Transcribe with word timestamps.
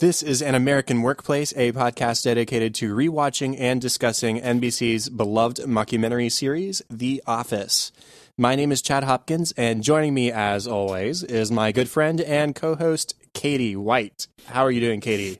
This 0.00 0.22
is 0.22 0.40
An 0.40 0.54
American 0.54 1.02
Workplace, 1.02 1.52
a 1.58 1.72
podcast 1.72 2.24
dedicated 2.24 2.74
to 2.76 2.94
rewatching 2.94 3.54
and 3.60 3.82
discussing 3.82 4.40
NBC's 4.40 5.10
beloved 5.10 5.58
mockumentary 5.58 6.32
series, 6.32 6.80
The 6.88 7.22
Office. 7.26 7.92
My 8.38 8.56
name 8.56 8.72
is 8.72 8.80
Chad 8.80 9.04
Hopkins, 9.04 9.52
and 9.58 9.82
joining 9.82 10.14
me, 10.14 10.32
as 10.32 10.66
always, 10.66 11.22
is 11.22 11.52
my 11.52 11.70
good 11.70 11.86
friend 11.86 12.18
and 12.22 12.54
co 12.54 12.76
host, 12.76 13.14
Katie 13.34 13.76
White. 13.76 14.26
How 14.46 14.64
are 14.64 14.70
you 14.70 14.80
doing, 14.80 15.02
Katie? 15.02 15.38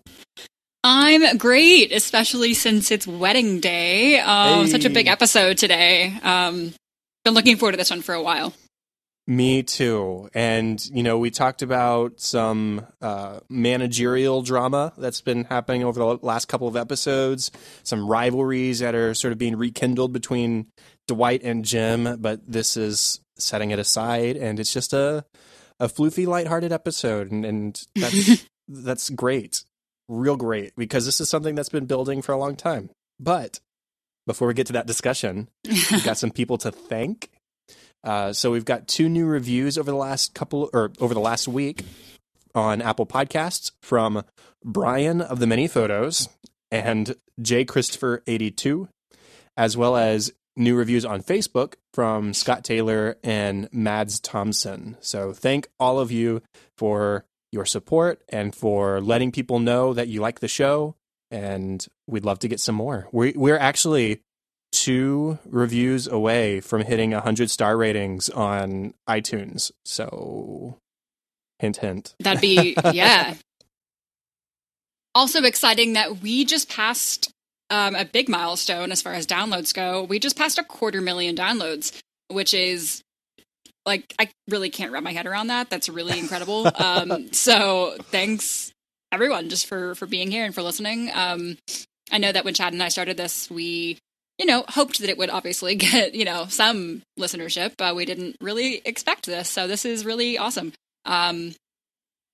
I'm 0.84 1.38
great, 1.38 1.90
especially 1.90 2.52
since 2.52 2.90
it's 2.90 3.06
wedding 3.06 3.60
day. 3.60 4.20
Um, 4.20 4.66
Hey. 4.66 4.72
Such 4.72 4.84
a 4.84 4.90
big 4.90 5.06
episode 5.06 5.56
today. 5.56 6.18
Um, 6.22 6.74
been 7.24 7.32
looking 7.32 7.56
forward 7.56 7.72
to 7.72 7.78
this 7.78 7.88
one 7.88 8.02
for 8.02 8.14
a 8.14 8.22
while. 8.22 8.52
Me 9.30 9.62
too. 9.62 10.28
And, 10.34 10.84
you 10.86 11.04
know, 11.04 11.16
we 11.16 11.30
talked 11.30 11.62
about 11.62 12.18
some 12.18 12.84
uh, 13.00 13.38
managerial 13.48 14.42
drama 14.42 14.92
that's 14.98 15.20
been 15.20 15.44
happening 15.44 15.84
over 15.84 16.00
the 16.00 16.18
last 16.20 16.48
couple 16.48 16.66
of 16.66 16.74
episodes, 16.74 17.52
some 17.84 18.08
rivalries 18.08 18.80
that 18.80 18.96
are 18.96 19.14
sort 19.14 19.30
of 19.30 19.38
being 19.38 19.54
rekindled 19.54 20.12
between 20.12 20.66
Dwight 21.06 21.44
and 21.44 21.64
Jim, 21.64 22.20
but 22.20 22.40
this 22.44 22.76
is 22.76 23.20
setting 23.36 23.70
it 23.70 23.78
aside. 23.78 24.36
And 24.36 24.58
it's 24.58 24.72
just 24.72 24.92
a, 24.92 25.24
a 25.78 25.86
floofy, 25.86 26.26
lighthearted 26.26 26.72
episode. 26.72 27.30
And, 27.30 27.46
and 27.46 27.86
that's, 27.94 28.44
that's 28.68 29.10
great. 29.10 29.62
Real 30.08 30.36
great. 30.36 30.72
Because 30.76 31.06
this 31.06 31.20
is 31.20 31.30
something 31.30 31.54
that's 31.54 31.68
been 31.68 31.86
building 31.86 32.20
for 32.20 32.32
a 32.32 32.36
long 32.36 32.56
time. 32.56 32.90
But 33.20 33.60
before 34.26 34.48
we 34.48 34.54
get 34.54 34.66
to 34.66 34.72
that 34.72 34.88
discussion, 34.88 35.48
we've 35.64 36.04
got 36.04 36.18
some 36.18 36.32
people 36.32 36.58
to 36.58 36.72
thank. 36.72 37.30
Uh, 38.02 38.32
so 38.32 38.50
we've 38.50 38.64
got 38.64 38.88
two 38.88 39.08
new 39.08 39.26
reviews 39.26 39.76
over 39.76 39.90
the 39.90 39.96
last 39.96 40.34
couple 40.34 40.70
or 40.72 40.92
over 41.00 41.14
the 41.14 41.20
last 41.20 41.46
week 41.46 41.84
on 42.54 42.80
Apple 42.82 43.06
Podcasts 43.06 43.72
from 43.82 44.24
Brian 44.64 45.20
of 45.20 45.38
the 45.38 45.46
Many 45.46 45.68
Photos 45.68 46.28
and 46.70 47.14
J 47.40 47.64
Christopher 47.64 48.22
eighty 48.26 48.50
two, 48.50 48.88
as 49.56 49.76
well 49.76 49.96
as 49.96 50.32
new 50.56 50.76
reviews 50.76 51.04
on 51.04 51.22
Facebook 51.22 51.74
from 51.94 52.34
Scott 52.34 52.64
Taylor 52.64 53.16
and 53.22 53.68
Mads 53.72 54.20
Thompson. 54.20 54.96
So 55.00 55.32
thank 55.32 55.68
all 55.78 55.98
of 56.00 56.10
you 56.10 56.42
for 56.76 57.24
your 57.52 57.64
support 57.64 58.22
and 58.28 58.54
for 58.54 59.00
letting 59.00 59.32
people 59.32 59.58
know 59.58 59.94
that 59.94 60.08
you 60.08 60.20
like 60.20 60.40
the 60.40 60.48
show. 60.48 60.96
And 61.30 61.86
we'd 62.06 62.24
love 62.24 62.40
to 62.40 62.48
get 62.48 62.60
some 62.60 62.74
more. 62.74 63.08
We, 63.12 63.32
we're 63.36 63.58
actually 63.58 64.20
two 64.72 65.38
reviews 65.46 66.06
away 66.06 66.60
from 66.60 66.82
hitting 66.82 67.10
100 67.12 67.50
star 67.50 67.76
ratings 67.76 68.28
on 68.28 68.94
iTunes. 69.08 69.70
So, 69.84 70.78
hint, 71.58 71.78
hint. 71.78 72.14
That'd 72.20 72.40
be, 72.40 72.76
yeah. 72.92 73.34
Also 75.14 75.42
exciting 75.42 75.94
that 75.94 76.20
we 76.20 76.44
just 76.44 76.68
passed 76.68 77.32
um, 77.68 77.94
a 77.94 78.04
big 78.04 78.28
milestone 78.28 78.92
as 78.92 79.02
far 79.02 79.12
as 79.12 79.26
downloads 79.26 79.74
go. 79.74 80.04
We 80.04 80.18
just 80.18 80.36
passed 80.36 80.58
a 80.58 80.64
quarter 80.64 81.00
million 81.00 81.36
downloads, 81.36 81.98
which 82.28 82.54
is 82.54 83.02
like, 83.86 84.14
I 84.18 84.30
really 84.48 84.70
can't 84.70 84.92
wrap 84.92 85.02
my 85.02 85.12
head 85.12 85.26
around 85.26 85.48
that. 85.48 85.70
That's 85.70 85.88
really 85.88 86.18
incredible. 86.18 86.70
um, 86.78 87.32
so 87.32 87.96
thanks 88.04 88.72
everyone 89.12 89.48
just 89.48 89.66
for, 89.66 89.94
for 89.96 90.06
being 90.06 90.30
here 90.30 90.44
and 90.44 90.54
for 90.54 90.62
listening. 90.62 91.10
Um, 91.12 91.58
I 92.12 92.18
know 92.18 92.30
that 92.30 92.44
when 92.44 92.54
Chad 92.54 92.72
and 92.72 92.82
I 92.82 92.88
started 92.88 93.16
this, 93.16 93.50
we 93.50 93.98
you 94.40 94.46
know, 94.46 94.64
hoped 94.68 95.00
that 95.00 95.10
it 95.10 95.18
would 95.18 95.28
obviously 95.28 95.74
get, 95.76 96.14
you 96.14 96.24
know, 96.24 96.46
some 96.48 97.02
listenership. 97.18 97.74
Uh, 97.78 97.94
we 97.94 98.06
didn't 98.06 98.36
really 98.40 98.80
expect 98.84 99.26
this. 99.26 99.50
So 99.50 99.68
this 99.68 99.84
is 99.84 100.04
really 100.04 100.38
awesome. 100.38 100.72
Um, 101.04 101.54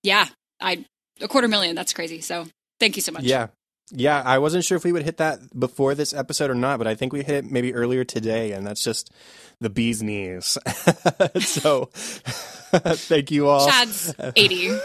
yeah, 0.03 0.27
I, 0.61 0.85
a 1.21 1.27
quarter 1.27 1.49
million, 1.49 1.75
that's 1.75 1.93
crazy. 1.93 2.21
So 2.21 2.47
thank 2.79 2.95
you 2.97 3.03
so 3.03 3.13
much. 3.13 3.25
Yeah. 3.25 3.49
Yeah, 3.93 4.21
I 4.21 4.39
wasn't 4.39 4.65
sure 4.65 4.77
if 4.77 4.83
we 4.83 4.91
would 4.91 5.05
hit 5.05 5.19
that 5.19 5.39
before 5.57 5.95
this 5.95 6.13
episode 6.13 6.51
or 6.51 6.57
not, 6.57 6.79
but 6.79 6.89
I 6.89 6.97
think 6.97 7.13
we 7.13 7.23
hit 7.23 7.37
it 7.37 7.45
maybe 7.49 7.73
earlier 7.73 8.03
today, 8.03 8.51
and 8.51 8.67
that's 8.67 8.83
just 8.83 9.13
the 9.61 9.71
bee's 9.71 10.03
knees. 10.03 10.59
so, 11.39 11.85
thank 11.93 13.31
you 13.31 13.47
all. 13.47 13.69
Chad's 13.69 14.13
80. 14.19 14.77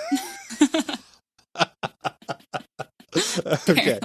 okay. 3.69 4.00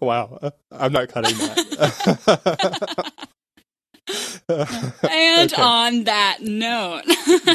Wow, 0.00 0.52
I'm 0.72 0.92
not 0.92 1.08
cutting 1.08 1.36
that. 1.38 3.12
And 4.46 5.50
Okay. 5.52 5.62
on 5.62 6.04
that 6.04 6.38
note, 6.42 7.02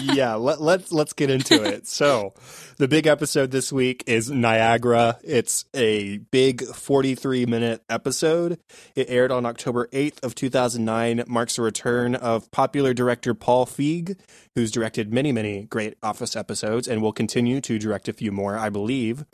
yeah, 0.04 0.34
let, 0.34 0.60
let's 0.60 0.92
let's 0.92 1.14
get 1.14 1.30
into 1.30 1.64
it. 1.64 1.86
So, 1.88 2.34
the 2.78 2.88
big 2.88 3.06
episode 3.06 3.52
this 3.52 3.72
week 3.72 4.04
is 4.08 4.32
Niagara. 4.32 5.20
It's 5.24 5.66
a 5.76 6.18
big 6.32 6.64
43 6.64 7.46
minute 7.46 7.84
episode. 7.90 8.60
It 8.96 9.08
aired 9.10 9.32
on 9.32 9.46
October 9.46 9.88
8th 9.94 10.24
of 10.24 10.34
2009. 10.34 11.24
Marks 11.28 11.58
the 11.58 11.62
return 11.62 12.16
of 12.16 12.50
popular 12.50 12.96
director 12.96 13.36
Paul 13.36 13.68
Feig, 13.68 14.18
who's 14.56 14.72
directed 14.72 15.14
many 15.14 15.32
many 15.32 15.66
great 15.66 15.96
Office 16.02 16.36
episodes 16.36 16.88
and 16.88 17.02
will 17.04 17.14
continue 17.14 17.62
to 17.62 17.78
direct 17.78 18.08
a 18.08 18.14
few 18.14 18.32
more, 18.32 18.58
I 18.58 18.70
believe. 18.70 19.26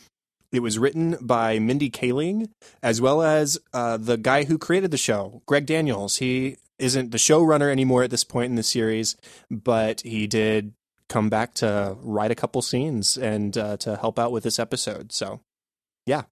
It 0.55 0.61
was 0.61 0.79
written 0.79 1.17
by 1.21 1.59
Mindy 1.59 1.89
Kaling, 1.89 2.49
as 2.81 3.01
well 3.01 3.21
as 3.21 3.59
uh, 3.73 3.97
the 3.97 4.17
guy 4.17 4.45
who 4.45 4.57
created 4.57 4.91
the 4.91 4.97
show, 4.97 5.41
Greg 5.45 5.65
Daniels. 5.65 6.17
He 6.17 6.57
isn't 6.79 7.11
the 7.11 7.17
showrunner 7.17 7.69
anymore 7.71 8.03
at 8.03 8.09
this 8.09 8.23
point 8.23 8.49
in 8.49 8.55
the 8.55 8.63
series, 8.63 9.17
but 9.51 10.01
he 10.01 10.27
did 10.27 10.73
come 11.09 11.29
back 11.29 11.53
to 11.55 11.97
write 12.01 12.31
a 12.31 12.35
couple 12.35 12.61
scenes 12.61 13.17
and 13.17 13.57
uh, 13.57 13.77
to 13.77 13.97
help 13.97 14.17
out 14.17 14.31
with 14.31 14.43
this 14.43 14.59
episode. 14.59 15.11
So, 15.11 15.41
yeah. 16.05 16.23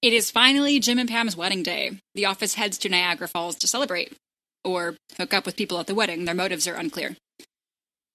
it 0.00 0.12
is 0.12 0.30
finally 0.30 0.80
Jim 0.80 0.98
and 0.98 1.08
Pam's 1.08 1.36
wedding 1.36 1.62
day. 1.62 1.98
The 2.14 2.26
office 2.26 2.54
heads 2.54 2.78
to 2.78 2.88
Niagara 2.88 3.28
Falls 3.28 3.56
to 3.56 3.66
celebrate 3.66 4.12
or 4.64 4.96
hook 5.16 5.34
up 5.34 5.46
with 5.46 5.56
people 5.56 5.78
at 5.80 5.86
the 5.86 5.94
wedding. 5.94 6.24
Their 6.24 6.34
motives 6.34 6.68
are 6.68 6.74
unclear. 6.74 7.16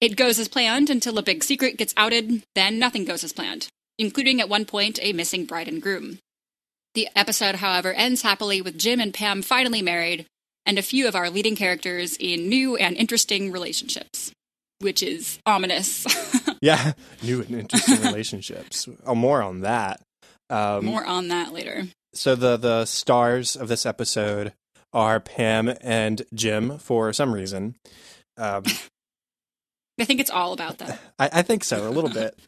It 0.00 0.16
goes 0.16 0.38
as 0.38 0.48
planned 0.48 0.90
until 0.90 1.18
a 1.18 1.22
big 1.22 1.42
secret 1.42 1.76
gets 1.76 1.94
outed, 1.96 2.44
then 2.54 2.78
nothing 2.78 3.04
goes 3.04 3.24
as 3.24 3.32
planned, 3.32 3.68
including 3.98 4.40
at 4.40 4.48
one 4.48 4.64
point 4.64 4.98
a 5.02 5.12
missing 5.12 5.44
bride 5.44 5.68
and 5.68 5.82
groom. 5.82 6.18
The 6.94 7.08
episode, 7.14 7.56
however, 7.56 7.92
ends 7.92 8.22
happily 8.22 8.60
with 8.62 8.78
Jim 8.78 9.00
and 9.00 9.12
Pam 9.14 9.42
finally 9.42 9.82
married 9.82 10.26
and 10.66 10.78
a 10.78 10.82
few 10.82 11.06
of 11.08 11.14
our 11.14 11.30
leading 11.30 11.56
characters 11.56 12.16
in 12.18 12.48
new 12.48 12.76
and 12.76 12.96
interesting 12.96 13.52
relationships, 13.52 14.32
which 14.80 15.02
is 15.02 15.38
ominous. 15.46 16.06
yeah, 16.60 16.92
new 17.22 17.40
and 17.42 17.54
interesting 17.54 18.00
relationships. 18.02 18.88
Oh, 19.06 19.14
more 19.14 19.42
on 19.42 19.60
that. 19.60 20.00
Um, 20.50 20.86
More 20.86 21.04
on 21.04 21.28
that 21.28 21.52
later. 21.52 21.84
so 22.14 22.34
the 22.34 22.56
the 22.56 22.86
stars 22.86 23.54
of 23.54 23.68
this 23.68 23.84
episode 23.84 24.54
are 24.94 25.20
Pam 25.20 25.74
and 25.82 26.22
Jim 26.32 26.78
for 26.78 27.12
some 27.12 27.34
reason. 27.34 27.74
Um, 28.38 28.62
I 30.00 30.04
think 30.04 30.20
it's 30.20 30.30
all 30.30 30.54
about 30.54 30.78
them. 30.78 30.96
I, 31.18 31.28
I 31.32 31.42
think 31.42 31.64
so, 31.64 31.86
a 31.86 31.90
little 31.90 32.08
bit. 32.08 32.38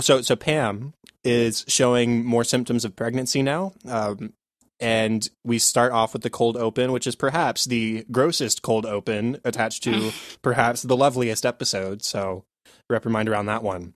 So 0.00 0.22
so 0.22 0.36
Pam 0.36 0.94
is 1.24 1.64
showing 1.68 2.24
more 2.24 2.44
symptoms 2.44 2.84
of 2.84 2.96
pregnancy 2.96 3.42
now. 3.42 3.72
Um, 3.86 4.32
and 4.78 5.28
we 5.44 5.58
start 5.58 5.92
off 5.92 6.12
with 6.12 6.22
the 6.22 6.30
cold 6.30 6.56
open, 6.56 6.92
which 6.92 7.06
is 7.06 7.16
perhaps 7.16 7.64
the 7.64 8.04
grossest 8.10 8.62
cold 8.62 8.84
open 8.84 9.40
attached 9.44 9.82
to 9.84 10.12
perhaps 10.42 10.82
the 10.82 10.96
loveliest 10.96 11.46
episode. 11.46 12.02
So, 12.02 12.44
reprimand 12.88 13.28
around 13.28 13.46
that 13.46 13.62
one. 13.62 13.94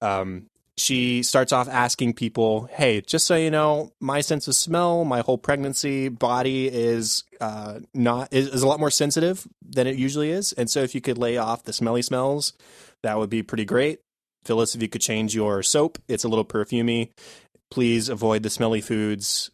Um, 0.00 0.46
she 0.78 1.22
starts 1.22 1.52
off 1.52 1.68
asking 1.68 2.14
people, 2.14 2.68
"Hey, 2.72 3.02
just 3.02 3.26
so 3.26 3.36
you 3.36 3.50
know, 3.50 3.92
my 4.00 4.22
sense 4.22 4.48
of 4.48 4.54
smell, 4.54 5.04
my 5.04 5.20
whole 5.20 5.36
pregnancy 5.36 6.08
body 6.08 6.68
is 6.68 7.24
uh, 7.40 7.80
not 7.92 8.32
is, 8.32 8.48
is 8.48 8.62
a 8.62 8.68
lot 8.68 8.80
more 8.80 8.90
sensitive 8.90 9.46
than 9.62 9.86
it 9.86 9.96
usually 9.96 10.30
is, 10.30 10.52
and 10.52 10.70
so 10.70 10.80
if 10.80 10.94
you 10.94 11.00
could 11.00 11.18
lay 11.18 11.36
off 11.36 11.64
the 11.64 11.72
smelly 11.72 12.02
smells, 12.02 12.54
that 13.02 13.18
would 13.18 13.30
be 13.30 13.42
pretty 13.42 13.64
great." 13.64 14.00
Phyllis, 14.44 14.74
if 14.74 14.82
you 14.82 14.88
could 14.88 15.00
change 15.00 15.34
your 15.34 15.62
soap, 15.62 15.98
it's 16.08 16.24
a 16.24 16.28
little 16.28 16.44
perfumey. 16.44 17.10
Please 17.70 18.08
avoid 18.08 18.42
the 18.42 18.50
smelly 18.50 18.80
foods. 18.80 19.50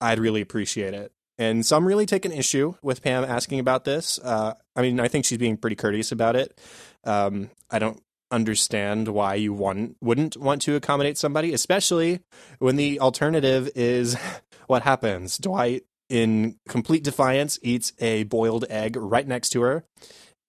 I'd 0.00 0.18
really 0.18 0.40
appreciate 0.40 0.94
it. 0.94 1.12
And 1.38 1.64
some 1.64 1.86
really 1.86 2.06
take 2.06 2.24
an 2.24 2.32
issue 2.32 2.74
with 2.82 3.02
Pam 3.02 3.24
asking 3.24 3.60
about 3.60 3.84
this. 3.84 4.18
Uh, 4.18 4.54
I 4.76 4.82
mean, 4.82 5.00
I 5.00 5.08
think 5.08 5.24
she's 5.24 5.38
being 5.38 5.56
pretty 5.56 5.76
courteous 5.76 6.12
about 6.12 6.36
it. 6.36 6.58
Um, 7.04 7.50
I 7.70 7.78
don't 7.78 8.00
understand 8.30 9.08
why 9.08 9.34
you 9.34 9.52
want, 9.52 9.96
wouldn't 10.02 10.36
want 10.36 10.62
to 10.62 10.76
accommodate 10.76 11.16
somebody, 11.16 11.54
especially 11.54 12.20
when 12.58 12.76
the 12.76 13.00
alternative 13.00 13.70
is 13.74 14.16
what 14.66 14.82
happens. 14.82 15.38
Dwight, 15.38 15.84
in 16.10 16.56
complete 16.68 17.04
defiance, 17.04 17.58
eats 17.62 17.92
a 18.00 18.24
boiled 18.24 18.64
egg 18.68 18.96
right 18.96 19.26
next 19.26 19.50
to 19.50 19.62
her 19.62 19.84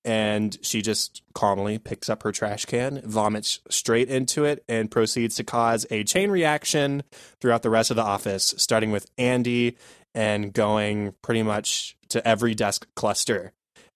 and 0.04 0.58
she 0.62 0.82
just 0.82 1.22
calmly 1.34 1.78
picks 1.78 2.10
up 2.10 2.24
her 2.24 2.32
trash 2.32 2.66
can, 2.66 3.02
vomits 3.06 3.60
straight 3.70 4.10
into 4.10 4.46
it, 4.46 4.64
and 4.68 4.90
proceeds 4.90 5.36
to 5.36 5.44
cause 5.44 5.86
a 5.92 6.04
chain 6.04 6.32
reaction 6.32 7.04
throughout 7.40 7.62
the 7.62 7.70
rest 7.70 7.92
of 7.92 7.96
the 7.96 8.04
office, 8.04 8.54
starting 8.58 8.92
with 8.92 9.10
Andy 9.18 9.78
and 10.14 10.54
going 10.54 11.14
pretty 11.22 11.44
much 11.44 11.96
to 12.10 12.26
every 12.28 12.56
desk 12.56 12.88
cluster. 12.96 13.54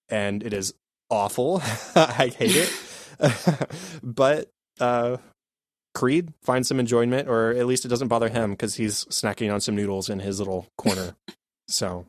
And 0.10 0.44
it 0.44 0.54
is 0.54 0.74
awful. 1.10 1.62
I 1.96 2.32
hate 2.36 2.56
it. 2.56 2.72
but 4.04 4.50
uh, 4.80 5.18
Creed 5.94 6.34
finds 6.44 6.68
some 6.68 6.80
enjoyment, 6.80 7.28
or 7.28 7.52
at 7.52 7.66
least 7.66 7.86
it 7.86 7.88
doesn't 7.88 8.10
bother 8.10 8.30
him 8.30 8.52
because 8.52 8.76
he's 8.76 9.06
snacking 9.06 9.52
on 9.52 9.62
some 9.62 9.76
noodles 9.76 10.10
in 10.10 10.20
his 10.20 10.40
little 10.40 10.68
corner. 10.78 11.16
so 11.68 12.06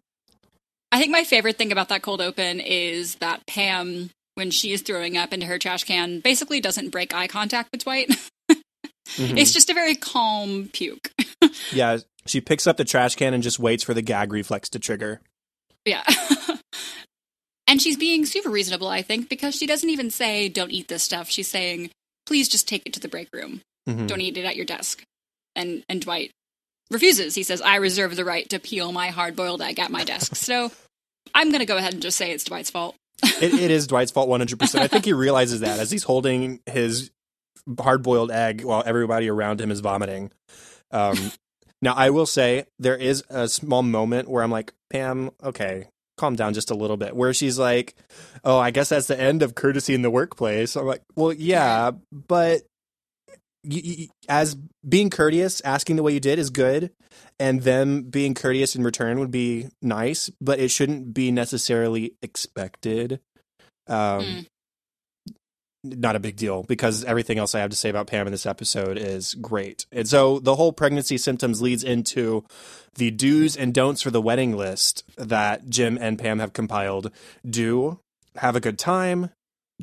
I 0.93 0.99
think 0.99 1.11
my 1.11 1.25
favorite 1.25 1.57
thing 1.59 1.73
about 1.73 1.89
that 1.89 2.03
cold 2.03 2.21
open 2.21 2.61
is 2.61 3.17
that 3.17 3.47
Pam, 3.47 4.11
when 4.35 4.51
she 4.51 4.73
is 4.73 4.83
throwing 4.83 5.17
up 5.17 5.33
into 5.33 5.47
her 5.47 5.59
trash 5.59 5.85
can, 5.85 6.21
basically 6.21 6.61
doesn't 6.61 6.91
break 6.91 7.15
eye 7.15 7.27
contact 7.27 7.71
with 7.73 7.85
Dwight. 7.85 8.09
mhm. 8.51 9.37
It's 9.37 9.53
just 9.53 9.71
a 9.71 9.75
very 9.75 9.95
calm 9.95 10.69
puke. 10.73 11.11
yeah, 11.73 11.99
she 12.27 12.41
picks 12.41 12.67
up 12.67 12.77
the 12.77 12.85
trash 12.85 13.17
can 13.17 13.35
and 13.35 13.43
just 13.43 13.59
waits 13.59 13.83
for 13.83 13.95
the 13.95 14.03
gag 14.03 14.33
reflex 14.33 14.69
to 14.71 14.79
trigger. 14.79 15.21
Yeah. 15.85 16.05
and 17.69 17.81
she's 17.83 17.97
being 17.97 18.27
super 18.27 18.51
reasonable, 18.51 18.89
I 18.89 19.03
think, 19.03 19.29
because 19.29 19.55
she 19.55 19.67
doesn't 19.67 19.91
even 19.91 20.11
say, 20.11 20.49
don't 20.49 20.71
eat 20.71 20.89
this 20.89 21.03
stuff. 21.03 21.29
She's 21.29 21.49
saying, 21.49 21.91
please 22.27 22.49
just 22.49 22.69
take 22.69 22.83
it 22.87 22.93
to 22.95 23.01
the 23.01 23.09
break 23.09 23.29
room. 23.33 23.61
Mhm. 23.89 24.07
Don't 24.07 24.21
eat 24.21 24.37
it 24.37 24.45
at 24.45 24.57
your 24.57 24.67
desk. 24.67 25.03
And, 25.55 25.85
and 25.89 26.01
Dwight 26.01 26.31
refuses. 26.91 27.35
He 27.35 27.43
says, 27.43 27.61
I 27.61 27.77
reserve 27.77 28.17
the 28.17 28.25
right 28.25 28.49
to 28.51 28.59
peel 28.59 28.93
my 28.93 29.09
hard 29.09 29.37
boiled 29.37 29.63
egg 29.63 29.79
at 29.79 29.91
my 29.91 30.05
desk. 30.05 30.37
So 30.37 30.71
I'm 31.35 31.49
going 31.49 31.61
to 31.61 31.67
go 31.67 31.77
ahead 31.77 31.93
and 31.93 32.03
just 32.03 32.17
say 32.17 32.33
it's 32.33 32.45
Dwight's 32.45 32.71
fault. 32.71 32.97
it, 33.23 33.55
it 33.55 33.71
is 33.71 33.87
Dwight's 33.87 34.11
fault 34.11 34.29
100%. 34.29 34.79
I 34.79 34.89
think 34.89 35.05
he 35.05 35.13
realizes 35.13 35.61
that 35.61 35.79
as 35.79 35.91
he's 35.91 36.05
holding 36.05 36.61
his 36.67 37.11
hard 37.79 38.03
boiled 38.03 38.31
egg 38.31 38.63
while 38.63 38.83
everybody 38.87 39.29
around 39.29 39.61
him 39.61 39.71
is 39.71 39.81
vomiting. 39.81 40.31
Um, 40.91 41.33
now, 41.83 41.95
I 41.95 42.11
will 42.11 42.27
say 42.27 42.67
there 42.79 42.97
is 42.97 43.25
a 43.29 43.49
small 43.49 43.83
moment 43.83 44.29
where 44.29 44.43
I'm 44.43 44.51
like, 44.51 44.73
Pam, 44.91 45.31
okay, 45.43 45.89
calm 46.17 46.37
down 46.37 46.55
just 46.55 46.71
a 46.71 46.75
little 46.75 46.97
bit. 46.97 47.17
Where 47.17 47.35
she's 47.35 47.59
like, 47.59 47.97
oh, 48.45 48.59
I 48.59 48.71
guess 48.71 48.91
that's 48.91 49.07
the 49.07 49.21
end 49.21 49.43
of 49.43 49.55
courtesy 49.55 49.95
in 49.95 50.03
the 50.03 50.11
workplace. 50.11 50.77
I'm 50.77 50.87
like, 50.87 51.03
well, 51.15 51.33
yeah, 51.33 51.93
but 52.13 52.63
y 53.67 53.83
y 53.85 54.09
as 54.29 54.57
being 54.89 55.11
courteous, 55.11 55.61
asking 55.63 55.97
the 55.97 56.03
way 56.03 56.13
you 56.13 56.21
did 56.21 56.39
is 56.39 56.51
good. 56.51 56.93
And 57.39 57.63
them 57.63 58.03
being 58.03 58.35
courteous 58.35 58.77
in 58.77 58.83
return 58.83 59.19
would 59.19 59.31
be 59.31 59.69
nice, 59.83 60.31
but 60.41 60.59
it 60.59 60.71
shouldn't 60.71 61.13
be 61.13 61.31
necessarily 61.31 62.15
expected. 62.23 63.21
Um, 63.89 64.23
Mm. 64.25 64.47
Not 65.85 66.17
a 66.17 66.21
big 66.21 66.37
deal 66.37 66.65
because 66.65 67.05
everything 67.05 67.39
else 67.39 67.55
I 67.55 67.61
have 67.61 67.71
to 67.71 67.77
say 67.77 67.89
about 67.89 68.09
Pam 68.09 68.27
in 68.27 68.33
this 68.33 68.47
episode 68.47 68.99
is 68.99 69.35
great. 69.35 69.87
And 69.93 70.09
so 70.09 70.41
the 70.41 70.57
whole 70.57 70.73
pregnancy 70.73 71.17
symptoms 71.17 71.63
leads 71.63 71.85
into 71.85 72.45
the 72.97 73.13
do's 73.13 73.57
and 73.57 73.73
don'ts 73.73 74.03
for 74.03 74.11
the 74.11 74.21
wedding 74.21 74.57
list 74.57 75.05
that 75.17 75.69
Jim 75.69 75.97
and 76.01 76.19
Pam 76.19 76.41
have 76.41 76.53
compiled. 76.53 77.13
Do 77.49 78.01
have 78.37 78.57
a 78.57 78.61
good 78.61 78.79
time, 78.79 79.31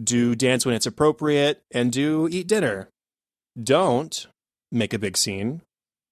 do 0.01 0.35
dance 0.35 0.65
when 0.65 0.75
it's 0.75 0.85
appropriate, 0.85 1.61
and 1.71 1.91
do 1.91 2.27
eat 2.29 2.47
dinner. 2.47 2.89
Don't 3.61 4.27
make 4.71 4.93
a 4.93 4.99
big 4.99 5.17
scene. 5.17 5.61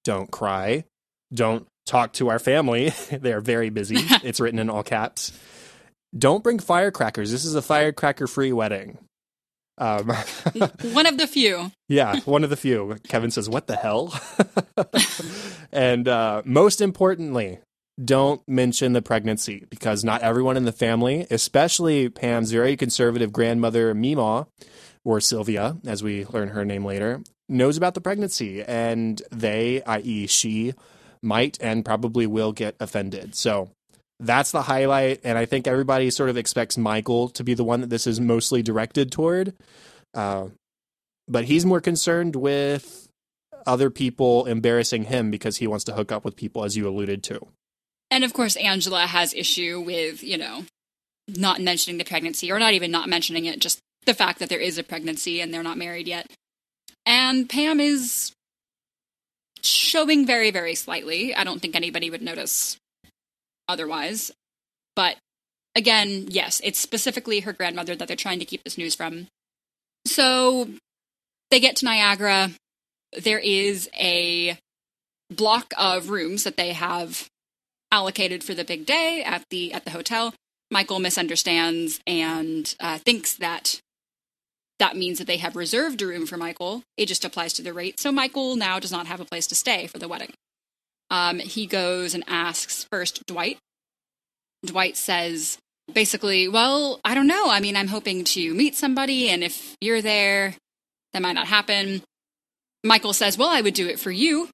Don't 0.03 0.31
cry. 0.31 0.85
Don't 1.33 1.67
talk 1.85 2.13
to 2.13 2.29
our 2.29 2.39
family. 2.39 2.89
they 3.11 3.33
are 3.33 3.41
very 3.41 3.69
busy. 3.69 3.97
it's 4.23 4.39
written 4.39 4.59
in 4.59 4.69
all 4.69 4.83
caps. 4.83 5.31
Don't 6.17 6.43
bring 6.43 6.59
firecrackers. 6.59 7.31
This 7.31 7.45
is 7.45 7.55
a 7.55 7.61
firecracker 7.61 8.27
free 8.27 8.51
wedding. 8.51 8.97
Um, 9.77 10.07
One 10.93 11.07
of 11.07 11.17
the 11.17 11.25
few. 11.27 11.71
yeah, 11.87 12.19
one 12.25 12.43
of 12.43 12.51
the 12.51 12.57
few. 12.57 12.97
Kevin 13.07 13.31
says, 13.31 13.49
What 13.49 13.65
the 13.65 13.77
hell? 13.77 14.13
and 15.71 16.07
uh, 16.07 16.43
most 16.45 16.81
importantly, 16.81 17.59
don't 18.03 18.41
mention 18.47 18.93
the 18.93 19.01
pregnancy 19.01 19.65
because 19.69 20.03
not 20.03 20.21
everyone 20.21 20.57
in 20.57 20.65
the 20.65 20.71
family, 20.71 21.25
especially 21.31 22.09
Pam's 22.09 22.51
very 22.51 22.75
conservative 22.77 23.31
grandmother, 23.31 23.95
Meemaw, 23.95 24.45
or 25.03 25.19
Sylvia, 25.19 25.77
as 25.85 26.03
we 26.03 26.25
learn 26.25 26.49
her 26.49 26.65
name 26.65 26.85
later, 26.85 27.21
knows 27.49 27.77
about 27.77 27.93
the 27.93 28.01
pregnancy. 28.01 28.63
And 28.63 29.21
they, 29.31 29.81
i.e., 29.83 30.27
she, 30.27 30.73
might 31.23 31.57
and 31.61 31.85
probably 31.85 32.25
will 32.27 32.51
get 32.51 32.75
offended. 32.79 33.35
So 33.35 33.69
that's 34.19 34.51
the 34.51 34.63
highlight. 34.63 35.21
And 35.23 35.37
I 35.37 35.45
think 35.45 35.67
everybody 35.67 36.09
sort 36.09 36.29
of 36.29 36.37
expects 36.37 36.77
Michael 36.77 37.29
to 37.29 37.43
be 37.43 37.53
the 37.53 37.63
one 37.63 37.81
that 37.81 37.89
this 37.89 38.07
is 38.07 38.19
mostly 38.19 38.61
directed 38.61 39.11
toward. 39.11 39.53
Uh, 40.13 40.47
but 41.27 41.45
he's 41.45 41.65
more 41.65 41.81
concerned 41.81 42.35
with 42.35 43.07
other 43.65 43.89
people 43.89 44.45
embarrassing 44.45 45.05
him 45.05 45.31
because 45.31 45.57
he 45.57 45.67
wants 45.67 45.85
to 45.85 45.93
hook 45.93 46.11
up 46.11 46.25
with 46.25 46.35
people, 46.35 46.63
as 46.63 46.75
you 46.75 46.87
alluded 46.87 47.23
to. 47.23 47.39
And 48.09 48.23
of 48.23 48.33
course, 48.33 48.55
Angela 48.55 49.05
has 49.05 49.33
issue 49.33 49.79
with, 49.79 50.23
you 50.23 50.37
know, 50.37 50.65
not 51.27 51.61
mentioning 51.61 51.97
the 51.97 52.03
pregnancy 52.03 52.51
or 52.51 52.59
not 52.59 52.73
even 52.73 52.91
not 52.91 53.07
mentioning 53.07 53.45
it, 53.45 53.59
just 53.59 53.79
the 54.05 54.13
fact 54.13 54.39
that 54.39 54.49
there 54.49 54.59
is 54.59 54.77
a 54.77 54.83
pregnancy 54.83 55.41
and 55.41 55.53
they're 55.53 55.63
not 55.63 55.77
married 55.77 56.07
yet. 56.07 56.27
And 57.05 57.49
Pam 57.49 57.79
is 57.79 58.31
showing 59.63 60.25
very, 60.25 60.51
very 60.51 60.75
slightly. 60.75 61.35
I 61.35 61.43
don't 61.43 61.61
think 61.61 61.75
anybody 61.75 62.09
would 62.09 62.21
notice 62.21 62.77
otherwise. 63.67 64.31
But 64.95 65.17
again, 65.75 66.25
yes, 66.29 66.61
it's 66.63 66.79
specifically 66.79 67.41
her 67.41 67.53
grandmother 67.53 67.95
that 67.95 68.07
they're 68.07 68.17
trying 68.17 68.39
to 68.39 68.45
keep 68.45 68.63
this 68.63 68.77
news 68.77 68.95
from. 68.95 69.27
So 70.05 70.67
they 71.49 71.59
get 71.59 71.75
to 71.77 71.85
Niagara. 71.85 72.51
There 73.21 73.39
is 73.39 73.89
a 73.95 74.57
block 75.29 75.73
of 75.77 76.09
rooms 76.09 76.43
that 76.43 76.57
they 76.57 76.73
have 76.73 77.29
allocated 77.91 78.43
for 78.43 78.53
the 78.53 78.63
big 78.63 78.85
day 78.85 79.23
at 79.23 79.43
the 79.49 79.73
at 79.73 79.85
the 79.85 79.91
hotel. 79.91 80.33
Michael 80.69 80.99
misunderstands 80.99 81.99
and 82.07 82.73
uh, 82.79 82.97
thinks 82.97 83.35
that 83.35 83.81
that 84.81 84.97
means 84.97 85.19
that 85.19 85.27
they 85.27 85.37
have 85.37 85.55
reserved 85.55 86.01
a 86.01 86.07
room 86.07 86.25
for 86.25 86.37
Michael. 86.37 86.81
It 86.97 87.05
just 87.05 87.23
applies 87.23 87.53
to 87.53 87.61
the 87.61 87.71
rate. 87.71 87.99
So 87.99 88.11
Michael 88.11 88.55
now 88.55 88.79
does 88.79 88.91
not 88.91 89.05
have 89.05 89.19
a 89.19 89.25
place 89.25 89.45
to 89.47 89.55
stay 89.55 89.85
for 89.85 89.99
the 89.99 90.07
wedding. 90.07 90.33
Um, 91.11 91.37
he 91.37 91.67
goes 91.67 92.15
and 92.15 92.23
asks 92.27 92.87
first 92.91 93.23
Dwight. 93.27 93.59
Dwight 94.65 94.97
says 94.97 95.59
basically, 95.93 96.47
"Well, 96.47 96.99
I 97.05 97.13
don't 97.13 97.27
know. 97.27 97.51
I 97.51 97.59
mean, 97.59 97.75
I'm 97.75 97.89
hoping 97.89 98.23
to 98.23 98.53
meet 98.55 98.75
somebody, 98.75 99.29
and 99.29 99.43
if 99.43 99.75
you're 99.81 100.01
there, 100.01 100.55
that 101.13 101.21
might 101.21 101.33
not 101.33 101.47
happen." 101.47 102.01
Michael 102.83 103.13
says, 103.13 103.37
"Well, 103.37 103.49
I 103.49 103.61
would 103.61 103.75
do 103.75 103.87
it 103.87 103.99
for 103.99 104.09
you." 104.09 104.49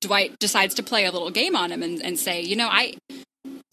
Dwight 0.00 0.38
decides 0.38 0.76
to 0.76 0.84
play 0.84 1.06
a 1.06 1.10
little 1.10 1.30
game 1.30 1.56
on 1.56 1.72
him 1.72 1.82
and, 1.82 2.00
and 2.00 2.16
say, 2.16 2.40
"You 2.40 2.54
know, 2.54 2.68
I 2.68 2.94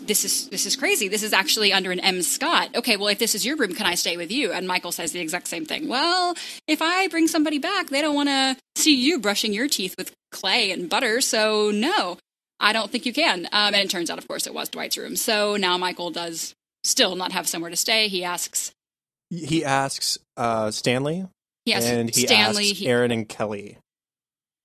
this 0.08 0.24
is 0.26 0.48
this 0.50 0.66
is 0.66 0.76
crazy. 0.76 1.08
This 1.08 1.24
is 1.24 1.34
actually 1.34 1.74
under 1.74 1.92
an 1.92 2.00
M 2.00 2.22
Scott. 2.22 2.76
Okay, 2.76 2.98
well, 2.98 3.08
if 3.08 3.20
this 3.20 3.36
is 3.36 3.46
your 3.46 3.56
room, 3.58 3.74
can 3.74 3.86
I 3.86 3.96
stay 3.96 4.18
with 4.18 4.32
you?" 4.32 4.52
And 4.52 4.68
Michael 4.68 4.92
says 4.92 5.12
the 5.12 5.20
exact 5.20 5.48
same 5.48 5.66
thing. 5.66 5.88
Well, 5.88 6.36
if 6.68 6.82
I 6.82 7.08
bring 7.08 7.28
somebody 7.28 7.60
back, 7.60 7.90
they 7.90 8.02
don't 8.02 8.16
want 8.16 8.30
to 8.30 8.58
see 8.76 8.96
you 8.96 9.20
brushing 9.20 9.54
your 9.54 9.68
teeth 9.68 9.96
with 9.98 10.12
clay 10.32 10.72
and 10.72 10.90
butter, 10.90 11.22
so 11.22 11.72
no, 11.72 12.18
I 12.60 12.74
don't 12.74 12.92
think 12.92 13.06
you 13.06 13.14
can. 13.14 13.46
Um, 13.52 13.74
and 13.74 13.84
it 13.84 13.90
turns 13.90 14.10
out, 14.10 14.18
of 14.18 14.28
course, 14.28 14.48
it 14.48 14.54
was 14.54 14.70
Dwight's 14.70 14.98
room. 14.98 15.16
So 15.16 15.58
now 15.58 15.78
Michael 15.78 16.10
does 16.12 16.54
still 16.84 17.16
not 17.16 17.32
have 17.32 17.48
somewhere 17.48 17.70
to 17.72 17.78
stay. 17.78 18.08
He 18.08 18.24
asks. 18.24 18.72
He 19.30 19.64
asks 19.66 20.18
uh, 20.38 20.70
Stanley, 20.72 21.26
Yes, 21.66 21.86
and 21.86 22.14
he 22.14 22.28
Stanley. 22.28 22.70
asks 22.70 22.80
he- 22.80 22.88
Erin 22.88 23.12
and 23.12 23.28
Kelly. 23.30 23.78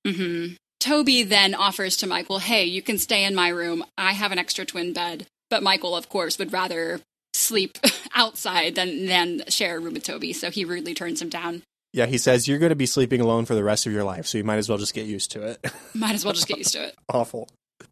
Mhm. 0.05 0.55
Toby 0.79 1.23
then 1.23 1.53
offers 1.53 1.97
to 1.97 2.07
Michael, 2.07 2.39
"Hey, 2.39 2.65
you 2.65 2.81
can 2.81 2.97
stay 2.97 3.23
in 3.25 3.35
my 3.35 3.49
room. 3.49 3.83
I 3.97 4.13
have 4.13 4.31
an 4.31 4.39
extra 4.39 4.65
twin 4.65 4.93
bed." 4.93 5.27
But 5.49 5.63
Michael, 5.63 5.95
of 5.95 6.09
course, 6.09 6.37
would 6.37 6.53
rather 6.53 7.01
sleep 7.33 7.77
outside 8.15 8.75
than 8.75 9.05
than 9.05 9.43
share 9.49 9.77
a 9.77 9.79
room 9.79 9.93
with 9.93 10.03
Toby, 10.03 10.33
so 10.33 10.49
he 10.49 10.65
rudely 10.65 10.93
turns 10.93 11.21
him 11.21 11.29
down. 11.29 11.63
Yeah, 11.91 12.05
he 12.05 12.17
says 12.17 12.47
you're 12.47 12.59
going 12.59 12.69
to 12.69 12.75
be 12.75 12.85
sleeping 12.85 13.19
alone 13.19 13.45
for 13.45 13.55
the 13.55 13.63
rest 13.63 13.87
of 13.87 13.93
your 13.93 14.03
life, 14.03 14.27
so 14.27 14.37
you 14.37 14.43
might 14.43 14.57
as 14.57 14.69
well 14.69 14.77
just 14.77 14.93
get 14.93 15.07
used 15.07 15.31
to 15.31 15.41
it. 15.43 15.65
Might 15.95 16.13
as 16.13 16.23
well 16.23 16.35
just 16.35 16.47
get 16.47 16.59
used 16.59 16.73
to 16.73 16.85
it. 16.85 16.95
Awful. 17.09 17.49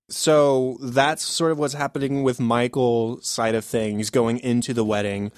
So 0.10 0.78
that's 0.82 1.24
sort 1.24 1.52
of 1.52 1.58
what's 1.58 1.74
happening 1.74 2.24
with 2.24 2.40
Michael 2.40 3.20
side 3.22 3.56
of 3.56 3.66
things 3.66 4.10
going 4.10 4.40
into 4.40 4.74
the 4.74 4.84
wedding. 4.84 5.32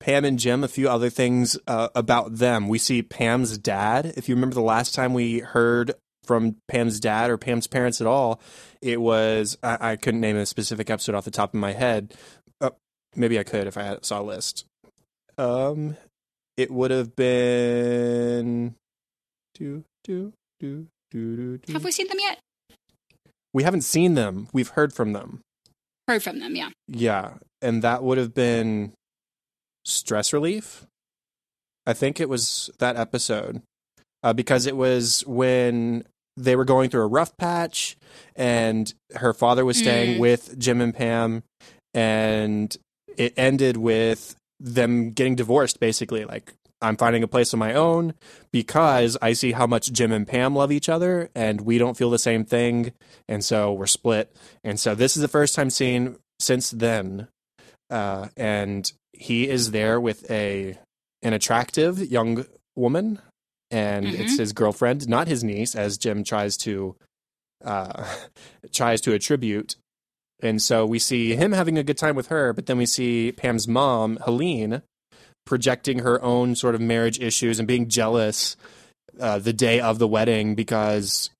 Pam 0.00 0.24
and 0.24 0.38
Jim, 0.38 0.64
a 0.64 0.68
few 0.68 0.88
other 0.88 1.10
things 1.10 1.58
uh, 1.66 1.88
about 1.94 2.36
them. 2.36 2.68
We 2.68 2.78
see 2.78 3.02
Pam's 3.02 3.58
dad. 3.58 4.14
If 4.16 4.28
you 4.28 4.34
remember 4.34 4.54
the 4.54 4.60
last 4.62 4.94
time 4.94 5.14
we 5.14 5.40
heard 5.40 5.92
from 6.26 6.56
Pam's 6.68 7.00
dad 7.00 7.30
or 7.30 7.38
Pam's 7.38 7.66
parents 7.66 8.00
at 8.00 8.06
all, 8.06 8.40
it 8.82 9.00
was 9.00 9.56
I, 9.62 9.92
I 9.92 9.96
couldn't 9.96 10.20
name 10.20 10.36
a 10.36 10.46
specific 10.46 10.90
episode 10.90 11.14
off 11.14 11.24
the 11.24 11.30
top 11.30 11.54
of 11.54 11.60
my 11.60 11.72
head. 11.72 12.14
Uh, 12.60 12.70
maybe 13.14 13.38
I 13.38 13.44
could 13.44 13.66
if 13.66 13.76
I 13.76 13.82
had, 13.82 14.04
saw 14.04 14.20
a 14.20 14.22
list. 14.22 14.64
Um, 15.38 15.96
it 16.56 16.70
would 16.70 16.90
have 16.90 17.14
been 17.14 18.74
do 19.54 19.84
do 20.04 20.32
do 20.60 20.86
do 21.10 21.58
do. 21.58 21.58
do. 21.58 21.72
Have 21.72 21.84
we 21.84 21.92
seen 21.92 22.08
them 22.08 22.18
yet? 22.20 22.38
We 23.52 23.62
haven't 23.62 23.82
seen 23.82 24.14
them. 24.14 24.48
We've 24.52 24.68
heard 24.68 24.92
from 24.92 25.12
them. 25.12 25.40
Heard 26.08 26.22
from 26.22 26.40
them, 26.40 26.54
yeah. 26.54 26.70
Yeah, 26.88 27.34
and 27.62 27.82
that 27.82 28.02
would 28.02 28.18
have 28.18 28.34
been 28.34 28.92
stress 29.84 30.32
relief. 30.32 30.86
I 31.86 31.92
think 31.92 32.20
it 32.20 32.28
was 32.28 32.70
that 32.78 32.96
episode 32.96 33.62
uh, 34.22 34.32
because 34.32 34.66
it 34.66 34.76
was 34.76 35.24
when 35.26 36.04
they 36.36 36.56
were 36.56 36.64
going 36.64 36.90
through 36.90 37.02
a 37.02 37.06
rough 37.08 37.36
patch, 37.36 37.96
and 38.34 38.92
her 39.14 39.32
father 39.32 39.64
was 39.64 39.78
staying 39.78 40.16
Mm. 40.16 40.20
with 40.20 40.58
Jim 40.58 40.80
and 40.80 40.94
Pam, 40.94 41.42
and 41.94 42.76
it 43.16 43.32
ended 43.36 43.76
with 43.76 44.36
them 44.60 45.10
getting 45.10 45.34
divorced. 45.34 45.80
Basically, 45.80 46.24
like 46.24 46.52
I'm 46.82 46.96
finding 46.96 47.22
a 47.22 47.28
place 47.28 47.52
of 47.52 47.58
my 47.58 47.74
own 47.74 48.14
because 48.52 49.16
I 49.22 49.32
see 49.32 49.52
how 49.52 49.66
much 49.66 49.92
Jim 49.92 50.12
and 50.12 50.26
Pam 50.28 50.54
love 50.54 50.70
each 50.70 50.88
other 50.90 51.30
and 51.34 51.62
we 51.62 51.78
don't 51.78 51.96
feel 51.96 52.10
the 52.10 52.18
same 52.18 52.44
thing. 52.44 52.92
And 53.28 53.42
so 53.42 53.72
we're 53.72 53.86
split. 53.86 54.36
And 54.62 54.78
so 54.78 54.94
this 54.94 55.16
is 55.16 55.22
the 55.22 55.28
first 55.28 55.54
time 55.54 55.70
seeing 55.70 56.16
since 56.38 56.70
then. 56.70 57.28
Uh, 57.88 58.28
and 58.36 58.92
he 59.14 59.48
is 59.48 59.70
there 59.70 59.98
with 60.00 60.30
a 60.30 60.76
an 61.22 61.32
attractive 61.32 61.98
young 62.10 62.44
woman 62.76 63.20
and 63.70 64.06
Mhm. 64.06 64.18
it's 64.20 64.36
his 64.38 64.52
girlfriend, 64.52 65.08
not 65.08 65.28
his 65.28 65.42
niece, 65.44 65.74
as 65.74 65.98
Jim 65.98 66.24
tries 66.24 66.56
to 66.58 66.96
uh, 67.64 68.04
tries 68.72 69.00
to 69.02 69.12
attribute. 69.14 69.76
And 70.42 70.60
so 70.60 70.84
we 70.84 70.98
see 70.98 71.34
him 71.34 71.52
having 71.52 71.78
a 71.78 71.82
good 71.82 71.96
time 71.96 72.14
with 72.14 72.26
her, 72.28 72.52
but 72.52 72.66
then 72.66 72.76
we 72.76 72.84
see 72.86 73.32
Pam's 73.32 73.66
mom, 73.66 74.18
Helene, 74.24 74.82
projecting 75.46 76.00
her 76.00 76.22
own 76.22 76.54
sort 76.54 76.74
of 76.74 76.80
marriage 76.82 77.18
issues 77.18 77.58
and 77.58 77.66
being 77.66 77.88
jealous 77.88 78.56
uh, 79.18 79.38
the 79.38 79.54
day 79.54 79.80
of 79.80 79.98
the 79.98 80.06
wedding 80.06 80.54
because 80.54 81.30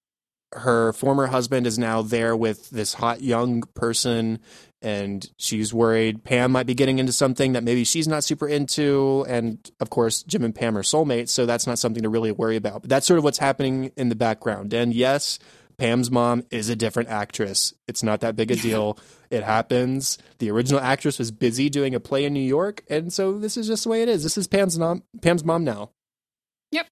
her 0.55 0.95
former 0.95 1.27
husband 1.27 1.67
is 1.67 1.79
now 1.79 2.01
there 2.01 2.35
with 2.35 2.71
this 2.71 2.95
hot 2.95 3.21
young 3.21 3.63
person 3.75 4.39
and 4.83 5.29
she's 5.39 5.73
worried 5.73 6.25
Pam 6.25 6.53
might 6.53 6.67
be 6.67 6.75
getting 6.75 6.99
into 6.99 7.13
something 7.13 7.53
that 7.53 7.65
maybe 7.65 7.85
she's 7.85 8.07
not 8.07 8.25
super 8.25 8.49
into. 8.49 9.25
And 9.29 9.71
of 9.81 9.91
course, 9.91 10.23
Jim 10.23 10.45
and 10.45 10.55
Pam 10.55 10.77
are 10.77 10.83
soulmates, 10.83 11.31
so 11.31 11.47
that's 11.47 11.67
not 11.67 11.79
something 11.79 12.03
to 12.03 12.09
really 12.09 12.33
worry 12.33 12.57
about. 12.57 12.83
But 12.83 12.91
that's 12.91 13.07
sort 13.07 13.19
of 13.19 13.25
what's 13.25 13.39
happening 13.39 13.93
in 13.97 14.09
the 14.09 14.15
background. 14.15 14.73
And 14.73 14.95
yes, 14.95 15.39
Pam's 15.79 16.11
mom 16.11 16.45
is 16.51 16.69
a 16.69 16.77
different 16.77 17.09
actress. 17.09 17.75
It's 17.87 18.03
not 18.03 18.21
that 18.21 18.37
big 18.37 18.51
a 18.51 18.57
deal. 18.57 18.99
it 19.31 19.43
happens. 19.43 20.19
The 20.39 20.51
original 20.51 20.81
actress 20.81 21.19
was 21.19 21.31
busy 21.31 21.69
doing 21.69 21.95
a 21.95 22.01
play 22.01 22.25
in 22.25 22.33
New 22.33 22.41
York, 22.41 22.83
and 22.89 23.13
so 23.13 23.39
this 23.39 23.57
is 23.57 23.67
just 23.67 23.85
the 23.85 23.91
way 23.91 24.03
it 24.03 24.09
is. 24.09 24.23
This 24.23 24.39
is 24.39 24.47
Pam's 24.47 24.79
mom. 24.79 25.03
Pam's 25.21 25.45
mom 25.45 25.65
now. 25.65 25.91
Yep. 26.73 26.87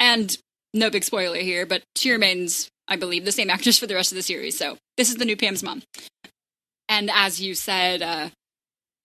And 0.00 0.36
no 0.72 0.90
big 0.90 1.04
spoiler 1.04 1.38
here, 1.38 1.66
but 1.66 1.82
she 1.96 2.10
remains, 2.10 2.70
I 2.88 2.96
believe, 2.96 3.24
the 3.24 3.32
same 3.32 3.50
actress 3.50 3.78
for 3.78 3.86
the 3.86 3.94
rest 3.94 4.12
of 4.12 4.16
the 4.16 4.22
series. 4.22 4.58
So 4.58 4.76
this 4.96 5.10
is 5.10 5.16
the 5.16 5.24
new 5.24 5.36
Pam's 5.36 5.62
mom. 5.62 5.82
And 6.88 7.10
as 7.12 7.40
you 7.40 7.54
said, 7.54 8.02
uh, 8.02 8.28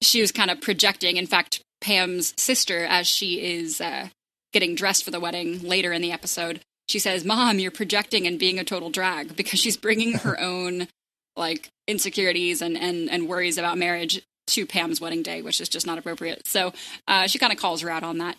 she 0.01 0.21
was 0.21 0.31
kind 0.31 0.51
of 0.51 0.61
projecting. 0.61 1.17
In 1.17 1.27
fact, 1.27 1.61
Pam's 1.79 2.33
sister, 2.37 2.85
as 2.85 3.07
she 3.07 3.41
is 3.41 3.81
uh, 3.81 4.09
getting 4.53 4.75
dressed 4.75 5.03
for 5.03 5.11
the 5.11 5.19
wedding 5.19 5.61
later 5.61 5.91
in 5.91 6.01
the 6.01 6.11
episode, 6.11 6.61
she 6.87 6.99
says, 6.99 7.25
"Mom, 7.25 7.59
you're 7.59 7.71
projecting 7.71 8.27
and 8.27 8.39
being 8.39 8.59
a 8.59 8.63
total 8.63 8.89
drag," 8.89 9.35
because 9.35 9.59
she's 9.59 9.77
bringing 9.77 10.13
her 10.19 10.39
own 10.39 10.87
like 11.35 11.69
insecurities 11.87 12.61
and 12.61 12.77
and 12.77 13.09
and 13.09 13.27
worries 13.27 13.57
about 13.57 13.77
marriage 13.77 14.21
to 14.47 14.65
Pam's 14.65 14.99
wedding 14.99 15.23
day, 15.23 15.41
which 15.41 15.61
is 15.61 15.69
just 15.69 15.87
not 15.87 15.97
appropriate. 15.97 16.47
So 16.47 16.73
uh, 17.07 17.27
she 17.27 17.39
kind 17.39 17.53
of 17.53 17.59
calls 17.59 17.81
her 17.81 17.89
out 17.89 18.03
on 18.03 18.17
that. 18.17 18.35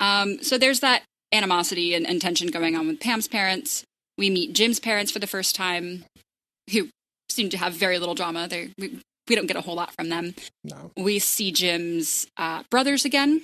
Um, 0.00 0.42
so 0.42 0.58
there's 0.58 0.80
that 0.80 1.02
animosity 1.32 1.94
and, 1.94 2.06
and 2.06 2.20
tension 2.20 2.48
going 2.48 2.76
on 2.76 2.86
with 2.86 3.00
Pam's 3.00 3.28
parents. 3.28 3.84
We 4.18 4.28
meet 4.28 4.54
Jim's 4.54 4.80
parents 4.80 5.10
for 5.10 5.18
the 5.18 5.26
first 5.26 5.54
time, 5.54 6.04
who 6.72 6.88
seem 7.28 7.50
to 7.50 7.58
have 7.58 7.74
very 7.74 7.98
little 7.98 8.14
drama. 8.14 8.48
They 8.48 8.70
we, 8.78 9.00
we 9.28 9.34
don't 9.34 9.46
get 9.46 9.56
a 9.56 9.60
whole 9.60 9.74
lot 9.74 9.92
from 9.94 10.08
them. 10.08 10.34
No. 10.64 10.90
We 10.96 11.18
see 11.18 11.52
Jim's 11.52 12.26
uh, 12.36 12.62
brothers 12.70 13.04
again. 13.04 13.42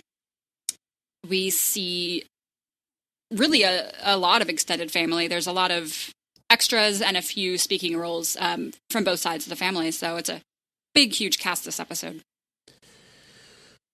We 1.28 1.50
see 1.50 2.24
really 3.30 3.62
a, 3.62 3.92
a 4.02 4.16
lot 4.16 4.42
of 4.42 4.48
extended 4.48 4.90
family. 4.90 5.28
There's 5.28 5.46
a 5.46 5.52
lot 5.52 5.70
of 5.70 6.10
extras 6.50 7.00
and 7.00 7.16
a 7.16 7.22
few 7.22 7.58
speaking 7.58 7.96
roles 7.96 8.36
um, 8.38 8.72
from 8.90 9.04
both 9.04 9.20
sides 9.20 9.46
of 9.46 9.50
the 9.50 9.56
family. 9.56 9.90
So 9.90 10.16
it's 10.16 10.28
a 10.28 10.40
big, 10.94 11.14
huge 11.14 11.38
cast 11.38 11.64
this 11.64 11.80
episode. 11.80 12.20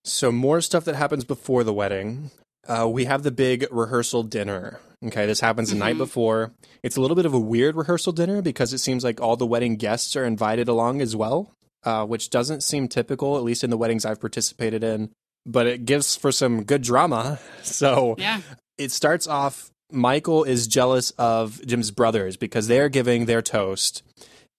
So 0.05 0.33
more 0.33 0.61
stuff 0.61 0.85
that 0.85 0.97
happens 0.97 1.25
before 1.25 1.65
the 1.65 1.73
wedding. 1.73 2.31
Uh, 2.69 2.87
we 2.89 3.07
have 3.07 3.23
the 3.23 3.31
big 3.31 3.67
rehearsal 3.71 4.23
dinner. 4.23 4.79
Okay, 5.05 5.27
this 5.27 5.41
happens 5.41 5.71
the 5.71 5.77
night 5.77 5.95
Mhm. 5.95 5.99
before. 5.99 6.53
It's 6.83 6.97
a 6.97 7.01
little 7.01 7.15
bit 7.15 7.25
of 7.27 7.33
a 7.33 7.39
weird 7.39 7.77
rehearsal 7.77 8.13
dinner 8.13 8.43
because 8.43 8.73
it 8.73 8.79
seems 8.79 9.05
like 9.05 9.21
all 9.21 9.37
the 9.37 9.47
wedding 9.47 9.77
guests 9.77 10.15
are 10.17 10.25
invited 10.25 10.69
along 10.69 11.01
as 11.01 11.15
well, 11.17 11.53
uh, 11.85 12.05
which 12.05 12.31
doesn't 12.31 12.63
seem 12.63 12.89
typical, 12.89 13.37
at 13.37 13.45
least 13.45 13.63
in 13.65 13.71
the 13.71 13.77
weddings 13.79 14.05
I've 14.05 14.21
participated 14.21 14.83
in. 14.85 15.11
But 15.47 15.67
it 15.67 15.87
gives 15.87 16.17
for 16.17 16.31
some 16.33 16.65
good 16.65 16.83
drama. 16.83 17.39
So 17.63 18.17
Yeah. 18.19 18.41
it 18.77 18.91
starts 18.93 19.27
off 19.27 19.71
Michael 19.91 20.45
is 20.45 20.67
jealous 20.67 21.13
of 21.13 21.65
Jim's 21.65 21.91
brothers 21.91 22.37
because 22.37 22.67
they're 22.67 22.91
giving 22.91 23.25
their 23.25 23.41
toast 23.41 24.03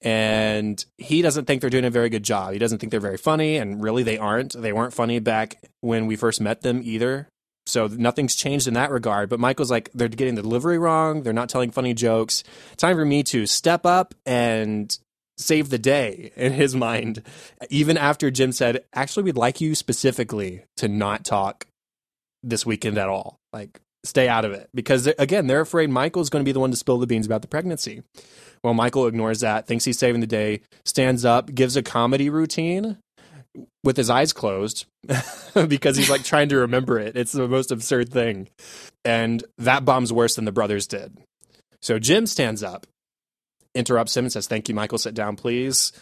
and 0.02 0.84
he 0.98 1.22
doesn't 1.22 1.46
think 1.46 1.62
they're 1.62 1.70
doing 1.70 1.86
a 1.86 1.90
very 1.90 2.10
good 2.10 2.24
job. 2.24 2.54
He 2.54 2.60
doesn't 2.60 2.80
think 2.80 2.92
they're 2.92 3.00
very 3.00 3.18
funny 3.18 3.58
and 3.58 3.84
really 3.84 4.04
they 4.04 4.18
aren't. 4.18 4.54
They 4.60 4.74
weren't 4.74 4.94
funny 4.94 5.20
back 5.20 5.58
when 5.82 6.08
we 6.08 6.16
first 6.16 6.40
met 6.42 6.62
them 6.62 6.82
either. 6.84 7.28
So 7.70 7.88
nothing's 7.88 8.36
changed 8.36 8.68
in 8.68 8.74
that 8.74 8.92
regard, 8.92 9.30
but 9.30 9.40
Michael's 9.40 9.72
like 9.72 9.90
they're 9.94 10.08
getting 10.08 10.36
the 10.36 10.42
delivery 10.42 10.78
wrong, 10.78 11.24
they're 11.24 11.34
not 11.34 11.50
telling 11.50 11.72
funny 11.72 11.94
jokes. 11.94 12.44
Time 12.78 12.96
for 12.96 13.06
me 13.06 13.24
to 13.24 13.46
step 13.46 13.86
up 13.86 14.14
and 14.26 14.98
save 15.38 15.70
the 15.70 15.80
day 15.80 16.32
in 16.38 16.54
his 16.54 16.76
mind. 16.76 17.24
Even 17.70 17.98
after 17.98 18.32
Jim 18.32 18.52
said, 18.52 18.84
"Actually, 18.94 19.24
we'd 19.24 19.38
like 19.38 19.62
you 19.62 19.76
specifically 19.76 20.64
to 20.78 20.88
not 20.88 21.24
talk 21.24 21.68
this 22.44 22.66
weekend 22.66 22.98
at 22.98 23.10
all. 23.10 23.40
Like, 23.52 23.80
stay 24.04 24.28
out 24.28 24.46
of 24.46 24.52
it. 24.52 24.70
Because, 24.74 25.08
again, 25.08 25.48
they're 25.48 25.62
afraid 25.62 25.90
Michael's 25.90 26.30
going 26.30 26.44
to 26.44 26.48
be 26.48 26.52
the 26.52 26.60
one 26.60 26.72
to 26.72 26.78
spill 26.78 26.98
the 26.98 27.08
beans 27.08 27.26
about 27.26 27.42
the 27.42 27.48
pregnancy. 27.48 28.04
Well, 28.64 28.74
Michael 28.74 29.08
ignores 29.08 29.40
that, 29.42 29.68
thinks 29.68 29.86
he's 29.86 30.00
saving 30.00 30.22
the 30.22 30.28
day, 30.28 30.62
stands 30.86 31.26
up, 31.26 31.54
gives 31.54 31.76
a 31.76 31.84
comedy 31.84 32.30
routine 32.30 32.98
with 33.84 33.98
his 33.98 34.10
eyes 34.10 34.34
closed 34.34 34.86
because 35.68 35.96
he's 35.96 36.10
like 36.10 36.24
trying 36.24 36.50
to 36.50 36.58
remember 36.58 37.00
it. 37.00 37.16
It's 37.16 37.32
the 37.32 37.48
most 37.48 37.72
absurd 37.72 38.10
thing. 38.10 38.50
And 39.06 39.44
that 39.58 39.86
bomb's 39.86 40.12
worse 40.12 40.36
than 40.36 40.46
the 40.46 40.52
brothers 40.52 40.88
did. 40.88 41.18
So 41.82 42.00
Jim 42.00 42.26
stands 42.26 42.62
up, 42.62 42.86
interrupts 43.74 44.16
him, 44.16 44.26
and 44.26 44.32
says, 44.32 44.48
Thank 44.48 44.68
you, 44.68 44.76
Michael. 44.76 44.98
Sit 44.98 45.14
down, 45.14 45.36
please. 45.36 45.94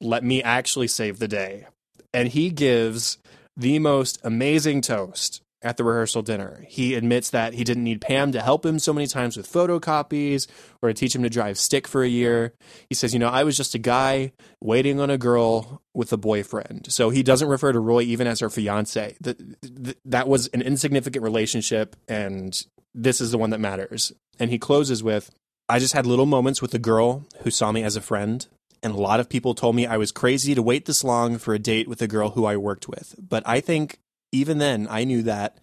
Let 0.00 0.22
me 0.22 0.42
actually 0.42 0.88
save 0.88 1.18
the 1.18 1.28
day. 1.28 1.66
And 2.12 2.28
he 2.28 2.50
gives 2.50 3.18
the 3.56 3.78
most 3.78 4.18
amazing 4.22 4.82
toast 4.82 5.40
at 5.64 5.76
the 5.76 5.84
rehearsal 5.84 6.22
dinner. 6.22 6.64
He 6.68 6.94
admits 6.94 7.30
that 7.30 7.54
he 7.54 7.64
didn't 7.64 7.84
need 7.84 8.00
Pam 8.00 8.32
to 8.32 8.42
help 8.42 8.64
him 8.64 8.78
so 8.78 8.92
many 8.92 9.06
times 9.06 9.36
with 9.36 9.50
photocopies 9.50 10.46
or 10.82 10.90
to 10.90 10.94
teach 10.94 11.14
him 11.14 11.22
to 11.22 11.30
drive 11.30 11.58
stick 11.58 11.88
for 11.88 12.02
a 12.02 12.08
year. 12.08 12.54
He 12.88 12.94
says, 12.94 13.12
You 13.12 13.18
know, 13.18 13.28
I 13.28 13.44
was 13.44 13.56
just 13.56 13.74
a 13.74 13.78
guy 13.78 14.32
waiting 14.60 15.00
on 15.00 15.10
a 15.10 15.18
girl 15.18 15.82
with 15.94 16.12
a 16.12 16.16
boyfriend. 16.16 16.92
So 16.92 17.10
he 17.10 17.22
doesn't 17.22 17.48
refer 17.48 17.72
to 17.72 17.80
Roy 17.80 18.02
even 18.02 18.26
as 18.26 18.40
her 18.40 18.50
fiance. 18.50 19.16
That, 19.20 19.96
that, 20.04 20.28
was 20.28 20.48
an 20.48 20.62
insignificant 20.62 21.22
relationship, 21.22 21.96
and 22.08 22.60
this 22.94 23.20
is 23.20 23.30
the 23.30 23.38
one 23.38 23.50
that 23.50 23.60
matters. 23.60 24.12
And 24.38 24.50
he 24.50 24.58
closes 24.58 25.02
with, 25.02 25.30
I 25.68 25.78
just 25.78 25.94
had 25.94 26.06
little 26.06 26.26
moments 26.26 26.60
with 26.60 26.74
a 26.74 26.78
girl 26.78 27.24
who 27.42 27.50
saw 27.50 27.72
me 27.72 27.82
as 27.82 27.96
a 27.96 28.00
friend. 28.00 28.46
And 28.82 28.94
a 28.94 29.00
lot 29.00 29.18
of 29.18 29.30
people 29.30 29.54
told 29.54 29.76
me 29.76 29.86
I 29.86 29.96
was 29.96 30.12
crazy 30.12 30.54
to 30.54 30.62
wait 30.62 30.84
this 30.84 31.02
long 31.02 31.38
for 31.38 31.54
a 31.54 31.58
date 31.58 31.88
with 31.88 32.02
a 32.02 32.06
girl 32.06 32.30
who 32.30 32.44
I 32.44 32.58
worked 32.58 32.86
with. 32.86 33.14
But 33.18 33.42
I 33.46 33.60
think 33.60 33.98
even 34.34 34.58
then, 34.58 34.86
I 34.90 35.04
knew 35.04 35.22
that 35.22 35.58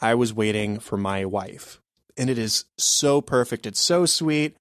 I 0.00 0.14
was 0.14 0.32
waiting 0.32 0.78
for 0.78 0.96
my 0.96 1.24
wife. 1.24 1.80
And 2.16 2.30
it 2.30 2.38
is 2.38 2.64
so 2.78 3.20
perfect. 3.20 3.66
It's 3.66 3.80
so 3.80 4.06
sweet. 4.06 4.56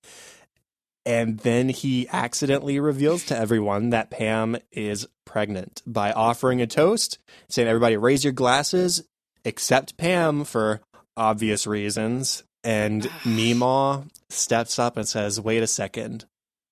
And 1.06 1.40
then 1.40 1.70
he 1.70 2.08
accidentally 2.10 2.80
reveals 2.80 3.26
to 3.26 3.38
everyone 3.38 3.90
that 3.90 4.10
Pam 4.10 4.58
is 4.72 5.08
pregnant 5.26 5.82
by 5.86 6.12
offering 6.12 6.62
a 6.62 6.68
toast, 6.68 7.18
saying, 7.50 7.68
Everybody 7.68 7.98
raise 7.98 8.24
your 8.24 8.34
glasses, 8.34 9.04
except 9.44 9.98
Pam 9.98 10.44
for 10.44 10.82
obvious 11.18 11.66
reasons. 11.66 12.44
And 12.64 13.04
Meemaw 13.24 14.08
steps 14.30 14.80
up 14.80 14.98
and 14.98 15.08
says, 15.08 15.42
Wait 15.42 15.64
a 15.64 15.68
second. 15.68 16.26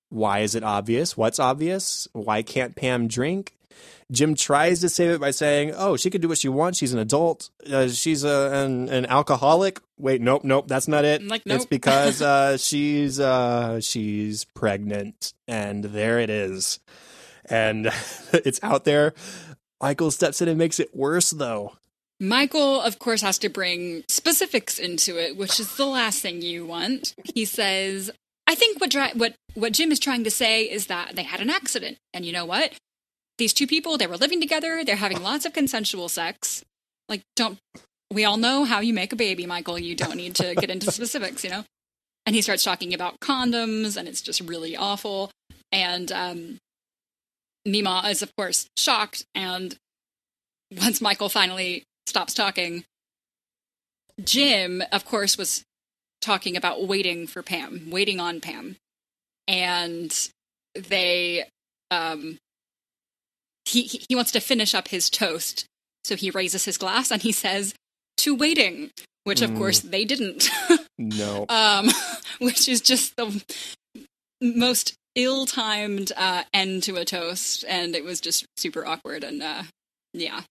Why 0.10 0.40
is 0.40 0.56
it 0.56 0.64
obvious? 0.64 1.18
What's 1.18 1.40
obvious? 1.40 2.08
Why 2.14 2.42
can't 2.42 2.76
Pam 2.76 3.08
drink? 3.08 3.56
Jim 4.12 4.34
tries 4.34 4.82
to 4.82 4.90
save 4.90 5.12
it 5.12 5.22
by 5.22 5.32
saying, 5.32 5.74
"Oh, 5.76 5.96
she 5.96 6.10
could 6.10 6.22
do 6.22 6.28
what 6.28 6.40
she 6.40 6.50
wants. 6.50 6.80
She's 6.80 6.94
an 6.94 7.00
adult. 7.00 7.50
Uh, 7.72 7.88
she's 7.88 8.24
a, 8.24 8.52
an 8.54 8.90
an 8.90 9.06
alcoholic." 9.06 9.80
Wait, 9.98 10.22
nope, 10.22 10.44
nope, 10.44 10.68
that's 10.68 10.88
not 10.88 11.06
it. 11.06 11.22
Like, 11.22 11.44
It's 11.46 11.66
because 11.66 12.22
uh, 12.22 12.58
she's 12.58 13.20
uh, 13.20 13.80
she's 13.82 14.46
pregnant, 14.46 15.34
and 15.48 15.84
there 15.84 16.20
it 16.20 16.30
is, 16.30 16.80
and 17.46 17.88
it's 18.34 18.60
out 18.64 18.86
there. 18.86 19.14
Michael 19.82 20.12
steps 20.12 20.42
in 20.42 20.50
and 20.50 20.58
makes 20.58 20.80
it 20.80 20.96
worse, 20.96 21.30
though. 21.30 21.74
Michael, 22.20 22.82
of 22.82 23.00
course, 23.00 23.22
has 23.22 23.38
to 23.40 23.50
bring 23.50 24.04
specifics 24.10 24.78
into 24.78 25.18
it, 25.18 25.38
which 25.38 25.60
is 25.60 25.78
the 25.78 25.86
last 25.86 26.22
thing 26.22 26.42
you 26.42 26.66
want. 26.66 27.14
He 27.36 27.46
says, 27.46 28.12
"I 28.48 28.56
think 28.56 28.82
what 28.82 28.94
what 29.16 29.36
what 29.54 29.74
Jim 29.74 29.92
is 29.92 30.00
trying 30.00 30.24
to 30.24 30.32
say 30.32 30.64
is 30.64 30.88
that 30.88 31.16
they 31.16 31.24
had 31.24 31.42
an 31.42 31.50
accident, 31.50 31.98
and 32.14 32.26
you 32.26 32.34
know 32.34 32.46
what? 32.46 32.74
These 33.40 33.54
two 33.54 33.68
people, 33.68 33.98
they 33.98 34.06
were 34.06 34.18
living 34.18 34.42
together. 34.42 34.84
They're 34.84 34.98
having 34.98 35.24
lots 35.24 35.46
of 35.46 35.54
consensual 35.54 36.10
sex. 36.10 36.64
Like, 37.08 37.22
don't 37.38 37.58
we 38.12 38.26
all 38.26 38.36
know 38.36 38.66
how 38.66 38.82
you 38.82 38.94
make 38.94 39.14
a 39.14 39.16
baby, 39.16 39.46
Michael? 39.46 39.80
You 39.80 39.96
don't 39.96 40.18
need 40.18 40.36
to 40.36 40.56
get 40.56 40.70
into 40.70 40.92
specifics, 40.92 41.44
you 41.46 41.50
know." 41.50 41.64
And 42.26 42.36
he 42.36 42.42
starts 42.42 42.66
talking 42.66 42.94
about 42.94 43.20
condoms, 43.22 43.96
and 43.96 44.10
it's 44.10 44.22
just 44.22 44.42
really 44.42 44.76
awful. 44.76 45.32
And 45.72 46.12
um, 46.12 46.58
Meemaw 47.66 48.12
is, 48.12 48.22
of 48.22 48.36
course, 48.36 48.68
shocked. 48.78 49.24
And 49.34 49.78
once 50.70 51.00
Michael 51.00 51.30
finally 51.30 51.84
stops 52.08 52.34
talking, 52.34 52.84
Jim, 54.22 54.84
of 54.92 55.06
course, 55.06 55.38
was 55.38 55.64
talking 56.22 56.58
about 56.58 56.86
waiting 56.86 57.26
for 57.26 57.42
Pam, 57.42 57.90
waiting 57.90 58.20
on 58.20 58.42
Pam. 58.42 58.76
And 59.48 60.14
they 60.76 61.46
um 61.90 62.38
he 63.70 64.02
he 64.08 64.16
wants 64.16 64.32
to 64.32 64.40
finish 64.40 64.74
up 64.76 64.90
his 64.90 65.10
toast. 65.10 65.66
So 66.04 66.16
he 66.16 66.32
raises 66.32 66.66
his 66.66 66.78
glass 66.78 67.12
and 67.12 67.22
he 67.22 67.32
says, 67.32 67.74
"To 68.18 68.36
waiting," 68.36 68.92
which 69.24 69.42
of 69.42 69.52
Mm. 69.52 69.58
course 69.58 69.80
they 69.80 70.06
didn't. 70.06 70.50
No. 71.02 71.46
um 71.48 71.88
which 72.40 72.68
is 72.68 72.82
just 72.82 73.16
the 73.16 73.42
most 74.42 74.96
ill-timed 75.16 76.12
uh 76.18 76.44
end 76.54 76.84
to 76.84 76.98
a 76.98 77.06
toast 77.06 77.64
and 77.68 77.96
it 77.96 78.04
was 78.04 78.20
just 78.20 78.46
super 78.58 78.86
awkward 78.86 79.24
and 79.24 79.42
uh 79.42 79.64
yeah. 80.14 80.42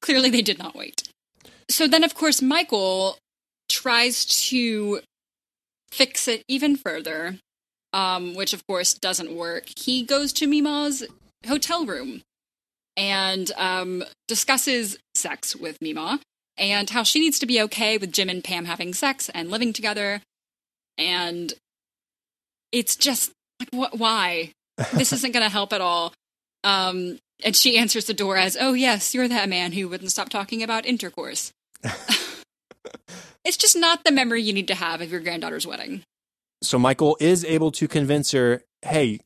Clearly 0.00 0.28
they 0.30 0.42
did 0.42 0.58
not 0.58 0.74
wait. 0.74 1.02
So 1.70 1.86
then 1.88 2.04
of 2.04 2.14
course 2.14 2.42
Michael 2.42 3.16
tries 3.70 4.24
to 4.48 5.00
fix 5.90 6.28
it 6.28 6.42
even 6.48 6.76
further, 6.76 7.38
um, 7.94 8.34
which 8.34 8.52
of 8.52 8.66
course 8.66 8.92
doesn't 8.94 9.34
work. 9.34 9.64
He 9.76 10.02
goes 10.04 10.32
to 10.34 10.46
Meemaw's 10.46 11.04
hotel 11.46 11.86
room 11.86 12.20
and 12.96 13.50
um, 13.56 14.04
discusses 14.28 14.96
sex 15.14 15.56
with 15.56 15.80
Meemaw 15.80 16.20
and 16.56 16.90
how 16.90 17.02
she 17.02 17.20
needs 17.20 17.38
to 17.40 17.46
be 17.46 17.60
okay 17.62 17.98
with 17.98 18.12
Jim 18.12 18.28
and 18.28 18.42
Pam 18.42 18.64
having 18.64 18.94
sex 18.94 19.28
and 19.30 19.50
living 19.50 19.72
together. 19.72 20.20
And 20.96 21.52
it's 22.72 22.96
just 22.96 23.32
like, 23.60 23.70
what? 23.70 23.98
Why? 23.98 24.52
This 24.92 25.12
isn't 25.12 25.30
going 25.30 25.44
to 25.44 25.50
help 25.50 25.72
at 25.72 25.80
all. 25.80 26.12
Um, 26.64 27.18
and 27.44 27.54
she 27.54 27.78
answers 27.78 28.06
the 28.06 28.14
door 28.14 28.36
as, 28.36 28.56
"Oh 28.60 28.72
yes, 28.72 29.14
you're 29.14 29.28
that 29.28 29.48
man 29.48 29.70
who 29.70 29.88
wouldn't 29.88 30.10
stop 30.10 30.30
talking 30.30 30.64
about 30.64 30.84
intercourse." 30.84 31.52
it's 33.44 33.56
just 33.56 33.76
not 33.76 34.02
the 34.04 34.10
memory 34.10 34.42
you 34.42 34.52
need 34.52 34.68
to 34.68 34.74
have 34.74 35.00
of 35.00 35.12
your 35.12 35.20
granddaughter's 35.20 35.66
wedding. 35.66 36.02
So 36.62 36.78
Michael 36.78 37.16
is 37.20 37.44
able 37.44 37.70
to 37.72 37.86
convince 37.86 38.32
her, 38.32 38.62
hey, 38.82 39.20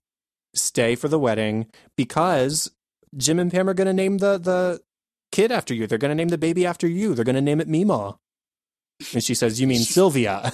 stay 0.55 0.97
for 0.97 1.09
the 1.09 1.19
wedding 1.19 1.67
because 1.97 2.71
Jim 3.17 3.39
and 3.39 3.51
Pam 3.51 3.69
are 3.69 3.75
going 3.75 3.87
to 3.87 3.93
name 3.93 4.19
the, 4.19 4.39
the 4.39 4.81
kid 5.33 5.53
after 5.53 5.75
you. 5.75 5.87
They're 5.87 5.99
going 5.99 6.11
to 6.11 6.15
name 6.15 6.29
the 6.29 6.39
baby 6.39 6.67
after 6.67 6.87
you. 6.87 7.15
They're 7.15 7.25
going 7.25 7.37
to 7.37 7.43
name 7.43 7.61
it 7.61 7.69
Meemaw. 7.69 8.19
And 9.13 9.23
she 9.23 9.35
says, 9.35 9.61
you 9.61 9.67
mean 9.67 9.79
Sylvia? 9.83 10.51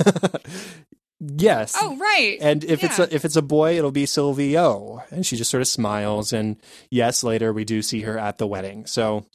yes. 1.20 1.76
Oh 1.80 1.96
right. 1.96 2.38
And 2.40 2.64
if 2.64 2.84
it's 2.84 2.99
a 2.99 3.14
if 3.14 3.25
it's 3.25 3.37
a 3.37 3.42
boy, 3.42 3.78
it'll 3.78 3.90
be 3.90 4.06
Silvio. 4.06 5.02
And 5.11 5.25
she 5.25 5.37
just 5.37 5.50
sort 5.50 5.62
of 5.62 5.68
smiles. 5.68 6.32
And 6.32 6.56
yes, 6.90 7.23
later 7.23 7.52
we 7.52 7.64
do 7.64 7.82
see 7.82 8.02
her 8.02 8.18
at 8.18 8.38
the 8.38 8.46
wedding. 8.46 8.87
So 8.87 9.26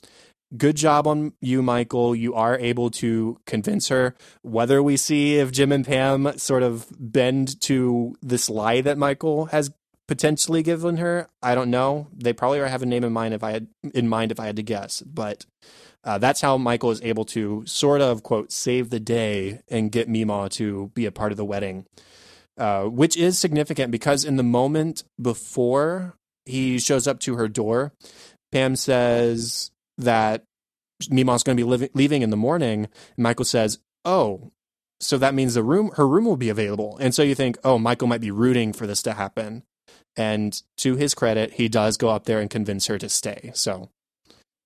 good 0.56 0.76
job 0.76 1.08
on 1.08 1.34
you, 1.42 1.62
Michael. 1.62 2.16
You 2.16 2.36
are 2.36 2.58
able 2.58 2.90
to 2.92 3.40
convince 3.46 3.88
her. 3.90 4.16
Whether 4.42 4.82
we 4.84 4.98
see 4.98 5.38
if 5.38 5.52
Jim 5.52 5.72
and 5.72 5.86
Pam 5.86 6.38
sort 6.38 6.64
of 6.64 6.88
bend 7.00 7.60
to 7.62 8.16
this 8.22 8.50
lie 8.50 8.82
that 8.82 8.98
Michael 8.98 9.46
has 9.46 9.72
potentially 10.10 10.62
given 10.64 10.98
her, 10.98 11.30
I 11.42 11.56
don't 11.56 11.70
know. 11.70 12.08
They 12.14 12.34
probably 12.34 12.60
have 12.60 12.82
a 12.82 12.86
name 12.86 13.06
in 13.06 13.14
mind 13.14 13.34
if 13.34 13.44
I 13.44 13.52
had 13.52 13.68
in 13.94 14.10
mind 14.10 14.34
if 14.34 14.40
I 14.40 14.48
had 14.48 14.58
to 14.58 14.64
guess. 14.64 15.02
But 15.02 15.46
uh, 16.04 16.18
that's 16.18 16.42
how 16.42 16.58
Michael 16.58 16.92
is 16.92 17.02
able 17.02 17.24
to 17.26 17.64
sort 17.66 18.02
of 18.02 18.24
quote 18.24 18.52
save 18.52 18.90
the 18.90 19.00
day 19.00 19.62
and 19.70 19.92
get 19.92 20.10
Meemaw 20.10 20.50
to 20.52 20.92
be 20.94 21.06
a 21.06 21.12
part 21.12 21.32
of 21.32 21.38
the 21.38 21.46
wedding 21.46 21.86
uh, 22.60 22.84
which 22.84 23.16
is 23.16 23.40
significant 23.40 23.90
because 23.90 24.26
in 24.26 24.36
the 24.36 24.44
moment 24.44 25.04
before 25.20 26.16
he 26.46 26.78
shows 26.78 27.08
up 27.08 27.20
to 27.22 27.36
her 27.36 27.48
door, 27.48 27.94
Pam 28.52 28.76
says 28.76 29.72
that 29.98 30.44
Meemaw's 31.04 31.44
going 31.44 31.58
to 31.58 31.78
be 31.78 31.90
leaving 31.94 32.22
in 32.22 32.30
the 32.30 32.38
morning. 32.38 32.90
Michael 33.18 33.46
says, 33.46 33.80
"Oh, 34.04 34.52
so 35.00 35.18
that 35.18 35.34
means 35.34 35.54
the 35.54 35.64
room, 35.64 35.92
her 35.96 36.08
room 36.08 36.26
will 36.26 36.38
be 36.38 36.50
available." 36.50 36.98
And 37.00 37.16
so 37.16 37.24
you 37.24 37.34
think, 37.34 37.58
"Oh, 37.64 37.80
Michael 37.80 38.10
might 38.10 38.22
be 38.22 38.32
rooting 38.32 38.74
for 38.74 38.86
this 38.86 39.02
to 39.04 39.14
happen." 39.14 39.64
And 40.18 40.62
to 40.78 40.96
his 40.96 41.14
credit, 41.14 41.54
he 41.54 41.70
does 41.70 41.98
go 41.98 42.10
up 42.10 42.26
there 42.26 42.40
and 42.40 42.50
convince 42.50 42.88
her 42.88 42.98
to 42.98 43.10
stay. 43.10 43.52
So 43.54 43.90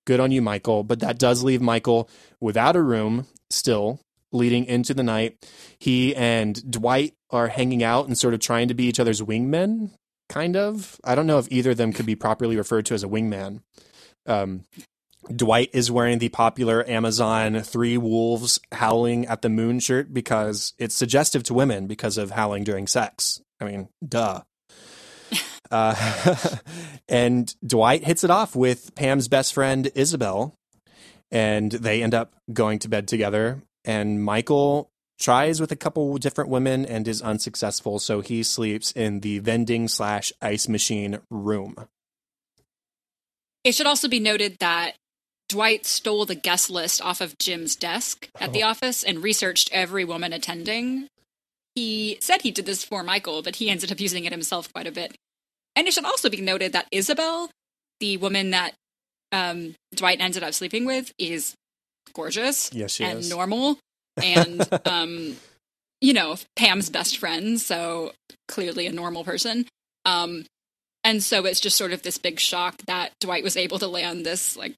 good 0.06 0.20
on 0.20 0.30
you, 0.30 0.42
Michael. 0.42 0.82
But 0.82 1.00
that 1.00 1.18
does 1.18 1.42
leave 1.42 1.62
Michael 1.62 2.08
without 2.40 2.76
a 2.76 2.82
room 2.82 3.26
still 3.50 4.00
leading 4.32 4.64
into 4.66 4.94
the 4.94 5.02
night. 5.02 5.46
He 5.78 6.14
and 6.14 6.70
Dwight 6.70 7.14
are 7.30 7.48
hanging 7.48 7.82
out 7.82 8.06
and 8.06 8.18
sort 8.18 8.34
of 8.34 8.40
trying 8.40 8.68
to 8.68 8.74
be 8.74 8.84
each 8.84 9.00
other's 9.00 9.22
wingmen, 9.22 9.92
kind 10.28 10.56
of. 10.56 11.00
I 11.04 11.14
don't 11.14 11.26
know 11.26 11.38
if 11.38 11.50
either 11.50 11.70
of 11.70 11.76
them 11.76 11.92
could 11.92 12.06
be 12.06 12.16
properly 12.16 12.56
referred 12.56 12.86
to 12.86 12.94
as 12.94 13.04
a 13.04 13.08
wingman. 13.08 13.62
Um, 14.26 14.64
Dwight 15.34 15.70
is 15.72 15.90
wearing 15.90 16.18
the 16.18 16.28
popular 16.28 16.86
Amazon 16.88 17.60
Three 17.62 17.96
Wolves 17.96 18.60
Howling 18.72 19.26
at 19.26 19.42
the 19.42 19.48
Moon 19.48 19.80
shirt 19.80 20.12
because 20.12 20.74
it's 20.78 20.94
suggestive 20.94 21.42
to 21.44 21.54
women 21.54 21.86
because 21.86 22.18
of 22.18 22.32
howling 22.32 22.64
during 22.64 22.86
sex. 22.86 23.40
I 23.60 23.64
mean, 23.64 23.88
duh. 24.06 24.42
Uh, 25.70 26.36
and 27.08 27.54
Dwight 27.66 28.04
hits 28.04 28.24
it 28.24 28.30
off 28.30 28.54
with 28.54 28.94
Pam's 28.94 29.28
best 29.28 29.54
friend, 29.54 29.90
Isabel, 29.94 30.54
and 31.30 31.72
they 31.72 32.02
end 32.02 32.14
up 32.14 32.34
going 32.52 32.78
to 32.80 32.88
bed 32.88 33.08
together. 33.08 33.62
And 33.84 34.22
Michael 34.22 34.90
tries 35.18 35.60
with 35.60 35.72
a 35.72 35.76
couple 35.76 36.16
different 36.18 36.50
women 36.50 36.84
and 36.84 37.06
is 37.06 37.22
unsuccessful, 37.22 37.98
so 37.98 38.20
he 38.20 38.42
sleeps 38.42 38.92
in 38.92 39.20
the 39.20 39.38
vending 39.38 39.88
slash 39.88 40.32
ice 40.42 40.68
machine 40.68 41.20
room. 41.30 41.76
It 43.62 43.74
should 43.74 43.86
also 43.86 44.08
be 44.08 44.20
noted 44.20 44.58
that 44.60 44.94
Dwight 45.48 45.86
stole 45.86 46.26
the 46.26 46.34
guest 46.34 46.70
list 46.70 47.00
off 47.02 47.20
of 47.20 47.38
Jim's 47.38 47.76
desk 47.76 48.28
at 48.40 48.52
the 48.52 48.62
office 48.62 49.02
and 49.02 49.22
researched 49.22 49.70
every 49.72 50.04
woman 50.04 50.32
attending. 50.32 51.08
He 51.74 52.18
said 52.20 52.42
he 52.42 52.50
did 52.50 52.66
this 52.66 52.84
for 52.84 53.02
Michael, 53.02 53.42
but 53.42 53.56
he 53.56 53.68
ended 53.68 53.90
up 53.90 54.00
using 54.00 54.24
it 54.24 54.32
himself 54.32 54.72
quite 54.72 54.86
a 54.86 54.92
bit. 54.92 55.16
And 55.76 55.86
it 55.88 55.92
should 55.94 56.04
also 56.04 56.30
be 56.30 56.40
noted 56.40 56.72
that 56.72 56.86
Isabel, 56.92 57.50
the 58.00 58.16
woman 58.18 58.50
that 58.50 58.74
um, 59.32 59.74
Dwight 59.94 60.20
ended 60.20 60.42
up 60.42 60.54
sleeping 60.54 60.84
with, 60.84 61.12
is 61.18 61.54
gorgeous 62.14 62.70
Yes, 62.72 62.92
she 62.92 63.04
and 63.04 63.20
is. 63.20 63.30
normal 63.30 63.78
and, 64.22 64.66
um, 64.86 65.36
you 66.00 66.12
know, 66.12 66.36
Pam's 66.56 66.90
best 66.90 67.18
friend, 67.18 67.60
so 67.60 68.12
clearly 68.48 68.86
a 68.86 68.92
normal 68.92 69.24
person. 69.24 69.66
Um, 70.04 70.44
and 71.02 71.22
so 71.22 71.44
it's 71.46 71.60
just 71.60 71.76
sort 71.76 71.92
of 71.92 72.02
this 72.02 72.18
big 72.18 72.38
shock 72.38 72.76
that 72.86 73.10
Dwight 73.20 73.42
was 73.42 73.56
able 73.56 73.78
to 73.80 73.88
land 73.88 74.24
this 74.24 74.56
like 74.56 74.74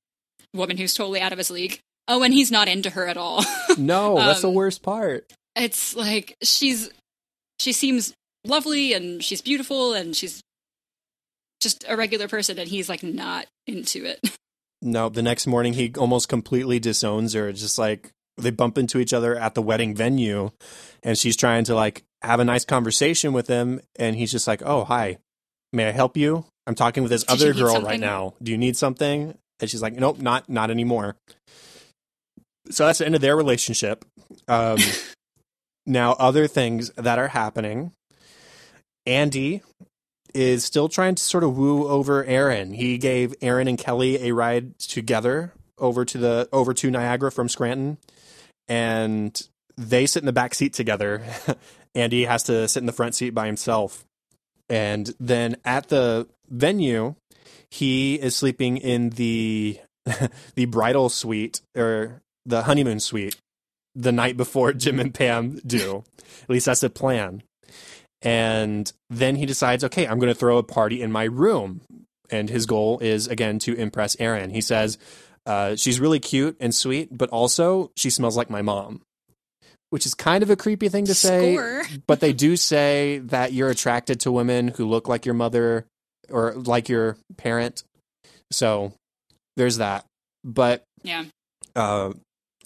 woman 0.54 0.76
who's 0.76 0.94
totally 0.94 1.20
out 1.20 1.32
of 1.32 1.38
his 1.38 1.50
league. 1.50 1.78
Oh, 2.09 2.22
and 2.22 2.32
he's 2.32 2.50
not 2.52 2.68
into 2.68 2.90
her 2.90 3.06
at 3.06 3.16
all. 3.16 3.44
No, 3.78 4.14
that's 4.16 4.40
the 4.40 4.48
Um, 4.48 4.54
worst 4.54 4.82
part. 4.82 5.30
it's 5.54 5.94
like 5.94 6.35
she's 6.42 6.88
she 7.59 7.72
seems 7.72 8.14
lovely 8.44 8.94
and 8.94 9.22
she's 9.22 9.42
beautiful 9.42 9.92
and 9.92 10.16
she's 10.16 10.40
just 11.66 11.85
a 11.88 11.96
regular 11.96 12.29
person 12.29 12.59
and 12.59 12.68
he's 12.68 12.88
like 12.88 13.02
not 13.02 13.46
into 13.66 14.05
it. 14.05 14.20
No, 14.83 15.09
the 15.09 15.22
next 15.22 15.46
morning 15.46 15.72
he 15.72 15.90
almost 15.96 16.29
completely 16.29 16.79
disowns 16.79 17.33
her. 17.33 17.50
Just 17.50 17.79
like 17.79 18.11
they 18.37 18.50
bump 18.50 18.76
into 18.76 18.98
each 18.98 19.14
other 19.14 19.35
at 19.35 19.55
the 19.55 19.62
wedding 19.62 19.94
venue, 19.96 20.50
and 21.02 21.16
she's 21.16 21.35
trying 21.35 21.64
to 21.64 21.74
like 21.74 22.05
have 22.20 22.40
a 22.40 22.44
nice 22.44 22.66
conversation 22.66 23.33
with 23.33 23.48
him, 23.48 23.81
and 23.98 24.14
he's 24.16 24.31
just 24.31 24.46
like, 24.46 24.62
"Oh, 24.62 24.85
hi, 24.85 25.16
may 25.72 25.88
I 25.88 25.92
help 25.92 26.14
you? 26.16 26.44
I'm 26.66 26.74
talking 26.74 27.02
with 27.02 27.11
this 27.11 27.24
Did 27.24 27.33
other 27.33 27.55
girl 27.55 27.81
right 27.81 27.98
now. 27.98 28.35
Do 28.42 28.52
you 28.52 28.59
need 28.59 28.76
something?" 28.76 29.37
And 29.61 29.70
she's 29.70 29.81
like, 29.81 29.94
"Nope, 29.94 30.20
not 30.20 30.48
not 30.48 30.70
anymore." 30.70 31.16
So 32.70 32.85
that's 32.85 32.98
the 32.98 33.07
end 33.07 33.14
of 33.14 33.22
their 33.22 33.35
relationship. 33.35 34.05
Um, 34.46 34.79
now, 35.87 36.12
other 36.12 36.46
things 36.46 36.90
that 36.96 37.18
are 37.18 37.29
happening. 37.29 37.92
Andy 39.07 39.62
is 40.37 40.64
still 40.64 40.88
trying 40.88 41.14
to 41.14 41.22
sort 41.22 41.42
of 41.42 41.57
woo 41.57 41.88
over 41.88 42.22
Erin. 42.25 42.75
He 42.75 42.99
gave 42.99 43.35
Erin 43.40 43.68
and 43.68 43.79
Kelly 43.79 44.29
a 44.29 44.33
ride 44.33 44.79
together 44.79 45.53
over 45.79 46.05
to 46.05 46.18
the 46.18 46.49
over 46.53 46.75
to 46.75 46.90
Niagara 46.90 47.33
from 47.33 47.49
Scranton, 47.49 47.96
and 48.68 49.40
they 49.77 50.05
sit 50.05 50.22
in 50.22 50.27
the 50.27 50.33
back 50.33 50.55
seat 50.55 50.75
together. 50.75 51.22
Andy 51.94 52.27
has 52.27 52.42
to 52.44 52.68
sit 52.68 52.81
in 52.81 52.87
the 52.87 52.92
front 52.92 53.14
seat 53.14 53.31
by 53.31 53.46
himself. 53.46 54.05
And 54.68 55.14
then 55.18 55.57
at 55.64 55.88
the 55.88 56.29
venue, 56.51 57.14
he 57.70 58.16
is 58.16 58.37
sleeping 58.37 58.77
in 58.77 59.11
the 59.11 59.81
the 60.55 60.66
bridal 60.66 61.09
suite 61.09 61.62
or 61.75 62.20
the 62.44 62.62
honeymoon 62.62 63.01
suite 63.01 63.37
the 63.94 64.12
night 64.12 64.37
before 64.37 64.75
Jim 64.75 65.01
and 65.01 65.14
Pam 65.14 65.59
do. 65.66 66.05
At 66.42 66.51
least 66.51 66.66
that's 66.66 66.81
the 66.81 66.90
plan. 66.90 67.42
And 68.26 68.92
then 69.08 69.36
he 69.36 69.46
decides, 69.46 69.84
okay, 69.84 70.06
I'm 70.06 70.18
going 70.18 70.32
to 70.32 70.38
throw 70.38 70.58
a 70.58 70.62
party 70.64 71.00
in 71.00 71.12
my 71.12 71.24
room. 71.24 71.80
And 72.28 72.50
his 72.50 72.66
goal 72.66 72.98
is, 72.98 73.28
again, 73.28 73.60
to 73.60 73.74
impress 73.74 74.16
Erin. 74.18 74.50
He 74.50 74.60
says, 74.60 74.98
uh, 75.46 75.76
she's 75.76 76.00
really 76.00 76.18
cute 76.18 76.56
and 76.58 76.74
sweet, 76.74 77.16
but 77.16 77.30
also 77.30 77.92
she 77.96 78.10
smells 78.10 78.36
like 78.36 78.50
my 78.50 78.62
mom, 78.62 79.00
which 79.90 80.06
is 80.06 80.14
kind 80.14 80.42
of 80.42 80.50
a 80.50 80.56
creepy 80.56 80.88
thing 80.88 81.04
to 81.06 81.14
say. 81.14 81.54
Score. 81.54 81.82
But 82.08 82.18
they 82.18 82.32
do 82.32 82.56
say 82.56 83.18
that 83.26 83.52
you're 83.52 83.70
attracted 83.70 84.18
to 84.20 84.32
women 84.32 84.68
who 84.68 84.88
look 84.88 85.06
like 85.06 85.24
your 85.24 85.36
mother 85.36 85.86
or 86.28 86.52
like 86.54 86.88
your 86.88 87.16
parent. 87.36 87.84
So 88.50 88.92
there's 89.56 89.76
that. 89.76 90.04
But 90.42 90.82
Yeah. 91.04 91.26
uh, 91.76 92.12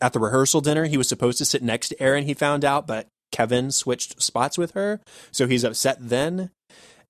at 0.01 0.15
the 0.15 0.21
rehearsal 0.21 0.63
dinner, 0.63 0.87
he 0.87 0.97
was 0.97 1.07
supposed 1.09 1.37
to 1.37 1.45
sit 1.45 1.63
next 1.63 1.91
to 1.91 2.03
Erin, 2.03 2.25
he 2.25 2.33
found 2.33 2.65
out, 2.65 2.87
but 2.87 3.07
Kevin 3.31 3.71
switched 3.71 4.23
spots 4.23 4.59
with 4.59 4.73
her. 4.73 5.01
So 5.31 5.47
he's 5.47 5.65
upset 5.65 5.99
then. 6.01 6.51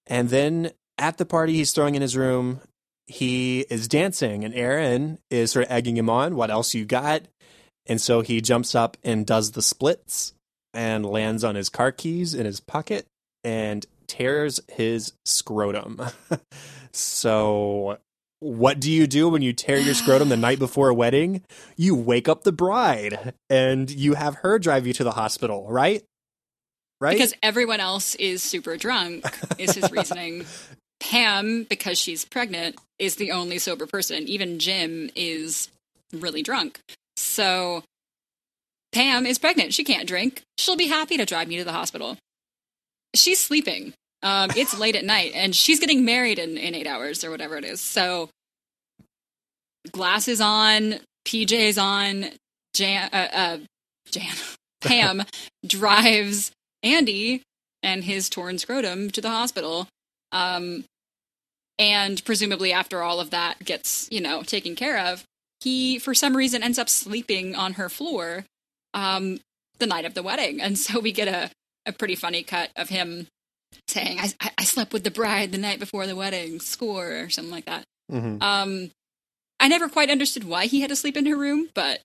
And 0.06 0.28
then 0.28 0.72
at 0.98 1.18
the 1.18 1.26
party 1.26 1.54
he's 1.54 1.72
throwing 1.72 1.94
in 1.94 2.02
his 2.02 2.16
room, 2.16 2.60
he 3.06 3.66
is 3.70 3.88
dancing, 3.88 4.44
and 4.44 4.54
Erin 4.54 5.18
is 5.30 5.50
sort 5.50 5.66
of 5.66 5.72
egging 5.72 5.96
him 5.96 6.08
on. 6.08 6.36
What 6.36 6.50
else 6.50 6.74
you 6.74 6.84
got? 6.84 7.22
And 7.86 8.00
so 8.00 8.20
he 8.20 8.40
jumps 8.40 8.74
up 8.74 8.96
and 9.02 9.26
does 9.26 9.52
the 9.52 9.62
splits 9.62 10.32
and 10.72 11.04
lands 11.04 11.42
on 11.42 11.56
his 11.56 11.68
car 11.68 11.90
keys 11.90 12.34
in 12.34 12.46
his 12.46 12.60
pocket 12.60 13.06
and 13.42 13.84
tears 14.06 14.60
his 14.68 15.12
scrotum. 15.24 16.00
so 16.92 17.98
what 18.40 18.80
do 18.80 18.90
you 18.90 19.06
do 19.06 19.28
when 19.28 19.42
you 19.42 19.52
tear 19.52 19.78
your 19.78 19.94
scrotum 19.94 20.30
the 20.30 20.36
night 20.36 20.58
before 20.58 20.88
a 20.88 20.94
wedding? 20.94 21.42
You 21.76 21.94
wake 21.94 22.28
up 22.28 22.42
the 22.42 22.52
bride 22.52 23.34
and 23.48 23.90
you 23.90 24.14
have 24.14 24.36
her 24.36 24.58
drive 24.58 24.86
you 24.86 24.92
to 24.94 25.04
the 25.04 25.12
hospital, 25.12 25.66
right? 25.68 26.02
Right? 27.00 27.12
Because 27.12 27.34
everyone 27.42 27.80
else 27.80 28.14
is 28.16 28.42
super 28.42 28.76
drunk, 28.76 29.24
is 29.58 29.74
his 29.74 29.90
reasoning. 29.92 30.46
Pam, 31.00 31.64
because 31.68 31.98
she's 31.98 32.24
pregnant, 32.24 32.76
is 32.98 33.16
the 33.16 33.30
only 33.30 33.58
sober 33.58 33.86
person. 33.86 34.28
Even 34.28 34.58
Jim 34.58 35.10
is 35.14 35.70
really 36.12 36.42
drunk. 36.42 36.80
So 37.16 37.84
Pam 38.92 39.26
is 39.26 39.38
pregnant. 39.38 39.72
She 39.72 39.84
can't 39.84 40.08
drink. 40.08 40.42
She'll 40.58 40.76
be 40.76 40.88
happy 40.88 41.16
to 41.16 41.24
drive 41.24 41.48
me 41.48 41.56
to 41.58 41.64
the 41.64 41.72
hospital. 41.72 42.16
She's 43.14 43.40
sleeping. 43.40 43.94
Um, 44.22 44.50
it's 44.54 44.78
late 44.78 44.96
at 44.96 45.04
night, 45.04 45.32
and 45.34 45.54
she's 45.54 45.80
getting 45.80 46.04
married 46.04 46.38
in, 46.38 46.58
in 46.58 46.74
eight 46.74 46.86
hours 46.86 47.24
or 47.24 47.30
whatever 47.30 47.56
it 47.56 47.64
is. 47.64 47.80
So 47.80 48.28
glasses 49.90 50.40
on, 50.40 50.96
PJs 51.26 51.82
on. 51.82 52.26
Jan, 52.74 53.10
uh, 53.12 53.28
uh, 53.32 53.58
Jan, 54.10 54.34
Pam 54.80 55.22
drives 55.66 56.52
Andy 56.82 57.42
and 57.82 58.04
his 58.04 58.28
torn 58.28 58.58
scrotum 58.58 59.10
to 59.10 59.20
the 59.20 59.30
hospital. 59.30 59.88
Um, 60.32 60.84
and 61.78 62.22
presumably 62.24 62.72
after 62.72 63.02
all 63.02 63.20
of 63.20 63.30
that 63.30 63.64
gets, 63.64 64.08
you 64.10 64.20
know, 64.20 64.42
taken 64.42 64.76
care 64.76 64.98
of, 64.98 65.24
he 65.60 65.98
for 65.98 66.14
some 66.14 66.36
reason 66.36 66.62
ends 66.62 66.78
up 66.78 66.88
sleeping 66.88 67.54
on 67.54 67.74
her 67.74 67.88
floor 67.88 68.44
um, 68.94 69.40
the 69.78 69.86
night 69.86 70.04
of 70.04 70.14
the 70.14 70.22
wedding. 70.22 70.60
And 70.60 70.78
so 70.78 71.00
we 71.00 71.12
get 71.12 71.28
a, 71.28 71.50
a 71.86 71.92
pretty 71.92 72.14
funny 72.14 72.42
cut 72.42 72.70
of 72.76 72.90
him 72.90 73.26
saying, 73.88 74.18
I, 74.20 74.50
I 74.58 74.64
slept 74.64 74.92
with 74.92 75.04
the 75.04 75.10
bride 75.10 75.52
the 75.52 75.58
night 75.58 75.78
before 75.78 76.06
the 76.06 76.16
wedding, 76.16 76.60
score, 76.60 77.22
or 77.22 77.30
something 77.30 77.52
like 77.52 77.66
that. 77.66 77.84
Mhm. 78.10 78.42
Um, 78.42 78.90
I 79.58 79.68
never 79.68 79.88
quite 79.88 80.10
understood 80.10 80.44
why 80.44 80.66
he 80.66 80.80
had 80.80 80.88
to 80.90 80.96
sleep 80.96 81.16
in 81.16 81.26
her 81.26 81.36
room, 81.36 81.68
but 81.74 82.00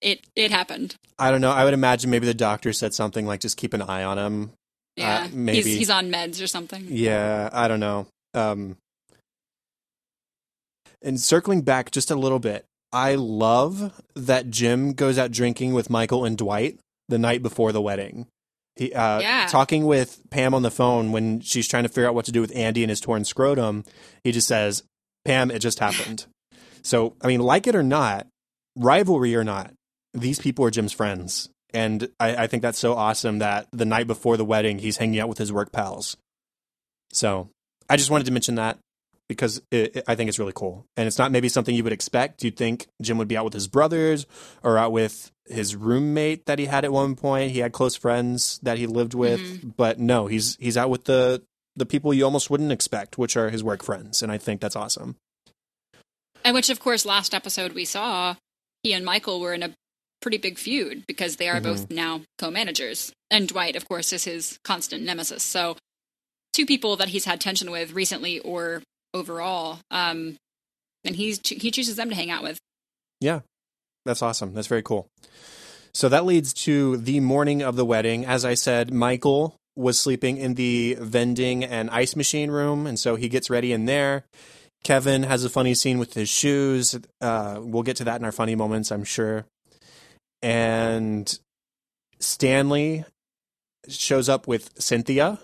it 0.00 0.26
it 0.34 0.50
happened. 0.50 0.96
I 1.18 1.30
don't 1.30 1.40
know. 1.40 1.50
I 1.50 1.64
would 1.64 1.74
imagine 1.74 2.10
maybe 2.10 2.26
the 2.26 2.34
doctor 2.34 2.72
said 2.72 2.92
something 2.92 3.26
like 3.26 3.40
just 3.40 3.56
keep 3.56 3.72
an 3.72 3.82
eye 3.82 4.04
on 4.04 4.18
him. 4.18 4.52
Yeah, 4.96 5.28
maybe. 5.32 5.62
he's 5.62 5.78
he's 5.78 5.90
on 5.90 6.10
meds 6.10 6.42
or 6.42 6.46
something. 6.46 6.86
Yeah, 6.88 7.50
I 7.52 7.68
don't 7.68 7.80
know. 7.80 8.06
Um, 8.34 8.76
and 11.02 11.20
circling 11.20 11.62
back 11.62 11.90
just 11.90 12.10
a 12.10 12.16
little 12.16 12.38
bit, 12.38 12.64
I 12.92 13.14
love 13.14 13.92
that 14.14 14.50
Jim 14.50 14.92
goes 14.92 15.18
out 15.18 15.30
drinking 15.30 15.72
with 15.72 15.88
Michael 15.90 16.24
and 16.24 16.36
Dwight 16.36 16.78
the 17.08 17.18
night 17.18 17.42
before 17.42 17.72
the 17.72 17.80
wedding. 17.82 18.26
He 18.76 18.92
uh, 18.92 19.20
Yeah. 19.20 19.46
talking 19.50 19.86
with 19.86 20.20
Pam 20.30 20.54
on 20.54 20.62
the 20.62 20.70
phone 20.70 21.10
when 21.12 21.40
she's 21.40 21.66
trying 21.66 21.82
to 21.84 21.88
figure 21.88 22.06
out 22.08 22.14
what 22.14 22.26
to 22.26 22.32
do 22.32 22.40
with 22.40 22.54
Andy 22.54 22.82
and 22.82 22.90
his 22.90 23.00
torn 23.00 23.24
scrotum. 23.24 23.84
He 24.22 24.32
just 24.32 24.46
says, 24.48 24.82
"Pam, 25.24 25.50
it 25.50 25.58
just 25.60 25.78
happened." 25.78 26.26
so, 26.82 27.14
I 27.22 27.26
mean, 27.26 27.40
like 27.40 27.66
it 27.66 27.74
or 27.74 27.82
not, 27.82 28.26
rivalry 28.76 29.34
or 29.34 29.44
not, 29.44 29.72
these 30.14 30.38
people 30.38 30.64
are 30.64 30.70
Jim's 30.70 30.92
friends, 30.92 31.48
and 31.72 32.08
I, 32.20 32.44
I 32.44 32.46
think 32.46 32.62
that's 32.62 32.78
so 32.78 32.94
awesome 32.94 33.38
that 33.38 33.66
the 33.72 33.84
night 33.86 34.06
before 34.06 34.36
the 34.36 34.44
wedding, 34.44 34.78
he's 34.78 34.98
hanging 34.98 35.20
out 35.20 35.28
with 35.28 35.38
his 35.38 35.52
work 35.52 35.72
pals. 35.72 36.16
So 37.12 37.48
I 37.88 37.96
just 37.96 38.10
wanted 38.10 38.24
to 38.26 38.32
mention 38.32 38.56
that 38.56 38.78
because 39.28 39.62
it, 39.70 39.96
it- 39.96 40.04
I 40.06 40.14
think 40.14 40.28
it's 40.28 40.38
really 40.38 40.52
cool. 40.54 40.84
And 40.96 41.06
it's 41.06 41.18
not 41.18 41.32
maybe 41.32 41.48
something 41.48 41.74
you 41.74 41.84
would 41.84 41.92
expect. 41.92 42.42
You'd 42.44 42.56
think 42.56 42.86
Jim 43.00 43.18
would 43.18 43.28
be 43.28 43.36
out 43.36 43.44
with 43.44 43.54
his 43.54 43.68
brothers 43.68 44.26
or 44.62 44.78
out 44.78 44.92
with 44.92 45.30
his 45.48 45.76
roommate 45.76 46.46
that 46.46 46.58
he 46.58 46.66
had 46.66 46.84
at 46.84 46.92
one 46.92 47.16
point. 47.16 47.52
He 47.52 47.60
had 47.60 47.72
close 47.72 47.96
friends 47.96 48.58
that 48.62 48.78
he 48.78 48.86
lived 48.86 49.14
with, 49.14 49.76
but 49.76 49.98
no, 49.98 50.26
he's 50.26 50.56
he's 50.56 50.76
out 50.76 50.90
with 50.90 51.04
the 51.04 51.42
the 51.76 51.86
people 51.86 52.12
you 52.12 52.24
almost 52.24 52.50
wouldn't 52.50 52.72
expect, 52.72 53.18
which 53.18 53.36
are 53.36 53.50
his 53.50 53.62
work 53.62 53.82
friends. 53.82 54.22
And 54.22 54.32
I 54.32 54.38
think 54.38 54.60
that's 54.60 54.76
awesome. 54.76 55.16
And 56.44 56.54
which, 56.54 56.70
of 56.70 56.80
course, 56.80 57.04
last 57.04 57.34
episode 57.34 57.72
we 57.72 57.84
saw, 57.84 58.36
he 58.82 58.92
and 58.92 59.04
Michael 59.04 59.40
were 59.40 59.52
in 59.52 59.62
a 59.62 59.74
pretty 60.22 60.38
big 60.38 60.58
feud 60.58 61.04
because 61.06 61.36
they 61.36 61.48
are 61.48 61.60
both 61.60 61.90
now 61.90 62.22
co-managers, 62.38 63.12
and 63.30 63.48
Dwight, 63.48 63.76
of 63.76 63.88
course, 63.88 64.12
is 64.12 64.24
his 64.24 64.58
constant 64.64 65.04
nemesis. 65.04 65.42
So, 65.42 65.76
two 66.52 66.66
people 66.66 66.96
that 66.96 67.08
he's 67.08 67.24
had 67.24 67.40
tension 67.40 67.70
with 67.70 67.92
recently 67.92 68.38
or 68.40 68.82
overall, 69.12 69.80
um, 69.90 70.36
and 71.04 71.16
he's 71.16 71.40
he 71.46 71.70
chooses 71.70 71.96
them 71.96 72.08
to 72.10 72.14
hang 72.14 72.30
out 72.30 72.42
with. 72.42 72.58
Yeah, 73.20 73.40
that's 74.06 74.22
awesome. 74.22 74.54
That's 74.54 74.66
very 74.66 74.82
cool. 74.82 75.08
So 75.92 76.08
that 76.08 76.24
leads 76.24 76.52
to 76.64 76.96
the 76.98 77.20
morning 77.20 77.62
of 77.62 77.76
the 77.76 77.84
wedding. 77.84 78.24
As 78.26 78.44
I 78.44 78.54
said, 78.54 78.92
Michael 78.92 79.56
was 79.76 79.98
sleeping 79.98 80.38
in 80.38 80.54
the 80.54 80.96
vending 81.00 81.64
and 81.64 81.90
ice 81.90 82.16
machine 82.16 82.50
room, 82.50 82.86
and 82.86 82.98
so 82.98 83.16
he 83.16 83.28
gets 83.28 83.50
ready 83.50 83.72
in 83.72 83.84
there. 83.84 84.24
Kevin 84.84 85.22
has 85.24 85.44
a 85.44 85.50
funny 85.50 85.74
scene 85.74 85.98
with 85.98 86.14
his 86.14 86.28
shoes. 86.28 86.98
Uh, 87.20 87.58
we'll 87.60 87.82
get 87.82 87.96
to 87.96 88.04
that 88.04 88.20
in 88.20 88.24
our 88.24 88.32
funny 88.32 88.54
moments, 88.54 88.90
I'm 88.90 89.04
sure. 89.04 89.46
And 90.42 91.38
Stanley 92.20 93.04
shows 93.88 94.28
up 94.28 94.46
with 94.46 94.70
Cynthia, 94.78 95.38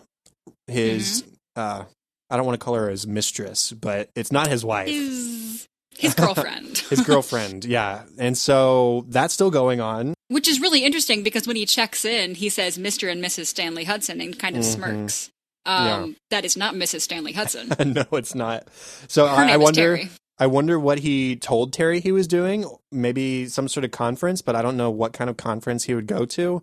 his. 0.67 1.25
Uh, 1.57 1.85
I 2.31 2.37
don't 2.37 2.47
want 2.47 2.59
to 2.59 2.65
call 2.65 2.75
her 2.75 2.89
his 2.89 3.07
mistress, 3.07 3.73
but 3.73 4.09
it's 4.15 4.33
not 4.33 4.49
his 4.49 4.65
wife 4.65 4.89
His 4.89 5.69
his 5.99 6.15
girlfriend, 6.17 6.79
his 6.79 7.01
girlfriend 7.03 7.65
yeah 7.79 8.03
and 8.19 8.37
so 8.37 9.05
that's 9.09 9.33
still 9.35 9.51
going 9.51 9.81
on 9.81 10.15
which 10.29 10.49
is 10.49 10.61
really 10.61 10.85
interesting 10.85 11.23
because 11.23 11.47
when 11.47 11.57
he 11.57 11.67
checks 11.67 12.07
in, 12.07 12.35
he 12.35 12.49
says 12.49 12.79
Mr. 12.79 13.13
and 13.13 13.23
Mrs. 13.23 13.47
Stanley 13.47 13.85
Hudson 13.85 14.19
and 14.19 14.39
kind 14.39 14.57
of 14.57 14.65
smirks. 14.65 15.29
Um, 15.67 15.87
Yeah. 15.87 16.07
That 16.31 16.45
is 16.47 16.57
not 16.57 16.75
Mrs. 16.75 17.03
Stanley 17.03 17.33
Hudson. 17.33 17.71
no 17.93 18.05
it's 18.13 18.35
not 18.35 18.67
so 19.09 19.27
Her 19.27 19.35
I, 19.45 19.53
I 19.53 19.57
wonder 19.59 20.01
i 20.39 20.47
wonder 20.47 20.81
what 20.81 21.01
he 21.01 21.37
told 21.37 21.75
terry 21.75 22.01
he 22.01 22.11
was 22.13 22.27
doing 22.27 22.65
maybe 22.91 23.47
some 23.47 23.69
sort 23.69 23.85
of 23.85 23.91
conference 23.91 24.41
but 24.41 24.57
i 24.57 24.63
don't 24.63 24.79
know 24.79 24.91
what 24.91 25.13
kind 25.13 25.29
of 25.29 25.37
conference 25.37 25.85
he 25.85 25.95
would 25.95 26.07
go 26.07 26.25
to 26.25 26.63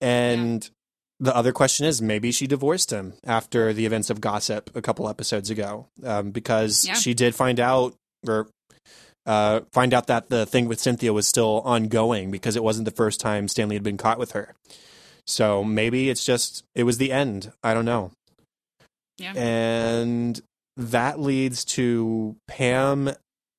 and 0.00 0.68
the 1.20 1.34
other 1.34 1.52
question 1.52 1.86
is 1.86 2.02
maybe 2.02 2.30
she 2.32 2.46
divorced 2.46 2.90
him 2.90 3.14
after 3.24 3.72
the 3.72 3.86
events 3.86 4.10
of 4.10 4.20
gossip 4.20 4.70
a 4.74 4.82
couple 4.82 5.08
episodes 5.08 5.48
ago 5.48 5.86
um, 6.04 6.30
because 6.30 6.84
Yeah. 6.86 6.94
she 6.94 7.14
did 7.14 7.34
find 7.34 7.58
out 7.60 7.94
or 8.26 8.48
uh, 9.26 9.60
find 9.72 9.92
out 9.92 10.06
that 10.06 10.28
the 10.28 10.46
thing 10.46 10.68
with 10.68 10.80
Cynthia 10.80 11.12
was 11.12 11.28
still 11.28 11.60
ongoing 11.64 12.30
because 12.30 12.56
it 12.56 12.62
wasn't 12.62 12.84
the 12.84 12.90
first 12.90 13.20
time 13.20 13.48
Stanley 13.48 13.76
had 13.76 13.82
been 13.82 13.96
caught 13.96 14.18
with 14.18 14.32
her. 14.32 14.54
So 15.26 15.64
maybe 15.64 16.08
it's 16.08 16.24
just 16.24 16.64
it 16.74 16.84
was 16.84 16.98
the 16.98 17.12
end. 17.12 17.52
I 17.62 17.74
don't 17.74 17.84
know. 17.84 18.12
Yeah. 19.18 19.32
And 19.34 20.40
that 20.76 21.18
leads 21.18 21.64
to 21.64 22.36
Pam 22.46 23.10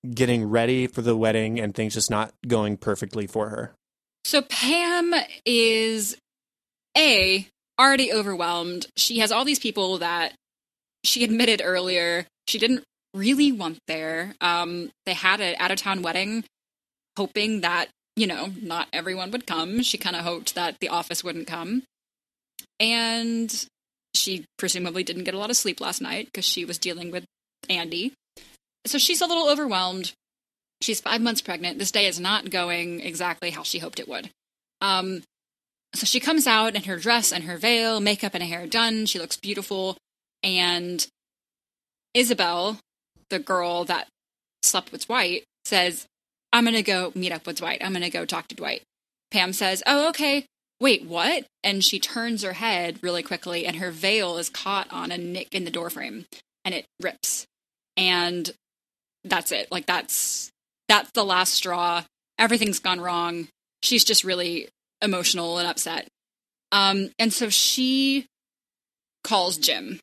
getting 0.10 0.50
ready 0.50 0.88
for 0.88 1.02
the 1.02 1.18
wedding 1.18 1.60
and 1.60 1.76
things 1.76 1.94
just 1.94 2.10
not 2.10 2.32
going 2.48 2.78
perfectly 2.78 3.28
for 3.28 3.50
her. 3.50 3.74
So 4.24 4.42
Pam 4.42 5.14
is 5.46 6.16
a 6.98 7.48
already 7.80 8.14
overwhelmed. 8.14 8.88
She 8.96 9.20
has 9.20 9.32
all 9.32 9.44
these 9.44 9.60
people 9.60 9.98
that 9.98 10.34
she 11.04 11.24
admitted 11.24 11.62
earlier 11.64 12.26
she 12.48 12.60
didn't 12.60 12.84
really 13.14 13.52
want 13.52 13.80
there. 13.88 14.36
Um, 14.42 14.92
they 15.06 15.14
had 15.14 15.42
an 15.42 15.56
out 15.60 15.72
of 15.72 15.78
town 15.78 16.02
wedding, 16.02 16.44
hoping 17.18 17.62
that 17.62 17.90
you 18.16 18.28
know 18.28 18.52
not 18.62 18.88
everyone 18.94 19.32
would 19.32 19.48
come. 19.48 19.82
She 19.84 19.98
kind 19.98 20.16
of 20.16 20.24
hoped 20.24 20.56
that 20.56 20.80
the 20.80 20.90
office 20.90 21.24
wouldn't 21.24 21.48
come, 21.48 21.84
and 22.80 23.68
she 24.14 24.46
presumably 24.58 25.04
didn't 25.04 25.24
get 25.24 25.34
a 25.34 25.40
lot 25.40 25.50
of 25.50 25.58
sleep 25.58 25.80
last 25.80 26.02
night 26.02 26.26
because 26.26 26.46
she 26.46 26.66
was 26.66 26.78
dealing 26.78 27.12
with 27.12 27.26
Andy. 27.70 28.14
So 28.86 28.98
she's 28.98 29.22
a 29.22 29.26
little 29.28 29.50
overwhelmed. 29.50 30.14
She's 30.82 31.02
five 31.02 31.22
months 31.22 31.42
pregnant. 31.42 31.80
This 31.80 31.92
day 31.92 32.06
is 32.06 32.20
not 32.20 32.50
going 32.50 33.02
exactly 33.02 33.50
how 33.50 33.64
she 33.64 33.80
hoped 33.80 34.00
it 34.00 34.08
would. 34.08 34.30
Um, 34.82 35.24
so 35.94 36.06
she 36.06 36.20
comes 36.20 36.46
out 36.46 36.76
in 36.76 36.84
her 36.84 36.98
dress 36.98 37.32
and 37.32 37.46
her 37.46 37.58
veil, 37.58 38.00
makeup 38.00 38.34
and 38.34 38.44
hair 38.44 38.68
done. 38.68 39.06
She 39.06 39.20
looks 39.20 39.38
beautiful. 39.38 39.98
And 40.44 41.06
Isabel, 42.14 42.80
the 43.30 43.40
girl 43.40 43.84
that 43.86 44.08
slept 44.64 44.92
with 44.92 45.08
Dwight, 45.08 45.44
says, 45.66 46.06
I'm 46.54 46.64
going 46.64 46.76
to 46.76 46.84
go 46.84 47.12
meet 47.16 47.32
up 47.32 47.46
with 47.46 47.58
Dwight. 47.58 47.82
I'm 47.84 47.92
going 47.92 48.04
to 48.04 48.10
go 48.10 48.26
talk 48.26 48.48
to 48.48 48.56
Dwight. 48.56 48.84
Pam 49.32 49.54
says, 49.54 49.84
Oh, 49.86 50.10
okay. 50.10 50.46
Wait, 50.80 51.06
what? 51.06 51.46
And 51.64 51.84
she 51.84 52.00
turns 52.00 52.44
her 52.44 52.54
head 52.54 53.00
really 53.02 53.24
quickly, 53.24 53.66
and 53.66 53.78
her 53.78 53.92
veil 53.92 54.38
is 54.38 54.50
caught 54.50 54.92
on 54.92 55.12
a 55.12 55.18
nick 55.18 55.54
in 55.54 55.66
the 55.66 55.72
doorframe, 55.72 56.26
and 56.64 56.74
it 56.76 56.86
rips. 57.02 57.46
And 57.96 58.52
that's 59.24 59.52
it. 59.52 59.72
Like, 59.72 59.88
that's 59.88 60.52
that's 60.88 61.12
the 61.12 61.26
last 61.26 61.54
straw. 61.54 62.04
Everything's 62.38 62.80
gone 62.80 63.02
wrong. 63.02 63.48
She's 63.82 64.06
just 64.06 64.24
really 64.24 64.70
emotional 65.02 65.58
and 65.58 65.68
upset. 65.68 66.08
Um, 66.72 67.10
and 67.20 67.34
so 67.34 67.50
she 67.50 68.28
calls 69.24 69.58
Jim 69.58 70.00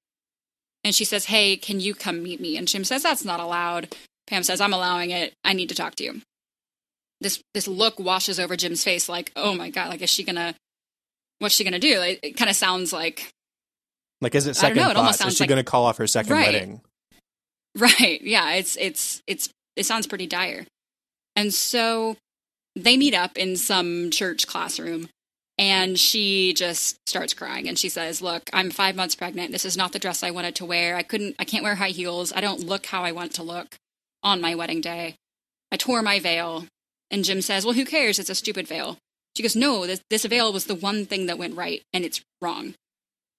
and 0.85 0.95
she 0.95 1.05
says, 1.05 1.25
Hey, 1.25 1.57
can 1.57 1.81
you 1.81 1.95
come 1.95 2.23
meet 2.23 2.41
me? 2.41 2.57
And 2.57 2.69
Jim 2.69 2.85
says, 2.85 3.03
That's 3.03 3.25
not 3.25 3.41
allowed. 3.41 3.95
Pam 4.27 4.43
says, 4.43 4.61
I'm 4.61 4.73
allowing 4.73 5.11
it. 5.11 5.35
I 5.43 5.53
need 5.53 5.71
to 5.71 5.75
talk 5.75 5.97
to 5.97 6.05
you. 6.05 6.21
This 7.21 7.43
this 7.55 7.67
look 7.67 7.99
washes 7.99 8.39
over 8.39 8.57
Jim's 8.57 8.85
face 8.85 9.09
like, 9.09 9.33
oh 9.35 9.55
my 9.55 9.71
god, 9.71 9.89
like 9.89 10.03
is 10.03 10.11
she 10.11 10.25
gonna 10.25 10.55
what's 11.39 11.55
she 11.55 11.65
gonna 11.65 11.79
do? 11.79 12.01
It, 12.03 12.21
it 12.23 12.37
kind 12.37 12.51
of 12.51 12.57
sounds 12.57 12.93
like 12.93 13.31
like 14.21 14.35
is 14.35 14.47
it 14.47 14.57
second 14.57 14.77
know, 14.77 14.91
it 14.91 14.95
thoughts? 14.95 15.25
Is 15.25 15.37
she 15.37 15.45
like, 15.45 15.49
gonna 15.49 15.65
call 15.65 15.85
off 15.85 15.99
her 15.99 16.07
second 16.07 16.33
right. 16.33 16.47
wedding? 16.47 16.81
Right. 17.77 18.21
Yeah, 18.23 18.53
it's 18.53 18.77
it's 18.77 19.23
it's 19.27 19.49
it 19.77 19.85
sounds 19.85 20.07
pretty 20.07 20.27
dire. 20.27 20.65
And 21.35 21.53
so 21.53 22.17
they 22.77 22.97
meet 22.97 23.15
up 23.15 23.37
in 23.37 23.57
some 23.57 24.11
church 24.11 24.47
classroom 24.47 25.09
and 25.59 25.99
she 25.99 26.53
just 26.53 26.99
starts 27.09 27.35
crying 27.35 27.69
and 27.69 27.79
she 27.79 27.89
says, 27.89 28.21
"Look, 28.21 28.51
I'm 28.53 28.71
5 28.71 28.97
months 28.97 29.15
pregnant. 29.15 29.53
This 29.53 29.65
is 29.65 29.77
not 29.77 29.93
the 29.93 29.99
dress 29.99 30.23
I 30.23 30.31
wanted 30.31 30.55
to 30.57 30.65
wear. 30.65 30.97
I 30.97 31.03
couldn't 31.03 31.37
I 31.39 31.45
can't 31.45 31.63
wear 31.63 31.77
high 31.77 31.91
heels. 31.91 32.33
I 32.35 32.41
don't 32.41 32.67
look 32.67 32.87
how 32.87 33.03
I 33.03 33.13
want 33.13 33.33
to 33.35 33.43
look 33.43 33.77
on 34.23 34.41
my 34.41 34.55
wedding 34.55 34.81
day. 34.81 35.17
I 35.71 35.77
tore 35.77 36.03
my 36.03 36.19
veil." 36.19 36.67
And 37.11 37.25
Jim 37.25 37.43
says, 37.43 37.65
"Well, 37.65 37.75
who 37.75 37.85
cares? 37.85 38.19
It's 38.19 38.31
a 38.31 38.35
stupid 38.35 38.67
veil." 38.67 38.99
She 39.37 39.43
goes, 39.43 39.57
"No, 39.57 39.87
this 39.87 40.01
this 40.11 40.25
veil 40.25 40.53
was 40.53 40.65
the 40.67 40.75
one 40.75 41.07
thing 41.07 41.27
that 41.27 41.39
went 41.39 41.57
right 41.57 41.83
and 41.93 42.05
it's 42.05 42.21
wrong." 42.41 42.75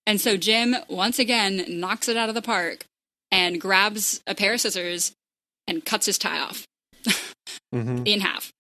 And 0.08 0.22
so 0.22 0.38
Jim 0.38 0.76
once 0.88 1.20
again 1.20 1.66
knocks 1.68 2.08
it 2.08 2.18
out 2.18 2.30
of 2.30 2.36
the 2.36 2.42
park 2.42 2.86
and 3.32 3.60
grabs 3.60 4.22
a 4.28 4.36
pair 4.36 4.54
of 4.54 4.62
scissors 4.62 5.14
and 5.68 5.84
cuts 5.84 6.06
his 6.06 6.18
tie 6.18 6.40
off 6.40 6.68
mm-hmm. 7.74 8.04
in 8.06 8.22
half. 8.22 8.52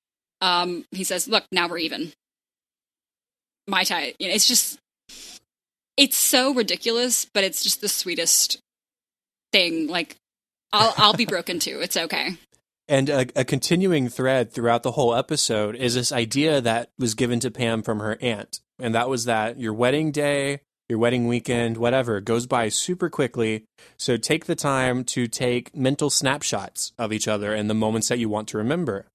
Um, 0.42 0.86
he 0.92 1.04
says, 1.04 1.28
"Look, 1.28 1.46
now 1.52 1.68
we're 1.68 1.78
even." 1.78 2.14
My 3.68 3.84
type. 3.84 4.16
You 4.20 4.28
know, 4.28 4.34
it's 4.34 4.48
just 4.48 4.78
it's 5.98 6.18
so 6.18 6.54
ridiculous, 6.54 7.26
but 7.34 7.44
it's 7.44 7.64
just 7.64 7.82
the 7.82 7.90
sweetest 7.90 8.60
thing. 9.52 9.88
Like 9.88 10.16
I'll 10.74 10.94
I'll 10.98 11.14
be 11.14 11.26
broken 11.36 11.60
too. 11.60 11.80
It's 11.82 11.98
okay. 11.98 12.38
And 12.88 13.10
a, 13.10 13.26
a, 13.36 13.44
continuing 13.44 14.10
thread 14.10 14.52
throughout 14.52 14.84
the 14.84 14.92
whole 14.92 15.16
episode 15.16 15.76
is 15.76 15.96
this 15.96 16.12
idea 16.12 16.62
that 16.62 16.90
was 17.00 17.16
given 17.16 17.40
to 17.40 17.50
Pam 17.50 17.82
from 17.82 18.00
her 18.00 18.16
aunt. 18.22 18.60
And 18.80 18.94
that 18.94 19.10
was 19.10 19.26
that 19.26 19.60
your 19.60 19.74
wedding 19.74 20.12
day, 20.12 20.60
your 20.88 21.00
wedding 21.00 21.28
weekend, 21.28 21.78
whatever, 21.78 22.22
goes 22.22 22.46
by 22.46 22.70
super 22.70 23.10
quickly. 23.10 23.66
So 23.98 24.18
take 24.18 24.46
the 24.46 24.56
time 24.56 25.04
to 25.06 25.28
take 25.28 25.76
mental 25.76 26.12
snapshots 26.12 26.94
of 27.00 27.12
each 27.12 27.28
other 27.28 27.56
and 27.56 27.72
the 27.72 27.74
moments 27.74 28.08
that 28.10 28.20
you 28.20 28.30
want 28.30 28.48
to 28.50 28.60
remember. 28.60 29.08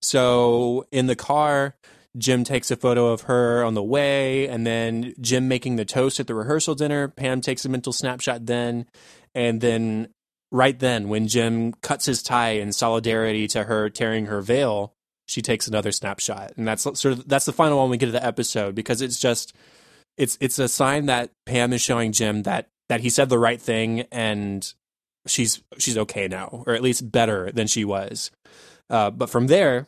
So 0.00 0.86
in 0.90 1.06
the 1.06 1.16
car, 1.16 1.74
Jim 2.18 2.44
takes 2.44 2.70
a 2.70 2.76
photo 2.76 3.08
of 3.08 3.22
her 3.22 3.62
on 3.64 3.74
the 3.74 3.82
way, 3.82 4.48
and 4.48 4.66
then 4.66 5.14
Jim 5.20 5.48
making 5.48 5.76
the 5.76 5.84
toast 5.84 6.18
at 6.18 6.26
the 6.26 6.34
rehearsal 6.34 6.74
dinner. 6.74 7.08
Pam 7.08 7.40
takes 7.40 7.64
a 7.64 7.68
mental 7.68 7.92
snapshot 7.92 8.46
then, 8.46 8.86
and 9.34 9.60
then 9.60 10.08
right 10.50 10.78
then, 10.78 11.08
when 11.08 11.28
Jim 11.28 11.72
cuts 11.74 12.06
his 12.06 12.22
tie 12.22 12.50
in 12.50 12.72
solidarity 12.72 13.46
to 13.48 13.64
her 13.64 13.88
tearing 13.88 14.26
her 14.26 14.40
veil, 14.40 14.92
she 15.28 15.40
takes 15.40 15.68
another 15.68 15.92
snapshot, 15.92 16.52
and 16.56 16.66
that's 16.66 16.82
sort 16.82 17.06
of 17.06 17.28
that's 17.28 17.44
the 17.44 17.52
final 17.52 17.78
one 17.78 17.90
we 17.90 17.96
get 17.96 18.08
of 18.08 18.12
the 18.12 18.24
episode 18.24 18.74
because 18.74 19.00
it's 19.00 19.20
just 19.20 19.54
it's 20.16 20.36
it's 20.40 20.58
a 20.58 20.68
sign 20.68 21.06
that 21.06 21.30
Pam 21.46 21.72
is 21.72 21.80
showing 21.80 22.10
Jim 22.10 22.42
that 22.42 22.68
that 22.88 23.00
he 23.00 23.08
said 23.08 23.28
the 23.28 23.38
right 23.38 23.60
thing 23.60 24.00
and 24.10 24.74
she's 25.26 25.62
she's 25.78 25.96
okay 25.96 26.28
now, 26.28 26.64
or 26.66 26.74
at 26.74 26.82
least 26.82 27.10
better 27.10 27.50
than 27.52 27.66
she 27.66 27.84
was. 27.84 28.30
Uh, 28.88 29.10
but 29.10 29.30
from 29.30 29.46
there, 29.46 29.86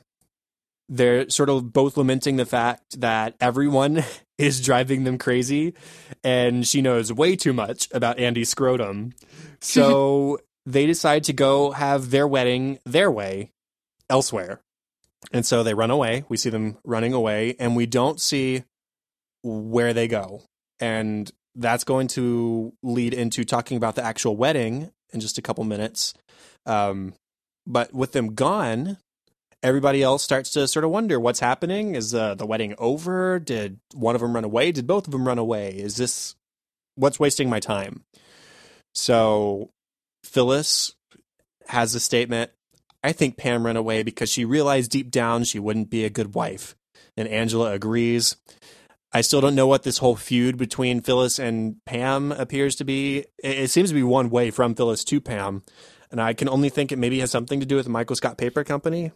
they're 0.93 1.29
sort 1.31 1.49
of 1.49 1.73
both 1.73 1.97
lamenting 1.97 2.37
the 2.37 2.45
fact 2.45 3.01
that 3.01 3.35
everyone 3.41 4.05
is 4.39 4.61
driving 4.61 5.05
them 5.05 5.17
crazy 5.17 5.75
and 6.23 6.67
she 6.67 6.83
knows 6.83 7.11
way 7.11 7.35
too 7.35 7.55
much 7.55 7.89
about 7.93 8.19
Andy 8.19 8.45
scrotum. 8.45 9.15
So 9.61 10.39
they 10.67 10.85
decide 10.85 11.25
to 11.25 11.33
go 11.33 11.71
have 11.71 12.11
their 12.11 12.29
wedding 12.29 12.79
their 12.85 13.11
way 13.11 13.51
elsewhere. 14.11 14.61
And 15.33 15.47
so 15.47 15.63
they 15.63 15.73
run 15.73 15.91
away. 15.91 16.25
We 16.29 16.37
see 16.37 16.51
them 16.51 16.77
running 16.85 17.15
away 17.15 17.57
and 17.59 17.75
we 17.75 17.87
don't 17.87 18.21
see 18.21 18.65
where 19.43 19.95
they 19.95 20.09
go. 20.09 20.43
And 20.79 21.31
that's 21.55 21.85
going 21.85 22.09
to 22.09 22.75
lead 22.83 23.15
into 23.15 23.45
talking 23.45 23.79
about 23.79 23.95
the 23.95 24.05
actual 24.05 24.37
wedding 24.37 24.91
in 25.11 25.21
just 25.21 25.39
a 25.39 25.43
couple 25.43 25.65
minutes. 25.65 26.13
Um, 26.67 27.15
but 27.67 27.95
with 27.95 28.13
them 28.13 28.35
gone, 28.35 28.99
everybody 29.63 30.03
else 30.03 30.23
starts 30.23 30.51
to 30.53 30.67
sort 30.67 30.85
of 30.85 30.91
wonder 30.91 31.21
what's 31.21 31.41
happening. 31.41 31.95
Is 31.95 32.15
uh, 32.15 32.35
the 32.35 32.47
wedding 32.47 32.75
over? 32.79 33.39
Did 33.39 33.79
one 33.95 34.15
of 34.15 34.21
them 34.21 34.35
run 34.35 34.45
away? 34.45 34.73
Did 34.73 34.87
both 34.87 35.07
of 35.07 35.13
them 35.13 35.27
run 35.27 35.39
away? 35.39 35.71
Is 35.71 35.97
this 35.97 36.35
what's 36.97 37.21
wasting 37.21 37.49
my 37.49 37.61
time? 37.61 38.05
So 38.95 39.71
Phyllis 40.25 40.95
has 41.69 41.95
a 41.95 42.01
statement. 42.01 42.51
I 43.05 43.13
think 43.13 43.37
Pam 43.37 43.67
ran 43.67 43.77
away 43.77 44.03
because 44.03 44.31
she 44.31 44.45
realized 44.45 44.91
deep 44.91 45.11
down 45.11 45.45
she 45.45 45.59
wouldn't 45.59 45.91
be 45.91 46.05
a 46.05 46.11
good 46.11 46.35
wife. 46.35 46.77
And 47.17 47.29
Angela 47.29 47.73
agrees. 47.73 48.37
I 49.13 49.21
still 49.21 49.41
don't 49.41 49.55
know 49.55 49.67
what 49.67 49.83
this 49.83 49.99
whole 49.99 50.17
feud 50.17 50.57
between 50.57 51.03
Phyllis 51.03 51.39
and 51.39 51.77
Pam 51.85 52.33
appears 52.33 52.77
to 52.77 52.85
be. 52.85 53.27
It 53.43 53.71
seems 53.71 53.91
to 53.91 53.95
be 53.95 54.03
one 54.03 54.31
way 54.31 54.51
from 54.51 54.75
Phyllis 54.75 55.05
to 55.05 55.21
Pam. 55.21 55.63
And 56.11 56.21
I 56.21 56.33
can 56.33 56.49
only 56.49 56.69
think 56.69 56.93
it 56.93 56.99
maybe 56.99 57.21
has 57.21 57.31
something 57.31 57.61
to 57.61 57.67
do 57.67 57.77
with 57.77 57.85
the 57.85 57.91
Michael 57.91 58.17
Scott 58.17 58.39
Paper 58.39 58.65
Company. 58.65 59.13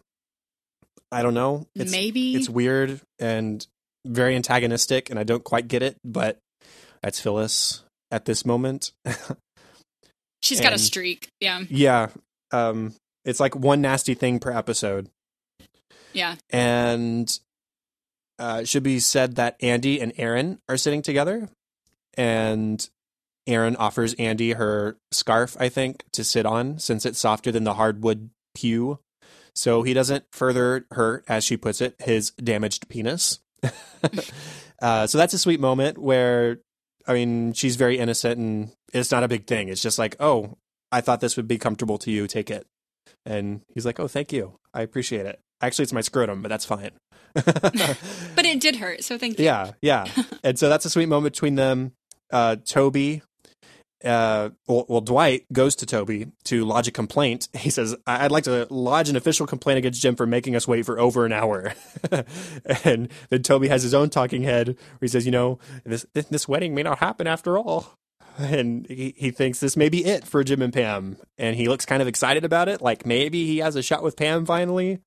I 1.11 1.23
don't 1.23 1.33
know. 1.33 1.67
It's, 1.75 1.91
Maybe 1.91 2.35
it's 2.35 2.49
weird 2.49 2.99
and 3.19 3.65
very 4.05 4.35
antagonistic, 4.35 5.09
and 5.09 5.19
I 5.19 5.23
don't 5.23 5.43
quite 5.43 5.67
get 5.67 5.83
it. 5.83 5.97
But 6.03 6.39
that's 7.01 7.19
Phyllis 7.19 7.83
at 8.11 8.25
this 8.25 8.45
moment. 8.45 8.91
She's 10.41 10.59
and, 10.59 10.65
got 10.65 10.73
a 10.73 10.79
streak. 10.79 11.29
Yeah. 11.39 11.63
Yeah. 11.69 12.09
Um, 12.51 12.93
it's 13.25 13.39
like 13.39 13.55
one 13.55 13.81
nasty 13.81 14.13
thing 14.13 14.39
per 14.39 14.51
episode. 14.51 15.09
Yeah. 16.13 16.35
And 16.49 17.39
uh, 18.39 18.59
it 18.61 18.67
should 18.67 18.83
be 18.83 18.99
said 18.99 19.35
that 19.35 19.55
Andy 19.61 19.99
and 19.99 20.13
Erin 20.17 20.59
are 20.69 20.77
sitting 20.77 21.01
together, 21.01 21.49
and 22.15 22.87
Erin 23.47 23.75
offers 23.77 24.13
Andy 24.15 24.53
her 24.53 24.97
scarf, 25.11 25.55
I 25.59 25.69
think, 25.69 26.03
to 26.13 26.23
sit 26.23 26.45
on 26.45 26.79
since 26.79 27.05
it's 27.05 27.19
softer 27.19 27.51
than 27.51 27.63
the 27.63 27.75
hardwood 27.75 28.29
pew 28.53 28.99
so 29.57 29.81
he 29.81 29.93
doesn't 29.93 30.25
further 30.31 30.85
hurt, 30.91 31.25
as 31.27 31.43
she 31.43 31.57
puts 31.57 31.81
it, 31.81 31.95
his 31.99 32.31
damaged 32.31 32.87
penis. 32.89 33.39
uh, 34.81 35.07
so 35.07 35.17
that's 35.17 35.33
a 35.33 35.39
sweet 35.39 35.59
moment 35.59 35.97
where, 35.97 36.59
I 37.07 37.13
mean, 37.13 37.53
she's 37.53 37.75
very 37.75 37.97
innocent 37.97 38.37
and 38.37 38.71
it's 38.93 39.11
not 39.11 39.23
a 39.23 39.27
big 39.27 39.47
thing. 39.47 39.69
It's 39.69 39.81
just 39.81 39.97
like, 39.97 40.15
oh, 40.19 40.57
I 40.91 41.01
thought 41.01 41.21
this 41.21 41.35
would 41.37 41.47
be 41.47 41.57
comfortable 41.57 41.97
to 41.99 42.11
you. 42.11 42.27
Take 42.27 42.51
it. 42.51 42.67
And 43.25 43.61
he's 43.73 43.85
like, 43.85 43.99
oh, 43.99 44.07
thank 44.07 44.31
you. 44.31 44.59
I 44.73 44.81
appreciate 44.81 45.25
it. 45.25 45.39
Actually, 45.59 45.83
it's 45.83 45.93
my 45.93 46.01
scrotum, 46.01 46.43
but 46.43 46.49
that's 46.49 46.65
fine. 46.65 46.91
but 47.33 48.45
it 48.45 48.59
did 48.59 48.75
hurt, 48.75 49.03
so 49.03 49.17
thank 49.17 49.39
you. 49.39 49.45
Yeah, 49.45 49.71
yeah. 49.81 50.05
and 50.43 50.57
so 50.57 50.69
that's 50.69 50.85
a 50.85 50.89
sweet 50.89 51.09
moment 51.09 51.33
between 51.33 51.55
them. 51.55 51.93
Uh, 52.31 52.57
Toby 52.57 53.23
uh, 54.03 54.49
well, 54.67 54.85
well, 54.87 55.01
Dwight 55.01 55.51
goes 55.51 55.75
to 55.77 55.85
Toby 55.85 56.27
to 56.45 56.65
lodge 56.65 56.87
a 56.87 56.91
complaint. 56.91 57.47
He 57.57 57.71
says, 57.71 57.95
"I'd 58.05 58.31
like 58.31 58.43
to 58.45 58.67
lodge 58.69 59.09
an 59.09 59.15
official 59.15 59.47
complaint 59.47 59.79
against 59.79 60.01
Jim 60.01 60.15
for 60.15 60.25
making 60.25 60.55
us 60.55 60.67
wait 60.67 60.85
for 60.85 60.99
over 60.99 61.25
an 61.25 61.33
hour." 61.33 61.73
and 62.83 63.09
then 63.29 63.43
Toby 63.43 63.67
has 63.67 63.83
his 63.83 63.93
own 63.93 64.09
talking 64.09 64.43
head 64.43 64.67
where 64.67 64.77
he 65.01 65.07
says, 65.07 65.25
"You 65.25 65.31
know, 65.31 65.59
this 65.83 66.05
this 66.13 66.47
wedding 66.47 66.75
may 66.75 66.83
not 66.83 66.99
happen 66.99 67.27
after 67.27 67.57
all." 67.57 67.97
And 68.39 68.85
he, 68.87 69.15
he 69.17 69.31
thinks 69.31 69.59
this 69.59 69.75
may 69.75 69.89
be 69.89 70.05
it 70.05 70.23
for 70.23 70.43
Jim 70.43 70.61
and 70.61 70.71
Pam. 70.71 71.17
And 71.39 71.55
he 71.55 71.67
looks 71.67 71.87
kind 71.87 72.03
of 72.03 72.07
excited 72.07 72.45
about 72.45 72.69
it, 72.69 72.83
like 72.83 73.03
maybe 73.03 73.47
he 73.47 73.57
has 73.57 73.75
a 73.75 73.81
shot 73.81 74.03
with 74.03 74.15
Pam 74.15 74.45
finally. 74.45 74.99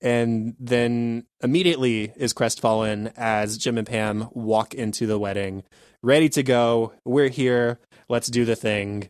And 0.00 0.54
then 0.60 1.26
immediately 1.42 2.12
is 2.14 2.32
crestfallen 2.32 3.12
as 3.16 3.58
Jim 3.58 3.76
and 3.76 3.88
Pam 3.88 4.28
walk 4.30 4.72
into 4.72 5.08
the 5.08 5.18
wedding, 5.18 5.64
ready 6.00 6.28
to 6.28 6.44
go. 6.44 6.92
We're 7.04 7.28
here 7.28 7.80
let's 8.10 8.28
do 8.28 8.44
the 8.44 8.56
thing. 8.56 9.08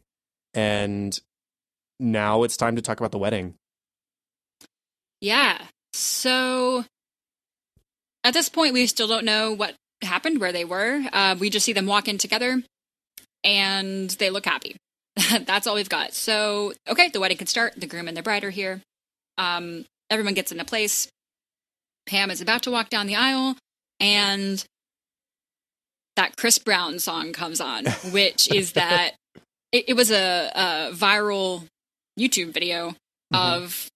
And 0.54 1.18
now 1.98 2.44
it's 2.44 2.56
time 2.56 2.76
to 2.76 2.82
talk 2.82 3.00
about 3.00 3.12
the 3.12 3.18
wedding. 3.18 3.54
Yeah. 5.20 5.58
So 5.92 6.84
at 8.22 8.34
this 8.34 8.48
point, 8.48 8.74
we 8.74 8.86
still 8.86 9.08
don't 9.08 9.24
know 9.24 9.52
what 9.52 9.74
happened, 10.02 10.40
where 10.40 10.52
they 10.52 10.64
were. 10.64 11.02
Uh, 11.12 11.36
we 11.38 11.50
just 11.50 11.66
see 11.66 11.72
them 11.72 11.86
walk 11.86 12.08
in 12.08 12.18
together 12.18 12.62
and 13.42 14.10
they 14.10 14.30
look 14.30 14.44
happy. 14.44 14.76
That's 15.44 15.66
all 15.66 15.74
we've 15.74 15.88
got. 15.88 16.14
So, 16.14 16.72
okay, 16.88 17.08
the 17.08 17.20
wedding 17.20 17.38
can 17.38 17.46
start. 17.46 17.74
The 17.76 17.86
groom 17.86 18.08
and 18.08 18.16
the 18.16 18.22
bride 18.22 18.44
are 18.44 18.50
here. 18.50 18.80
Um, 19.38 19.84
everyone 20.08 20.34
gets 20.34 20.52
into 20.52 20.64
place. 20.64 21.08
Pam 22.06 22.30
is 22.30 22.40
about 22.40 22.62
to 22.62 22.70
walk 22.70 22.90
down 22.90 23.06
the 23.06 23.16
aisle, 23.16 23.56
and 24.00 24.64
that 26.16 26.36
Chris 26.36 26.58
Brown 26.58 26.98
song 26.98 27.32
comes 27.32 27.60
on, 27.60 27.84
which 28.12 28.52
is 28.52 28.72
that 28.72 29.12
it, 29.72 29.84
it 29.88 29.94
was 29.94 30.10
a, 30.10 30.50
a, 30.54 30.90
viral 30.92 31.64
YouTube 32.18 32.52
video 32.52 32.90
mm-hmm. 33.32 33.36
of 33.36 33.88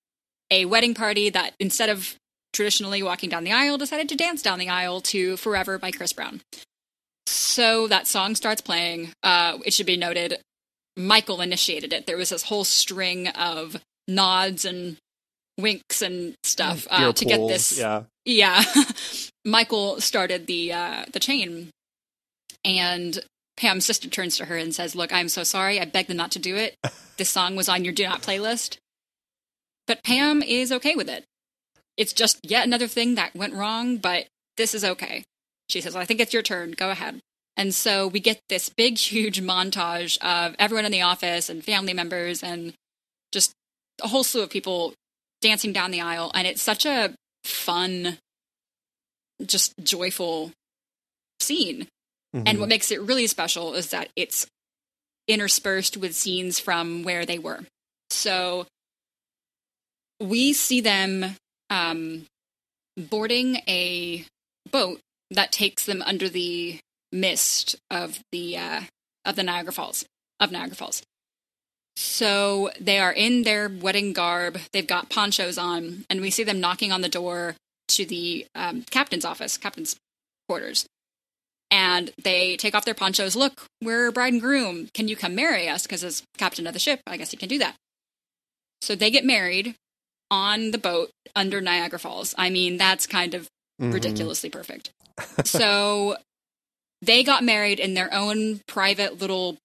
a 0.50 0.64
wedding 0.66 0.94
party 0.94 1.30
that 1.30 1.54
instead 1.58 1.88
of 1.88 2.14
traditionally 2.52 3.02
walking 3.02 3.28
down 3.28 3.44
the 3.44 3.52
aisle, 3.52 3.76
decided 3.76 4.08
to 4.08 4.16
dance 4.16 4.40
down 4.40 4.58
the 4.58 4.68
aisle 4.68 5.00
to 5.00 5.36
Forever 5.36 5.78
by 5.78 5.90
Chris 5.90 6.12
Brown. 6.12 6.40
So 7.26 7.88
that 7.88 8.06
song 8.06 8.34
starts 8.34 8.60
playing. 8.60 9.10
Uh, 9.22 9.58
it 9.64 9.74
should 9.74 9.86
be 9.86 9.96
noted, 9.96 10.38
Michael 10.96 11.40
initiated 11.40 11.92
it. 11.92 12.06
There 12.06 12.16
was 12.16 12.28
this 12.28 12.44
whole 12.44 12.64
string 12.64 13.28
of 13.28 13.76
nods 14.06 14.64
and 14.64 14.96
winks 15.58 16.02
and 16.02 16.34
stuff 16.42 16.86
uh, 16.90 17.12
to 17.12 17.24
get 17.24 17.46
this. 17.48 17.78
Yeah. 17.78 18.04
Yeah. 18.24 18.62
Michael 19.44 20.00
started 20.00 20.46
the 20.46 20.72
uh, 20.72 21.04
the 21.12 21.20
chain, 21.20 21.70
and 22.64 23.18
Pam's 23.56 23.84
sister 23.84 24.08
turns 24.08 24.36
to 24.36 24.46
her 24.46 24.56
and 24.56 24.74
says, 24.74 24.94
"Look, 24.94 25.12
I'm 25.12 25.28
so 25.28 25.44
sorry. 25.44 25.80
I 25.80 25.84
begged 25.84 26.08
them 26.08 26.16
not 26.16 26.32
to 26.32 26.38
do 26.38 26.56
it. 26.56 26.76
This 27.16 27.30
song 27.30 27.54
was 27.54 27.68
on 27.68 27.84
your 27.84 27.92
do 27.92 28.02
not 28.02 28.22
playlist." 28.22 28.78
But 29.86 30.02
Pam 30.02 30.42
is 30.42 30.72
okay 30.72 30.96
with 30.96 31.08
it. 31.08 31.24
It's 31.96 32.12
just 32.12 32.40
yet 32.42 32.66
another 32.66 32.88
thing 32.88 33.14
that 33.14 33.34
went 33.36 33.54
wrong, 33.54 33.98
but 33.98 34.26
this 34.56 34.74
is 34.74 34.84
okay. 34.84 35.24
She 35.68 35.80
says, 35.80 35.96
I 35.96 36.04
think 36.04 36.20
it's 36.20 36.32
your 36.32 36.42
turn. 36.42 36.72
Go 36.72 36.90
ahead. 36.90 37.20
And 37.56 37.74
so 37.74 38.08
we 38.08 38.20
get 38.20 38.40
this 38.48 38.68
big, 38.68 38.98
huge 39.12 39.40
montage 39.40 40.18
of 40.18 40.54
everyone 40.58 40.84
in 40.84 40.92
the 40.92 41.02
office 41.02 41.48
and 41.48 41.64
family 41.64 41.94
members 41.94 42.42
and 42.42 42.74
just 43.32 43.52
a 44.02 44.08
whole 44.08 44.24
slew 44.24 44.42
of 44.42 44.50
people 44.50 44.94
dancing 45.40 45.72
down 45.72 45.90
the 45.90 46.00
aisle. 46.00 46.30
And 46.34 46.46
it's 46.46 46.62
such 46.62 46.84
a 46.84 47.14
fun, 47.44 48.18
just 49.44 49.74
joyful 49.82 50.52
scene. 51.40 51.86
Mhm. 52.34 52.42
And 52.46 52.60
what 52.60 52.68
makes 52.68 52.90
it 52.90 53.00
really 53.00 53.26
special 53.26 53.74
is 53.74 53.90
that 53.90 54.08
it's 54.16 54.46
interspersed 55.28 55.96
with 55.96 56.14
scenes 56.14 56.58
from 56.58 57.02
where 57.02 57.24
they 57.24 57.38
were. 57.38 57.60
So 58.10 58.66
we 60.20 60.52
see 60.52 60.80
them 60.80 61.36
um, 61.70 62.26
boarding 62.96 63.56
a 63.68 64.24
boat 64.70 65.00
that 65.30 65.52
takes 65.52 65.86
them 65.86 66.02
under 66.02 66.28
the 66.28 66.80
mist 67.12 67.76
of 67.90 68.20
the 68.32 68.56
uh, 68.58 68.80
of 69.24 69.36
the 69.36 69.42
Niagara 69.42 69.72
Falls 69.72 70.04
of 70.40 70.50
Niagara 70.50 70.76
Falls. 70.76 71.02
So 71.96 72.70
they 72.80 72.98
are 72.98 73.12
in 73.12 73.42
their 73.42 73.68
wedding 73.68 74.12
garb. 74.12 74.58
They've 74.72 74.86
got 74.86 75.10
ponchos 75.10 75.56
on, 75.56 76.04
and 76.10 76.20
we 76.20 76.30
see 76.30 76.42
them 76.42 76.60
knocking 76.60 76.90
on 76.90 77.02
the 77.02 77.08
door 77.08 77.54
to 77.88 78.04
the 78.04 78.46
um, 78.54 78.82
captain's 78.90 79.24
office, 79.24 79.56
captain's 79.56 79.94
quarters. 80.48 80.86
And 81.70 82.12
they 82.22 82.56
take 82.56 82.74
off 82.74 82.84
their 82.84 82.94
ponchos. 82.94 83.34
Look, 83.34 83.66
we're 83.82 84.12
bride 84.12 84.32
and 84.32 84.42
groom. 84.42 84.88
Can 84.94 85.08
you 85.08 85.16
come 85.16 85.34
marry 85.34 85.68
us? 85.68 85.82
Because 85.82 86.04
as 86.04 86.22
captain 86.38 86.66
of 86.66 86.72
the 86.72 86.78
ship, 86.78 87.00
I 87.06 87.16
guess 87.16 87.32
you 87.32 87.38
can 87.38 87.48
do 87.48 87.58
that. 87.58 87.74
So 88.82 88.94
they 88.94 89.10
get 89.10 89.24
married 89.24 89.74
on 90.30 90.70
the 90.70 90.78
boat 90.78 91.10
under 91.34 91.60
Niagara 91.60 91.98
Falls. 91.98 92.34
I 92.38 92.50
mean, 92.50 92.76
that's 92.76 93.06
kind 93.06 93.34
of 93.34 93.48
Mhm. 93.80 93.92
ridiculously 93.92 94.50
perfect. 94.50 94.90
so 95.44 96.16
they 97.02 97.24
got 97.24 97.42
married 97.42 97.80
in 97.80 97.94
their 97.94 98.12
own 98.12 98.60
private 98.68 99.18
little 99.20 99.56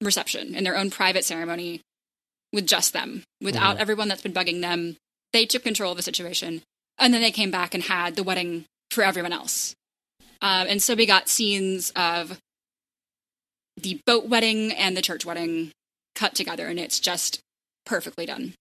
reception, 0.00 0.54
in 0.54 0.64
their 0.64 0.76
own 0.76 0.90
private 0.90 1.24
ceremony 1.24 1.80
with 2.52 2.66
just 2.66 2.92
them, 2.92 3.24
without 3.40 3.76
Mhm. 3.76 3.80
everyone 3.80 4.08
that's 4.08 4.22
been 4.22 4.34
bugging 4.34 4.60
them. 4.60 4.96
They 5.32 5.46
took 5.46 5.62
control 5.62 5.92
of 5.92 5.96
the 5.96 6.02
situation. 6.02 6.62
And 6.98 7.14
then 7.14 7.22
they 7.22 7.30
came 7.30 7.50
back 7.50 7.72
and 7.72 7.84
had 7.84 8.16
the 8.16 8.22
wedding 8.22 8.66
for 8.90 9.02
everyone 9.02 9.32
else. 9.32 9.74
Um, 10.42 10.66
and 10.68 10.82
so 10.82 10.94
we 10.94 11.06
got 11.06 11.28
scenes 11.28 11.92
of 11.96 12.38
the 13.76 14.00
boat 14.04 14.28
wedding 14.28 14.72
and 14.72 14.96
the 14.96 15.02
church 15.02 15.24
wedding 15.24 15.70
cut 16.14 16.34
together, 16.34 16.66
and 16.66 16.78
it's 16.78 17.00
just 17.00 17.40
perfectly 17.86 18.26
done. 18.26 18.54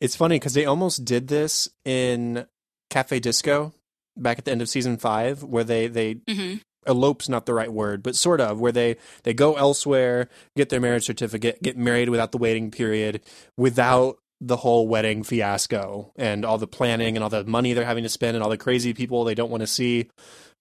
It's 0.00 0.14
funny 0.14 0.38
because 0.38 0.54
they 0.54 0.66
almost 0.66 1.04
did 1.04 1.28
this 1.28 1.68
in 1.84 2.46
Cafe 2.90 3.18
Disco 3.18 3.72
back 4.16 4.38
at 4.38 4.44
the 4.44 4.52
end 4.52 4.62
of 4.62 4.68
season 4.68 4.98
five, 4.98 5.42
where 5.42 5.64
they 5.64 5.88
they 5.88 6.18
hmm 6.28 6.56
elope's 6.86 7.28
not 7.28 7.46
the 7.46 7.54
right 7.54 7.72
word, 7.72 8.02
but 8.02 8.14
sort 8.14 8.40
of 8.40 8.60
where 8.60 8.72
they 8.72 8.96
they 9.24 9.34
go 9.34 9.54
elsewhere, 9.54 10.28
get 10.56 10.68
their 10.68 10.80
marriage 10.80 11.04
certificate, 11.04 11.62
get 11.62 11.76
married 11.76 12.08
without 12.08 12.32
the 12.32 12.38
waiting 12.38 12.70
period, 12.70 13.20
without 13.56 14.18
the 14.40 14.56
whole 14.56 14.86
wedding 14.86 15.22
fiasco 15.22 16.12
and 16.16 16.44
all 16.44 16.58
the 16.58 16.66
planning 16.66 17.16
and 17.16 17.24
all 17.24 17.30
the 17.30 17.44
money 17.44 17.72
they're 17.72 17.84
having 17.84 18.02
to 18.02 18.08
spend 18.08 18.36
and 18.36 18.44
all 18.44 18.50
the 18.50 18.58
crazy 18.58 18.92
people 18.92 19.24
they 19.24 19.34
don't 19.34 19.50
want 19.50 19.62
to 19.62 19.66
see. 19.66 20.08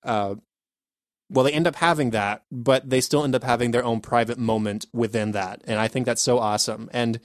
Uh, 0.05 0.35
well, 1.29 1.43
they 1.43 1.51
end 1.51 1.67
up 1.67 1.75
having 1.75 2.11
that, 2.11 2.43
but 2.51 2.89
they 2.89 3.01
still 3.01 3.23
end 3.23 3.35
up 3.35 3.43
having 3.43 3.71
their 3.71 3.83
own 3.83 3.99
private 3.99 4.37
moment 4.37 4.85
within 4.93 5.31
that, 5.31 5.61
and 5.65 5.79
I 5.79 5.87
think 5.87 6.05
that's 6.05 6.21
so 6.21 6.37
awesome. 6.39 6.89
And 6.93 7.19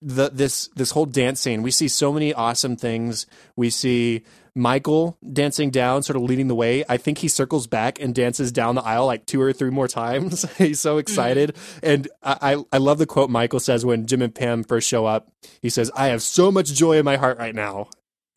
the 0.00 0.30
this 0.30 0.68
this 0.76 0.90
whole 0.90 1.06
dance 1.06 1.40
scene, 1.40 1.62
we 1.62 1.70
see 1.70 1.88
so 1.88 2.12
many 2.12 2.32
awesome 2.32 2.76
things. 2.76 3.26
We 3.56 3.70
see 3.70 4.24
Michael 4.58 5.16
dancing 5.32 5.70
down, 5.70 6.02
sort 6.02 6.16
of 6.16 6.22
leading 6.22 6.48
the 6.48 6.54
way. 6.54 6.84
I 6.88 6.96
think 6.96 7.18
he 7.18 7.28
circles 7.28 7.66
back 7.66 8.00
and 8.00 8.14
dances 8.14 8.50
down 8.52 8.74
the 8.74 8.82
aisle 8.82 9.06
like 9.06 9.24
two 9.24 9.40
or 9.40 9.52
three 9.52 9.70
more 9.70 9.88
times. 9.88 10.44
He's 10.58 10.80
so 10.80 10.98
excited. 10.98 11.56
And 11.82 12.08
I, 12.22 12.54
I, 12.54 12.64
I 12.74 12.78
love 12.78 12.98
the 12.98 13.06
quote 13.06 13.30
Michael 13.30 13.60
says 13.60 13.86
when 13.86 14.06
Jim 14.06 14.20
and 14.20 14.34
Pam 14.34 14.64
first 14.64 14.88
show 14.88 15.06
up. 15.06 15.28
He 15.62 15.70
says, 15.70 15.90
I 15.94 16.08
have 16.08 16.22
so 16.22 16.50
much 16.50 16.72
joy 16.74 16.98
in 16.98 17.04
my 17.04 17.16
heart 17.16 17.38
right 17.38 17.54
now. 17.54 17.88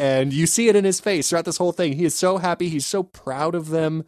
And 0.02 0.34
you 0.34 0.48
see 0.48 0.68
it 0.68 0.76
in 0.76 0.84
his 0.84 1.00
face 1.00 1.30
throughout 1.30 1.46
this 1.46 1.58
whole 1.58 1.74
thing. 1.74 1.94
He 1.94 2.06
is 2.06 2.16
so 2.16 2.40
happy. 2.40 2.70
He's 2.70 2.88
so 2.88 3.04
proud 3.04 3.54
of 3.54 3.70
them. 3.70 4.04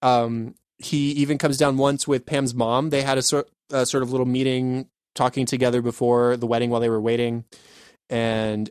Um, 0.00 0.54
he 0.78 1.10
even 1.10 1.38
comes 1.38 1.56
down 1.56 1.76
once 1.76 2.06
with 2.06 2.24
Pam's 2.24 2.54
mom. 2.54 2.90
They 2.90 3.02
had 3.02 3.18
a 3.18 3.22
sort, 3.22 3.50
a 3.72 3.84
sort 3.84 4.04
of 4.04 4.12
little 4.12 4.26
meeting 4.26 4.86
talking 5.16 5.44
together 5.44 5.82
before 5.82 6.36
the 6.36 6.46
wedding 6.46 6.70
while 6.70 6.80
they 6.80 6.88
were 6.88 7.00
waiting. 7.00 7.46
And 8.08 8.70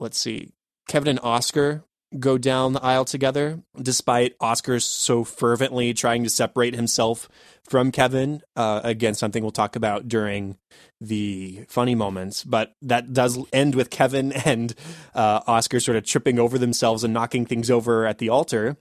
let's 0.00 0.18
see, 0.18 0.48
Kevin 0.88 1.06
and 1.06 1.20
Oscar 1.22 1.84
go 2.18 2.38
down 2.38 2.72
the 2.72 2.82
aisle 2.82 3.04
together, 3.04 3.60
despite 3.80 4.34
Oscar 4.40 4.80
so 4.80 5.24
fervently 5.24 5.94
trying 5.94 6.24
to 6.24 6.30
separate 6.30 6.74
himself 6.74 7.28
from 7.68 7.92
Kevin. 7.92 8.42
Uh, 8.56 8.80
again, 8.82 9.14
something 9.14 9.42
we'll 9.42 9.52
talk 9.52 9.76
about 9.76 10.08
during 10.08 10.56
the 11.00 11.64
funny 11.68 11.94
moments, 11.94 12.42
but 12.42 12.74
that 12.82 13.12
does 13.12 13.38
end 13.52 13.74
with 13.74 13.90
Kevin 13.90 14.32
and 14.44 14.74
uh, 15.14 15.40
Oscar 15.46 15.78
sort 15.78 15.96
of 15.96 16.04
tripping 16.04 16.38
over 16.38 16.58
themselves 16.58 17.04
and 17.04 17.14
knocking 17.14 17.46
things 17.46 17.70
over 17.70 18.06
at 18.06 18.18
the 18.18 18.28
altar. 18.28 18.76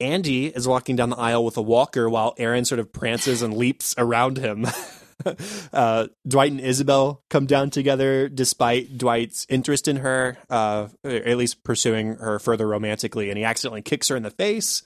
Andy 0.00 0.46
is 0.46 0.66
walking 0.66 0.96
down 0.96 1.10
the 1.10 1.16
aisle 1.16 1.44
with 1.44 1.56
a 1.56 1.62
walker 1.62 2.08
while 2.10 2.34
Erin 2.36 2.64
sort 2.64 2.80
of 2.80 2.92
prances 2.92 3.40
and 3.42 3.56
leaps 3.56 3.94
around 3.96 4.38
him. 4.38 4.66
uh, 5.72 6.08
Dwight 6.26 6.52
and 6.52 6.60
Isabel 6.60 7.22
come 7.30 7.46
down 7.46 7.70
together 7.70 8.28
despite 8.28 8.96
Dwight's 8.98 9.46
interest 9.48 9.88
in 9.88 9.96
her, 9.96 10.36
uh, 10.50 10.88
at 11.04 11.36
least 11.36 11.62
pursuing 11.64 12.16
her 12.16 12.38
further 12.38 12.66
romantically, 12.66 13.28
and 13.28 13.38
he 13.38 13.44
accidentally 13.44 13.82
kicks 13.82 14.08
her 14.08 14.16
in 14.16 14.22
the 14.22 14.30
face. 14.30 14.82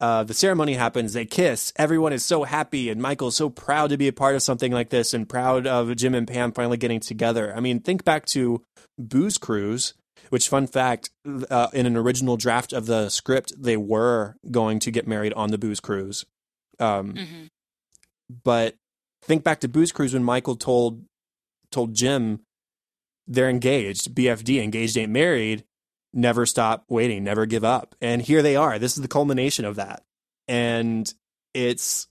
Uh, 0.00 0.24
the 0.24 0.34
ceremony 0.34 0.74
happens. 0.74 1.12
They 1.12 1.24
kiss. 1.24 1.72
Everyone 1.76 2.12
is 2.12 2.24
so 2.24 2.44
happy, 2.44 2.90
and 2.90 3.00
Michael's 3.00 3.36
so 3.36 3.48
proud 3.48 3.90
to 3.90 3.96
be 3.96 4.08
a 4.08 4.12
part 4.12 4.34
of 4.34 4.42
something 4.42 4.72
like 4.72 4.90
this, 4.90 5.14
and 5.14 5.28
proud 5.28 5.66
of 5.66 5.94
Jim 5.96 6.14
and 6.14 6.26
Pam 6.26 6.52
finally 6.52 6.76
getting 6.76 7.00
together. 7.00 7.54
I 7.56 7.60
mean, 7.60 7.80
think 7.80 8.04
back 8.04 8.26
to 8.26 8.62
Booze 8.98 9.38
Cruise, 9.38 9.94
which, 10.30 10.48
fun 10.48 10.66
fact, 10.66 11.10
uh, 11.48 11.68
in 11.72 11.86
an 11.86 11.96
original 11.96 12.36
draft 12.36 12.72
of 12.72 12.86
the 12.86 13.08
script, 13.08 13.52
they 13.56 13.76
were 13.76 14.36
going 14.50 14.80
to 14.80 14.90
get 14.90 15.06
married 15.06 15.32
on 15.34 15.50
the 15.50 15.58
Booze 15.58 15.80
Cruise. 15.80 16.24
Um, 16.80 17.14
hmm 17.16 17.44
but 18.42 18.74
think 19.26 19.44
back 19.44 19.60
to 19.60 19.68
Booze 19.68 19.92
Cruise 19.92 20.14
when 20.14 20.24
Michael 20.24 20.56
told 20.56 21.04
told 21.70 21.94
Jim 21.94 22.40
they're 23.26 23.48
engaged, 23.48 24.14
BFD, 24.14 24.62
engaged 24.62 24.96
ain't 24.96 25.10
married, 25.12 25.64
never 26.12 26.46
stop 26.46 26.84
waiting, 26.88 27.24
never 27.24 27.46
give 27.46 27.64
up. 27.64 27.94
And 28.00 28.22
here 28.22 28.42
they 28.42 28.56
are. 28.56 28.78
This 28.78 28.96
is 28.96 29.02
the 29.02 29.08
culmination 29.08 29.64
of 29.64 29.76
that. 29.76 30.02
And 30.46 31.12
it's 31.54 32.06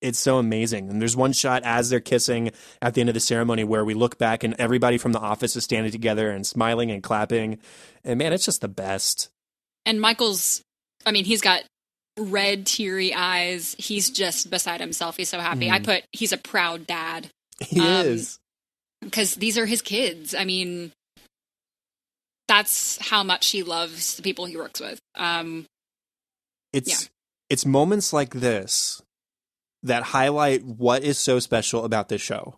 it's 0.00 0.18
so 0.18 0.38
amazing. 0.38 0.88
And 0.88 1.00
there's 1.00 1.16
one 1.16 1.32
shot 1.32 1.62
as 1.64 1.90
they're 1.90 2.00
kissing 2.00 2.52
at 2.80 2.94
the 2.94 3.00
end 3.00 3.10
of 3.10 3.14
the 3.14 3.20
ceremony 3.20 3.64
where 3.64 3.84
we 3.84 3.94
look 3.94 4.16
back 4.16 4.44
and 4.44 4.54
everybody 4.58 4.96
from 4.96 5.12
the 5.12 5.18
office 5.18 5.56
is 5.56 5.64
standing 5.64 5.90
together 5.90 6.30
and 6.30 6.46
smiling 6.46 6.90
and 6.90 7.02
clapping. 7.02 7.58
And 8.04 8.18
man, 8.18 8.32
it's 8.32 8.44
just 8.44 8.60
the 8.60 8.68
best. 8.68 9.28
And 9.84 10.00
Michael's, 10.00 10.62
I 11.04 11.10
mean, 11.10 11.24
he's 11.24 11.40
got 11.40 11.64
red, 12.18 12.66
teary 12.66 13.14
eyes. 13.14 13.74
He's 13.78 14.10
just 14.10 14.50
beside 14.50 14.80
himself. 14.80 15.16
He's 15.16 15.28
so 15.28 15.40
happy. 15.40 15.70
I 15.70 15.78
Mhm. 15.78 15.84
put, 15.84 16.04
he's 16.12 16.32
a 16.32 16.36
proud 16.38 16.86
dad 16.86 17.30
He 17.60 17.80
Um, 17.80 18.06
is. 18.06 18.38
because 19.00 19.34
these 19.36 19.56
are 19.58 19.66
his 19.66 19.82
kids. 19.82 20.34
I 20.34 20.44
mean, 20.44 20.92
that's 22.46 22.98
how 22.98 23.22
much 23.22 23.48
he 23.50 23.62
loves 23.62 24.16
the 24.16 24.22
people 24.22 24.46
he 24.46 24.56
works 24.56 24.80
with. 24.80 24.98
Um, 25.14 25.66
it's 26.72 27.08
it's 27.50 27.64
moments 27.66 28.12
like 28.12 28.34
this 28.34 29.00
that 29.82 30.02
highlight 30.02 30.62
what 30.64 31.02
is 31.02 31.18
so 31.18 31.38
special 31.38 31.84
about 31.84 32.08
this 32.08 32.20
show. 32.22 32.56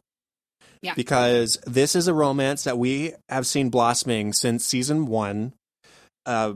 Yeah. 0.82 0.94
Because 0.94 1.58
this 1.66 1.94
is 1.94 2.08
a 2.08 2.14
romance 2.14 2.64
that 2.64 2.78
we 2.78 3.12
have 3.28 3.46
seen 3.46 3.68
blossoming 3.70 4.32
since 4.32 4.64
season 4.64 5.06
1. 5.06 5.52
Uh 6.26 6.54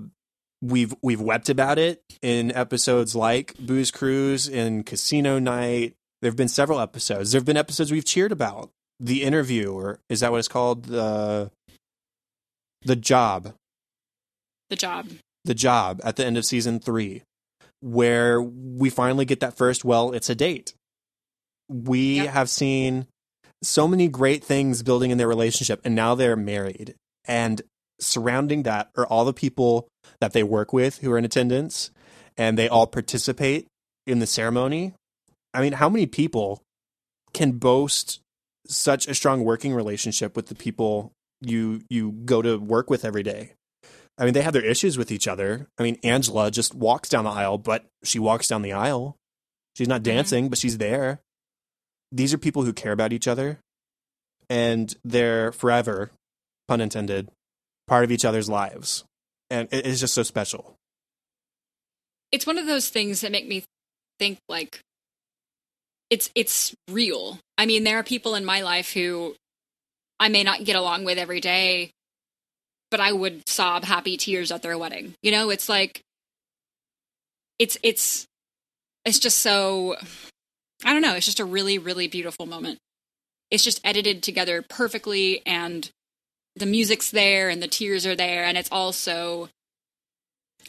we've 0.63 0.95
we've 1.03 1.21
wept 1.21 1.49
about 1.49 1.79
it 1.79 2.03
in 2.23 2.53
episodes 2.53 3.15
like 3.15 3.55
Booze 3.59 3.91
Cruise 3.91 4.49
and 4.49 4.85
Casino 4.87 5.39
Night. 5.39 5.95
There've 6.23 6.37
been 6.37 6.49
several 6.49 6.81
episodes. 6.81 7.33
There've 7.33 7.45
been 7.45 7.57
episodes 7.57 7.93
we've 7.93 8.05
cheered 8.05 8.33
about. 8.33 8.71
The 9.01 9.23
interview 9.25 9.73
or 9.73 9.99
is 10.09 10.21
that 10.21 10.31
what 10.33 10.39
it's 10.39 10.49
called? 10.49 10.85
The 10.85 11.51
The 12.83 12.97
Job. 12.97 13.55
The 14.71 14.77
Job. 14.77 15.09
The 15.45 15.55
Job 15.55 16.01
at 16.05 16.17
the 16.17 16.25
end 16.25 16.39
of 16.39 16.45
season 16.47 16.81
three, 16.81 17.23
where 17.81 18.41
we 18.41 18.89
finally 18.91 19.25
get 19.25 19.41
that 19.41 19.57
first, 19.57 19.85
well, 19.85 20.13
it's 20.13 20.31
a 20.31 20.35
date. 20.35 20.75
We 21.69 22.17
Yep. 22.17 22.29
have 22.29 22.49
seen 22.51 23.07
so 23.63 23.89
many 23.89 24.09
great 24.09 24.45
things 24.45 24.83
building 24.83 25.11
in 25.11 25.19
their 25.19 25.29
relationship, 25.29 25.81
and 25.85 25.95
now 25.95 26.15
they're 26.15 26.37
married. 26.37 26.95
And 27.27 27.63
surrounding 28.01 28.63
that 28.65 28.91
are 28.97 29.07
all 29.07 29.25
the 29.25 29.33
people 29.33 29.89
that 30.21 30.33
they 30.33 30.43
work 30.43 30.73
with 30.73 30.99
who 30.99 31.13
are 31.13 31.19
in 31.19 31.25
attendance, 31.25 31.91
and 32.37 32.59
they 32.59 32.69
all 32.69 32.87
participate 32.87 33.67
in 34.07 34.19
the 34.19 34.27
ceremony. 34.27 34.95
I 35.53 35.61
mean, 35.61 35.75
how 35.75 35.89
many 35.89 36.07
people 36.07 36.63
can 37.33 37.53
boast 37.53 38.21
such 38.67 39.07
a 39.07 39.15
strong 39.15 39.45
working 39.45 39.75
relationship 39.75 40.37
with 40.37 40.47
the 40.47 40.55
people 40.55 41.13
you 41.41 41.83
you 41.89 42.13
go 42.13 42.43
to 42.43 42.57
work 42.57 42.91
with 42.91 43.05
every 43.05 43.23
day? 43.23 43.53
I 44.17 44.25
mean, 44.25 44.35
they 44.35 44.43
have 44.43 44.53
their 44.53 44.65
issues 44.65 44.97
with 44.97 45.11
each 45.11 45.27
other. 45.27 45.67
I 45.79 45.83
mean, 45.83 45.99
Angela 46.05 46.51
just 46.51 46.75
walks 46.75 47.09
down 47.09 47.25
the 47.25 47.31
aisle, 47.31 47.59
but 47.59 47.85
she 48.05 48.19
walks 48.19 48.47
down 48.47 48.63
the 48.63 48.73
aisle. 48.73 49.17
She's 49.77 49.89
not 49.89 50.03
mm-hmm. 50.03 50.17
dancing, 50.17 50.49
but 50.49 50.59
she's 50.59 50.79
there. 50.79 51.21
These 52.13 52.33
are 52.33 52.39
people 52.39 52.63
who 52.63 52.73
care 52.73 52.93
about 52.93 53.13
each 53.13 53.27
other, 53.27 53.59
and 54.49 54.95
they're 55.05 55.51
forever, 55.51 56.13
pun 56.69 56.81
intended, 56.81 57.29
part 57.89 58.05
of 58.05 58.13
each 58.13 58.25
other's 58.25 58.49
lives, 58.49 59.05
and 59.55 59.69
it 59.73 59.87
is 59.87 60.01
just 60.01 60.15
so 60.15 60.23
special. 60.23 60.75
It's 62.33 62.47
one 62.47 62.59
of 62.59 62.67
those 62.67 62.89
things 62.89 63.21
that 63.21 63.31
make 63.31 63.47
me 63.47 63.63
think 64.19 64.39
like 64.49 64.81
it's 66.11 66.31
it's 66.35 66.75
real. 66.91 67.39
I 67.57 67.67
mean, 67.67 67.85
there 67.85 67.99
are 67.99 68.03
people 68.03 68.35
in 68.35 68.45
my 68.45 68.63
life 68.63 68.93
who 68.93 69.37
I 70.19 70.29
may 70.29 70.43
not 70.43 70.65
get 70.65 70.77
along 70.77 71.05
with 71.05 71.19
every 71.19 71.41
day, 71.41 71.91
but 72.91 73.01
I 73.01 73.13
would 73.13 73.49
sob 73.49 73.85
happy 73.85 74.17
tears 74.17 74.51
at 74.51 74.63
their 74.63 74.77
wedding. 74.77 75.15
You 75.23 75.31
know, 75.31 75.51
it's 75.51 75.69
like 75.69 76.01
it's 77.59 77.79
it's 77.83 78.27
it's 79.05 79.21
just 79.21 79.39
so 79.39 79.97
I 80.85 80.93
don't 80.93 81.03
know, 81.03 81.15
it's 81.15 81.27
just 81.27 81.41
a 81.41 81.45
really 81.45 81.79
really 81.79 82.09
beautiful 82.09 82.47
moment. 82.47 82.79
It's 83.53 83.63
just 83.63 83.81
edited 83.85 84.25
together 84.25 84.65
perfectly 84.69 85.41
and 85.47 85.89
the 86.57 86.67
music's 86.67 87.11
there 87.11 87.49
and 87.49 87.63
the 87.63 87.69
tears 87.69 88.07
are 88.07 88.17
there 88.17 88.45
and 88.45 88.57
it's 88.57 88.71
also 88.73 89.49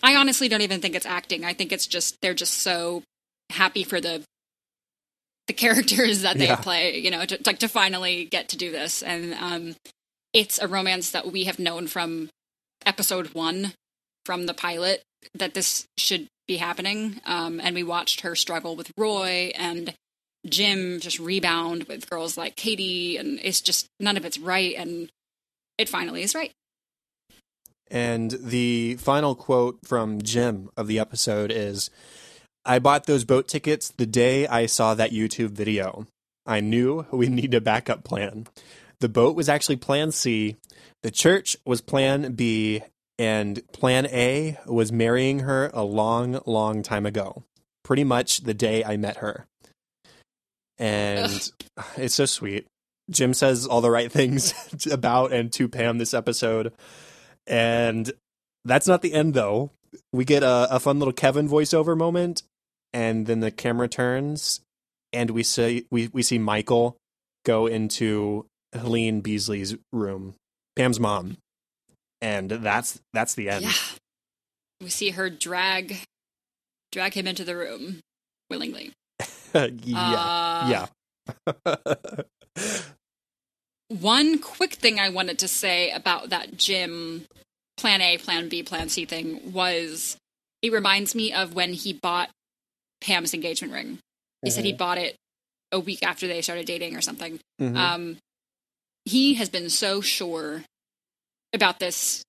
I 0.03 0.15
honestly 0.15 0.47
don't 0.49 0.61
even 0.61 0.81
think 0.81 0.93
it's 0.95 1.05
acting. 1.05 1.45
I 1.45 1.53
think 1.53 1.71
it's 1.71 1.87
just 1.87 2.17
they're 2.21 2.33
just 2.33 2.55
so 2.55 3.03
happy 3.49 3.83
for 3.83 4.01
the 4.01 4.23
the 5.47 5.53
characters 5.63 6.21
that 6.21 6.37
they 6.37 6.47
Yeah. 6.47 6.55
play, 6.57 6.97
you 6.97 7.11
know, 7.11 7.25
to, 7.25 7.39
like 7.45 7.59
to 7.59 7.67
finally 7.67 8.25
get 8.25 8.49
to 8.49 8.57
do 8.57 8.71
this. 8.71 9.01
And 9.03 9.33
um, 9.35 9.75
it's 10.33 10.59
a 10.59 10.67
romance 10.67 11.11
that 11.11 11.31
we 11.31 11.45
have 11.45 11.59
known 11.59 11.87
from 11.87 12.29
episode 12.85 13.33
one, 13.33 13.73
from 14.25 14.47
the 14.47 14.53
pilot, 14.53 15.01
that 15.33 15.53
this 15.53 15.85
should 15.97 16.27
be 16.47 16.57
happening. 16.57 17.21
Um, 17.25 17.59
and 17.59 17.73
we 17.75 17.83
watched 17.83 18.21
her 18.21 18.35
struggle 18.35 18.75
with 18.75 18.91
Roy 18.97 19.51
and 19.55 19.93
Jim 20.47 20.99
just 20.99 21.19
rebound 21.19 21.83
with 21.85 22.09
girls 22.09 22.37
like 22.37 22.55
Katie, 22.55 23.17
and 23.17 23.39
it's 23.41 23.61
just 23.61 23.87
none 23.99 24.17
of 24.17 24.25
it's 24.25 24.37
right. 24.37 24.75
And 24.77 25.09
it 25.77 25.89
finally 25.89 26.23
is 26.23 26.35
right. 26.35 26.51
And 27.91 28.31
the 28.31 28.95
final 28.95 29.35
quote 29.35 29.79
from 29.85 30.21
Jim 30.21 30.69
of 30.75 30.87
the 30.87 30.99
episode 30.99 31.51
is 31.51 31.89
I 32.65 32.79
bought 32.79 33.05
those 33.05 33.23
boat 33.23 33.47
tickets 33.47 33.89
the 33.89 34.07
day 34.07 34.47
I 34.47 34.65
saw 34.65 34.95
that 34.95 35.11
YouTube 35.11 35.51
video. 35.51 36.07
I 36.45 36.61
knew 36.61 37.05
we 37.11 37.27
need 37.27 37.53
a 37.53 37.61
backup 37.61 38.03
plan. 38.03 38.47
The 39.01 39.09
boat 39.09 39.35
was 39.35 39.49
actually 39.49 39.75
plan 39.75 40.11
C, 40.11 40.55
the 41.03 41.11
church 41.11 41.57
was 41.65 41.81
plan 41.81 42.33
B, 42.33 42.81
and 43.19 43.61
plan 43.71 44.07
A 44.07 44.57
was 44.65 44.91
marrying 44.91 45.39
her 45.39 45.69
a 45.73 45.83
long, 45.83 46.39
long 46.45 46.81
time 46.81 47.05
ago. 47.05 47.43
Pretty 47.83 48.03
much 48.03 48.41
the 48.41 48.53
day 48.53 48.83
I 48.83 48.97
met 48.97 49.17
her. 49.17 49.45
And 50.77 51.51
it's 51.97 52.15
so 52.15 52.25
sweet. 52.25 52.65
Jim 53.09 53.33
says 53.33 53.65
all 53.67 53.81
the 53.81 53.91
right 53.91 54.11
things 54.11 54.53
about 54.91 55.31
and 55.31 55.51
to 55.53 55.67
Pam 55.67 55.97
this 55.97 56.13
episode. 56.13 56.73
And 57.47 58.11
that's 58.63 58.87
not 58.87 59.01
the 59.01 59.13
end, 59.13 59.33
though. 59.33 59.71
We 60.11 60.25
get 60.25 60.43
a, 60.43 60.67
a 60.71 60.79
fun 60.79 60.99
little 60.99 61.13
Kevin 61.13 61.47
voiceover 61.47 61.95
moment, 61.97 62.43
and 62.93 63.25
then 63.27 63.39
the 63.39 63.51
camera 63.51 63.87
turns, 63.87 64.61
and 65.13 65.29
we 65.29 65.43
see 65.43 65.85
we, 65.91 66.09
we 66.11 66.21
see 66.21 66.37
Michael 66.39 66.97
go 67.45 67.67
into 67.67 68.45
Helene 68.73 69.21
Beasley's 69.21 69.75
room, 69.93 70.35
Pam's 70.75 70.99
mom, 70.99 71.37
and 72.19 72.49
that's 72.49 72.99
that's 73.13 73.35
the 73.35 73.49
end. 73.49 73.65
Yeah. 73.65 73.71
We 74.81 74.89
see 74.89 75.11
her 75.11 75.29
drag 75.29 75.97
drag 76.91 77.13
him 77.13 77.27
into 77.27 77.45
the 77.45 77.55
room 77.55 77.99
willingly. 78.49 78.91
yeah, 79.53 79.69
Uh, 79.95 80.87
yeah. 81.65 81.75
One 83.87 84.39
quick 84.39 84.73
thing 84.73 84.99
I 84.99 85.09
wanted 85.09 85.39
to 85.39 85.47
say 85.47 85.91
about 85.91 86.29
that 86.29 86.57
Jim 86.57 87.25
plan 87.77 88.01
A, 88.01 88.17
plan 88.17 88.49
B, 88.49 88.63
plan 88.63 88.89
C 88.89 89.05
thing 89.05 89.51
was 89.51 90.17
it 90.61 90.71
reminds 90.71 91.13
me 91.13 91.31
of 91.33 91.53
when 91.53 91.73
he 91.73 91.93
bought 91.93 92.29
Pam's 93.01 93.33
engagement 93.33 93.73
ring. 93.73 93.99
He 94.41 94.49
said 94.49 94.65
he 94.65 94.73
bought 94.73 94.97
it 94.97 95.15
a 95.71 95.79
week 95.79 96.03
after 96.03 96.27
they 96.27 96.41
started 96.41 96.65
dating 96.65 96.95
or 96.95 97.01
something. 97.01 97.39
Mhm. 97.59 97.75
Um, 97.75 98.17
he 99.05 99.35
has 99.35 99.49
been 99.49 99.69
so 99.69 100.01
sure 100.01 100.63
about 101.53 101.79
this. 101.79 102.23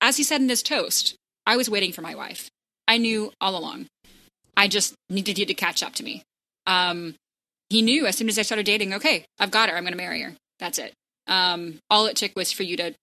As 0.00 0.16
he 0.16 0.22
said 0.22 0.40
in 0.40 0.48
his 0.48 0.62
toast, 0.62 1.14
I 1.46 1.56
was 1.56 1.70
waiting 1.70 1.92
for 1.92 2.02
my 2.02 2.14
wife. 2.14 2.48
I 2.88 2.98
knew 2.98 3.32
all 3.40 3.56
along. 3.56 3.86
I 4.56 4.68
just 4.68 4.94
needed 5.08 5.38
you 5.38 5.46
to 5.46 5.54
catch 5.54 5.82
up 5.82 5.94
to 5.94 6.02
me. 6.02 6.22
Um, 6.66 7.14
he 7.70 7.82
knew 7.82 8.06
as 8.06 8.16
soon 8.16 8.28
as 8.28 8.38
I 8.38 8.42
started 8.42 8.66
dating, 8.66 8.92
okay, 8.94 9.24
I've 9.38 9.50
got 9.50 9.68
her. 9.70 9.76
I'm 9.76 9.84
going 9.84 9.92
to 9.92 9.96
marry 9.96 10.22
her. 10.22 10.34
That's 10.60 10.78
it. 10.78 10.92
Um, 11.26 11.80
all 11.90 12.06
it 12.06 12.16
took 12.16 12.36
was 12.36 12.52
for 12.52 12.62
you 12.62 12.76
to 12.76 12.94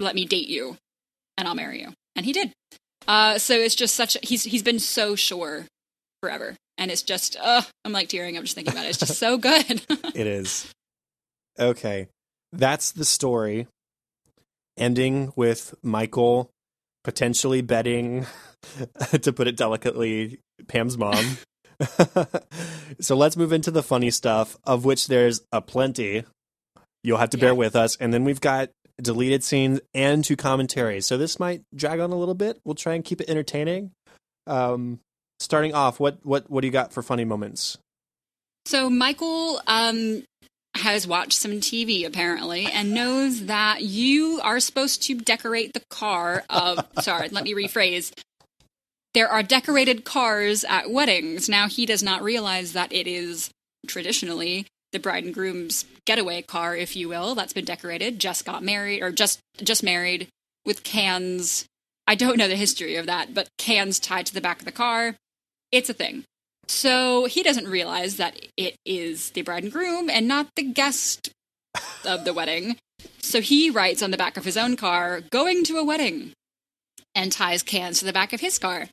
let 0.00 0.14
me 0.14 0.24
date 0.24 0.48
you, 0.48 0.78
and 1.36 1.46
I'll 1.46 1.54
marry 1.54 1.80
you. 1.82 1.92
And 2.16 2.24
he 2.24 2.32
did. 2.32 2.52
Uh, 3.06 3.38
so 3.38 3.54
it's 3.54 3.74
just 3.74 3.94
such. 3.94 4.16
A, 4.16 4.20
he's 4.22 4.44
he's 4.44 4.62
been 4.62 4.78
so 4.78 5.14
sure 5.14 5.66
forever, 6.22 6.56
and 6.78 6.90
it's 6.90 7.02
just. 7.02 7.36
Uh, 7.40 7.62
I'm 7.84 7.92
like 7.92 8.08
tearing. 8.08 8.36
I'm 8.36 8.44
just 8.44 8.54
thinking 8.54 8.72
about 8.72 8.86
it. 8.86 8.90
It's 8.90 8.98
just 8.98 9.18
so 9.18 9.36
good. 9.38 9.82
It 10.14 10.26
is. 10.26 10.70
Okay. 11.58 12.08
That's 12.52 12.92
the 12.92 13.04
story. 13.04 13.66
Ending 14.78 15.32
with 15.36 15.74
Michael 15.82 16.50
potentially 17.04 17.62
betting, 17.62 18.26
to 19.22 19.32
put 19.32 19.48
it 19.48 19.56
delicately, 19.56 20.38
Pam's 20.68 20.96
mom. 20.96 21.38
so 23.00 23.16
let's 23.16 23.36
move 23.36 23.52
into 23.52 23.70
the 23.70 23.82
funny 23.82 24.10
stuff, 24.10 24.56
of 24.64 24.84
which 24.84 25.08
there's 25.08 25.42
a 25.52 25.60
plenty. 25.60 26.24
You'll 27.02 27.18
have 27.18 27.30
to 27.30 27.38
bear 27.38 27.54
with 27.54 27.74
us. 27.74 27.96
And 27.96 28.14
then 28.14 28.24
we've 28.24 28.40
got 28.40 28.70
deleted 29.00 29.42
scenes 29.42 29.80
and 29.94 30.24
two 30.24 30.36
commentaries. 30.36 31.06
So 31.06 31.18
this 31.18 31.40
might 31.40 31.62
drag 31.74 32.00
on 32.00 32.10
a 32.10 32.16
little 32.16 32.34
bit. 32.34 32.60
We'll 32.64 32.74
try 32.74 32.94
and 32.94 33.04
keep 33.04 33.20
it 33.20 33.28
entertaining. 33.28 33.92
Um, 34.46 35.00
starting 35.40 35.74
off, 35.74 36.00
what 36.00 36.18
what 36.22 36.48
what 36.50 36.60
do 36.60 36.66
you 36.66 36.72
got 36.72 36.92
for 36.92 37.02
funny 37.02 37.24
moments? 37.24 37.78
So 38.66 38.88
Michael 38.88 39.60
um, 39.66 40.22
has 40.76 41.06
watched 41.06 41.34
some 41.34 41.60
TV 41.60 42.06
apparently 42.06 42.66
and 42.66 42.94
knows 42.94 43.46
that 43.46 43.82
you 43.82 44.40
are 44.42 44.60
supposed 44.60 45.02
to 45.04 45.14
decorate 45.16 45.72
the 45.74 45.82
car 45.90 46.44
of. 46.48 46.86
sorry, 47.00 47.28
let 47.28 47.44
me 47.44 47.54
rephrase. 47.54 48.12
There 49.14 49.28
are 49.28 49.42
decorated 49.42 50.04
cars 50.04 50.64
at 50.64 50.90
weddings. 50.90 51.48
Now 51.48 51.68
he 51.68 51.84
does 51.84 52.02
not 52.02 52.22
realize 52.22 52.72
that 52.72 52.92
it 52.92 53.06
is 53.06 53.50
traditionally 53.86 54.66
the 54.92 54.98
bride 54.98 55.24
and 55.24 55.34
groom's 55.34 55.84
getaway 56.06 56.42
car, 56.42 56.76
if 56.76 56.94
you 56.94 57.08
will, 57.08 57.34
that's 57.34 57.52
been 57.52 57.64
decorated. 57.64 58.18
Just 58.18 58.44
got 58.44 58.62
married 58.62 59.02
or 59.02 59.10
just 59.10 59.40
just 59.62 59.82
married 59.82 60.28
with 60.64 60.84
cans. 60.84 61.64
I 62.06 62.14
don't 62.14 62.36
know 62.36 62.48
the 62.48 62.56
history 62.56 62.96
of 62.96 63.06
that, 63.06 63.34
but 63.34 63.48
cans 63.58 63.98
tied 63.98 64.26
to 64.26 64.34
the 64.34 64.40
back 64.40 64.58
of 64.60 64.64
the 64.64 64.72
car. 64.72 65.16
It's 65.70 65.88
a 65.90 65.94
thing. 65.94 66.24
So 66.68 67.26
he 67.26 67.42
doesn't 67.42 67.68
realize 67.68 68.16
that 68.16 68.38
it 68.56 68.76
is 68.84 69.30
the 69.30 69.42
bride 69.42 69.64
and 69.64 69.72
groom 69.72 70.08
and 70.08 70.28
not 70.28 70.48
the 70.56 70.62
guest 70.62 71.30
of 72.04 72.24
the 72.24 72.32
wedding. 72.32 72.76
So 73.20 73.40
he 73.40 73.70
writes 73.70 74.02
on 74.02 74.10
the 74.10 74.16
back 74.16 74.36
of 74.36 74.44
his 74.44 74.56
own 74.56 74.76
car, 74.76 75.20
going 75.20 75.64
to 75.64 75.78
a 75.78 75.84
wedding, 75.84 76.32
and 77.14 77.32
ties 77.32 77.62
cans 77.62 77.98
to 77.98 78.04
the 78.04 78.12
back 78.12 78.32
of 78.32 78.40
his 78.40 78.58
car. 78.58 78.88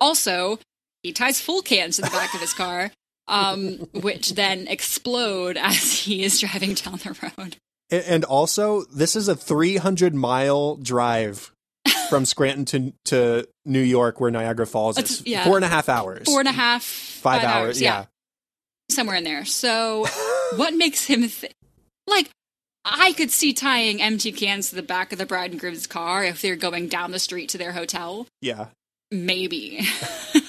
Also, 0.00 0.58
he 1.02 1.12
ties 1.12 1.40
full 1.40 1.62
cans 1.62 1.96
to 1.96 2.02
the 2.02 2.10
back 2.10 2.34
of 2.34 2.40
his 2.40 2.54
car, 2.54 2.90
um, 3.28 3.88
which 3.94 4.30
then 4.34 4.66
explode 4.68 5.56
as 5.60 5.92
he 6.00 6.22
is 6.24 6.40
driving 6.40 6.74
down 6.74 6.94
the 6.98 7.32
road. 7.38 7.56
And 7.90 8.24
also, 8.24 8.84
this 8.84 9.16
is 9.16 9.28
a 9.28 9.36
300 9.36 10.14
mile 10.14 10.76
drive 10.76 11.52
from 12.08 12.24
Scranton 12.24 12.64
to, 12.66 12.92
to 13.06 13.48
New 13.66 13.80
York, 13.82 14.18
where 14.20 14.30
Niagara 14.30 14.66
Falls 14.66 14.96
is. 14.98 15.04
It's- 15.04 15.26
yeah. 15.26 15.44
Four 15.44 15.56
and 15.56 15.64
a 15.64 15.68
half 15.68 15.88
hours. 15.88 16.24
Four 16.24 16.40
and 16.40 16.48
a 16.48 16.52
half, 16.52 16.82
five, 16.84 17.42
hours. 17.44 17.80
Yeah. 17.80 18.06
somewhere 18.90 19.16
in 19.16 19.24
there. 19.24 19.44
So, 19.44 20.06
what 20.56 20.74
makes 20.74 21.04
him 21.06 21.28
th- 21.28 21.52
like? 22.06 22.30
I 22.84 23.12
could 23.12 23.30
see 23.30 23.52
tying 23.52 24.02
empty 24.02 24.32
cans 24.32 24.70
to 24.70 24.74
the 24.74 24.82
back 24.82 25.12
of 25.12 25.18
the 25.18 25.24
bride 25.26 25.52
and 25.52 25.60
groom's 25.60 25.86
car 25.86 26.24
if 26.24 26.42
they're 26.42 26.56
going 26.56 26.88
down 26.88 27.12
the 27.12 27.18
street 27.20 27.48
to 27.50 27.58
their 27.58 27.70
hotel. 27.72 28.26
Yeah. 28.40 28.66
Maybe. 29.12 29.86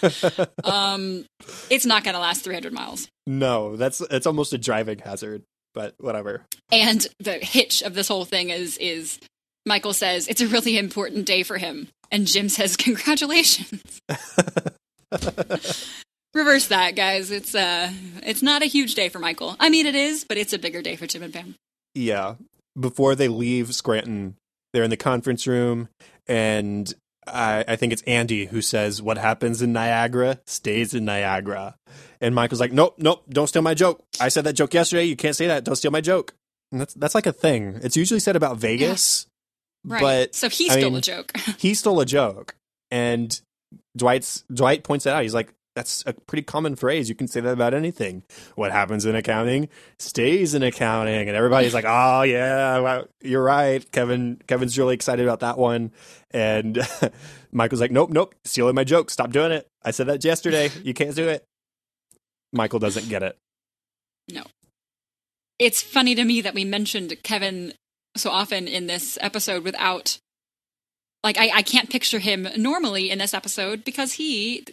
um, 0.64 1.26
it's 1.70 1.86
not 1.86 2.06
going 2.06 2.14
to 2.14 2.20
last 2.20 2.46
300 2.46 2.72
miles. 2.72 3.10
No, 3.28 3.76
that's 3.76 4.00
it's 4.00 4.26
almost 4.26 4.54
a 4.54 4.58
driving 4.58 5.00
hazard, 5.00 5.44
but 5.74 5.96
whatever. 6.00 6.44
And 6.72 7.06
the 7.20 7.34
hitch 7.34 7.82
of 7.82 7.94
this 7.94 8.08
whole 8.08 8.24
thing 8.26 8.50
is 8.50 8.78
is 8.78 9.20
Michael 9.66 9.94
says 9.94 10.30
it's 10.30 10.40
a 10.42 10.48
really 10.48 10.78
important 10.78 11.26
day 11.26 11.44
for 11.44 11.58
him, 11.58 11.90
and 12.10 12.26
Jim 12.26 12.48
says 12.48 12.78
congratulations. 12.78 14.02
Reverse 16.34 16.68
that, 16.68 16.96
guys. 16.96 17.30
It's 17.32 17.54
uh, 17.54 17.92
it's 18.24 18.42
not 18.42 18.62
a 18.64 18.68
huge 18.68 18.96
day 18.96 19.10
for 19.10 19.20
Michael. 19.20 19.58
I 19.60 19.70
mean, 19.70 19.86
it 19.86 19.96
is, 19.96 20.24
but 20.24 20.38
it's 20.38 20.54
a 20.54 20.60
bigger 20.60 20.82
day 20.82 20.96
for 20.96 21.06
Jim 21.06 21.22
and 21.24 21.34
Pam. 21.34 21.56
Yeah. 21.94 22.36
Before 22.80 23.14
they 23.14 23.28
leave 23.28 23.76
Scranton, 23.76 24.36
they're 24.72 24.84
in 24.84 24.90
the 24.90 24.98
conference 24.98 25.46
room, 25.46 25.90
and 26.28 26.92
I, 27.28 27.64
I 27.68 27.76
think 27.76 27.94
it's 27.94 28.02
Andy 28.04 28.46
who 28.46 28.62
says, 28.62 29.02
"What 29.02 29.18
happens 29.18 29.62
in 29.62 29.74
Niagara 29.74 30.40
stays 30.46 30.94
in 30.94 31.06
Niagara." 31.06 31.76
And 32.22 32.34
Michael's 32.34 32.60
like, 32.60 32.72
"Nope, 32.72 32.96
nope, 32.98 33.24
don't 33.30 33.48
steal 33.48 33.62
my 33.62 33.74
joke. 33.74 34.02
I 34.20 34.30
said 34.30 34.44
that 34.46 34.54
joke 34.54 34.74
yesterday. 34.74 35.04
You 35.06 35.16
can't 35.16 35.36
say 35.36 35.48
that. 35.48 35.64
Don't 35.64 35.76
steal 35.76 35.92
my 35.92 36.02
joke." 36.02 36.34
And 36.72 36.82
that's 36.82 36.94
that's 36.96 37.16
like 37.16 37.26
a 37.26 37.34
thing. 37.34 37.80
It's 37.84 37.98
usually 37.98 38.20
said 38.20 38.36
about 38.36 38.58
Vegas, 38.58 39.28
Right. 39.86 40.02
but 40.02 40.36
so 40.36 40.50
he 40.50 40.70
I 40.70 40.80
stole 40.80 40.90
mean- 40.92 40.98
a 41.00 41.02
joke. 41.02 41.38
he 41.58 41.74
stole 41.74 42.00
a 42.00 42.06
joke, 42.06 42.56
and 42.92 43.40
Dwight's 43.96 44.44
Dwight 44.54 44.84
points 44.84 45.04
that 45.06 45.16
out. 45.16 45.24
He's 45.24 45.34
like, 45.34 45.54
"That's 45.76 46.04
a 46.06 46.14
pretty 46.14 46.44
common 46.44 46.76
phrase. 46.76 47.10
You 47.10 47.16
can 47.16 47.28
say 47.28 47.40
that 47.42 47.54
about 47.54 47.74
anything. 47.74 48.24
What 48.56 48.72
happens 48.72 49.06
in 49.06 49.16
accounting 49.16 49.70
stays 50.00 50.54
in 50.54 50.64
accounting." 50.64 51.28
And 51.28 51.38
everybody's 51.38 51.74
like, 51.74 51.86
"Oh 51.88 52.24
yeah, 52.24 52.80
wow, 52.80 53.06
you're 53.22 53.44
right." 53.44 53.90
Kevin 53.92 54.42
Kevin's 54.48 54.78
really 54.78 54.96
excited 54.96 55.26
about 55.26 55.42
that 55.42 55.58
one, 55.58 55.92
and 56.32 56.80
Michael's 57.52 57.82
like, 57.82 57.92
"Nope, 57.92 58.10
nope, 58.10 58.36
stealing 58.46 58.76
my 58.76 58.84
joke. 58.84 59.10
Stop 59.10 59.32
doing 59.32 59.52
it. 59.52 59.68
I 59.84 59.92
said 59.92 60.08
that 60.08 60.24
yesterday. 60.24 60.70
You 60.84 60.94
can't 60.94 61.16
do 61.16 61.28
it." 61.30 61.44
Michael 62.52 62.80
doesn't 62.80 63.10
get 63.10 63.24
it. 63.24 63.38
No, 64.32 64.44
it's 65.60 65.82
funny 65.82 66.16
to 66.16 66.24
me 66.24 66.42
that 66.42 66.54
we 66.54 66.66
mentioned 66.66 67.16
Kevin 67.24 67.74
so 68.16 68.30
often 68.30 68.68
in 68.68 68.88
this 68.88 69.18
episode 69.22 69.64
without 69.64 70.18
like 71.24 71.38
I, 71.38 71.50
I 71.56 71.62
can't 71.62 71.90
picture 71.90 72.20
him 72.20 72.48
normally 72.58 73.10
in 73.10 73.20
this 73.20 73.34
episode 73.34 73.84
because 73.84 74.14
he 74.14 74.66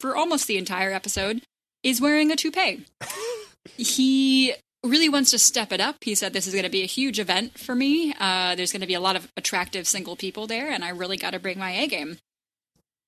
for 0.00 0.16
almost 0.16 0.46
the 0.46 0.58
entire 0.58 0.92
episode 0.92 1.42
is 1.82 2.00
wearing 2.00 2.30
a 2.30 2.36
toupee. 2.36 2.84
he 3.76 4.54
really 4.84 5.08
wants 5.08 5.30
to 5.30 5.38
step 5.38 5.72
it 5.72 5.80
up. 5.80 5.96
He 6.02 6.14
said 6.14 6.32
this 6.32 6.46
is 6.46 6.54
going 6.54 6.64
to 6.64 6.70
be 6.70 6.82
a 6.82 6.86
huge 6.86 7.18
event 7.18 7.58
for 7.58 7.74
me. 7.74 8.14
Uh, 8.18 8.54
there's 8.54 8.72
going 8.72 8.80
to 8.80 8.86
be 8.86 8.94
a 8.94 9.00
lot 9.00 9.16
of 9.16 9.28
attractive 9.36 9.86
single 9.86 10.16
people 10.16 10.46
there, 10.46 10.70
and 10.70 10.84
I 10.84 10.90
really 10.90 11.16
got 11.16 11.30
to 11.30 11.38
bring 11.38 11.58
my 11.58 11.72
A 11.72 11.86
game. 11.86 12.18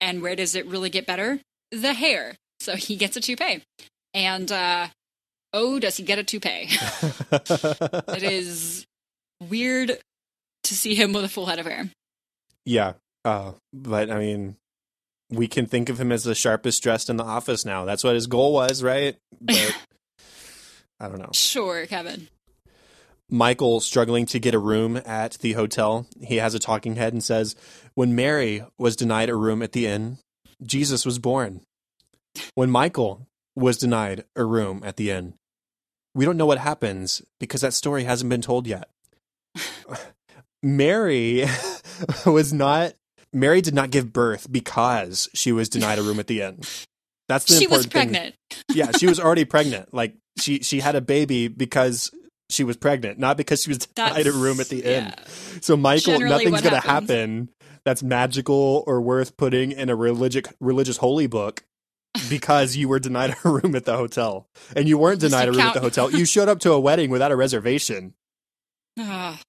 And 0.00 0.22
where 0.22 0.34
does 0.34 0.54
it 0.54 0.66
really 0.66 0.90
get 0.90 1.06
better? 1.06 1.40
The 1.70 1.92
hair. 1.92 2.34
So 2.60 2.76
he 2.76 2.96
gets 2.96 3.16
a 3.16 3.20
toupee. 3.20 3.62
And 4.14 4.50
uh, 4.50 4.88
oh, 5.52 5.78
does 5.78 5.96
he 5.96 6.02
get 6.02 6.18
a 6.18 6.24
toupee? 6.24 6.68
it 7.32 8.22
is 8.22 8.86
weird 9.48 9.98
to 10.64 10.74
see 10.74 10.94
him 10.94 11.12
with 11.12 11.24
a 11.24 11.28
full 11.28 11.46
head 11.46 11.58
of 11.58 11.66
hair. 11.66 11.90
yeah, 12.64 12.94
uh, 13.24 13.52
but 13.72 14.10
I 14.10 14.18
mean, 14.18 14.56
we 15.30 15.46
can 15.48 15.66
think 15.66 15.88
of 15.88 16.00
him 16.00 16.12
as 16.12 16.24
the 16.24 16.34
sharpest 16.34 16.82
dressed 16.82 17.08
in 17.08 17.16
the 17.16 17.24
office 17.24 17.64
now. 17.64 17.84
That's 17.84 18.04
what 18.04 18.14
his 18.14 18.26
goal 18.26 18.52
was, 18.52 18.82
right? 18.82 19.16
But 19.40 19.76
I 21.00 21.08
don't 21.08 21.18
know. 21.18 21.30
Sure, 21.32 21.86
Kevin. 21.86 22.28
Michael 23.30 23.80
struggling 23.80 24.26
to 24.26 24.40
get 24.40 24.54
a 24.54 24.58
room 24.58 25.00
at 25.06 25.34
the 25.34 25.52
hotel. 25.52 26.06
He 26.20 26.36
has 26.36 26.54
a 26.54 26.58
talking 26.58 26.96
head 26.96 27.12
and 27.12 27.22
says, 27.22 27.54
When 27.94 28.14
Mary 28.14 28.64
was 28.76 28.96
denied 28.96 29.30
a 29.30 29.36
room 29.36 29.62
at 29.62 29.72
the 29.72 29.86
inn, 29.86 30.18
Jesus 30.62 31.06
was 31.06 31.18
born. 31.18 31.60
When 32.54 32.70
Michael 32.70 33.26
was 33.54 33.78
denied 33.78 34.24
a 34.34 34.44
room 34.44 34.82
at 34.84 34.96
the 34.96 35.10
inn, 35.10 35.34
we 36.14 36.24
don't 36.24 36.36
know 36.36 36.46
what 36.46 36.58
happens 36.58 37.22
because 37.38 37.60
that 37.60 37.74
story 37.74 38.04
hasn't 38.04 38.30
been 38.30 38.42
told 38.42 38.66
yet. 38.66 38.88
Mary 40.62 41.46
was 42.26 42.52
not, 42.52 42.94
Mary 43.32 43.60
did 43.60 43.74
not 43.74 43.90
give 43.90 44.12
birth 44.12 44.50
because 44.50 45.28
she 45.34 45.52
was 45.52 45.68
denied 45.68 45.98
a 45.98 46.02
room 46.02 46.18
at 46.18 46.26
the 46.26 46.42
inn. 46.42 46.60
That's 47.28 47.44
the 47.44 47.54
She 47.54 47.66
was 47.66 47.84
important 47.84 47.92
thing 47.92 48.08
pregnant. 48.12 48.34
yeah, 48.72 48.90
she 48.98 49.06
was 49.06 49.20
already 49.20 49.44
pregnant. 49.56 49.94
Like 49.94 50.16
she 50.38 50.60
she 50.60 50.80
had 50.80 50.96
a 50.96 51.00
baby 51.00 51.48
because 51.48 52.10
she 52.48 52.64
was 52.64 52.76
pregnant, 52.76 53.18
not 53.18 53.36
because 53.36 53.62
she 53.62 53.70
was 53.70 53.78
denied 53.78 54.26
a 54.26 54.32
room 54.32 54.58
at 54.58 54.68
the 54.68 54.78
inn. 54.82 55.04
yeah. 55.16 55.24
So 55.60 55.76
Michael, 55.76 56.14
Generally 56.18 56.46
nothing's 56.46 56.62
going 56.62 56.80
to 56.82 56.88
happen 56.88 57.50
that's 57.84 58.02
magical 58.02 58.82
or 58.86 59.00
worth 59.00 59.36
putting 59.36 59.70
in 59.72 59.88
a 59.90 59.94
religious 59.96 60.42
religious 60.60 60.96
holy 60.96 61.28
book 61.28 61.62
because 62.28 62.74
you 62.76 62.88
were 62.88 62.98
denied 62.98 63.36
a 63.44 63.48
room 63.48 63.76
at 63.76 63.84
the 63.84 63.96
hotel. 63.96 64.48
And 64.74 64.88
you 64.88 64.98
weren't 64.98 65.20
denied 65.20 65.48
a 65.48 65.52
room 65.52 65.60
at 65.60 65.74
the 65.74 65.80
hotel. 65.80 66.10
You 66.10 66.24
showed 66.24 66.48
up 66.48 66.58
to 66.60 66.72
a 66.72 66.80
wedding 66.80 67.10
without 67.10 67.30
a 67.30 67.36
reservation. 67.36 68.14
Ah. 68.98 69.40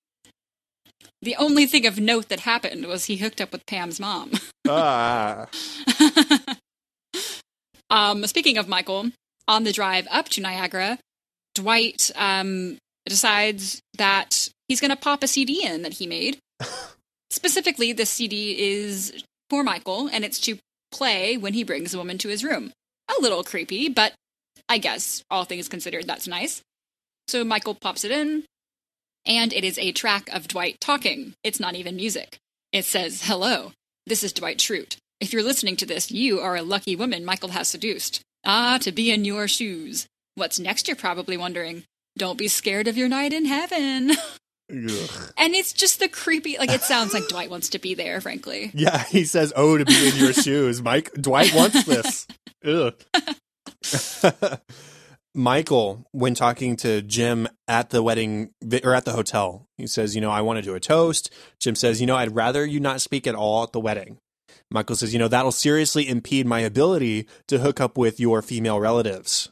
The 1.21 1.35
only 1.35 1.67
thing 1.67 1.85
of 1.85 1.99
note 1.99 2.29
that 2.29 2.41
happened 2.41 2.85
was 2.87 3.05
he 3.05 3.17
hooked 3.17 3.41
up 3.41 3.51
with 3.51 3.65
Pam's 3.67 3.99
mom. 3.99 4.31
ah. 4.67 5.47
um, 7.89 8.25
speaking 8.25 8.57
of 8.57 8.67
Michael, 8.67 9.11
on 9.47 9.63
the 9.63 9.71
drive 9.71 10.07
up 10.09 10.29
to 10.29 10.41
Niagara, 10.41 10.97
Dwight 11.53 12.09
um, 12.15 12.77
decides 13.05 13.81
that 13.97 14.49
he's 14.67 14.81
going 14.81 14.89
to 14.89 14.97
pop 14.97 15.21
a 15.23 15.27
CD 15.27 15.63
in 15.65 15.83
that 15.83 15.93
he 15.93 16.07
made. 16.07 16.39
Specifically, 17.29 17.93
the 17.93 18.05
CD 18.05 18.59
is 18.59 19.23
for 19.49 19.63
Michael, 19.63 20.07
and 20.07 20.25
it's 20.25 20.39
to 20.41 20.57
play 20.91 21.37
when 21.37 21.53
he 21.53 21.63
brings 21.63 21.93
a 21.93 21.97
woman 21.97 22.17
to 22.19 22.29
his 22.29 22.43
room. 22.43 22.71
A 23.09 23.21
little 23.21 23.43
creepy, 23.43 23.89
but 23.89 24.13
I 24.67 24.77
guess 24.77 25.23
all 25.29 25.43
things 25.43 25.67
considered, 25.67 26.07
that's 26.07 26.27
nice. 26.27 26.61
So 27.27 27.43
Michael 27.43 27.75
pops 27.75 28.03
it 28.03 28.11
in, 28.11 28.45
and 29.25 29.53
it 29.53 29.63
is 29.63 29.77
a 29.77 29.91
track 29.91 30.29
of 30.29 30.47
Dwight 30.47 30.79
talking. 30.79 31.33
It's 31.43 31.59
not 31.59 31.75
even 31.75 31.95
music. 31.95 32.37
It 32.71 32.85
says, 32.85 33.23
Hello, 33.25 33.73
this 34.05 34.23
is 34.23 34.33
Dwight 34.33 34.57
Schrute. 34.57 34.97
If 35.19 35.33
you're 35.33 35.43
listening 35.43 35.75
to 35.77 35.85
this, 35.85 36.11
you 36.11 36.39
are 36.39 36.55
a 36.55 36.63
lucky 36.63 36.95
woman 36.95 37.25
Michael 37.25 37.49
has 37.49 37.67
seduced. 37.67 38.21
Ah, 38.45 38.79
to 38.81 38.91
be 38.91 39.11
in 39.11 39.25
your 39.25 39.47
shoes. 39.47 40.07
What's 40.35 40.59
next, 40.59 40.87
you're 40.87 40.97
probably 40.97 41.37
wondering. 41.37 41.83
Don't 42.17 42.37
be 42.37 42.47
scared 42.47 42.87
of 42.87 42.97
your 42.97 43.09
night 43.09 43.33
in 43.33 43.45
heaven. 43.45 44.11
And 44.71 45.53
it's 45.53 45.73
just 45.73 45.99
the 45.99 46.07
creepy, 46.07 46.57
like, 46.57 46.71
it 46.71 46.81
sounds 46.81 47.13
like 47.13 47.27
Dwight 47.27 47.49
wants 47.49 47.67
to 47.69 47.79
be 47.79 47.93
there, 47.93 48.21
frankly. 48.21 48.71
Yeah, 48.73 49.03
he 49.03 49.25
says, 49.25 49.51
"Oh, 49.53 49.77
to 49.77 49.83
be 49.83 50.07
in 50.07 50.15
your 50.15 50.31
shoes." 50.47 50.81
Mike 50.81 51.11
Dwight 51.13 51.53
wants 51.53 51.83
this. 51.83 52.25
Michael, 55.33 56.05
when 56.11 56.33
talking 56.33 56.75
to 56.77 57.01
Jim 57.01 57.47
at 57.67 57.89
the 57.89 58.03
wedding 58.03 58.51
or 58.83 58.93
at 58.93 59.05
the 59.05 59.13
hotel, 59.13 59.67
he 59.77 59.87
says, 59.87 60.13
"You 60.13 60.21
know, 60.21 60.29
I 60.29 60.41
want 60.41 60.57
to 60.57 60.61
do 60.61 60.75
a 60.75 60.79
toast." 60.79 61.31
Jim 61.59 61.75
says, 61.75 62.01
"You 62.01 62.07
know, 62.07 62.17
I'd 62.17 62.35
rather 62.35 62.65
you 62.65 62.79
not 62.79 63.01
speak 63.01 63.25
at 63.27 63.35
all 63.35 63.63
at 63.63 63.71
the 63.71 63.79
wedding." 63.79 64.17
Michael 64.69 64.95
says, 64.95 65.13
"You 65.13 65.19
know, 65.19 65.29
that'll 65.29 65.53
seriously 65.53 66.07
impede 66.07 66.45
my 66.45 66.59
ability 66.59 67.27
to 67.47 67.59
hook 67.59 67.79
up 67.79 67.97
with 67.97 68.19
your 68.19 68.41
female 68.41 68.79
relatives." 68.79 69.49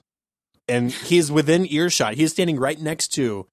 And 0.67 0.91
he's 0.91 1.32
within 1.32 1.65
earshot. 1.65 2.15
He's 2.15 2.32
standing 2.32 2.59
right 2.59 2.80
next 2.80 3.09
to 3.13 3.47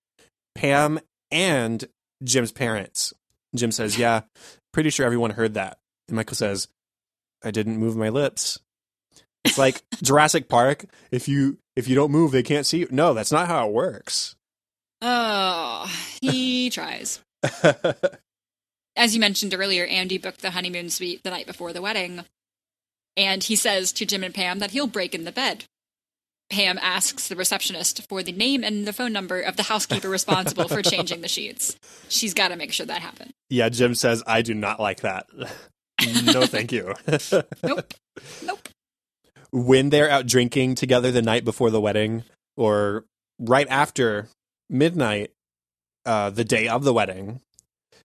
Pam 0.55 1.01
and 1.31 1.89
Jim's 2.25 2.53
parents. 2.53 3.15
Jim 3.55 3.71
says, 3.71 3.99
"Yeah, 3.99 4.23
pretty 4.73 4.91
sure 4.91 5.07
everyone 5.07 5.31
heard 5.31 5.55
that." 5.55 5.79
And 6.09 6.17
Michael 6.17 6.37
says, 6.37 6.69
"I 7.45 7.53
didn't 7.53 7.79
move 7.79 7.97
my 7.97 8.09
lips." 8.09 8.59
It's 9.47 9.59
like 9.59 9.83
Jurassic 10.03 10.49
Park. 10.49 10.85
If 11.11 11.29
you 11.29 11.59
if 11.75 11.89
you 11.89 11.95
don't 11.95 12.11
move, 12.11 12.33
they 12.33 12.43
can't 12.43 12.67
see 12.67 12.79
you. 12.79 12.89
No, 12.91 13.15
that's 13.15 13.33
not 13.33 13.49
how 13.49 13.67
it 13.69 13.73
works. 13.73 14.37
Oh, 15.03 15.91
he 16.21 16.71
tries. 16.71 17.21
As 18.97 19.15
you 19.15 19.21
mentioned 19.21 19.55
earlier, 19.55 19.85
Andy 19.85 20.19
booked 20.19 20.41
the 20.43 20.51
honeymoon 20.51 20.89
suite 20.91 21.23
the 21.23 21.31
night 21.31 21.47
before 21.47 21.73
the 21.73 21.83
wedding. 21.83 22.25
And 23.17 23.43
he 23.45 23.57
says 23.57 23.93
to 23.93 24.07
Jim 24.07 24.25
and 24.25 24.35
Pam 24.35 24.59
that 24.59 24.71
he'll 24.73 24.87
break 24.87 25.15
in 25.15 25.25
the 25.25 25.33
bed. 25.33 25.65
Pam 26.49 26.79
asks 26.81 27.29
the 27.29 27.37
receptionist 27.37 28.07
for 28.09 28.23
the 28.23 28.33
name 28.33 28.63
and 28.63 28.87
the 28.87 28.93
phone 28.93 29.13
number 29.13 29.41
of 29.41 29.57
the 29.57 29.65
housekeeper 29.65 30.09
responsible 30.09 30.69
for 30.69 30.81
changing 30.81 31.21
the 31.21 31.29
sheets. 31.29 31.77
She's 32.09 32.35
got 32.35 32.49
to 32.49 32.57
make 32.57 32.73
sure 32.73 32.87
that 32.87 33.03
happens. 33.03 33.33
yeah, 33.51 33.69
Jim 33.69 33.95
says, 33.95 34.23
"I 34.27 34.43
do 34.43 34.55
not 34.55 34.79
like 34.79 35.01
that." 35.01 35.27
no, 36.25 36.47
thank 36.47 36.71
you. 36.73 36.95
Nope. 37.65 37.95
Nope. 38.45 38.69
When 39.57 39.89
they're 39.89 40.11
out 40.11 40.27
drinking 40.27 40.75
together 40.75 41.11
the 41.11 41.23
night 41.23 41.43
before 41.45 41.71
the 41.71 41.81
wedding 41.81 42.25
or 42.59 43.07
right 43.39 43.67
after 43.71 44.29
midnight, 44.69 45.31
uh, 46.05 46.29
the 46.29 46.45
day 46.45 46.69
of 46.69 46.85
the 46.85 46.93
wedding, 46.93 47.41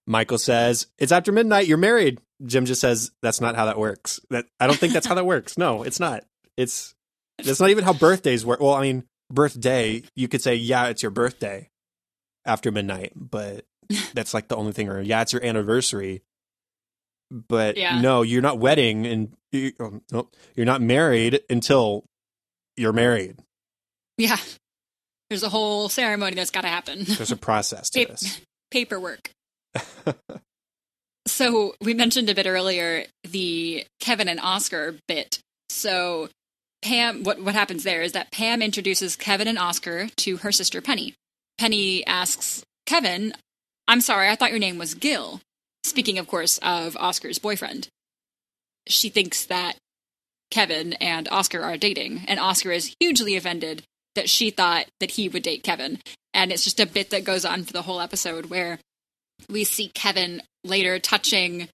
Michael 0.08 0.38
says, 0.38 0.88
It's 0.98 1.12
after 1.12 1.32
midnight, 1.34 1.68
you're 1.68 1.78
married. 1.78 2.20
Jim 2.46 2.66
just 2.66 2.80
says, 2.80 3.12
That's 3.22 3.42
not 3.42 3.56
how 3.56 3.66
that 3.66 3.78
works. 3.78 4.20
That 4.30 4.46
I 4.62 4.68
don't 4.68 4.80
think 4.80 4.94
that's 4.94 5.06
how 5.06 5.16
that 5.16 5.26
works. 5.26 5.58
No, 5.58 5.84
it's 5.84 6.00
not. 6.00 6.24
It's 6.56 6.96
that's 7.44 7.60
not 7.60 7.70
even 7.70 7.84
how 7.84 7.94
birthdays 7.94 8.46
work. 8.46 8.62
Well, 8.62 8.74
I 8.74 8.82
mean, 8.82 9.04
birthday, 9.30 10.04
you 10.16 10.28
could 10.30 10.42
say, 10.42 10.56
Yeah, 10.56 10.88
it's 10.88 11.04
your 11.04 11.12
birthday. 11.12 11.70
after 12.46 12.72
midnight, 12.72 13.12
but 13.16 13.66
that's 14.14 14.34
like 14.34 14.48
the 14.48 14.56
only 14.56 14.72
thing. 14.72 14.88
Or 14.88 15.02
yeah, 15.02 15.22
it's 15.22 15.34
your 15.34 15.44
anniversary, 15.46 16.22
but 17.32 17.78
Yeah. 17.78 18.00
no, 18.02 18.22
you're 18.22 18.42
not 18.42 18.60
wedding, 18.60 19.06
and 19.08 19.34
you, 19.52 19.72
oh, 19.80 20.02
no, 20.12 20.30
you're 20.56 20.66
not 20.66 20.82
married 20.82 21.42
until 21.50 22.04
you're 22.78 22.94
married. 22.94 23.38
Yeah. 24.18 24.38
There's 25.30 25.44
a 25.44 25.50
whole 25.50 25.88
ceremony 25.90 26.36
that's 26.36 26.52
got 26.52 26.62
to 26.62 26.68
happen. 26.68 27.06
There's 27.06 27.32
a 27.32 27.38
process 27.38 27.90
to 27.92 28.00
Pap- 28.06 28.10
this. 28.20 28.42
Paperwork. 28.72 29.32
So 31.28 31.76
we 31.82 31.94
mentioned 31.94 32.30
a 32.30 32.36
bit 32.36 32.48
earlier 32.48 33.06
the 33.24 33.86
Kevin 34.00 34.28
and 34.28 34.40
Oscar 34.40 34.96
bit. 35.08 35.40
So 35.70 36.30
Pam, 36.82 37.24
what 37.24 37.40
what 37.42 37.54
happens 37.54 37.84
there 37.84 38.02
is 38.02 38.14
that 38.14 38.32
Pam 38.32 38.62
introduces 38.62 39.16
Kevin 39.16 39.48
and 39.48 39.60
Oscar 39.60 40.08
to 40.18 40.38
her 40.38 40.52
sister 40.52 40.82
Penny. 40.82 41.14
Penny 41.60 42.06
asks 42.08 42.64
Kevin, 42.88 43.34
"I'm 43.88 44.02
sorry, 44.02 44.30
I 44.30 44.36
thought 44.36 44.50
your 44.50 44.60
name 44.60 44.80
was 44.80 44.96
Gil." 44.96 45.42
Speaking, 45.84 46.18
of 46.20 46.28
course, 46.28 46.60
of 46.60 46.96
Oscar's 46.98 47.40
boyfriend. 47.40 47.88
She 48.88 49.10
thinks 49.10 49.46
that 49.46 49.78
Kevin 50.50 50.94
and 50.94 51.28
Oscar 51.32 51.62
are 51.62 51.78
dating, 51.78 52.26
and 52.28 52.40
Oscar 52.40 52.72
is 52.72 52.96
hugely 53.00 53.36
offended 53.36 53.84
that 54.16 54.30
she 54.30 54.50
thought 54.50 54.86
that 55.00 55.12
he 55.12 55.30
would 55.30 55.44
date 55.44 55.64
Kevin. 55.64 56.00
And 56.34 56.52
it's 56.52 56.64
just 56.64 56.80
a 56.80 56.86
bit 56.86 57.10
that 57.10 57.24
goes 57.24 57.46
on 57.46 57.64
for 57.64 57.74
the 57.74 57.82
whole 57.84 58.02
episode 58.02 58.48
where 58.48 58.80
we 59.50 59.64
see 59.64 59.90
Kevin 59.94 60.42
later 60.64 61.00
touching 61.00 61.68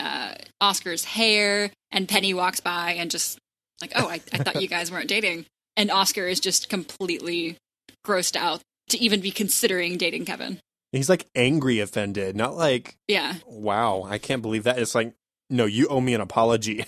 uh, 0.00 0.34
Oscar's 0.60 1.04
hair, 1.04 1.70
and 1.90 2.08
Penny 2.08 2.34
walks 2.34 2.60
by 2.60 2.92
and 2.92 3.10
just 3.10 3.38
like, 3.80 3.92
"Oh, 3.94 4.08
I, 4.08 4.14
I 4.32 4.38
thought 4.38 4.62
you 4.62 4.68
guys 4.68 4.90
weren't 4.90 5.08
dating," 5.08 5.46
and 5.76 5.90
Oscar 5.90 6.26
is 6.26 6.40
just 6.40 6.68
completely 6.68 7.56
grossed 8.04 8.36
out 8.36 8.62
to 8.88 8.98
even 8.98 9.20
be 9.20 9.30
considering 9.30 9.96
dating 9.96 10.24
Kevin. 10.24 10.58
He's 10.92 11.08
like 11.08 11.26
angry, 11.34 11.80
offended, 11.80 12.36
not 12.36 12.54
like 12.54 12.96
Yeah, 13.08 13.34
wow, 13.46 14.02
I 14.08 14.18
can't 14.18 14.42
believe 14.42 14.64
that. 14.64 14.78
It's 14.78 14.94
like, 14.94 15.14
no, 15.50 15.64
you 15.64 15.88
owe 15.88 16.00
me 16.00 16.14
an 16.14 16.20
apology. 16.20 16.84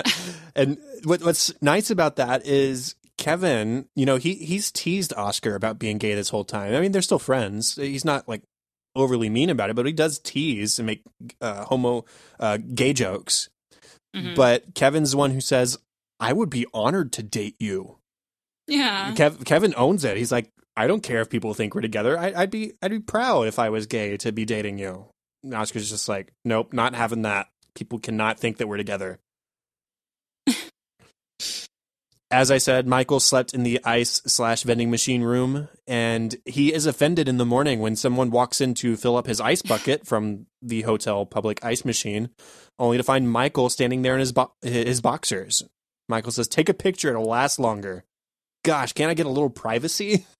and 0.56 0.78
what, 1.04 1.22
what's 1.22 1.52
nice 1.62 1.90
about 1.90 2.16
that 2.16 2.44
is 2.46 2.96
Kevin, 3.16 3.86
you 3.94 4.06
know, 4.06 4.16
he 4.16 4.34
he's 4.34 4.72
teased 4.72 5.12
Oscar 5.16 5.54
about 5.54 5.78
being 5.78 5.98
gay 5.98 6.14
this 6.14 6.30
whole 6.30 6.44
time. 6.44 6.74
I 6.74 6.80
mean, 6.80 6.92
they're 6.92 7.00
still 7.02 7.18
friends. 7.20 7.76
He's 7.76 8.04
not 8.04 8.28
like 8.28 8.42
overly 8.96 9.28
mean 9.28 9.50
about 9.50 9.70
it, 9.70 9.76
but 9.76 9.86
he 9.86 9.92
does 9.92 10.18
tease 10.18 10.78
and 10.78 10.86
make 10.86 11.02
uh, 11.40 11.64
homo 11.64 12.04
uh, 12.40 12.58
gay 12.74 12.92
jokes. 12.92 13.48
Mhm. 14.14 14.34
But 14.34 14.74
Kevin's 14.74 15.12
the 15.12 15.16
one 15.16 15.30
who 15.30 15.40
says, 15.40 15.78
"I 16.20 16.32
would 16.32 16.50
be 16.50 16.66
honored 16.74 17.12
to 17.12 17.22
date 17.22 17.56
you." 17.60 17.98
yeah, 18.66 19.12
Kev- 19.14 19.44
Kevin 19.44 19.74
owns 19.76 20.04
it. 20.04 20.16
He's 20.16 20.32
like, 20.32 20.50
I 20.76 20.86
don't 20.86 21.02
care 21.02 21.20
if 21.20 21.30
people 21.30 21.54
think 21.54 21.74
we're 21.74 21.80
together. 21.82 22.18
I- 22.18 22.32
I'd 22.34 22.50
be, 22.50 22.72
I'd 22.82 22.90
be 22.90 22.98
proud 23.00 23.46
if 23.46 23.58
I 23.58 23.68
was 23.70 23.86
gay 23.86 24.16
to 24.18 24.32
be 24.32 24.44
dating 24.44 24.78
you. 24.78 25.06
And 25.42 25.54
Oscar's 25.54 25.88
just 25.90 26.08
like, 26.08 26.32
nope, 26.44 26.72
not 26.72 26.94
having 26.94 27.22
that. 27.22 27.48
People 27.74 27.98
cannot 27.98 28.38
think 28.40 28.56
that 28.58 28.66
we're 28.66 28.76
together. 28.76 29.18
As 32.30 32.50
I 32.50 32.58
said, 32.58 32.88
Michael 32.88 33.20
slept 33.20 33.54
in 33.54 33.62
the 33.62 33.80
ice 33.84 34.20
slash 34.26 34.64
vending 34.64 34.90
machine 34.90 35.22
room, 35.22 35.68
and 35.86 36.34
he 36.46 36.72
is 36.72 36.86
offended 36.86 37.28
in 37.28 37.36
the 37.36 37.44
morning 37.44 37.78
when 37.78 37.94
someone 37.94 38.30
walks 38.30 38.60
in 38.60 38.74
to 38.74 38.96
fill 38.96 39.16
up 39.16 39.26
his 39.26 39.40
ice 39.40 39.62
bucket 39.62 40.04
from 40.06 40.46
the 40.60 40.82
hotel 40.82 41.26
public 41.26 41.64
ice 41.64 41.84
machine, 41.84 42.30
only 42.78 42.96
to 42.96 43.04
find 43.04 43.30
Michael 43.30 43.68
standing 43.68 44.02
there 44.02 44.14
in 44.14 44.20
his 44.20 44.32
bo- 44.32 44.52
his 44.62 45.00
boxers. 45.00 45.62
Michael 46.08 46.32
says, 46.32 46.48
"Take 46.48 46.68
a 46.68 46.74
picture; 46.74 47.10
it'll 47.10 47.24
last 47.24 47.60
longer." 47.60 48.04
Gosh, 48.64 48.94
can't 48.94 49.10
I 49.10 49.14
get 49.14 49.26
a 49.26 49.30
little 49.30 49.50
privacy? 49.50 50.26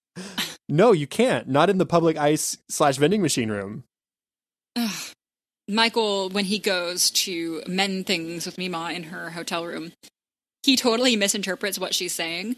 no, 0.69 0.93
you 0.93 1.07
can't. 1.07 1.49
Not 1.49 1.71
in 1.71 1.79
the 1.79 1.87
public 1.87 2.17
ice 2.17 2.59
slash 2.69 2.97
vending 2.97 3.23
machine 3.23 3.51
room. 3.51 3.85
Michael, 5.69 6.29
when 6.29 6.45
he 6.45 6.59
goes 6.59 7.11
to 7.11 7.63
mend 7.67 8.07
things 8.07 8.45
with 8.45 8.57
Meemaw 8.57 8.95
in 8.95 9.05
her 9.05 9.31
hotel 9.31 9.65
room, 9.65 9.93
he 10.63 10.77
totally 10.77 11.17
misinterprets 11.17 11.79
what 11.79 11.95
she's 11.95 12.15
saying. 12.15 12.57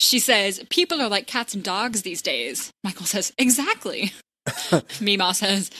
She 0.00 0.18
says, 0.18 0.62
People 0.70 1.00
are 1.00 1.08
like 1.08 1.26
cats 1.26 1.54
and 1.54 1.62
dogs 1.62 2.02
these 2.02 2.22
days. 2.22 2.70
Michael 2.84 3.06
says, 3.06 3.32
Exactly. 3.38 4.12
Meemaw 4.46 5.34
says, 5.34 5.70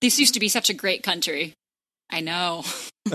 This 0.00 0.18
used 0.18 0.34
to 0.34 0.40
be 0.40 0.48
such 0.48 0.70
a 0.70 0.74
great 0.74 1.02
country. 1.02 1.54
I 2.10 2.20
know. 2.20 2.64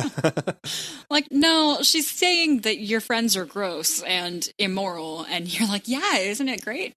Like, 1.09 1.31
no, 1.31 1.79
she's 1.81 2.07
saying 2.07 2.59
that 2.61 2.77
your 2.79 3.01
friends 3.01 3.35
are 3.35 3.45
gross 3.45 4.03
and 4.03 4.47
immoral. 4.59 5.25
And 5.27 5.51
you're 5.51 5.67
like, 5.67 5.87
Yeah, 5.87 6.17
isn't 6.17 6.47
it 6.47 6.63
great? 6.63 6.93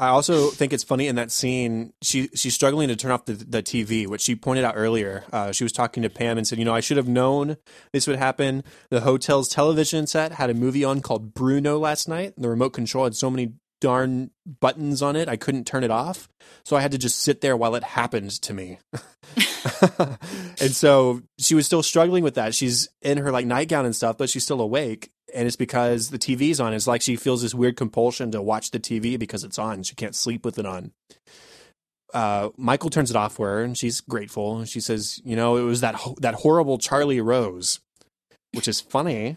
I 0.00 0.08
also 0.08 0.48
think 0.48 0.72
it's 0.72 0.82
funny 0.82 1.08
in 1.08 1.16
that 1.16 1.30
scene. 1.30 1.92
She 2.00 2.30
she's 2.34 2.54
struggling 2.54 2.88
to 2.88 2.96
turn 2.96 3.10
off 3.10 3.26
the, 3.26 3.34
the 3.34 3.62
TV, 3.62 4.06
which 4.06 4.22
she 4.22 4.34
pointed 4.34 4.64
out 4.64 4.72
earlier. 4.74 5.24
Uh, 5.30 5.52
she 5.52 5.62
was 5.62 5.72
talking 5.72 6.02
to 6.02 6.08
Pam 6.08 6.38
and 6.38 6.46
said, 6.46 6.58
"You 6.58 6.64
know, 6.64 6.74
I 6.74 6.80
should 6.80 6.96
have 6.96 7.06
known 7.06 7.58
this 7.92 8.06
would 8.06 8.16
happen. 8.16 8.64
The 8.88 9.02
hotel's 9.02 9.50
television 9.50 10.06
set 10.06 10.32
had 10.32 10.48
a 10.48 10.54
movie 10.54 10.84
on 10.84 11.02
called 11.02 11.34
Bruno 11.34 11.78
last 11.78 12.08
night. 12.08 12.32
The 12.38 12.48
remote 12.48 12.70
control 12.70 13.04
had 13.04 13.14
so 13.14 13.30
many 13.30 13.52
darn 13.78 14.30
buttons 14.60 15.00
on 15.02 15.16
it, 15.16 15.28
I 15.28 15.36
couldn't 15.36 15.66
turn 15.66 15.84
it 15.84 15.90
off. 15.90 16.28
So 16.64 16.76
I 16.76 16.80
had 16.80 16.92
to 16.92 16.98
just 16.98 17.18
sit 17.18 17.40
there 17.40 17.56
while 17.56 17.74
it 17.74 17.84
happened 17.84 18.30
to 18.42 18.54
me." 18.54 18.78
and 20.60 20.72
so 20.72 21.20
she 21.38 21.54
was 21.54 21.66
still 21.66 21.82
struggling 21.82 22.24
with 22.24 22.34
that. 22.34 22.54
She's 22.54 22.88
in 23.02 23.18
her 23.18 23.30
like 23.30 23.46
nightgown 23.46 23.84
and 23.84 23.94
stuff, 23.94 24.18
but 24.18 24.30
she's 24.30 24.44
still 24.44 24.60
awake. 24.60 25.10
And 25.34 25.46
it's 25.46 25.56
because 25.56 26.10
the 26.10 26.18
TV's 26.18 26.60
on. 26.60 26.72
It's 26.74 26.86
like 26.86 27.02
she 27.02 27.16
feels 27.16 27.42
this 27.42 27.54
weird 27.54 27.76
compulsion 27.76 28.30
to 28.32 28.42
watch 28.42 28.70
the 28.70 28.80
TV 28.80 29.18
because 29.18 29.44
it's 29.44 29.58
on. 29.58 29.82
She 29.82 29.94
can't 29.94 30.14
sleep 30.14 30.44
with 30.44 30.58
it 30.58 30.66
on. 30.66 30.92
Uh, 32.12 32.48
Michael 32.56 32.90
turns 32.90 33.10
it 33.10 33.16
off 33.16 33.34
for 33.34 33.48
her, 33.48 33.62
and 33.62 33.78
she's 33.78 34.00
grateful. 34.00 34.58
And 34.58 34.68
she 34.68 34.80
says, 34.80 35.20
"You 35.24 35.36
know, 35.36 35.56
it 35.56 35.62
was 35.62 35.80
that 35.80 35.94
ho- 35.94 36.16
that 36.20 36.34
horrible 36.34 36.76
Charlie 36.78 37.20
Rose," 37.20 37.78
which 38.52 38.66
is 38.66 38.80
funny, 38.80 39.36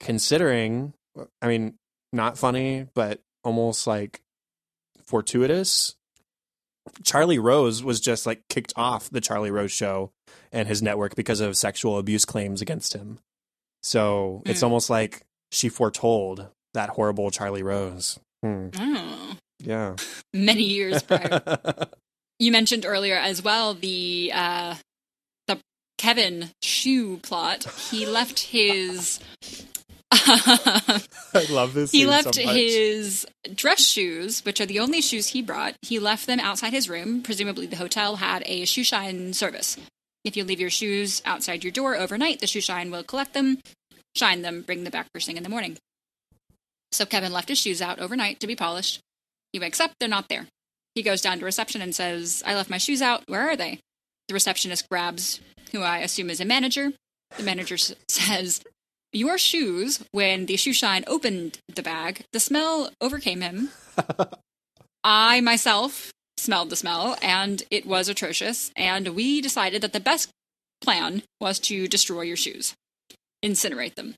considering. 0.00 0.92
I 1.40 1.48
mean, 1.48 1.74
not 2.12 2.36
funny, 2.38 2.86
but 2.94 3.20
almost 3.42 3.86
like 3.86 4.20
fortuitous. 5.06 5.94
Charlie 7.04 7.38
Rose 7.38 7.82
was 7.82 8.00
just 8.00 8.26
like 8.26 8.42
kicked 8.48 8.72
off 8.76 9.08
the 9.10 9.20
Charlie 9.20 9.50
Rose 9.50 9.72
show 9.72 10.10
and 10.52 10.68
his 10.68 10.82
network 10.82 11.14
because 11.14 11.40
of 11.40 11.56
sexual 11.56 11.98
abuse 11.98 12.24
claims 12.24 12.60
against 12.60 12.92
him. 12.94 13.18
So 13.82 14.42
it's 14.44 14.60
Mm. 14.60 14.64
almost 14.64 14.90
like 14.90 15.22
she 15.52 15.68
foretold 15.68 16.48
that 16.74 16.90
horrible 16.90 17.30
Charlie 17.30 17.62
Rose. 17.62 18.18
Hmm. 18.42 18.68
Oh, 18.78 19.36
Yeah. 19.58 19.96
many 20.32 20.62
years 20.62 21.02
prior. 21.04 21.42
you 22.38 22.52
mentioned 22.52 22.86
earlier 22.86 23.16
as 23.16 23.42
well 23.42 23.74
the 23.74 24.30
uh, 24.34 24.74
the 25.46 25.58
Kevin 25.98 26.50
shoe 26.62 27.18
plot. 27.18 27.64
He 27.90 28.06
left 28.06 28.38
his. 28.40 29.20
I 30.12 31.46
love 31.50 31.74
this. 31.74 31.90
he 31.92 32.06
left 32.06 32.34
so 32.34 32.44
much. 32.44 32.54
his 32.56 33.26
dress 33.54 33.80
shoes, 33.86 34.44
which 34.44 34.60
are 34.60 34.66
the 34.66 34.80
only 34.80 35.00
shoes 35.00 35.28
he 35.28 35.42
brought. 35.42 35.74
He 35.82 35.98
left 35.98 36.26
them 36.26 36.40
outside 36.40 36.72
his 36.72 36.88
room. 36.88 37.22
Presumably, 37.22 37.66
the 37.66 37.76
hotel 37.76 38.16
had 38.16 38.42
a 38.46 38.64
shoe 38.64 38.82
shine 38.84 39.32
service. 39.32 39.76
If 40.24 40.36
you 40.36 40.44
leave 40.44 40.60
your 40.60 40.70
shoes 40.70 41.22
outside 41.24 41.62
your 41.64 41.72
door 41.72 41.96
overnight, 41.96 42.40
the 42.40 42.46
shoe 42.46 42.60
shine 42.60 42.90
will 42.90 43.02
collect 43.04 43.32
them, 43.34 43.58
shine 44.16 44.42
them, 44.42 44.62
bring 44.62 44.84
them 44.84 44.90
back 44.90 45.06
first 45.14 45.26
thing 45.26 45.36
in 45.36 45.42
the 45.42 45.48
morning. 45.48 45.76
So 46.92 47.06
Kevin 47.06 47.32
left 47.32 47.48
his 47.48 47.58
shoes 47.58 47.80
out 47.80 47.98
overnight 48.00 48.40
to 48.40 48.46
be 48.46 48.56
polished. 48.56 49.00
He 49.52 49.58
wakes 49.58 49.80
up, 49.80 49.92
they're 49.98 50.08
not 50.08 50.28
there. 50.28 50.46
He 50.94 51.02
goes 51.02 51.20
down 51.20 51.38
to 51.38 51.44
reception 51.44 51.82
and 51.82 51.94
says, 51.94 52.42
I 52.44 52.54
left 52.54 52.70
my 52.70 52.78
shoes 52.78 53.00
out. 53.00 53.22
Where 53.26 53.48
are 53.48 53.56
they? 53.56 53.78
The 54.28 54.34
receptionist 54.34 54.88
grabs 54.88 55.40
who 55.72 55.82
I 55.82 55.98
assume 55.98 56.30
is 56.30 56.40
a 56.40 56.44
manager. 56.44 56.92
The 57.36 57.42
manager 57.44 57.74
s- 57.74 57.94
says, 58.08 58.60
Your 59.12 59.38
shoes, 59.38 60.02
when 60.10 60.46
the 60.46 60.56
shoe 60.56 60.72
shine 60.72 61.04
opened 61.06 61.58
the 61.68 61.82
bag, 61.82 62.24
the 62.32 62.40
smell 62.40 62.90
overcame 63.00 63.40
him. 63.40 63.70
I 65.04 65.40
myself 65.40 66.10
smelled 66.36 66.70
the 66.70 66.76
smell, 66.76 67.16
and 67.22 67.62
it 67.70 67.86
was 67.86 68.08
atrocious. 68.08 68.70
And 68.76 69.08
we 69.08 69.40
decided 69.40 69.82
that 69.82 69.92
the 69.92 70.00
best 70.00 70.28
plan 70.80 71.22
was 71.40 71.58
to 71.60 71.86
destroy 71.86 72.22
your 72.22 72.36
shoes, 72.36 72.74
incinerate 73.44 73.94
them. 73.94 74.14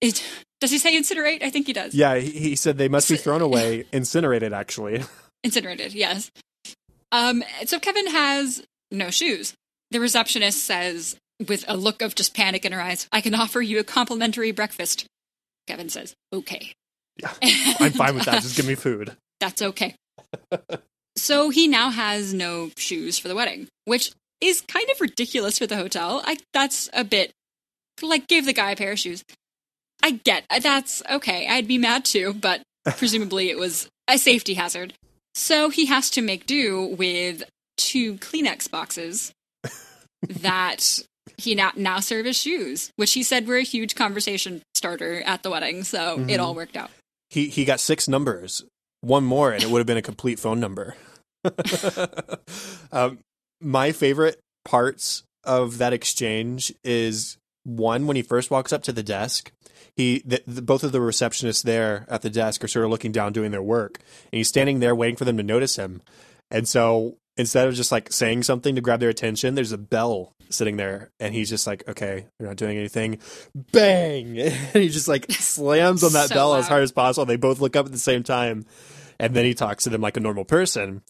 It, 0.00 0.24
does 0.60 0.70
he 0.70 0.78
say 0.78 0.98
incinerate? 0.98 1.42
I 1.42 1.50
think 1.50 1.66
he 1.66 1.72
does. 1.72 1.94
Yeah, 1.94 2.16
he, 2.16 2.30
he 2.30 2.56
said 2.56 2.78
they 2.78 2.88
must 2.88 3.08
be 3.08 3.16
thrown 3.16 3.42
away, 3.42 3.84
incinerated. 3.92 4.52
Actually, 4.52 5.04
Incinerated, 5.44 5.94
yes. 5.94 6.30
Um, 7.12 7.42
so 7.64 7.78
Kevin 7.78 8.08
has 8.08 8.62
no 8.90 9.10
shoes. 9.10 9.54
The 9.90 10.00
receptionist 10.00 10.62
says, 10.62 11.16
with 11.48 11.64
a 11.66 11.76
look 11.76 12.02
of 12.02 12.14
just 12.14 12.34
panic 12.34 12.64
in 12.64 12.72
her 12.72 12.80
eyes, 12.80 13.08
I 13.10 13.20
can 13.20 13.34
offer 13.34 13.60
you 13.60 13.78
a 13.80 13.84
complimentary 13.84 14.52
breakfast. 14.52 15.06
Kevin 15.66 15.88
says, 15.88 16.14
okay. 16.32 16.72
Yeah, 17.16 17.32
I'm 17.80 17.92
fine 17.92 18.14
with 18.14 18.26
that. 18.26 18.42
Just 18.42 18.56
give 18.56 18.66
me 18.66 18.74
food. 18.74 19.16
That's 19.40 19.62
okay. 19.62 19.94
so 21.16 21.48
he 21.48 21.66
now 21.66 21.90
has 21.90 22.34
no 22.34 22.70
shoes 22.76 23.18
for 23.18 23.28
the 23.28 23.34
wedding, 23.34 23.68
which 23.86 24.12
is 24.40 24.60
kind 24.60 24.88
of 24.90 25.00
ridiculous 25.00 25.58
for 25.58 25.66
the 25.66 25.76
hotel. 25.76 26.22
I 26.24 26.36
that's 26.52 26.88
a 26.92 27.04
bit 27.04 27.32
like 28.08 28.28
give 28.28 28.46
the 28.46 28.52
guy 28.52 28.70
a 28.72 28.76
pair 28.76 28.92
of 28.92 28.98
shoes. 28.98 29.24
I 30.02 30.12
get 30.12 30.44
that's 30.62 31.02
okay. 31.10 31.46
I'd 31.48 31.68
be 31.68 31.78
mad 31.78 32.04
too, 32.04 32.32
but 32.34 32.62
presumably 32.96 33.50
it 33.50 33.58
was 33.58 33.88
a 34.08 34.18
safety 34.18 34.54
hazard. 34.54 34.94
So 35.34 35.68
he 35.70 35.86
has 35.86 36.10
to 36.10 36.22
make 36.22 36.46
do 36.46 36.94
with 36.98 37.44
two 37.76 38.14
Kleenex 38.16 38.70
boxes 38.70 39.32
that 40.28 40.98
he 41.36 41.54
now, 41.54 41.72
now 41.76 42.00
serve 42.00 42.26
as 42.26 42.36
shoes, 42.36 42.90
which 42.96 43.12
he 43.12 43.22
said 43.22 43.46
were 43.46 43.56
a 43.56 43.62
huge 43.62 43.94
conversation 43.94 44.62
starter 44.74 45.22
at 45.22 45.42
the 45.42 45.50
wedding. 45.50 45.84
So 45.84 46.18
Mhm. 46.18 46.30
it 46.30 46.40
all 46.40 46.54
worked 46.54 46.76
out. 46.76 46.90
He 47.28 47.48
he 47.48 47.64
got 47.64 47.78
six 47.80 48.08
numbers, 48.08 48.64
one 49.02 49.24
more, 49.24 49.52
and 49.52 49.62
it 49.62 49.70
would 49.70 49.78
have 49.78 49.86
been 49.86 49.96
a 49.96 50.02
complete 50.02 50.38
phone 50.40 50.58
number. 50.60 50.96
um, 52.92 53.18
my 53.60 53.92
favorite 53.92 54.38
parts 54.64 55.22
of 55.44 55.78
that 55.78 55.92
exchange 55.92 56.72
is 56.84 57.36
one 57.64 58.06
when 58.06 58.16
he 58.16 58.22
first 58.22 58.50
walks 58.50 58.72
up 58.72 58.82
to 58.84 58.92
the 58.92 59.02
desk. 59.02 59.52
He 59.94 60.22
the, 60.24 60.42
the, 60.46 60.62
both 60.62 60.84
of 60.84 60.92
the 60.92 60.98
receptionists 60.98 61.62
there 61.62 62.06
at 62.08 62.22
the 62.22 62.30
desk 62.30 62.62
are 62.64 62.68
sort 62.68 62.84
of 62.84 62.90
looking 62.90 63.12
down, 63.12 63.32
doing 63.32 63.50
their 63.50 63.62
work, 63.62 63.98
and 64.32 64.38
he's 64.38 64.48
standing 64.48 64.80
there 64.80 64.94
waiting 64.94 65.16
for 65.16 65.24
them 65.24 65.36
to 65.36 65.42
notice 65.42 65.76
him. 65.76 66.02
And 66.50 66.66
so 66.66 67.18
instead 67.36 67.68
of 67.68 67.74
just 67.74 67.92
like 67.92 68.12
saying 68.12 68.42
something 68.42 68.74
to 68.74 68.80
grab 68.80 69.00
their 69.00 69.08
attention, 69.08 69.54
there's 69.54 69.72
a 69.72 69.78
bell 69.78 70.34
sitting 70.48 70.76
there, 70.76 71.10
and 71.18 71.34
he's 71.34 71.48
just 71.48 71.66
like, 71.66 71.88
"Okay, 71.88 72.26
they're 72.38 72.48
not 72.48 72.56
doing 72.56 72.76
anything." 72.76 73.18
Bang! 73.54 74.38
And 74.38 74.82
he 74.82 74.88
just 74.88 75.08
like 75.08 75.26
slams 75.30 76.04
on 76.04 76.12
that 76.12 76.28
So 76.28 76.34
bell 76.34 76.54
as 76.54 76.68
hard 76.68 76.82
as 76.82 76.92
possible. 76.92 77.26
They 77.26 77.36
both 77.36 77.60
look 77.60 77.76
up 77.76 77.86
at 77.86 77.92
the 77.92 77.98
same 77.98 78.22
time, 78.22 78.64
and 79.18 79.34
then 79.34 79.44
he 79.44 79.54
talks 79.54 79.84
to 79.84 79.90
them 79.90 80.00
like 80.00 80.16
a 80.16 80.20
normal 80.20 80.44
person. 80.44 81.02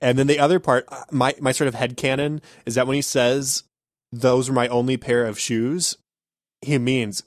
And 0.00 0.18
then 0.18 0.26
the 0.26 0.38
other 0.38 0.60
part, 0.60 0.84
uh, 0.88 1.04
my 1.10 1.34
my 1.40 1.52
sort 1.52 1.68
of 1.68 1.74
head 1.74 1.96
canon 1.96 2.40
is 2.64 2.74
that 2.74 2.86
when 2.86 2.94
he 2.96 3.02
says 3.02 3.64
those 4.12 4.48
were 4.48 4.54
my 4.54 4.68
only 4.68 4.96
pair 4.96 5.24
of 5.24 5.38
shoes, 5.38 5.96
he 6.62 6.78
means 6.78 7.22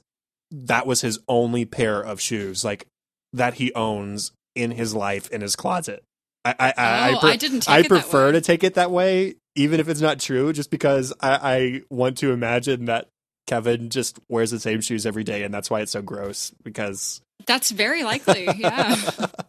that 0.50 0.86
was 0.86 1.00
his 1.00 1.18
only 1.28 1.64
pair 1.64 2.00
of 2.00 2.20
shoes, 2.20 2.64
like 2.64 2.86
that 3.32 3.54
he 3.54 3.72
owns 3.74 4.32
in 4.54 4.72
his 4.72 4.94
life 4.94 5.30
in 5.30 5.40
his 5.40 5.56
closet. 5.56 6.02
I 6.44 6.54
I, 6.58 6.74
I, 6.76 7.12
oh, 7.14 7.20
pre- 7.20 7.30
I 7.30 7.36
didn't 7.36 7.60
take 7.60 7.84
I 7.84 7.88
prefer 7.88 8.32
to 8.32 8.40
take 8.40 8.64
it 8.64 8.74
that 8.74 8.90
way, 8.90 9.36
even 9.54 9.80
if 9.80 9.88
it's 9.88 10.00
not 10.00 10.18
true, 10.18 10.52
just 10.52 10.70
because 10.70 11.12
I, 11.20 11.38
I 11.42 11.82
want 11.90 12.18
to 12.18 12.32
imagine 12.32 12.86
that 12.86 13.08
Kevin 13.46 13.90
just 13.90 14.18
wears 14.28 14.50
the 14.50 14.60
same 14.60 14.80
shoes 14.80 15.06
every 15.06 15.24
day, 15.24 15.42
and 15.42 15.52
that's 15.52 15.70
why 15.70 15.80
it's 15.80 15.92
so 15.92 16.02
gross. 16.02 16.52
Because 16.62 17.20
That's 17.46 17.70
very 17.70 18.02
likely. 18.02 18.48
Yeah. 18.56 18.96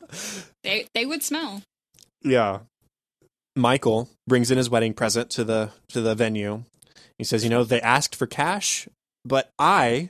they 0.64 0.88
they 0.94 1.06
would 1.06 1.24
smell. 1.24 1.62
yeah, 2.24 2.60
Michael 3.56 4.10
brings 4.28 4.52
in 4.52 4.58
his 4.58 4.70
wedding 4.70 4.94
present 4.94 5.30
to 5.32 5.44
the 5.44 5.72
to 5.90 6.02
the 6.02 6.16
venue. 6.16 6.64
He 7.22 7.26
says, 7.26 7.44
"You 7.44 7.52
know, 7.52 7.64
they 7.64 7.80
asked 7.82 8.16
for 8.16 8.26
cash, 8.26 8.88
but 9.24 9.52
I 9.60 10.10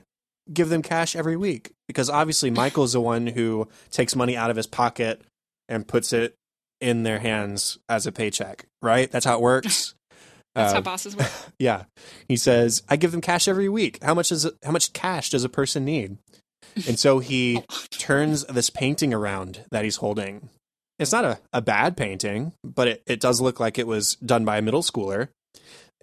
give 0.50 0.70
them 0.70 0.80
cash 0.80 1.14
every 1.14 1.36
week 1.36 1.72
because 1.86 2.08
obviously 2.08 2.50
Michael's 2.50 2.94
the 2.94 3.02
one 3.02 3.26
who 3.26 3.68
takes 3.90 4.16
money 4.16 4.34
out 4.34 4.48
of 4.48 4.56
his 4.56 4.66
pocket 4.66 5.20
and 5.68 5.86
puts 5.86 6.14
it 6.14 6.34
in 6.80 7.02
their 7.02 7.18
hands 7.18 7.76
as 7.86 8.06
a 8.06 8.12
paycheck, 8.12 8.64
right? 8.80 9.10
That's 9.10 9.26
how 9.26 9.34
it 9.36 9.42
works." 9.42 9.94
That's 10.54 10.72
Uh, 10.72 10.76
how 10.76 10.80
bosses 10.80 11.14
work. 11.16 11.30
Yeah. 11.58 11.84
He 12.28 12.36
says, 12.38 12.82
I 12.88 12.96
give 12.96 13.12
them 13.12 13.20
cash 13.20 13.46
every 13.46 13.68
week. 13.68 14.02
How 14.02 14.14
much 14.14 14.30
does 14.30 14.50
how 14.62 14.70
much 14.70 14.94
cash 14.94 15.28
does 15.30 15.44
a 15.44 15.48
person 15.50 15.84
need? 15.84 16.16
And 16.88 16.98
so 16.98 17.18
he 17.18 17.62
turns 17.90 18.44
this 18.46 18.70
painting 18.70 19.12
around 19.12 19.64
that 19.70 19.84
he's 19.84 19.96
holding. 19.96 20.48
It's 20.98 21.12
not 21.12 21.24
a, 21.24 21.38
a 21.52 21.60
bad 21.62 21.96
painting, 21.96 22.52
but 22.64 22.88
it, 22.88 23.02
it 23.06 23.20
does 23.20 23.40
look 23.40 23.60
like 23.60 23.78
it 23.78 23.86
was 23.86 24.14
done 24.16 24.44
by 24.46 24.56
a 24.58 24.62
middle 24.62 24.82
schooler. 24.82 25.28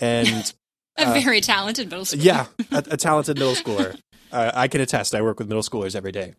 And 0.01 0.51
A 1.00 1.10
uh, 1.10 1.14
very 1.22 1.41
talented 1.41 1.89
middle 1.89 2.06
schooler. 2.06 2.24
yeah, 2.24 2.45
a, 2.72 2.84
a 2.91 2.97
talented 2.97 3.38
middle 3.38 3.56
schooler. 3.56 3.97
Uh, 4.32 4.52
I 4.54 4.68
can 4.68 4.82
attest. 4.82 5.16
I 5.16 5.22
work 5.22 5.39
with 5.39 5.47
middle 5.47 5.64
schoolers 5.64 5.95
every 5.95 6.12
day. 6.12 6.34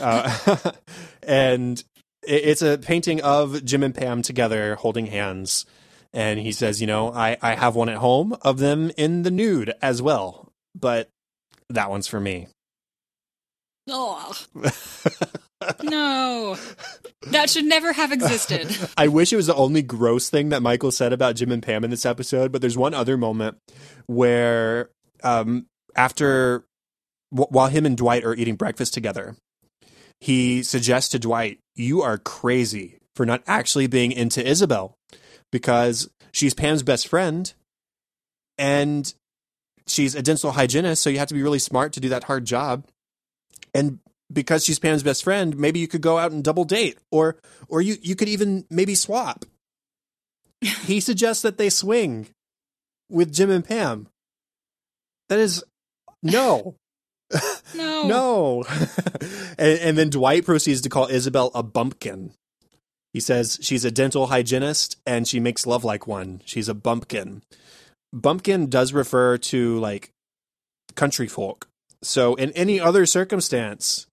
Uh, 0.00 0.72
and 1.22 1.82
it, 2.26 2.44
it's 2.44 2.62
a 2.62 2.78
painting 2.78 3.20
of 3.22 3.64
Jim 3.64 3.82
and 3.82 3.94
Pam 3.94 4.22
together 4.22 4.74
holding 4.76 5.06
hands. 5.06 5.66
And 6.12 6.38
he 6.40 6.52
says, 6.52 6.80
you 6.80 6.86
know, 6.86 7.12
I, 7.12 7.36
I 7.42 7.54
have 7.54 7.74
one 7.74 7.88
at 7.88 7.98
home 7.98 8.36
of 8.42 8.58
them 8.58 8.90
in 8.96 9.22
the 9.22 9.30
nude 9.30 9.72
as 9.82 10.00
well, 10.00 10.50
but 10.74 11.08
that 11.68 11.90
one's 11.90 12.06
for 12.06 12.20
me. 12.20 12.48
Oh, 13.88 14.34
no. 15.82 16.56
That 17.30 17.50
should 17.50 17.64
never 17.64 17.92
have 17.92 18.12
existed. 18.12 18.76
I 18.96 19.08
wish 19.08 19.32
it 19.32 19.36
was 19.36 19.46
the 19.46 19.54
only 19.54 19.82
gross 19.82 20.28
thing 20.28 20.50
that 20.50 20.62
Michael 20.62 20.90
said 20.90 21.12
about 21.12 21.36
Jim 21.36 21.50
and 21.50 21.62
Pam 21.62 21.84
in 21.84 21.90
this 21.90 22.06
episode, 22.06 22.52
but 22.52 22.60
there's 22.60 22.76
one 22.76 22.94
other 22.94 23.16
moment 23.16 23.58
where 24.06 24.90
um, 25.22 25.66
after 25.96 26.66
wh- 27.30 27.50
while 27.50 27.68
him 27.68 27.86
and 27.86 27.96
Dwight 27.96 28.24
are 28.24 28.34
eating 28.34 28.56
breakfast 28.56 28.94
together, 28.94 29.36
he 30.20 30.62
suggests 30.62 31.10
to 31.10 31.18
Dwight, 31.18 31.58
"You 31.74 32.02
are 32.02 32.18
crazy 32.18 32.98
for 33.14 33.26
not 33.26 33.42
actually 33.46 33.86
being 33.86 34.12
into 34.12 34.46
Isabel 34.46 34.94
because 35.50 36.08
she's 36.32 36.54
Pam's 36.54 36.82
best 36.82 37.08
friend 37.08 37.52
and 38.58 39.12
she's 39.86 40.14
a 40.14 40.22
dental 40.22 40.52
hygienist, 40.52 41.02
so 41.02 41.10
you 41.10 41.18
have 41.18 41.28
to 41.28 41.34
be 41.34 41.42
really 41.42 41.58
smart 41.58 41.92
to 41.94 42.00
do 42.00 42.08
that 42.10 42.24
hard 42.24 42.44
job." 42.44 42.86
And 43.74 43.98
because 44.32 44.64
she's 44.64 44.78
Pam's 44.78 45.02
best 45.02 45.22
friend, 45.24 45.56
maybe 45.56 45.78
you 45.78 45.88
could 45.88 46.00
go 46.00 46.18
out 46.18 46.32
and 46.32 46.42
double 46.42 46.64
date, 46.64 46.98
or 47.10 47.36
or 47.68 47.80
you 47.80 47.96
you 48.02 48.16
could 48.16 48.28
even 48.28 48.64
maybe 48.70 48.94
swap. 48.94 49.44
he 50.60 51.00
suggests 51.08 51.42
that 51.42 51.58
they 51.58 51.70
swing 51.70 52.28
with 53.10 53.32
Jim 53.32 53.50
and 53.50 53.64
Pam. 53.64 54.08
That 55.28 55.38
is 55.38 55.62
no, 56.22 56.74
No. 57.74 58.06
no. 58.06 58.64
and, 59.58 59.78
and 59.80 59.98
then 59.98 60.10
Dwight 60.10 60.44
proceeds 60.44 60.80
to 60.82 60.88
call 60.88 61.06
Isabel 61.08 61.50
a 61.54 61.62
bumpkin. 61.62 62.32
He 63.12 63.20
says 63.20 63.58
she's 63.62 63.84
a 63.84 63.90
dental 63.90 64.26
hygienist 64.26 64.96
and 65.06 65.26
she 65.26 65.40
makes 65.40 65.66
love 65.66 65.84
like 65.84 66.06
one. 66.06 66.42
She's 66.44 66.68
a 66.68 66.74
bumpkin. 66.74 67.42
Bumpkin 68.12 68.68
does 68.68 68.92
refer 68.92 69.38
to 69.38 69.78
like 69.78 70.10
country 70.94 71.26
folk. 71.26 71.68
So 72.02 72.34
in 72.34 72.50
any 72.52 72.78
other 72.78 73.06
circumstance, 73.06 74.06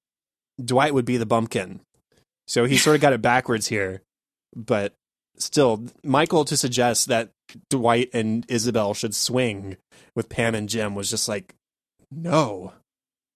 Dwight 0.64 0.94
would 0.94 1.06
be 1.06 1.18
the 1.18 1.26
bumpkin. 1.26 1.82
So 2.48 2.66
he 2.66 2.78
sort 2.78 2.96
of 2.96 3.02
got 3.02 3.14
it 3.14 3.22
backwards 3.22 3.68
here. 3.68 4.02
But 4.56 4.94
still, 5.38 5.86
Michael 6.04 6.46
to 6.46 6.58
suggest 6.58 7.08
that 7.08 7.32
Dwight 7.70 8.10
and 8.14 8.46
Isabel 8.50 8.94
should 8.94 9.16
swing 9.16 9.78
with 10.16 10.30
Pam 10.30 10.56
and 10.56 10.70
Jim 10.70 10.94
was 10.96 11.10
just 11.10 11.28
like, 11.28 11.56
no. 12.12 12.74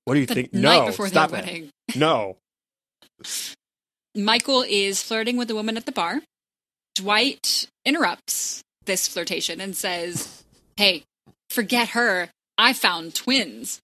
What 0.06 0.14
do 0.14 0.20
you 0.20 0.26
The 0.26 0.36
think? 0.36 0.54
no, 0.54 0.92
stop 0.92 1.34
it. 1.34 1.70
No. 1.96 2.38
Michael 4.16 4.64
is 4.68 5.02
flirting 5.04 5.38
with 5.38 5.50
a 5.52 5.56
woman 5.56 5.78
at 5.78 5.86
the 5.86 5.92
bar. 5.92 6.22
Dwight 6.96 7.68
interrupts 7.86 8.62
this 8.86 9.08
flirtation 9.08 9.62
and 9.62 9.76
says, 9.76 10.44
Hey, 10.76 11.04
forget 11.50 11.90
her. 11.90 12.30
I 12.58 12.74
found 12.74 13.14
twins. 13.16 13.80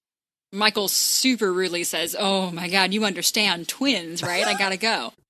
Michael 0.53 0.87
super 0.87 1.51
rudely 1.51 1.83
says, 1.83 2.15
Oh 2.17 2.51
my 2.51 2.69
God, 2.69 2.93
you 2.93 3.03
understand 3.03 3.67
twins, 3.67 4.23
right? 4.23 4.45
I 4.45 4.53
gotta 4.53 4.77
go. 4.77 5.11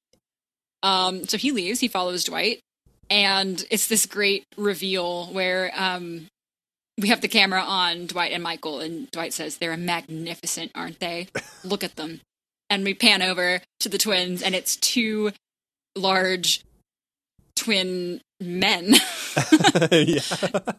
Um, 0.86 1.24
so 1.24 1.38
he 1.38 1.54
leaves, 1.54 1.80
he 1.80 1.88
follows 1.88 2.26
Dwight, 2.26 2.60
and 3.10 3.64
it's 3.72 3.88
this 3.88 4.06
great 4.06 4.44
reveal 4.58 5.28
where 5.28 5.72
um, 5.78 6.28
we 7.00 7.08
have 7.08 7.22
the 7.22 7.28
camera 7.28 7.62
on 7.62 8.06
Dwight 8.08 8.32
and 8.32 8.44
Michael, 8.44 8.80
and 8.80 9.10
Dwight 9.12 9.34
says, 9.34 9.58
They're 9.58 9.78
magnificent, 9.78 10.72
aren't 10.76 11.00
they? 11.00 11.28
Look 11.64 11.84
at 11.84 11.96
them. 11.96 12.22
And 12.70 12.84
we 12.84 12.94
pan 12.94 13.22
over 13.22 13.62
to 13.80 13.90
the 13.90 13.98
twins, 13.98 14.42
and 14.42 14.54
it's 14.54 14.76
two 14.76 15.32
large 15.96 16.64
twin 17.56 18.20
men 18.42 18.96
yeah. 19.92 20.20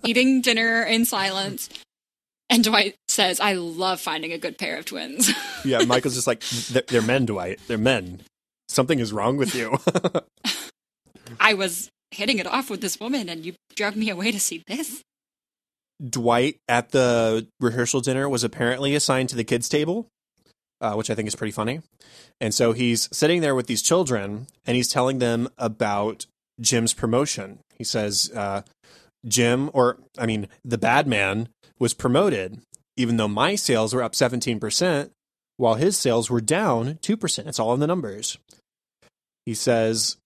eating 0.05 0.41
dinner 0.41 0.83
in 0.83 1.05
silence. 1.05 1.69
And 2.51 2.63
Dwight 2.63 2.95
says, 3.15 3.41
I 3.41 3.55
love 3.55 4.01
finding 4.01 4.33
a 4.33 4.39
good 4.39 4.59
pair 4.59 4.77
of 4.77 4.85
twins. 4.85 5.31
Yeah, 5.65 5.83
Michael's 5.85 6.15
just 6.15 6.27
like, 6.27 6.43
they're, 6.89 7.01
men, 7.01 7.25
Dwight. 7.25 7.59
They're 7.69 7.79
men. 7.79 8.21
Something 8.69 8.99
is 8.99 9.15
wrong 9.15 9.39
with 9.39 9.55
you. 9.55 9.79
I 11.41 11.55
was 11.55 11.89
hitting 12.11 12.39
it 12.39 12.47
off 12.47 12.69
with 12.69 12.83
this 12.83 13.01
woman, 13.01 13.31
and 13.31 13.47
you 13.47 13.55
drug 13.75 13.97
me 13.97 14.11
away 14.11 14.31
to 14.31 14.39
see 14.39 14.63
this. 14.67 15.01
Dwight 16.07 16.59
at 16.69 16.91
the 16.91 17.47
rehearsal 17.61 18.03
dinner 18.03 18.29
was 18.29 18.45
apparently 18.45 18.95
assigned 18.95 19.31
to 19.31 19.37
the 19.37 19.45
kids' 19.45 19.71
table, 19.71 20.07
uh, 20.83 20.93
which 20.97 21.09
I 21.09 21.15
think 21.15 21.29
is 21.29 21.37
pretty 21.37 21.53
funny. 21.53 21.81
And 22.43 22.53
so 22.53 22.73
he's 22.73 23.09
sitting 23.11 23.41
there 23.41 23.55
with 23.55 23.67
these 23.67 23.81
children 23.81 24.49
and 24.67 24.77
he's 24.77 24.89
telling 24.89 25.19
them 25.19 25.49
about 25.57 26.27
Jim's 26.61 26.93
promotion. 26.93 27.61
He 27.79 27.85
says, 27.85 28.31
uh, 28.37 28.63
Jim, 29.27 29.71
or 29.73 29.97
I 30.19 30.27
mean, 30.27 30.49
the 30.63 30.79
bad 30.79 31.07
man 31.07 31.49
was 31.79 31.95
promoted, 31.95 32.61
even 32.97 33.17
though 33.17 33.29
my 33.29 33.55
sales 33.55 33.95
were 33.95 34.03
up 34.03 34.13
17%, 34.13 35.11
while 35.57 35.75
his 35.75 35.97
sales 35.97 36.31
were 36.31 36.41
down 36.41 36.95
2%. 36.95 37.47
It's 37.47 37.59
all 37.59 37.75
in 37.75 37.81
the 37.81 37.87
numbers. 37.87 38.39
He 39.47 39.55
says, 39.55 40.17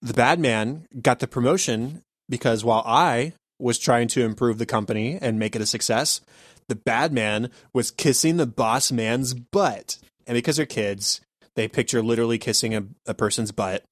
the 0.00 0.14
bad 0.14 0.40
man 0.40 0.86
got 1.02 1.18
the 1.18 1.28
promotion 1.28 2.02
because 2.28 2.64
while 2.64 2.82
I 2.86 3.34
was 3.58 3.78
trying 3.78 4.08
to 4.08 4.22
improve 4.22 4.58
the 4.58 4.66
company 4.66 5.18
and 5.20 5.38
make 5.38 5.54
it 5.54 5.62
a 5.62 5.66
success, 5.66 6.22
the 6.68 6.76
bad 6.76 7.12
man 7.12 7.50
was 7.74 7.90
kissing 7.90 8.36
the 8.36 8.46
boss 8.46 8.90
man's 8.90 9.34
butt. 9.34 9.98
And 10.26 10.34
because 10.34 10.56
they're 10.56 10.66
kids, 10.66 11.20
they 11.56 11.68
picture 11.68 12.02
literally 12.02 12.38
kissing 12.38 12.74
a, 12.74 12.84
a 13.06 13.14
person's 13.14 13.52
butt. 13.52 13.84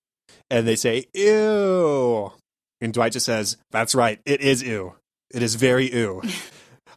and 0.51 0.67
they 0.67 0.77
say 0.77 1.05
ew, 1.13 2.33
and 2.81 2.93
Dwight 2.93 3.13
just 3.13 3.27
says, 3.27 3.57
"That's 3.71 3.95
right, 3.95 4.21
it 4.25 4.41
is 4.41 4.63
ew. 4.63 4.95
It 5.35 5.43
is 5.43 5.57
very 5.57 5.93
ew." 5.93 6.23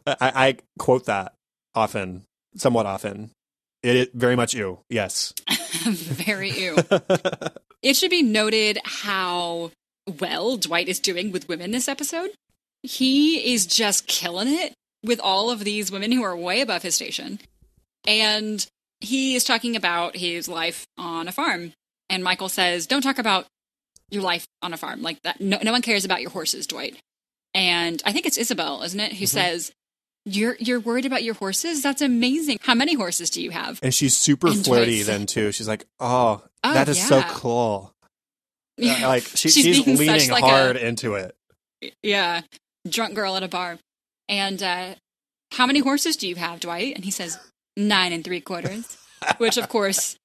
I, 0.06 0.16
I 0.20 0.56
quote 0.78 1.06
that 1.06 1.34
often, 1.74 2.24
somewhat 2.56 2.86
often. 2.86 3.30
It 3.82 3.96
is 3.96 4.08
very 4.14 4.36
much 4.36 4.54
ew. 4.54 4.80
Yes. 4.88 5.34
very 5.84 6.50
ew. 6.50 6.76
it 7.82 7.96
should 7.96 8.10
be 8.10 8.22
noted 8.22 8.78
how 8.84 9.72
well 10.20 10.56
Dwight 10.56 10.88
is 10.88 11.00
doing 11.00 11.32
with 11.32 11.48
women 11.48 11.70
this 11.70 11.88
episode. 11.88 12.30
He 12.82 13.52
is 13.52 13.66
just 13.66 14.06
killing 14.06 14.48
it 14.48 14.74
with 15.04 15.20
all 15.20 15.50
of 15.50 15.64
these 15.64 15.90
women 15.90 16.12
who 16.12 16.22
are 16.22 16.36
way 16.36 16.60
above 16.60 16.82
his 16.82 16.94
station. 16.94 17.40
And 18.06 18.64
he 19.00 19.34
is 19.34 19.44
talking 19.44 19.76
about 19.76 20.16
his 20.16 20.48
life 20.48 20.86
on 20.96 21.28
a 21.28 21.32
farm. 21.32 21.72
And 22.08 22.22
Michael 22.22 22.48
says, 22.48 22.86
Don't 22.86 23.02
talk 23.02 23.18
about 23.18 23.46
your 24.10 24.22
life 24.22 24.46
on 24.60 24.72
a 24.72 24.76
farm 24.76 25.02
like 25.02 25.20
that. 25.22 25.40
No, 25.40 25.58
no 25.62 25.72
one 25.72 25.82
cares 25.82 26.04
about 26.04 26.20
your 26.20 26.30
horses, 26.30 26.66
Dwight. 26.66 26.96
And 27.54 28.02
I 28.04 28.12
think 28.12 28.26
it's 28.26 28.38
Isabel, 28.38 28.82
isn't 28.82 28.98
it, 28.98 29.12
who 29.12 29.16
mm-hmm. 29.16 29.24
says, 29.24 29.72
you're 30.24 30.56
you're 30.58 30.80
worried 30.80 31.06
about 31.06 31.22
your 31.22 31.34
horses? 31.34 31.82
That's 31.82 32.02
amazing. 32.02 32.58
How 32.62 32.74
many 32.74 32.94
horses 32.94 33.30
do 33.30 33.42
you 33.42 33.50
have? 33.50 33.80
And 33.82 33.94
she's 33.94 34.16
super 34.16 34.48
and 34.48 34.64
flirty 34.64 35.02
then 35.02 35.26
too. 35.26 35.52
She's 35.52 35.68
like, 35.68 35.86
"Oh, 36.00 36.42
oh 36.64 36.74
that 36.74 36.88
is 36.88 36.98
yeah. 36.98 37.04
so 37.04 37.22
cool." 37.28 37.92
Yeah. 38.76 38.98
Uh, 39.04 39.08
like 39.08 39.22
she, 39.24 39.48
she's, 39.48 39.76
she's 39.76 39.86
leaning 39.86 40.30
like 40.30 40.42
hard 40.42 40.76
a, 40.76 40.86
into 40.86 41.14
it. 41.14 41.36
Yeah, 42.02 42.40
drunk 42.88 43.14
girl 43.14 43.36
at 43.36 43.42
a 43.42 43.48
bar. 43.48 43.78
And 44.28 44.62
uh, 44.62 44.94
how 45.52 45.66
many 45.66 45.80
horses 45.80 46.16
do 46.16 46.26
you 46.26 46.36
have, 46.36 46.60
Dwight? 46.60 46.94
And 46.94 47.04
he 47.04 47.10
says 47.10 47.38
nine 47.76 48.12
and 48.12 48.24
three 48.24 48.40
quarters, 48.40 48.96
which 49.38 49.56
of 49.56 49.68
course, 49.68 50.16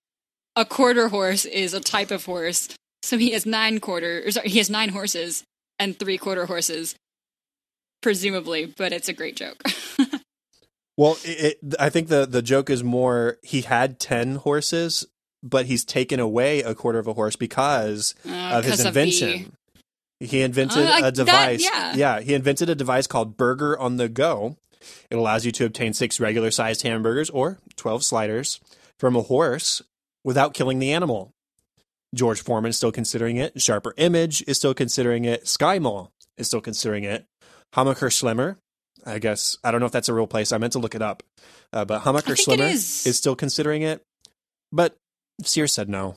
a 0.55 0.65
quarter 0.65 1.09
horse 1.09 1.45
is 1.45 1.73
a 1.73 1.79
type 1.79 2.11
of 2.11 2.25
horse. 2.25 2.69
So 3.03 3.17
he 3.17 3.31
has 3.31 3.45
nine 3.45 3.79
quarter, 3.79 4.29
sorry, 4.31 4.49
he 4.49 4.57
has 4.57 4.69
nine 4.69 4.89
horses 4.89 5.43
and 5.79 5.97
three 5.97 6.17
quarter 6.17 6.45
horses, 6.45 6.95
presumably. 8.01 8.65
But 8.65 8.93
it's 8.93 9.09
a 9.09 9.13
great 9.13 9.35
joke. 9.35 9.61
well, 10.97 11.17
it, 11.23 11.57
it, 11.61 11.75
I 11.79 11.89
think 11.89 12.07
the 12.07 12.25
the 12.25 12.41
joke 12.41 12.69
is 12.69 12.83
more 12.83 13.37
he 13.43 13.61
had 13.61 13.99
ten 13.99 14.35
horses, 14.35 15.05
but 15.43 15.65
he's 15.65 15.85
taken 15.85 16.19
away 16.19 16.61
a 16.61 16.75
quarter 16.75 16.99
of 16.99 17.07
a 17.07 17.13
horse 17.13 17.35
because 17.35 18.15
uh, 18.27 18.51
of 18.53 18.65
his 18.65 18.85
invention. 18.85 19.45
Of 19.45 19.51
he 20.19 20.41
invented 20.41 20.85
uh, 20.85 21.01
a 21.03 21.11
device. 21.11 21.63
That, 21.63 21.95
yeah. 21.95 22.15
yeah, 22.17 22.21
he 22.21 22.33
invented 22.33 22.69
a 22.69 22.75
device 22.75 23.07
called 23.07 23.37
Burger 23.37 23.77
on 23.77 23.97
the 23.97 24.09
Go. 24.09 24.57
It 25.09 25.15
allows 25.15 25.45
you 25.45 25.51
to 25.53 25.65
obtain 25.65 25.93
six 25.93 26.19
regular 26.19 26.51
sized 26.51 26.81
hamburgers 26.83 27.29
or 27.29 27.59
12 27.75 28.03
sliders 28.03 28.59
from 28.99 29.15
a 29.15 29.21
horse 29.21 29.81
without 30.23 30.53
killing 30.53 30.79
the 30.79 30.91
animal. 30.91 31.33
George 32.15 32.41
Foreman 32.41 32.69
is 32.69 32.77
still 32.77 32.91
considering 32.91 33.37
it. 33.37 33.61
Sharper 33.61 33.93
Image 33.97 34.43
is 34.47 34.57
still 34.57 34.73
considering 34.73 35.25
it. 35.25 35.43
SkyMall 35.43 36.11
is 36.37 36.47
still 36.47 36.61
considering 36.61 37.03
it. 37.03 37.25
Hammacher 37.75 38.09
Schlemmer, 38.09 38.57
I 39.05 39.19
guess, 39.19 39.57
I 39.63 39.71
don't 39.71 39.79
know 39.79 39.85
if 39.85 39.91
that's 39.91 40.09
a 40.09 40.13
real 40.13 40.27
place. 40.27 40.51
I 40.51 40.57
meant 40.57 40.73
to 40.73 40.79
look 40.79 40.95
it 40.95 41.01
up. 41.01 41.23
Uh, 41.71 41.85
but 41.85 42.01
Hammacher 42.01 42.35
Schlemmer 42.35 42.71
is. 42.71 43.05
is 43.05 43.17
still 43.17 43.35
considering 43.35 43.81
it. 43.81 44.03
But 44.71 44.95
Sears 45.43 45.73
said 45.73 45.89
no. 45.89 46.15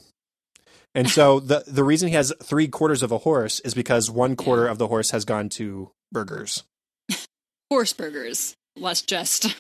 And 0.95 1.09
so 1.09 1.41
the 1.41 1.65
the 1.67 1.85
reason 1.85 2.09
he 2.09 2.15
has 2.15 2.33
three 2.43 2.69
quarters 2.69 3.03
of 3.03 3.13
a 3.13 3.19
horse 3.19 3.61
is 3.61 3.75
because 3.75 4.11
one 4.11 4.37
quarter 4.37 4.65
yeah. 4.65 4.71
of 4.71 4.79
the 4.79 4.89
horse 4.89 5.11
has 5.11 5.25
gone 5.25 5.49
to 5.51 5.91
burgers. 6.13 6.65
horse 7.71 7.93
burgers. 7.93 8.57
Let's 8.77 9.03
just 9.03 9.57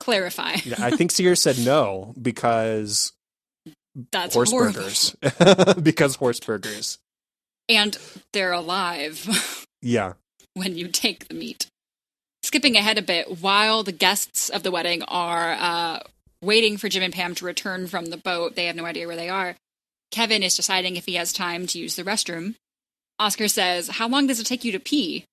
clarify. 0.00 0.56
yeah, 0.64 0.76
I 0.78 0.90
think 0.90 1.10
Sears 1.10 1.42
said 1.42 1.58
no 1.58 2.14
because 2.20 3.12
that's 4.10 4.34
horse 4.34 4.50
horrible. 4.50 4.82
burgers. 4.82 5.16
because 5.82 6.16
horse 6.16 6.40
burgers. 6.40 6.98
And 7.68 7.96
they're 8.32 8.52
alive. 8.52 9.66
yeah. 9.82 10.14
When 10.54 10.76
you 10.76 10.88
take 10.88 11.28
the 11.28 11.34
meat. 11.34 11.66
Skipping 12.42 12.76
ahead 12.76 12.98
a 12.98 13.02
bit, 13.02 13.40
while 13.40 13.82
the 13.82 13.92
guests 13.92 14.48
of 14.48 14.62
the 14.62 14.70
wedding 14.70 15.02
are 15.04 15.52
uh, 15.52 16.00
waiting 16.42 16.76
for 16.76 16.88
Jim 16.88 17.02
and 17.02 17.14
Pam 17.14 17.34
to 17.36 17.44
return 17.44 17.86
from 17.86 18.06
the 18.06 18.16
boat, 18.16 18.56
they 18.56 18.66
have 18.66 18.76
no 18.76 18.84
idea 18.84 19.06
where 19.06 19.16
they 19.16 19.28
are. 19.28 19.56
Kevin 20.10 20.42
is 20.42 20.56
deciding 20.56 20.96
if 20.96 21.06
he 21.06 21.14
has 21.14 21.32
time 21.32 21.66
to 21.68 21.78
use 21.78 21.96
the 21.96 22.02
restroom. 22.02 22.56
Oscar 23.18 23.48
says, 23.48 23.88
How 23.88 24.08
long 24.08 24.26
does 24.26 24.40
it 24.40 24.44
take 24.44 24.64
you 24.64 24.72
to 24.72 24.80
pee? 24.80 25.24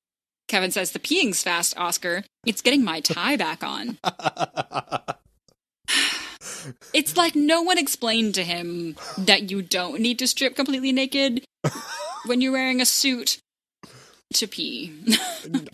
Kevin 0.47 0.71
says, 0.71 0.91
The 0.91 0.99
peeing's 0.99 1.43
fast, 1.43 1.77
Oscar. 1.77 2.23
It's 2.45 2.61
getting 2.61 2.83
my 2.83 3.01
tie 3.01 3.35
back 3.35 3.63
on. 3.63 3.97
it's 6.93 7.17
like 7.17 7.35
no 7.35 7.61
one 7.61 7.77
explained 7.77 8.35
to 8.35 8.43
him 8.43 8.95
that 9.17 9.51
you 9.51 9.61
don't 9.61 9.99
need 9.99 10.19
to 10.19 10.27
strip 10.27 10.55
completely 10.55 10.91
naked 10.91 11.43
when 12.25 12.41
you're 12.41 12.51
wearing 12.51 12.79
a 12.81 12.85
suit 12.85 13.39
to 14.33 14.47
pee. 14.47 14.93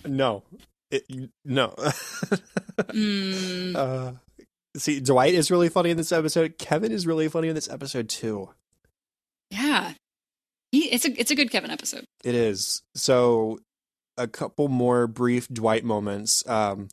no. 0.06 0.44
It, 0.92 1.04
no. 1.44 1.74
mm. 2.78 3.76
uh, 3.76 4.12
see, 4.78 5.00
Dwight 5.00 5.34
is 5.34 5.52
really 5.52 5.70
funny 5.70 5.90
in 5.90 5.98
this 5.98 6.12
episode. 6.12 6.58
Kevin 6.58 6.92
is 6.92 7.08
really 7.08 7.28
funny 7.28 7.48
in 7.50 7.56
this 7.56 7.70
episode, 7.70 8.10
too. 8.10 8.50
Yeah. 9.50 9.94
He, 10.72 10.92
it's 10.92 11.06
a 11.06 11.20
it's 11.20 11.32
a 11.32 11.36
good 11.36 11.52
Kevin 11.52 11.72
episode. 11.72 12.06
It 12.24 12.36
is. 12.36 12.82
So 12.96 13.60
a 14.18 14.28
couple 14.28 14.68
more 14.68 15.08
brief 15.08 15.48
Dwight 15.48 15.84
moments. 15.84 16.48
Um, 16.48 16.90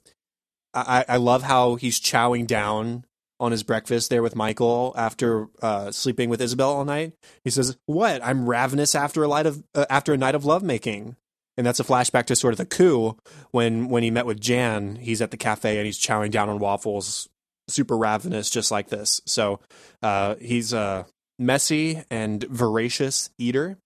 I, 0.75 1.05
I 1.09 1.17
love 1.17 1.43
how 1.43 1.75
he's 1.75 2.01
chowing 2.01 2.47
down 2.47 3.05
on 3.39 3.51
his 3.53 3.63
breakfast 3.63 4.09
there 4.09 4.23
with 4.23 4.37
Michael 4.37 4.95
after 4.97 5.49
uh, 5.61 5.91
sleeping 5.91 6.29
with 6.29 6.41
Isabel 6.41 6.71
all 6.71 6.85
night. 6.85 7.13
He 7.45 7.51
says, 7.51 7.77
"What? 7.87 8.25
I'm 8.25 8.49
ravenous 8.49 8.95
after 8.95 9.25
a 9.25 9.29
night 9.29 9.47
of 9.47 9.63
uh, 9.75 9.87
after 9.91 10.13
a 10.13 10.19
night 10.19 10.35
of 10.35 10.45
lovemaking." 10.45 11.17
And 11.57 11.67
that's 11.67 11.81
a 11.81 11.85
flashback 11.85 12.25
to 12.27 12.37
sort 12.37 12.55
of 12.55 12.59
the 12.59 12.67
coup 12.67 13.17
when 13.51 13.89
when 13.89 14.03
he 14.03 14.11
met 14.11 14.27
with 14.27 14.41
Jan. 14.41 14.97
He's 14.97 15.21
at 15.21 15.31
the 15.31 15.37
cafe 15.37 15.77
and 15.77 15.87
he's 15.87 15.99
chowing 15.99 16.31
down 16.31 16.49
on 16.49 16.59
waffles, 16.59 17.29
super 17.69 17.97
ravenous, 17.97 18.49
just 18.51 18.71
like 18.71 18.89
this. 18.89 19.21
So 19.27 19.61
uh, 20.03 20.37
he's 20.41 20.73
a 20.73 21.07
messy 21.39 22.03
and 22.11 22.43
voracious 22.45 23.31
eater. 23.39 23.79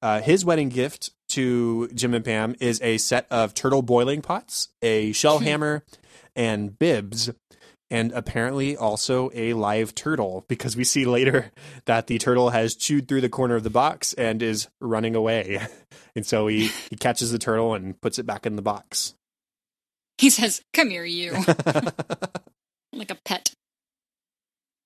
Uh, 0.00 0.20
his 0.20 0.44
wedding 0.44 0.68
gift 0.68 1.10
to 1.30 1.88
Jim 1.88 2.14
and 2.14 2.24
Pam 2.24 2.54
is 2.60 2.80
a 2.82 2.98
set 2.98 3.26
of 3.30 3.54
turtle 3.54 3.82
boiling 3.82 4.22
pots, 4.22 4.68
a 4.82 5.12
shell 5.12 5.40
hammer, 5.40 5.84
and 6.34 6.78
bibs, 6.78 7.30
and 7.90 8.12
apparently 8.12 8.76
also 8.76 9.30
a 9.34 9.52
live 9.52 9.94
turtle 9.94 10.44
because 10.48 10.76
we 10.76 10.84
see 10.84 11.04
later 11.04 11.50
that 11.86 12.06
the 12.06 12.18
turtle 12.18 12.50
has 12.50 12.74
chewed 12.74 13.08
through 13.08 13.20
the 13.20 13.28
corner 13.28 13.54
of 13.54 13.62
the 13.62 13.70
box 13.70 14.12
and 14.14 14.42
is 14.42 14.68
running 14.80 15.14
away. 15.14 15.66
And 16.14 16.24
so 16.24 16.46
he, 16.46 16.68
he 16.88 16.96
catches 16.96 17.30
the 17.30 17.38
turtle 17.38 17.74
and 17.74 18.00
puts 18.00 18.18
it 18.18 18.24
back 18.24 18.46
in 18.46 18.56
the 18.56 18.62
box. 18.62 19.12
He 20.16 20.30
says, 20.30 20.62
Come 20.72 20.88
here, 20.88 21.04
you. 21.04 21.32
like 22.94 23.10
a 23.10 23.18
pet. 23.22 23.52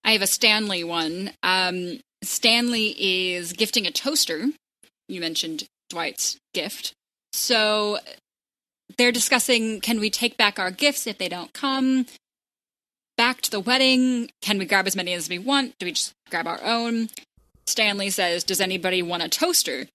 I 0.02 0.10
have 0.10 0.22
a 0.22 0.26
Stanley 0.26 0.82
one. 0.82 1.30
Um, 1.44 2.00
Stanley 2.24 2.96
is 2.98 3.52
gifting 3.52 3.86
a 3.86 3.92
toaster. 3.92 4.46
You 5.08 5.20
mentioned 5.20 5.68
Dwight's 5.88 6.36
gift. 6.52 6.94
So 7.32 7.98
they're 8.98 9.12
discussing 9.12 9.80
can 9.80 10.00
we 10.00 10.10
take 10.10 10.36
back 10.36 10.58
our 10.58 10.72
gifts 10.72 11.06
if 11.06 11.18
they 11.18 11.28
don't 11.28 11.52
come? 11.52 12.06
Back 13.20 13.42
to 13.42 13.50
the 13.50 13.60
wedding. 13.60 14.30
Can 14.40 14.56
we 14.56 14.64
grab 14.64 14.86
as 14.86 14.96
many 14.96 15.12
as 15.12 15.28
we 15.28 15.38
want? 15.38 15.78
Do 15.78 15.84
we 15.84 15.92
just 15.92 16.14
grab 16.30 16.46
our 16.46 16.58
own? 16.64 17.10
Stanley 17.66 18.08
says, 18.08 18.44
Does 18.44 18.62
anybody 18.62 19.02
want 19.02 19.22
a 19.22 19.28
toaster? 19.28 19.88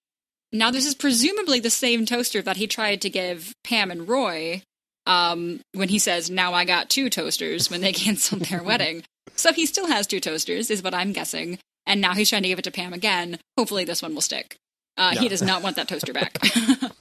Now, 0.54 0.70
this 0.70 0.86
is 0.86 0.94
presumably 0.94 1.60
the 1.60 1.72
same 1.72 2.06
toaster 2.06 2.44
that 2.44 2.58
he 2.58 2.68
tried 2.68 3.02
to 3.02 3.10
give 3.10 3.56
Pam 3.64 3.90
and 3.90 4.08
Roy 4.08 4.62
um, 5.08 5.62
when 5.74 5.90
he 5.90 5.98
says, 5.98 6.30
Now 6.30 6.54
I 6.54 6.66
got 6.66 6.88
two 6.88 7.10
toasters 7.10 7.68
when 7.68 7.82
they 7.82 7.94
canceled 7.94 8.44
their 8.44 8.62
wedding. 8.64 9.02
So 9.36 9.52
he 9.52 9.66
still 9.66 9.88
has 9.88 10.06
two 10.06 10.20
toasters, 10.20 10.70
is 10.70 10.84
what 10.84 10.94
I'm 10.94 11.12
guessing. 11.12 11.58
And 11.88 12.02
now 12.02 12.14
he's 12.14 12.30
trying 12.30 12.44
to 12.44 12.50
give 12.50 12.60
it 12.60 12.66
to 12.66 12.72
Pam 12.72 12.94
again. 12.94 13.40
Hopefully, 13.58 13.86
this 13.86 14.04
one 14.04 14.14
will 14.14 14.22
stick. 14.22 14.56
Uh, 14.98 15.14
no. 15.16 15.22
He 15.22 15.30
does 15.30 15.42
not 15.42 15.64
want 15.64 15.78
that 15.78 15.88
toaster 15.88 16.14
back. 16.14 16.38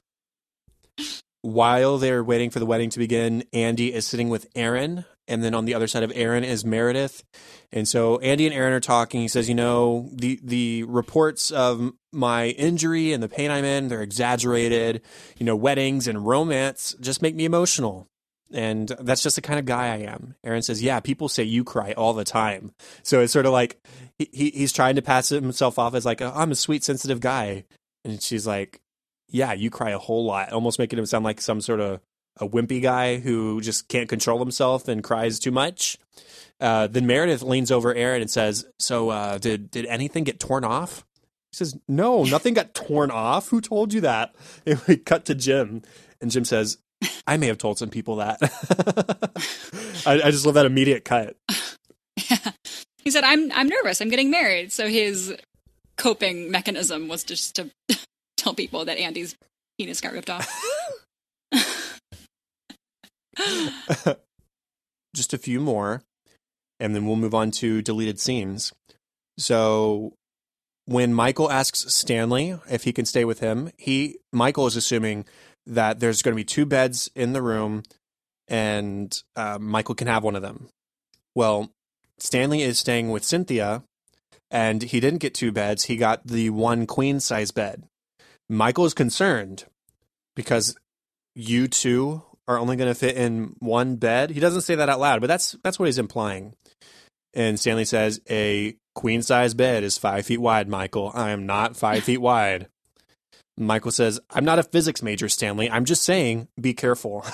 While 1.42 1.98
they're 1.98 2.24
waiting 2.24 2.48
for 2.48 2.60
the 2.60 2.66
wedding 2.66 2.88
to 2.88 2.98
begin, 2.98 3.44
Andy 3.52 3.92
is 3.92 4.06
sitting 4.06 4.30
with 4.30 4.46
Erin. 4.54 5.04
And 5.26 5.42
then 5.42 5.54
on 5.54 5.64
the 5.64 5.74
other 5.74 5.86
side 5.86 6.02
of 6.02 6.12
Erin 6.14 6.44
is 6.44 6.64
Meredith. 6.64 7.24
And 7.72 7.88
so 7.88 8.18
Andy 8.18 8.46
and 8.46 8.54
Erin 8.54 8.74
are 8.74 8.80
talking. 8.80 9.20
He 9.20 9.28
says, 9.28 9.48
You 9.48 9.54
know, 9.54 10.10
the, 10.12 10.38
the 10.42 10.82
reports 10.84 11.50
of 11.50 11.92
my 12.12 12.48
injury 12.48 13.12
and 13.12 13.22
the 13.22 13.28
pain 13.28 13.50
I'm 13.50 13.64
in, 13.64 13.88
they're 13.88 14.02
exaggerated. 14.02 15.02
You 15.38 15.46
know, 15.46 15.56
weddings 15.56 16.06
and 16.06 16.26
romance 16.26 16.94
just 17.00 17.22
make 17.22 17.34
me 17.34 17.44
emotional. 17.44 18.08
And 18.52 18.88
that's 19.00 19.22
just 19.22 19.36
the 19.36 19.42
kind 19.42 19.58
of 19.58 19.64
guy 19.64 19.86
I 19.86 19.98
am. 19.98 20.36
Erin 20.44 20.62
says, 20.62 20.82
Yeah, 20.82 21.00
people 21.00 21.28
say 21.28 21.42
you 21.42 21.64
cry 21.64 21.92
all 21.92 22.12
the 22.12 22.24
time. 22.24 22.72
So 23.02 23.20
it's 23.20 23.32
sort 23.32 23.46
of 23.46 23.52
like 23.52 23.84
he, 24.18 24.50
he's 24.50 24.72
trying 24.72 24.96
to 24.96 25.02
pass 25.02 25.30
himself 25.30 25.78
off 25.78 25.94
as 25.94 26.04
like, 26.04 26.22
oh, 26.22 26.32
I'm 26.34 26.52
a 26.52 26.56
sweet, 26.56 26.84
sensitive 26.84 27.20
guy. 27.20 27.64
And 28.04 28.22
she's 28.22 28.46
like, 28.46 28.80
Yeah, 29.28 29.54
you 29.54 29.70
cry 29.70 29.90
a 29.90 29.98
whole 29.98 30.24
lot, 30.24 30.52
almost 30.52 30.78
making 30.78 30.98
him 30.98 31.06
sound 31.06 31.24
like 31.24 31.40
some 31.40 31.60
sort 31.60 31.80
of 31.80 32.00
a 32.38 32.48
wimpy 32.48 32.82
guy 32.82 33.18
who 33.18 33.60
just 33.60 33.88
can't 33.88 34.08
control 34.08 34.38
himself 34.38 34.88
and 34.88 35.02
cries 35.02 35.38
too 35.38 35.52
much. 35.52 35.98
Uh, 36.60 36.86
then 36.86 37.06
Meredith 37.06 37.42
leans 37.42 37.70
over 37.70 37.94
Erin 37.94 38.22
and 38.22 38.30
says, 38.30 38.64
"So, 38.78 39.10
uh, 39.10 39.38
did 39.38 39.70
did 39.70 39.86
anything 39.86 40.24
get 40.24 40.38
torn 40.40 40.64
off?" 40.64 41.04
He 41.52 41.56
says, 41.56 41.78
No, 41.86 42.24
nothing 42.24 42.54
got 42.54 42.74
torn 42.74 43.10
off. 43.12 43.48
Who 43.48 43.60
told 43.60 43.92
you 43.92 44.00
that? 44.02 44.34
And 44.66 44.80
we 44.88 44.96
cut 44.96 45.24
to 45.26 45.34
Jim, 45.34 45.82
and 46.20 46.30
Jim 46.30 46.44
says, 46.44 46.78
I 47.26 47.36
may 47.36 47.46
have 47.46 47.58
told 47.58 47.78
some 47.78 47.90
people 47.90 48.16
that. 48.16 48.38
I, 50.06 50.22
I 50.22 50.30
just 50.30 50.46
love 50.46 50.54
that 50.54 50.66
immediate 50.66 51.04
cut. 51.04 51.36
He 53.04 53.10
said, 53.10 53.22
"I'm 53.22 53.52
I'm 53.52 53.68
nervous. 53.68 54.00
I'm 54.00 54.08
getting 54.08 54.30
married." 54.30 54.72
So 54.72 54.88
his 54.88 55.36
coping 55.98 56.50
mechanism 56.50 57.06
was 57.06 57.22
just 57.22 57.54
to 57.56 57.70
tell 58.38 58.54
people 58.54 58.86
that 58.86 58.96
Andy's 58.96 59.36
penis 59.78 60.00
got 60.00 60.14
ripped 60.14 60.30
off. 60.30 60.48
just 65.14 65.32
a 65.32 65.38
few 65.38 65.60
more, 65.60 66.02
and 66.80 66.94
then 66.94 67.06
we'll 67.06 67.16
move 67.16 67.34
on 67.34 67.50
to 67.52 67.82
deleted 67.82 68.20
scenes. 68.20 68.72
So 69.38 70.14
when 70.86 71.14
Michael 71.14 71.50
asks 71.50 71.92
Stanley 71.92 72.58
if 72.70 72.84
he 72.84 72.92
can 72.92 73.04
stay 73.04 73.24
with 73.24 73.40
him, 73.40 73.70
he 73.76 74.18
Michael 74.32 74.66
is 74.66 74.76
assuming 74.76 75.24
that 75.66 76.00
there's 76.00 76.22
going 76.22 76.34
to 76.34 76.36
be 76.36 76.44
two 76.44 76.66
beds 76.66 77.10
in 77.14 77.32
the 77.32 77.42
room, 77.42 77.82
and 78.48 79.16
uh, 79.36 79.58
Michael 79.58 79.94
can 79.94 80.08
have 80.08 80.22
one 80.22 80.36
of 80.36 80.42
them. 80.42 80.68
Well, 81.34 81.70
Stanley 82.18 82.62
is 82.62 82.78
staying 82.78 83.10
with 83.10 83.24
Cynthia, 83.24 83.82
and 84.50 84.82
he 84.82 85.00
didn't 85.00 85.20
get 85.20 85.34
two 85.34 85.52
beds. 85.52 85.84
He 85.84 85.96
got 85.96 86.26
the 86.26 86.50
one 86.50 86.86
queen 86.86 87.18
size 87.18 87.50
bed. 87.50 87.84
Michael 88.48 88.84
is 88.84 88.94
concerned 88.94 89.64
because 90.36 90.76
you 91.34 91.66
two 91.66 92.22
are 92.46 92.58
only 92.58 92.76
going 92.76 92.90
to 92.90 92.94
fit 92.94 93.16
in 93.16 93.56
one 93.58 93.96
bed. 93.96 94.30
He 94.30 94.40
doesn't 94.40 94.62
say 94.62 94.74
that 94.74 94.88
out 94.88 95.00
loud, 95.00 95.20
but 95.20 95.26
that's 95.28 95.56
that's 95.62 95.78
what 95.78 95.86
he's 95.86 95.98
implying. 95.98 96.54
And 97.32 97.58
Stanley 97.58 97.84
says, 97.84 98.20
"A 98.30 98.76
queen 98.94 99.22
size 99.22 99.54
bed 99.54 99.82
is 99.82 99.98
five 99.98 100.26
feet 100.26 100.40
wide, 100.40 100.68
Michael. 100.68 101.10
I 101.14 101.30
am 101.30 101.46
not 101.46 101.76
five 101.76 102.04
feet 102.04 102.18
wide." 102.20 102.68
Michael 103.56 103.92
says, 103.92 104.20
"I'm 104.30 104.44
not 104.44 104.58
a 104.58 104.64
physics 104.64 105.02
major, 105.02 105.28
Stanley. 105.28 105.70
I'm 105.70 105.84
just 105.84 106.02
saying, 106.04 106.48
be 106.60 106.74
careful." 106.74 107.24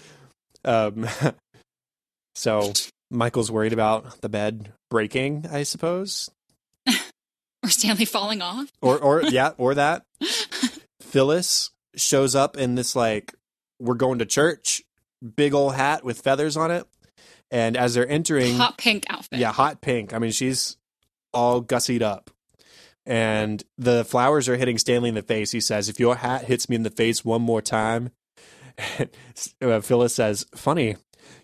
um, 0.64 1.06
so 2.34 2.72
Michael's 3.10 3.50
worried 3.50 3.72
about 3.72 4.20
the 4.20 4.28
bed 4.28 4.72
breaking, 4.90 5.46
I 5.50 5.62
suppose, 5.62 6.30
or 6.88 7.68
Stanley 7.68 8.04
falling 8.06 8.42
off. 8.42 8.70
or 8.82 8.98
or 8.98 9.22
yeah, 9.22 9.52
or 9.56 9.74
that. 9.74 10.02
Phyllis 11.00 11.70
shows 11.96 12.34
up 12.34 12.56
in 12.56 12.74
this 12.74 12.94
like 12.94 13.34
we're 13.78 13.94
going 13.94 14.18
to 14.20 14.26
church, 14.26 14.82
big 15.36 15.54
old 15.54 15.74
hat 15.74 16.04
with 16.04 16.20
feathers 16.20 16.56
on 16.56 16.70
it, 16.70 16.86
and 17.50 17.76
as 17.76 17.94
they're 17.94 18.08
entering, 18.08 18.56
Hot 18.56 18.76
pink 18.78 19.04
outfit. 19.08 19.38
yeah, 19.38 19.52
hot 19.52 19.80
pink. 19.80 20.12
I 20.12 20.18
mean, 20.18 20.30
she's 20.32 20.76
all 21.32 21.62
gussied 21.62 22.02
up. 22.02 22.30
And 23.06 23.64
the 23.78 24.04
flowers 24.04 24.50
are 24.50 24.56
hitting 24.58 24.76
Stanley 24.76 25.08
in 25.08 25.14
the 25.14 25.22
face. 25.22 25.50
He 25.50 25.60
says, 25.60 25.88
If 25.88 25.98
your 25.98 26.16
hat 26.16 26.44
hits 26.44 26.68
me 26.68 26.76
in 26.76 26.82
the 26.82 26.90
face 26.90 27.24
one 27.24 27.40
more 27.40 27.62
time, 27.62 28.10
uh, 29.62 29.80
Phyllis 29.80 30.14
says, 30.14 30.44
Funny, 30.54 30.96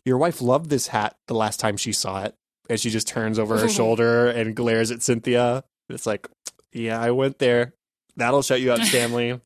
your 0.05 0.18
wife 0.18 0.43
loved 0.43 0.68
this 0.68 0.89
hat 0.89 1.16
the 1.26 1.35
last 1.35 1.61
time 1.61 1.78
she 1.78 1.93
saw 1.93 2.24
it. 2.24 2.35
And 2.68 2.78
she 2.78 2.91
just 2.91 3.09
turns 3.09 3.39
over 3.39 3.57
her 3.59 3.68
shoulder 3.70 4.28
and 4.28 4.55
glares 4.55 4.91
at 4.91 5.03
Cynthia. 5.03 5.64
It's 5.89 6.07
like, 6.07 6.28
Yeah, 6.72 7.01
I 7.01 7.12
went 7.12 7.39
there. 7.39 7.72
That'll 8.16 8.43
shut 8.43 8.61
you 8.61 8.72
up, 8.72 8.82
Stanley. 8.82 9.41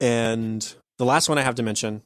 And 0.00 0.74
the 0.98 1.04
last 1.04 1.28
one 1.28 1.38
I 1.38 1.42
have 1.42 1.56
to 1.56 1.62
mention 1.62 2.02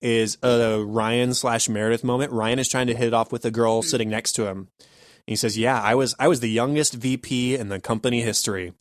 is 0.00 0.36
a 0.42 0.84
Ryan 0.84 1.32
slash 1.34 1.68
Meredith 1.68 2.04
moment. 2.04 2.32
Ryan 2.32 2.58
is 2.58 2.68
trying 2.68 2.88
to 2.88 2.94
hit 2.94 3.08
it 3.08 3.14
off 3.14 3.32
with 3.32 3.44
a 3.44 3.50
girl 3.50 3.82
hmm. 3.82 3.88
sitting 3.88 4.10
next 4.10 4.32
to 4.32 4.46
him. 4.46 4.68
And 4.78 5.32
he 5.32 5.36
says, 5.36 5.56
"Yeah, 5.56 5.80
I 5.80 5.94
was 5.94 6.14
I 6.18 6.28
was 6.28 6.40
the 6.40 6.50
youngest 6.50 6.94
VP 6.94 7.56
in 7.56 7.68
the 7.68 7.80
company 7.80 8.20
history." 8.20 8.74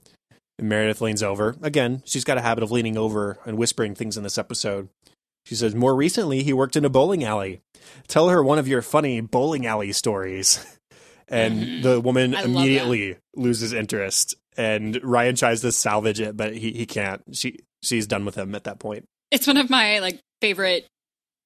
And 0.60 0.70
Meredith 0.70 1.02
leans 1.02 1.24
over 1.24 1.56
again. 1.62 2.04
She's 2.06 2.26
got 2.26 2.38
a 2.38 2.42
habit 2.42 2.64
of 2.64 2.72
leaning 2.72 2.98
over 2.98 3.40
and 3.46 3.58
whispering 3.58 3.96
things 3.96 4.18
in 4.18 4.24
this 4.24 4.38
episode. 4.38 4.90
She 5.46 5.56
says, 5.56 5.74
"More 5.74 5.96
recently, 5.96 6.44
he 6.44 6.52
worked 6.52 6.76
in 6.76 6.86
a 6.86 6.90
bowling 6.90 7.24
alley. 7.24 7.62
Tell 8.08 8.30
her 8.30 8.44
one 8.44 8.60
of 8.60 8.68
your 8.68 8.82
funny 8.82 9.22
bowling 9.22 9.66
alley 9.66 9.92
stories." 9.92 10.66
And 11.30 11.64
mm-hmm. 11.64 11.82
the 11.82 12.02
woman 12.02 12.36
I 12.36 12.44
immediately 12.44 13.18
loses 13.36 13.74
interest. 13.74 14.36
And 14.58 15.00
Ryan 15.02 15.36
tries 15.36 15.62
to 15.62 15.72
salvage 15.72 16.20
it, 16.20 16.38
but 16.38 16.54
he, 16.54 16.74
he 16.74 16.86
can't. 16.86 17.24
She 17.32 17.60
she's 17.84 18.08
done 18.08 18.26
with 18.26 18.36
him 18.36 18.56
at 18.56 18.64
that 18.64 18.80
point. 18.80 19.06
It's 19.32 19.48
one 19.48 19.58
of 19.58 19.70
my 19.70 20.00
like 20.00 20.20
favorite 20.42 20.88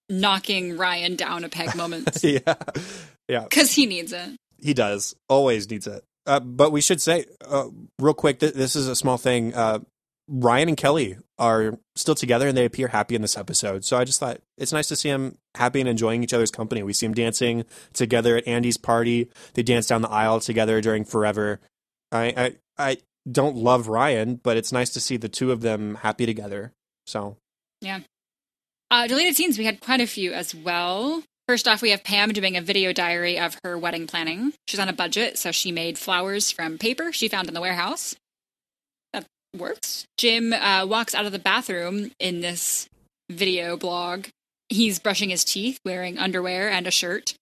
knocking 0.10 0.78
Ryan 0.78 1.16
down 1.16 1.44
a 1.44 1.50
peg 1.50 1.76
moments 1.76 2.24
yeah, 2.24 2.56
yeah. 3.28 3.44
because 3.44 3.74
he 3.74 3.86
needs 3.86 4.14
it. 4.14 4.38
He 4.58 4.74
does. 4.74 5.16
Always 5.30 5.70
needs 5.70 5.88
it. 5.88 6.04
Uh, 6.26 6.40
but 6.40 6.72
we 6.72 6.82
should 6.82 7.02
say, 7.02 7.26
uh, 7.48 7.68
real 8.00 8.14
quick, 8.14 8.40
th- 8.40 8.54
this 8.54 8.76
is 8.76 8.88
a 8.88 8.96
small 8.96 9.18
thing. 9.18 9.54
Uh, 9.54 9.80
Ryan 10.28 10.70
and 10.70 10.78
Kelly 10.78 11.18
are 11.40 11.78
still 11.96 12.16
together 12.16 12.50
and 12.50 12.58
they 12.58 12.66
appear 12.66 12.90
happy 12.90 13.16
in 13.16 13.22
this 13.22 13.38
episode. 13.38 13.86
So 13.86 13.98
I 13.98 14.04
just 14.04 14.20
thought 14.20 14.42
it's 14.58 14.74
nice 14.74 14.88
to 14.90 14.96
see 14.96 15.10
them 15.10 15.38
happy 15.56 15.80
and 15.80 15.88
enjoying 15.88 16.24
each 16.24 16.34
other's 16.34 16.52
company. 16.52 16.84
We 16.84 16.92
see 16.94 17.06
them 17.06 17.14
dancing 17.14 17.64
together 17.94 18.36
at 18.36 18.48
Andy's 18.48 18.78
party. 18.78 19.30
They 19.54 19.64
dance 19.64 19.88
down 19.88 20.02
the 20.02 20.10
aisle 20.10 20.42
together 20.42 20.82
during 20.82 21.06
Forever. 21.06 21.62
I, 22.12 22.34
I, 22.36 22.56
I 22.78 22.98
don't 23.30 23.56
love 23.56 23.88
Ryan, 23.88 24.40
but 24.42 24.58
it's 24.58 24.72
nice 24.72 24.92
to 24.92 25.00
see 25.00 25.18
the 25.18 25.30
two 25.30 25.52
of 25.52 25.62
them 25.62 25.96
happy 25.96 26.26
together. 26.26 26.74
So 27.06 27.38
yeah. 27.82 28.02
Uh, 28.90 29.08
deleted 29.08 29.36
scenes, 29.36 29.58
we 29.58 29.66
had 29.66 29.82
quite 29.82 30.02
a 30.02 30.08
few 30.08 30.34
as 30.34 30.56
well. 30.56 31.24
First 31.48 31.68
off, 31.68 31.82
we 31.82 31.92
have 31.92 32.04
Pam 32.04 32.34
doing 32.34 32.58
a 32.58 32.62
video 32.62 32.92
diary 32.92 33.40
of 33.40 33.58
her 33.64 33.78
wedding 33.78 34.08
planning. 34.08 34.54
She's 34.68 34.80
on 34.80 34.90
a 34.90 34.94
budget, 34.94 35.38
so 35.38 35.52
she 35.52 35.72
made 35.72 35.98
flowers 35.98 36.52
from 36.52 36.78
paper 36.78 37.12
she 37.14 37.28
found 37.30 37.48
in 37.48 37.54
the 37.54 37.62
warehouse. 37.62 38.16
That 39.14 39.26
works. 39.58 40.06
Jim 40.18 40.54
uh, 40.54 40.86
walks 40.86 41.16
out 41.16 41.26
of 41.26 41.32
the 41.32 41.40
bathroom 41.40 42.12
in 42.20 42.42
this 42.42 42.90
video 43.30 43.78
blog. 43.78 44.28
He's 44.70 45.00
brushing 45.00 45.30
his 45.30 45.46
teeth, 45.46 45.80
wearing 45.86 46.18
underwear 46.18 46.70
and 46.70 46.86
a 46.86 46.92
shirt. 46.92 47.36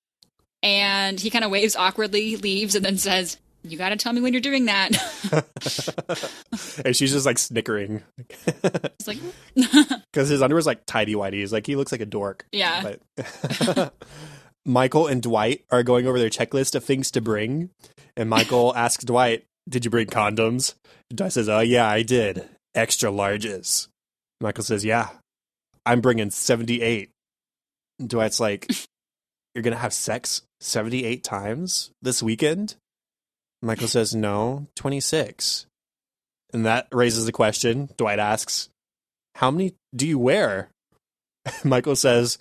And 0.61 1.19
he 1.19 1.31
kind 1.31 1.45
of 1.45 1.51
waves 1.51 1.75
awkwardly, 1.75 2.38
leaves, 2.38 2.75
and 2.75 2.86
then 2.86 2.97
says, 2.97 3.38
You 3.68 3.78
gotta 3.80 3.95
tell 3.95 4.13
me 4.13 4.22
when 4.22 4.32
you're 4.32 4.41
doing 4.41 4.66
that. 4.66 4.91
and 6.86 6.95
she's 6.95 7.11
just 7.11 7.26
like 7.26 7.39
snickering 7.39 8.03
It's 8.30 9.07
like, 9.07 9.18
because 9.55 10.30
his 10.30 10.41
underwear's 10.41 10.68
like 10.68 10.86
tidy 10.86 11.16
whities. 11.16 11.51
Like 11.51 11.66
he 11.66 11.76
looks 11.76 11.91
like 11.91 12.01
a 12.01 12.05
dork. 12.05 12.45
Yeah. 12.51 12.95
But 13.16 13.93
Michael 14.66 15.07
and 15.07 15.22
Dwight 15.22 15.66
are 15.72 15.84
going 15.84 16.05
over 16.05 16.20
their 16.20 16.30
checklist 16.30 16.76
of 16.76 16.84
things 16.84 17.09
to 17.11 17.22
bring, 17.22 17.72
and 18.16 18.30
Michael 18.30 18.76
asks 18.76 19.03
Dwight, 19.03 19.45
"Did 19.68 19.86
you 19.86 19.91
bring 19.91 20.07
condoms?" 20.07 20.76
Dwight 21.13 21.34
says, 21.34 21.49
"Oh 21.49 21.59
yeah, 21.59 21.88
I 21.88 22.03
did. 22.03 22.47
Extra 22.74 23.09
larges." 23.11 23.88
Michael 24.41 24.63
says, 24.63 24.86
"Yeah, 24.86 25.09
I'm 25.86 26.01
bringing 26.01 26.30
78." 26.30 27.09
Dwight's 28.05 28.39
like, 28.39 28.72
"You're 29.53 29.63
gonna 29.63 29.76
have 29.76 29.93
sex 29.93 30.43
78 30.61 31.24
times 31.24 31.91
this 32.01 32.22
weekend?" 32.22 32.76
Michael 33.66 33.88
says, 33.88 34.16
"No, 34.16 34.68
26." 34.76 35.66
And 36.53 36.66
that 36.66 36.88
raises 36.91 37.26
the 37.26 37.32
question. 37.32 37.89
Dwight 37.97 38.20
asks, 38.20 38.70
"How 39.36 39.51
many 39.51 39.74
do 39.95 40.07
you 40.07 40.20
wear?" 40.20 40.70
Michael 41.63 41.95
says, 41.95 42.38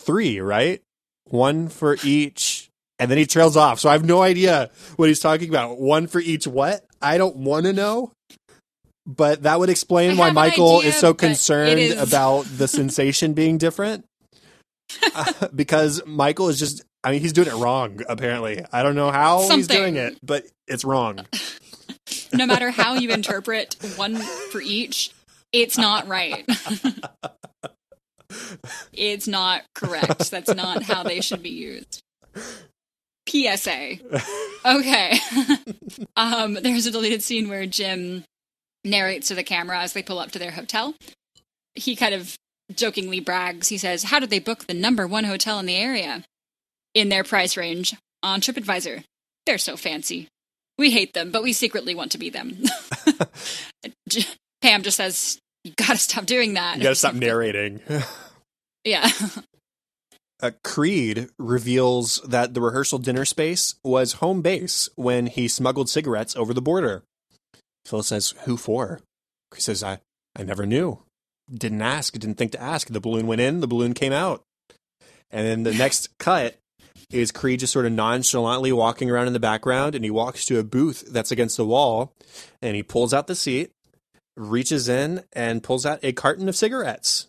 three, 0.00 0.40
right? 0.40 0.82
One 1.26 1.68
for 1.68 1.96
each. 2.02 2.68
And 2.98 3.10
then 3.10 3.18
he 3.18 3.26
trails 3.26 3.56
off. 3.56 3.80
So 3.80 3.88
I 3.88 3.92
have 3.92 4.04
no 4.04 4.22
idea 4.22 4.70
what 4.96 5.08
he's 5.08 5.20
talking 5.20 5.48
about. 5.48 5.78
One 5.78 6.06
for 6.06 6.20
each 6.20 6.46
what? 6.46 6.84
I 7.00 7.18
don't 7.18 7.36
want 7.36 7.66
to 7.66 7.72
know. 7.72 8.12
But 9.06 9.44
that 9.44 9.58
would 9.58 9.70
explain 9.70 10.12
I 10.12 10.14
why 10.14 10.30
Michael 10.30 10.78
idea, 10.78 10.90
is 10.90 10.96
so 10.96 11.14
concerned 11.14 11.80
is- 11.80 12.00
about 12.00 12.44
the 12.44 12.68
sensation 12.68 13.32
being 13.32 13.58
different. 13.58 14.04
Uh, 15.14 15.48
because 15.54 16.02
Michael 16.06 16.48
is 16.48 16.58
just, 16.58 16.84
I 17.02 17.12
mean, 17.12 17.20
he's 17.20 17.32
doing 17.32 17.48
it 17.48 17.54
wrong, 17.54 18.00
apparently. 18.08 18.64
I 18.72 18.82
don't 18.82 18.94
know 18.94 19.10
how 19.10 19.48
he's 19.48 19.66
doing 19.66 19.96
it, 19.96 20.18
but 20.22 20.44
it's 20.66 20.84
wrong. 20.84 21.26
no 22.32 22.46
matter 22.46 22.70
how 22.70 22.94
you 22.94 23.10
interpret 23.10 23.76
one 23.96 24.16
for 24.16 24.60
each, 24.60 25.12
it's 25.52 25.78
not 25.78 26.06
right. 26.06 26.44
it's 28.92 29.26
not 29.26 29.62
correct. 29.74 30.30
That's 30.30 30.54
not 30.54 30.82
how 30.82 31.02
they 31.02 31.20
should 31.20 31.42
be 31.42 31.50
used. 31.50 32.02
PSA. 33.28 33.98
Okay. 34.64 35.18
um, 36.16 36.54
there's 36.54 36.86
a 36.86 36.90
deleted 36.90 37.22
scene 37.22 37.48
where 37.48 37.66
Jim 37.66 38.24
narrates 38.84 39.28
to 39.28 39.34
the 39.34 39.42
camera 39.42 39.80
as 39.80 39.92
they 39.92 40.02
pull 40.02 40.18
up 40.18 40.32
to 40.32 40.38
their 40.38 40.50
hotel. 40.50 40.94
He 41.74 41.96
kind 41.96 42.14
of 42.14 42.36
jokingly 42.74 43.20
brags. 43.20 43.68
He 43.68 43.78
says, 43.78 44.04
How 44.04 44.18
did 44.18 44.30
they 44.30 44.38
book 44.38 44.66
the 44.66 44.74
number 44.74 45.06
one 45.06 45.24
hotel 45.24 45.58
in 45.58 45.66
the 45.66 45.76
area? 45.76 46.24
In 46.94 47.08
their 47.08 47.24
price 47.24 47.56
range 47.56 47.94
on 48.22 48.40
TripAdvisor. 48.40 49.04
They're 49.46 49.58
so 49.58 49.76
fancy. 49.76 50.28
We 50.78 50.90
hate 50.90 51.12
them, 51.12 51.30
but 51.30 51.42
we 51.42 51.52
secretly 51.52 51.94
want 51.94 52.12
to 52.12 52.18
be 52.18 52.30
them. 52.30 52.56
Pam 54.62 54.82
just 54.82 54.96
says, 54.96 55.38
You 55.64 55.72
gotta 55.76 55.98
stop 55.98 56.26
doing 56.26 56.54
that. 56.54 56.76
You 56.78 56.82
gotta 56.82 56.94
stop 56.94 57.14
narrating. 57.16 57.80
Yeah. 58.84 59.08
uh, 60.42 60.50
Creed 60.64 61.28
reveals 61.38 62.20
that 62.26 62.54
the 62.54 62.60
rehearsal 62.60 62.98
dinner 62.98 63.24
space 63.24 63.74
was 63.84 64.14
home 64.14 64.42
base 64.42 64.88
when 64.96 65.26
he 65.26 65.48
smuggled 65.48 65.88
cigarettes 65.88 66.34
over 66.36 66.52
the 66.54 66.62
border. 66.62 67.02
Phil 67.86 68.02
says, 68.02 68.34
Who 68.44 68.56
for? 68.56 69.00
He 69.54 69.60
says, 69.60 69.82
I, 69.82 69.98
I 70.36 70.42
never 70.42 70.66
knew. 70.66 71.00
Didn't 71.52 71.82
ask, 71.82 72.12
didn't 72.14 72.36
think 72.36 72.52
to 72.52 72.62
ask. 72.62 72.88
The 72.88 73.00
balloon 73.00 73.26
went 73.26 73.40
in, 73.40 73.60
the 73.60 73.66
balloon 73.66 73.94
came 73.94 74.12
out. 74.12 74.42
And 75.30 75.46
then 75.46 75.62
the 75.62 75.74
next 75.74 76.16
cut 76.18 76.56
is 77.10 77.32
Creed 77.32 77.60
just 77.60 77.72
sort 77.72 77.86
of 77.86 77.92
nonchalantly 77.92 78.72
walking 78.72 79.10
around 79.10 79.26
in 79.26 79.32
the 79.32 79.40
background 79.40 79.94
and 79.94 80.04
he 80.04 80.10
walks 80.10 80.44
to 80.46 80.58
a 80.58 80.64
booth 80.64 81.04
that's 81.08 81.30
against 81.30 81.56
the 81.56 81.64
wall 81.66 82.12
and 82.62 82.76
he 82.76 82.82
pulls 82.82 83.12
out 83.12 83.26
the 83.26 83.34
seat, 83.34 83.72
reaches 84.36 84.88
in, 84.88 85.24
and 85.32 85.62
pulls 85.62 85.84
out 85.84 85.98
a 86.02 86.12
carton 86.12 86.48
of 86.48 86.56
cigarettes. 86.56 87.26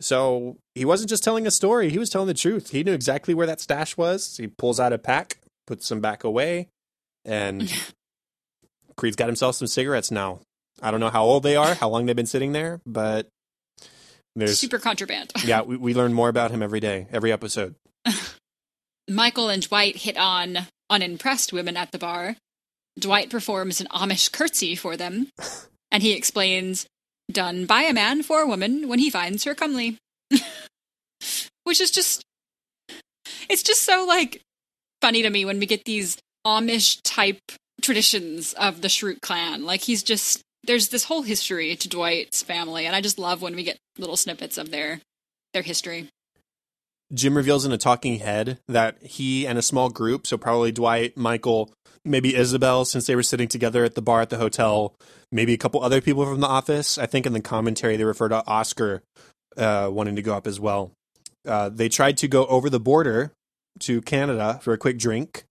So 0.00 0.56
he 0.74 0.84
wasn't 0.84 1.10
just 1.10 1.24
telling 1.24 1.46
a 1.46 1.50
story, 1.50 1.90
he 1.90 1.98
was 1.98 2.10
telling 2.10 2.28
the 2.28 2.34
truth. 2.34 2.70
He 2.70 2.82
knew 2.82 2.92
exactly 2.92 3.34
where 3.34 3.46
that 3.46 3.60
stash 3.60 3.96
was. 3.96 4.36
He 4.36 4.48
pulls 4.48 4.80
out 4.80 4.92
a 4.92 4.98
pack, 4.98 5.38
puts 5.66 5.88
them 5.88 6.00
back 6.00 6.24
away, 6.24 6.68
and 7.24 7.72
Creed's 8.96 9.16
got 9.16 9.28
himself 9.28 9.56
some 9.56 9.68
cigarettes 9.68 10.10
now. 10.10 10.40
I 10.82 10.90
don't 10.90 11.00
know 11.00 11.10
how 11.10 11.24
old 11.24 11.44
they 11.44 11.56
are, 11.56 11.74
how 11.74 11.88
long 11.88 12.06
they've 12.06 12.16
been 12.16 12.26
sitting 12.26 12.52
there, 12.52 12.80
but 12.84 13.28
there's 14.34 14.58
Super 14.58 14.78
contraband. 14.78 15.32
yeah, 15.44 15.62
we, 15.62 15.76
we 15.76 15.94
learn 15.94 16.12
more 16.12 16.28
about 16.28 16.50
him 16.50 16.62
every 16.62 16.80
day, 16.80 17.06
every 17.12 17.30
episode. 17.30 17.74
Michael 19.14 19.48
and 19.48 19.68
Dwight 19.68 19.98
hit 19.98 20.16
on 20.16 20.66
unimpressed 20.88 21.52
women 21.52 21.76
at 21.76 21.92
the 21.92 21.98
bar. 21.98 22.36
Dwight 22.98 23.30
performs 23.30 23.80
an 23.80 23.86
Amish 23.88 24.30
curtsy 24.32 24.74
for 24.74 24.96
them, 24.96 25.28
and 25.90 26.02
he 26.02 26.12
explains, 26.12 26.86
done 27.30 27.66
by 27.66 27.82
a 27.82 27.94
man 27.94 28.22
for 28.22 28.40
a 28.40 28.46
woman 28.46 28.88
when 28.88 28.98
he 28.98 29.10
finds 29.10 29.44
her 29.44 29.54
comely. 29.54 29.98
Which 31.64 31.80
is 31.80 31.90
just, 31.90 32.22
it's 33.48 33.62
just 33.62 33.82
so 33.82 34.04
like 34.06 34.40
funny 35.00 35.22
to 35.22 35.30
me 35.30 35.44
when 35.44 35.58
we 35.58 35.66
get 35.66 35.84
these 35.84 36.18
Amish 36.46 37.00
type 37.04 37.40
traditions 37.80 38.52
of 38.54 38.82
the 38.82 38.88
Schrute 38.88 39.20
clan. 39.20 39.64
Like 39.64 39.82
he's 39.82 40.02
just, 40.02 40.42
there's 40.64 40.88
this 40.88 41.04
whole 41.04 41.22
history 41.22 41.76
to 41.76 41.88
Dwight's 41.88 42.42
family, 42.42 42.86
and 42.86 42.94
I 42.94 43.00
just 43.00 43.18
love 43.18 43.42
when 43.42 43.54
we 43.54 43.62
get 43.62 43.78
little 43.98 44.16
snippets 44.16 44.58
of 44.58 44.70
their 44.70 45.00
their 45.52 45.62
history. 45.62 46.08
Jim 47.12 47.36
reveals 47.36 47.64
in 47.64 47.72
a 47.72 47.78
talking 47.78 48.18
head 48.18 48.58
that 48.68 49.02
he 49.02 49.46
and 49.46 49.58
a 49.58 49.62
small 49.62 49.90
group, 49.90 50.26
so 50.26 50.36
probably 50.38 50.72
Dwight, 50.72 51.16
Michael, 51.16 51.72
maybe 52.04 52.34
Isabel, 52.34 52.84
since 52.84 53.06
they 53.06 53.14
were 53.14 53.22
sitting 53.22 53.48
together 53.48 53.84
at 53.84 53.94
the 53.94 54.02
bar 54.02 54.20
at 54.20 54.30
the 54.30 54.38
hotel, 54.38 54.94
maybe 55.30 55.52
a 55.52 55.58
couple 55.58 55.82
other 55.82 56.00
people 56.00 56.24
from 56.24 56.40
the 56.40 56.46
office. 56.46 56.98
I 56.98 57.06
think 57.06 57.26
in 57.26 57.32
the 57.32 57.40
commentary 57.40 57.96
they 57.96 58.04
refer 58.04 58.28
to 58.28 58.46
Oscar 58.46 59.02
uh, 59.56 59.88
wanting 59.92 60.16
to 60.16 60.22
go 60.22 60.34
up 60.34 60.46
as 60.46 60.58
well. 60.58 60.92
Uh, 61.46 61.68
they 61.68 61.88
tried 61.88 62.16
to 62.18 62.28
go 62.28 62.46
over 62.46 62.70
the 62.70 62.80
border 62.80 63.32
to 63.80 64.00
Canada 64.02 64.60
for 64.62 64.72
a 64.72 64.78
quick 64.78 64.98
drink 64.98 65.44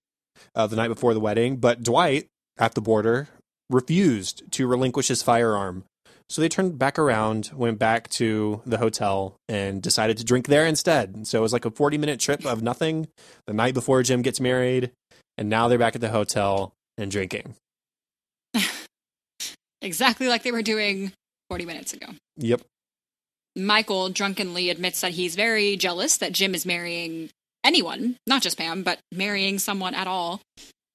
uh, 0.55 0.67
the 0.67 0.75
night 0.75 0.87
before 0.87 1.13
the 1.13 1.19
wedding, 1.19 1.57
but 1.57 1.83
Dwight 1.83 2.27
at 2.57 2.75
the 2.75 2.81
border 2.81 3.27
refused 3.69 4.51
to 4.51 4.67
relinquish 4.67 5.07
his 5.07 5.23
firearm. 5.23 5.83
So 6.31 6.41
they 6.41 6.47
turned 6.47 6.79
back 6.79 6.97
around, 6.97 7.51
went 7.53 7.77
back 7.77 8.07
to 8.11 8.61
the 8.65 8.77
hotel, 8.77 9.35
and 9.49 9.81
decided 9.81 10.15
to 10.15 10.23
drink 10.23 10.47
there 10.47 10.65
instead. 10.65 11.27
So 11.27 11.39
it 11.39 11.41
was 11.41 11.51
like 11.51 11.65
a 11.65 11.71
40 11.71 11.97
minute 11.97 12.21
trip 12.21 12.45
of 12.45 12.63
nothing 12.63 13.09
the 13.47 13.53
night 13.53 13.73
before 13.73 14.01
Jim 14.01 14.21
gets 14.21 14.39
married. 14.39 14.91
And 15.37 15.49
now 15.49 15.67
they're 15.67 15.77
back 15.77 15.93
at 15.93 15.99
the 15.99 16.07
hotel 16.07 16.71
and 16.97 17.11
drinking. 17.11 17.55
Exactly 19.83 20.27
like 20.27 20.43
they 20.43 20.51
were 20.51 20.61
doing 20.61 21.11
40 21.49 21.65
minutes 21.65 21.91
ago. 21.91 22.05
Yep. 22.37 22.61
Michael 23.57 24.09
drunkenly 24.09 24.69
admits 24.69 25.01
that 25.01 25.13
he's 25.13 25.35
very 25.35 25.75
jealous 25.75 26.17
that 26.17 26.33
Jim 26.33 26.53
is 26.53 26.67
marrying 26.67 27.31
anyone, 27.63 28.15
not 28.27 28.43
just 28.43 28.59
Pam, 28.59 28.83
but 28.83 28.99
marrying 29.11 29.57
someone 29.57 29.95
at 29.95 30.07
all. 30.07 30.39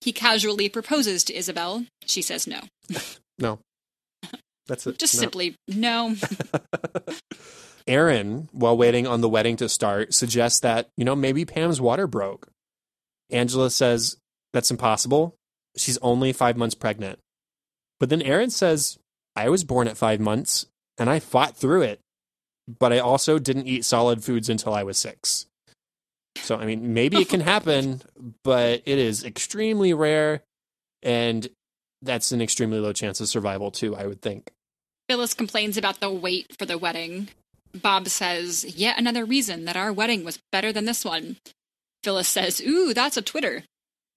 He 0.01 0.13
casually 0.13 0.69
proposes 0.69 1.25
to 1.25 1.35
Isabel. 1.35 1.85
She 2.07 2.23
says 2.23 2.47
no. 2.47 2.61
No. 3.39 3.59
That's 4.67 4.87
it. 4.87 4.99
Just 4.99 5.15
No. 5.15 5.21
simply 5.21 5.57
no. 5.69 6.15
Erin, 7.87 8.49
while 8.53 8.77
waiting 8.77 9.07
on 9.07 9.21
the 9.21 9.29
wedding 9.29 9.57
to 9.57 9.69
start, 9.69 10.13
suggests 10.13 10.61
that, 10.61 10.89
you 10.97 11.05
know, 11.05 11.15
maybe 11.15 11.45
Pam's 11.45 11.81
water 11.81 12.07
broke. 12.09 12.49
Angela 13.31 13.71
says 13.71 14.17
that's 14.53 14.71
impossible. 14.71 15.35
She's 15.77 15.99
only 15.99 16.33
five 16.33 16.57
months 16.57 16.75
pregnant. 16.75 17.19
But 18.01 18.09
then 18.09 18.23
Erin 18.23 18.51
says, 18.51 18.99
I 19.37 19.49
was 19.49 19.63
born 19.65 19.87
at 19.89 19.97
five 19.97 20.19
months 20.21 20.67
and 20.99 21.09
I 21.09 21.21
fought 21.21 21.57
through 21.57 21.83
it, 21.83 22.01
but 22.81 22.93
I 22.93 22.99
also 22.99 23.39
didn't 23.39 23.69
eat 23.69 23.85
solid 23.85 24.25
foods 24.25 24.49
until 24.49 24.75
I 24.75 24.83
was 24.83 24.99
six. 24.99 25.47
So, 26.39 26.57
I 26.57 26.67
mean, 26.67 26.93
maybe 26.93 27.19
it 27.19 27.29
can 27.29 27.41
happen, 27.55 28.03
but 28.43 28.83
it 28.85 28.99
is 28.99 29.25
extremely 29.25 29.95
rare 29.95 30.43
and 31.03 31.49
that's 32.03 32.33
an 32.33 32.43
extremely 32.43 32.79
low 32.81 32.93
chance 32.93 33.21
of 33.21 33.29
survival, 33.29 33.71
too, 33.71 33.95
I 33.97 34.07
would 34.07 34.21
think. 34.21 34.51
Phyllis 35.09 35.35
complains 35.35 35.77
about 35.77 36.01
the 36.01 36.11
wait 36.11 36.57
for 36.59 36.67
the 36.67 36.79
wedding. 36.79 37.29
Bob 37.75 38.09
says, 38.09 38.65
yet 38.65 38.99
another 38.99 39.25
reason 39.25 39.65
that 39.67 39.77
our 39.77 39.93
wedding 39.93 40.25
was 40.25 40.39
better 40.51 40.73
than 40.73 40.85
this 40.87 41.05
one. 41.05 41.37
Phyllis 42.03 42.29
says, 42.29 42.61
ooh, 42.61 42.95
that's 42.95 43.17
a 43.17 43.23
Twitter. 43.23 43.63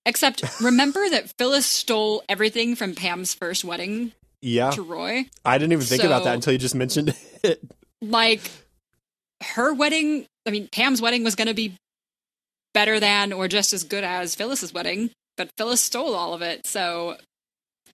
Except 0.06 0.44
remember 0.62 1.10
that 1.10 1.34
Phyllis 1.38 1.66
stole 1.66 2.24
everything 2.30 2.76
from 2.76 2.96
Pam's 2.96 3.34
first 3.34 3.64
wedding 3.66 4.14
Yeah. 4.42 4.72
to 4.72 4.82
Roy? 4.82 5.26
I 5.44 5.58
didn't 5.58 5.74
even 5.74 5.86
think 5.86 6.04
about 6.04 6.24
that 6.24 6.36
until 6.36 6.54
you 6.54 6.60
just 6.60 6.76
mentioned 6.76 7.14
it. 7.44 7.62
like 8.02 8.42
her 9.42 9.74
wedding 9.74 10.26
i 10.46 10.50
mean 10.52 10.68
pam's 10.70 11.02
wedding 11.02 11.24
was 11.24 11.36
going 11.36 11.48
to 11.48 11.54
be 11.54 11.74
better 12.74 13.00
than 13.00 13.32
or 13.32 13.48
just 13.48 13.72
as 13.74 13.84
good 13.86 14.04
as 14.04 14.36
phyllis's 14.36 14.74
wedding 14.74 15.10
but 15.38 15.50
phyllis 15.58 15.80
stole 15.80 16.14
all 16.14 16.34
of 16.34 16.42
it 16.42 16.66
so 16.66 17.16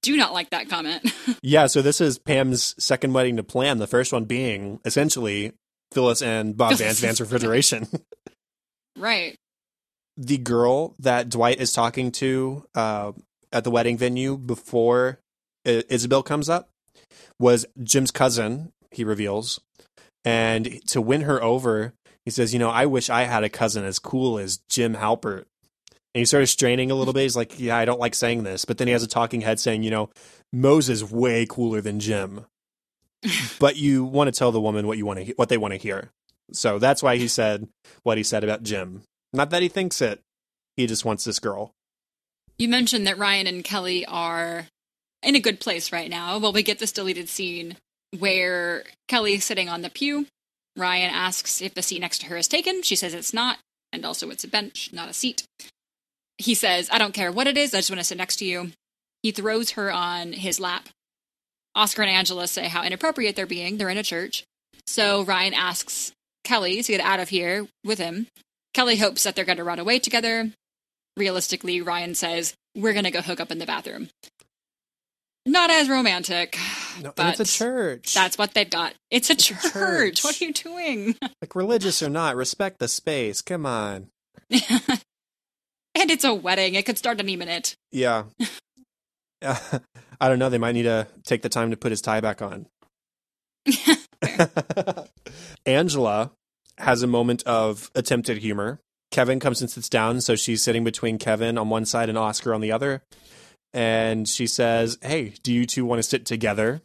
do 0.01 0.15
not 0.17 0.33
like 0.33 0.49
that 0.51 0.69
comment 0.69 1.03
Yeah, 1.41 1.67
so 1.67 1.81
this 1.81 2.01
is 2.01 2.17
Pam's 2.17 2.75
second 2.83 3.13
wedding 3.13 3.37
to 3.37 3.43
plan, 3.43 3.77
the 3.77 3.87
first 3.87 4.11
one 4.13 4.25
being 4.25 4.79
essentially 4.85 5.53
Phyllis 5.91 6.21
and 6.21 6.55
Bob 6.57 6.73
Vance 6.77 6.99
Vance 6.99 7.19
Refrigeration. 7.19 7.87
right 8.97 9.35
the 10.17 10.37
girl 10.37 10.95
that 10.99 11.29
Dwight 11.29 11.59
is 11.59 11.73
talking 11.73 12.11
to 12.13 12.65
uh, 12.73 13.11
at 13.51 13.63
the 13.63 13.71
wedding 13.71 13.97
venue 13.97 14.37
before 14.37 15.19
I- 15.65 15.83
Isabel 15.89 16.23
comes 16.23 16.49
up 16.49 16.69
was 17.39 17.65
Jim's 17.83 18.11
cousin, 18.11 18.71
he 18.91 19.03
reveals. 19.03 19.59
And 20.23 20.81
to 20.87 21.01
win 21.01 21.21
her 21.21 21.43
over, 21.43 21.93
he 22.23 22.31
says, 22.31 22.53
You 22.53 22.59
know, 22.59 22.69
I 22.69 22.85
wish 22.85 23.09
I 23.09 23.23
had 23.23 23.43
a 23.43 23.49
cousin 23.49 23.83
as 23.83 23.99
cool 23.99 24.39
as 24.39 24.59
Jim 24.69 24.95
Halpert. 24.95 25.45
And 26.15 26.19
he's 26.21 26.29
sort 26.29 26.43
of 26.43 26.49
straining 26.49 26.91
a 26.91 26.95
little 26.95 27.13
bit. 27.13 27.23
He's 27.23 27.35
like, 27.35 27.59
Yeah, 27.59 27.75
I 27.77 27.83
don't 27.85 27.99
like 27.99 28.15
saying 28.15 28.43
this. 28.43 28.63
But 28.65 28.77
then 28.77 28.87
he 28.87 28.93
has 28.93 29.03
a 29.03 29.07
talking 29.07 29.41
head 29.41 29.59
saying, 29.59 29.83
You 29.83 29.91
know, 29.91 30.09
Mose 30.53 30.89
is 30.89 31.03
way 31.03 31.45
cooler 31.47 31.81
than 31.81 31.99
Jim. 31.99 32.45
but 33.59 33.75
you 33.75 34.03
want 34.05 34.33
to 34.33 34.37
tell 34.37 34.51
the 34.51 34.61
woman 34.61 34.87
what 34.87 34.97
you 34.97 35.05
want 35.05 35.19
to, 35.19 35.25
he- 35.25 35.33
what 35.35 35.49
they 35.49 35.57
want 35.57 35.73
to 35.73 35.77
hear. 35.79 36.09
So 36.53 36.79
that's 36.79 37.03
why 37.03 37.17
he 37.17 37.27
said 37.27 37.67
what 38.03 38.17
he 38.17 38.23
said 38.23 38.43
about 38.43 38.63
Jim. 38.63 39.01
Not 39.33 39.49
that 39.49 39.61
he 39.61 39.67
thinks 39.67 40.01
it. 40.01 40.21
He 40.77 40.87
just 40.87 41.05
wants 41.05 41.23
this 41.23 41.39
girl. 41.39 41.71
you 42.57 42.67
mentioned 42.69 43.05
that 43.07 43.17
ryan 43.17 43.47
and 43.47 43.63
kelly 43.63 44.05
are 44.05 44.67
in 45.23 45.35
a 45.35 45.39
good 45.41 45.59
place 45.59 45.91
right 45.91 46.09
now 46.09 46.37
well 46.37 46.53
we 46.53 46.63
get 46.63 46.79
this 46.79 46.91
deleted 46.93 47.27
scene 47.29 47.75
where 48.19 48.83
Kelly 49.09 49.33
is 49.33 49.43
sitting 49.43 49.67
on 49.67 49.81
the 49.81 49.89
pew 49.89 50.27
ryan 50.77 51.11
asks 51.13 51.61
if 51.61 51.73
the 51.73 51.81
seat 51.81 51.99
next 51.99 52.19
to 52.19 52.27
her 52.27 52.37
is 52.37 52.47
taken 52.47 52.81
she 52.81 52.95
says 52.95 53.13
it's 53.13 53.33
not 53.33 53.57
and 53.91 54.05
also 54.05 54.29
it's 54.29 54.43
a 54.43 54.47
bench 54.47 54.89
not 54.93 55.09
a 55.09 55.13
seat 55.13 55.43
he 56.37 56.53
says 56.53 56.89
i 56.91 56.97
don't 56.97 57.13
care 57.13 57.31
what 57.31 57.47
it 57.47 57.57
is 57.57 57.73
i 57.73 57.77
just 57.77 57.89
want 57.89 57.99
to 57.99 58.03
sit 58.03 58.17
next 58.17 58.37
to 58.37 58.45
you 58.45 58.71
he 59.23 59.31
throws 59.31 59.71
her 59.71 59.91
on 59.91 60.33
his 60.33 60.59
lap 60.59 60.89
oscar 61.75 62.01
and 62.01 62.11
angela 62.11 62.47
say 62.47 62.67
how 62.67 62.83
inappropriate 62.83 63.35
they're 63.35 63.45
being 63.45 63.77
they're 63.77 63.89
in 63.89 63.97
a 63.97 64.03
church 64.03 64.43
so 64.87 65.23
ryan 65.23 65.53
asks 65.53 66.11
kelly 66.43 66.81
to 66.83 66.91
get 66.91 67.01
out 67.01 67.19
of 67.19 67.29
here 67.29 67.67
with 67.83 67.97
him 67.99 68.27
kelly 68.73 68.97
hopes 68.97 69.23
that 69.23 69.35
they're 69.35 69.45
going 69.45 69.57
to 69.57 69.63
run 69.63 69.79
away 69.79 69.97
together 69.99 70.51
realistically 71.17 71.81
ryan 71.81 72.13
says 72.15 72.53
we're 72.75 72.93
going 72.93 73.05
to 73.05 73.11
go 73.11 73.21
hook 73.21 73.39
up 73.39 73.51
in 73.51 73.57
the 73.59 73.65
bathroom 73.65 74.09
not 75.47 75.69
as 75.69 75.87
romantic 75.89 76.57
No, 77.03 77.13
but 77.15 77.39
it's 77.39 77.39
a 77.39 77.45
church. 77.57 78.13
that's 78.15 78.37
what 78.37 78.53
they've 78.55 78.69
got 78.69 78.93
it's 79.11 79.29
a 79.29 79.33
It's 79.33 79.49
a 79.49 79.53
church. 79.53 79.71
church. 79.73 80.23
what 80.23 80.41
are 80.41 80.45
you 80.45 80.51
doing 80.53 81.15
like 81.41 81.55
religious 81.55 82.01
or 82.03 82.09
not, 82.09 82.35
respect 82.35 82.79
the 82.79 82.87
space. 82.87 83.41
Come 83.43 83.65
on. 83.65 84.07
and 85.95 86.11
it's 86.11 86.23
a 86.23 86.33
wedding 86.33 86.75
it 86.75 86.85
could 86.85 86.97
start 86.97 87.19
any 87.19 87.35
minute 87.35 87.75
Yeah. 87.91 88.23
Uh, 89.41 89.79
I 90.21 90.29
don't 90.29 90.39
know. 90.39 90.49
They 90.49 90.57
might 90.57 90.73
need 90.73 90.83
to 90.83 91.07
take 91.23 91.41
the 91.41 91.49
time 91.49 91.71
to 91.71 91.77
put 91.77 91.91
his 91.91 92.01
tie 92.01 92.21
back 92.21 92.41
on. 92.41 92.67
Angela 95.65 96.31
has 96.77 97.03
a 97.03 97.07
moment 97.07 97.43
of 97.43 97.91
attempted 97.95 98.37
humor. 98.37 98.79
Kevin 99.11 99.39
comes 99.39 99.61
and 99.61 99.69
sits 99.69 99.89
down, 99.89 100.21
so 100.21 100.35
she's 100.35 100.63
sitting 100.63 100.83
between 100.83 101.17
Kevin 101.17 101.57
on 101.57 101.69
one 101.69 101.85
side 101.85 102.09
and 102.09 102.17
Oscar 102.17 102.53
on 102.53 102.61
the 102.61 102.71
other. 102.71 103.01
And 103.73 104.27
she 104.27 104.47
says, 104.47 104.97
Hey, 105.01 105.33
do 105.43 105.53
you 105.53 105.65
two 105.65 105.85
want 105.85 105.99
to 105.99 106.03
sit 106.03 106.25
together? 106.25 106.81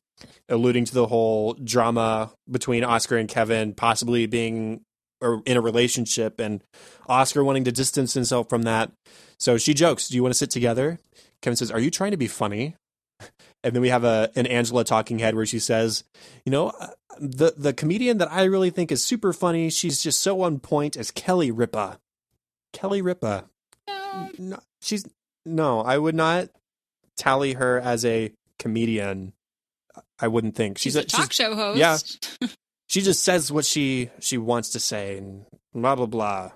Alluding 0.49 0.85
to 0.87 0.95
the 0.95 1.07
whole 1.07 1.55
drama 1.55 2.33
between 2.51 2.85
Oscar 2.85 3.17
and 3.17 3.29
Kevin 3.29 3.75
possibly 3.75 4.27
being 4.27 4.83
are 5.23 5.43
in 5.47 5.57
a 5.57 5.61
relationship 5.61 6.41
and 6.41 6.63
Oscar 7.09 7.45
wanting 7.45 7.65
to 7.65 7.73
distance 7.73 8.15
himself 8.15 8.49
from 8.49 8.63
that. 8.63 8.93
So 9.39 9.59
she 9.59 9.75
jokes, 9.75 10.09
"Do 10.09 10.17
you 10.17 10.23
want 10.23 10.35
to 10.35 10.39
sit 10.39 10.51
together?" 10.51 10.99
Kevin 11.43 11.57
says, 11.57 11.71
"Are 11.71 11.81
you 11.81 11.91
trying 11.91 12.11
to 12.13 12.17
be 12.17 12.29
funny?" 12.29 12.77
And 13.63 13.75
then 13.75 13.83
we 13.83 13.91
have 13.91 14.05
a 14.05 14.31
an 14.37 14.47
Angela 14.47 14.85
talking 14.85 15.19
head 15.19 15.35
where 15.35 15.45
she 15.45 15.59
says, 15.59 16.03
"You 16.47 16.53
know, 16.53 16.69
uh, 16.69 16.93
the 17.19 17.53
the 17.55 17.75
comedian 17.75 18.17
that 18.17 18.33
I 18.33 18.45
really 18.45 18.71
think 18.71 18.91
is 18.91 19.05
super 19.05 19.35
funny, 19.35 19.69
she's 19.69 20.03
just 20.03 20.21
so 20.21 20.41
on 20.41 20.61
point 20.61 20.97
as 20.97 21.11
Kelly 21.11 21.51
Ripa." 21.51 21.99
Kelly 22.73 23.03
Ripa. 23.03 23.51
No, 24.39 24.61
she's 24.81 25.05
no, 25.45 25.81
I 25.81 25.99
would 25.99 26.15
not 26.15 26.49
tally 27.19 27.53
her 27.55 27.79
as 27.79 28.05
a 28.05 28.33
comedian. 28.59 29.35
I 30.19 30.29
wouldn't 30.29 30.55
think 30.55 30.79
she's, 30.79 30.95
she's 30.95 30.97
a 30.97 31.05
talk 31.05 31.33
show 31.33 31.55
host. 31.55 32.39
Yeah, 32.41 32.49
she 32.91 33.03
just 33.03 33.23
says 33.23 33.53
what 33.53 33.65
she 33.65 34.11
she 34.19 34.37
wants 34.37 34.71
to 34.71 34.81
say 34.81 35.17
and 35.17 35.47
blah 35.73 35.95
blah 35.95 36.07
blah. 36.07 36.51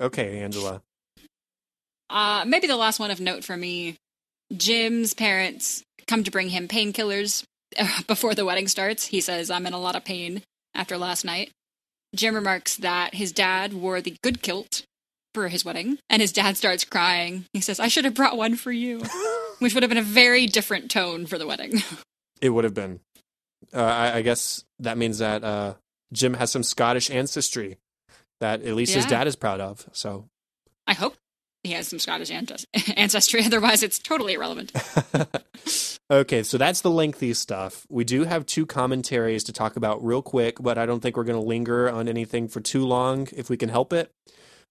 Okay, 0.00 0.40
Angela. 0.40 0.80
Uh, 2.08 2.44
maybe 2.46 2.66
the 2.66 2.76
last 2.76 2.98
one 2.98 3.10
of 3.10 3.20
note 3.20 3.44
for 3.44 3.56
me. 3.56 3.96
Jim's 4.56 5.12
parents 5.12 5.82
come 6.06 6.24
to 6.24 6.30
bring 6.30 6.48
him 6.48 6.68
painkillers 6.68 7.44
before 8.06 8.34
the 8.34 8.46
wedding 8.46 8.66
starts. 8.66 9.04
He 9.06 9.20
says, 9.20 9.50
I'm 9.50 9.66
in 9.66 9.74
a 9.74 9.78
lot 9.78 9.94
of 9.94 10.06
pain 10.06 10.42
after 10.74 10.96
last 10.96 11.22
night. 11.26 11.50
Jim 12.16 12.34
remarks 12.34 12.76
that 12.78 13.14
his 13.14 13.30
dad 13.30 13.74
wore 13.74 14.00
the 14.00 14.16
good 14.22 14.40
kilt 14.40 14.84
for 15.34 15.48
his 15.48 15.66
wedding, 15.66 15.98
and 16.08 16.22
his 16.22 16.32
dad 16.32 16.56
starts 16.56 16.86
crying. 16.86 17.44
He 17.52 17.60
says, 17.60 17.78
I 17.78 17.88
should 17.88 18.06
have 18.06 18.14
brought 18.14 18.38
one 18.38 18.56
for 18.56 18.72
you, 18.72 19.02
which 19.58 19.74
would 19.74 19.82
have 19.82 19.90
been 19.90 19.98
a 19.98 20.02
very 20.02 20.46
different 20.46 20.90
tone 20.90 21.26
for 21.26 21.36
the 21.36 21.46
wedding. 21.46 21.82
It 22.40 22.50
would 22.50 22.64
have 22.64 22.72
been. 22.74 23.00
Uh, 23.72 23.82
I, 23.82 24.16
I, 24.16 24.22
guess 24.22 24.64
that 24.78 24.96
means 24.96 25.18
that 25.18 25.44
uh, 25.44 25.74
Jim 26.12 26.34
has 26.34 26.50
some 26.50 26.62
Scottish 26.62 27.10
ancestry 27.10 27.78
that 28.40 28.62
at 28.62 28.74
least 28.74 28.92
yeah. 28.92 28.98
his 28.98 29.06
dad 29.06 29.26
is 29.26 29.36
proud 29.36 29.60
of. 29.60 29.86
So 29.92 30.28
I 30.86 30.94
hope 30.94 31.16
he 31.64 31.72
has 31.72 31.88
some 31.88 31.98
Scottish 31.98 32.30
ancestry. 32.96 33.44
Otherwise, 33.44 33.82
it's 33.82 33.98
totally 33.98 34.34
irrelevant. 34.34 34.72
okay, 36.10 36.42
so 36.42 36.56
that's 36.56 36.80
the 36.80 36.90
lengthy 36.90 37.34
stuff. 37.34 37.86
We 37.90 38.04
do 38.04 38.24
have 38.24 38.46
two 38.46 38.64
commentaries 38.64 39.44
to 39.44 39.52
talk 39.52 39.76
about 39.76 40.04
real 40.04 40.22
quick, 40.22 40.56
but 40.60 40.78
I 40.78 40.86
don't 40.86 41.00
think 41.00 41.16
we're 41.16 41.24
going 41.24 41.40
to 41.40 41.46
linger 41.46 41.90
on 41.90 42.08
anything 42.08 42.48
for 42.48 42.60
too 42.60 42.86
long 42.86 43.28
if 43.32 43.50
we 43.50 43.56
can 43.56 43.68
help 43.68 43.92
it. 43.92 44.12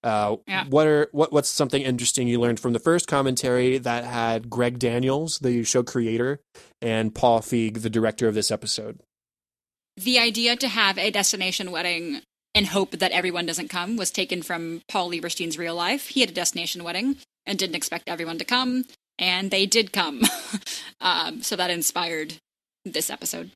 Uh, 0.04 0.38
yeah. 0.48 0.66
What 0.70 0.88
are 0.88 1.10
what 1.12 1.34
what's 1.34 1.50
something 1.50 1.82
interesting 1.82 2.28
you 2.28 2.40
learned 2.40 2.60
from 2.60 2.74
the 2.74 2.80
first 2.80 3.08
commentary 3.08 3.78
that 3.78 4.04
had 4.04 4.50
Greg 4.50 4.80
Daniels, 4.80 5.40
the 5.40 5.64
show 5.64 5.84
creator, 5.84 6.40
and 6.82 7.14
Paul 7.14 7.42
Feig, 7.42 7.82
the 7.82 7.90
director 7.90 8.28
of 8.28 8.36
this 8.36 8.52
episode? 8.52 9.00
The 9.96 10.20
idea 10.20 10.56
to 10.56 10.68
have 10.68 10.98
a 10.98 11.10
destination 11.10 11.72
wedding 11.72 12.22
and 12.54 12.68
hope 12.68 12.92
that 12.92 13.12
everyone 13.12 13.46
doesn't 13.46 13.70
come 13.70 13.98
was 13.98 14.12
taken 14.12 14.42
from 14.42 14.82
Paul 14.88 15.10
Lieberstein's 15.12 15.58
real 15.58 15.76
life. 15.76 16.10
He 16.10 16.22
had 16.22 16.30
a 16.30 16.34
destination 16.34 16.84
wedding 16.84 17.18
and 17.46 17.58
didn't 17.58 17.76
expect 17.76 18.08
everyone 18.08 18.38
to 18.38 18.46
come, 18.46 18.86
and 19.18 19.52
they 19.52 19.66
did 19.66 19.92
come. 19.92 20.22
um, 21.02 21.42
so 21.42 21.56
that 21.56 21.70
inspired 21.70 22.36
this 22.86 23.10
episode. 23.10 23.52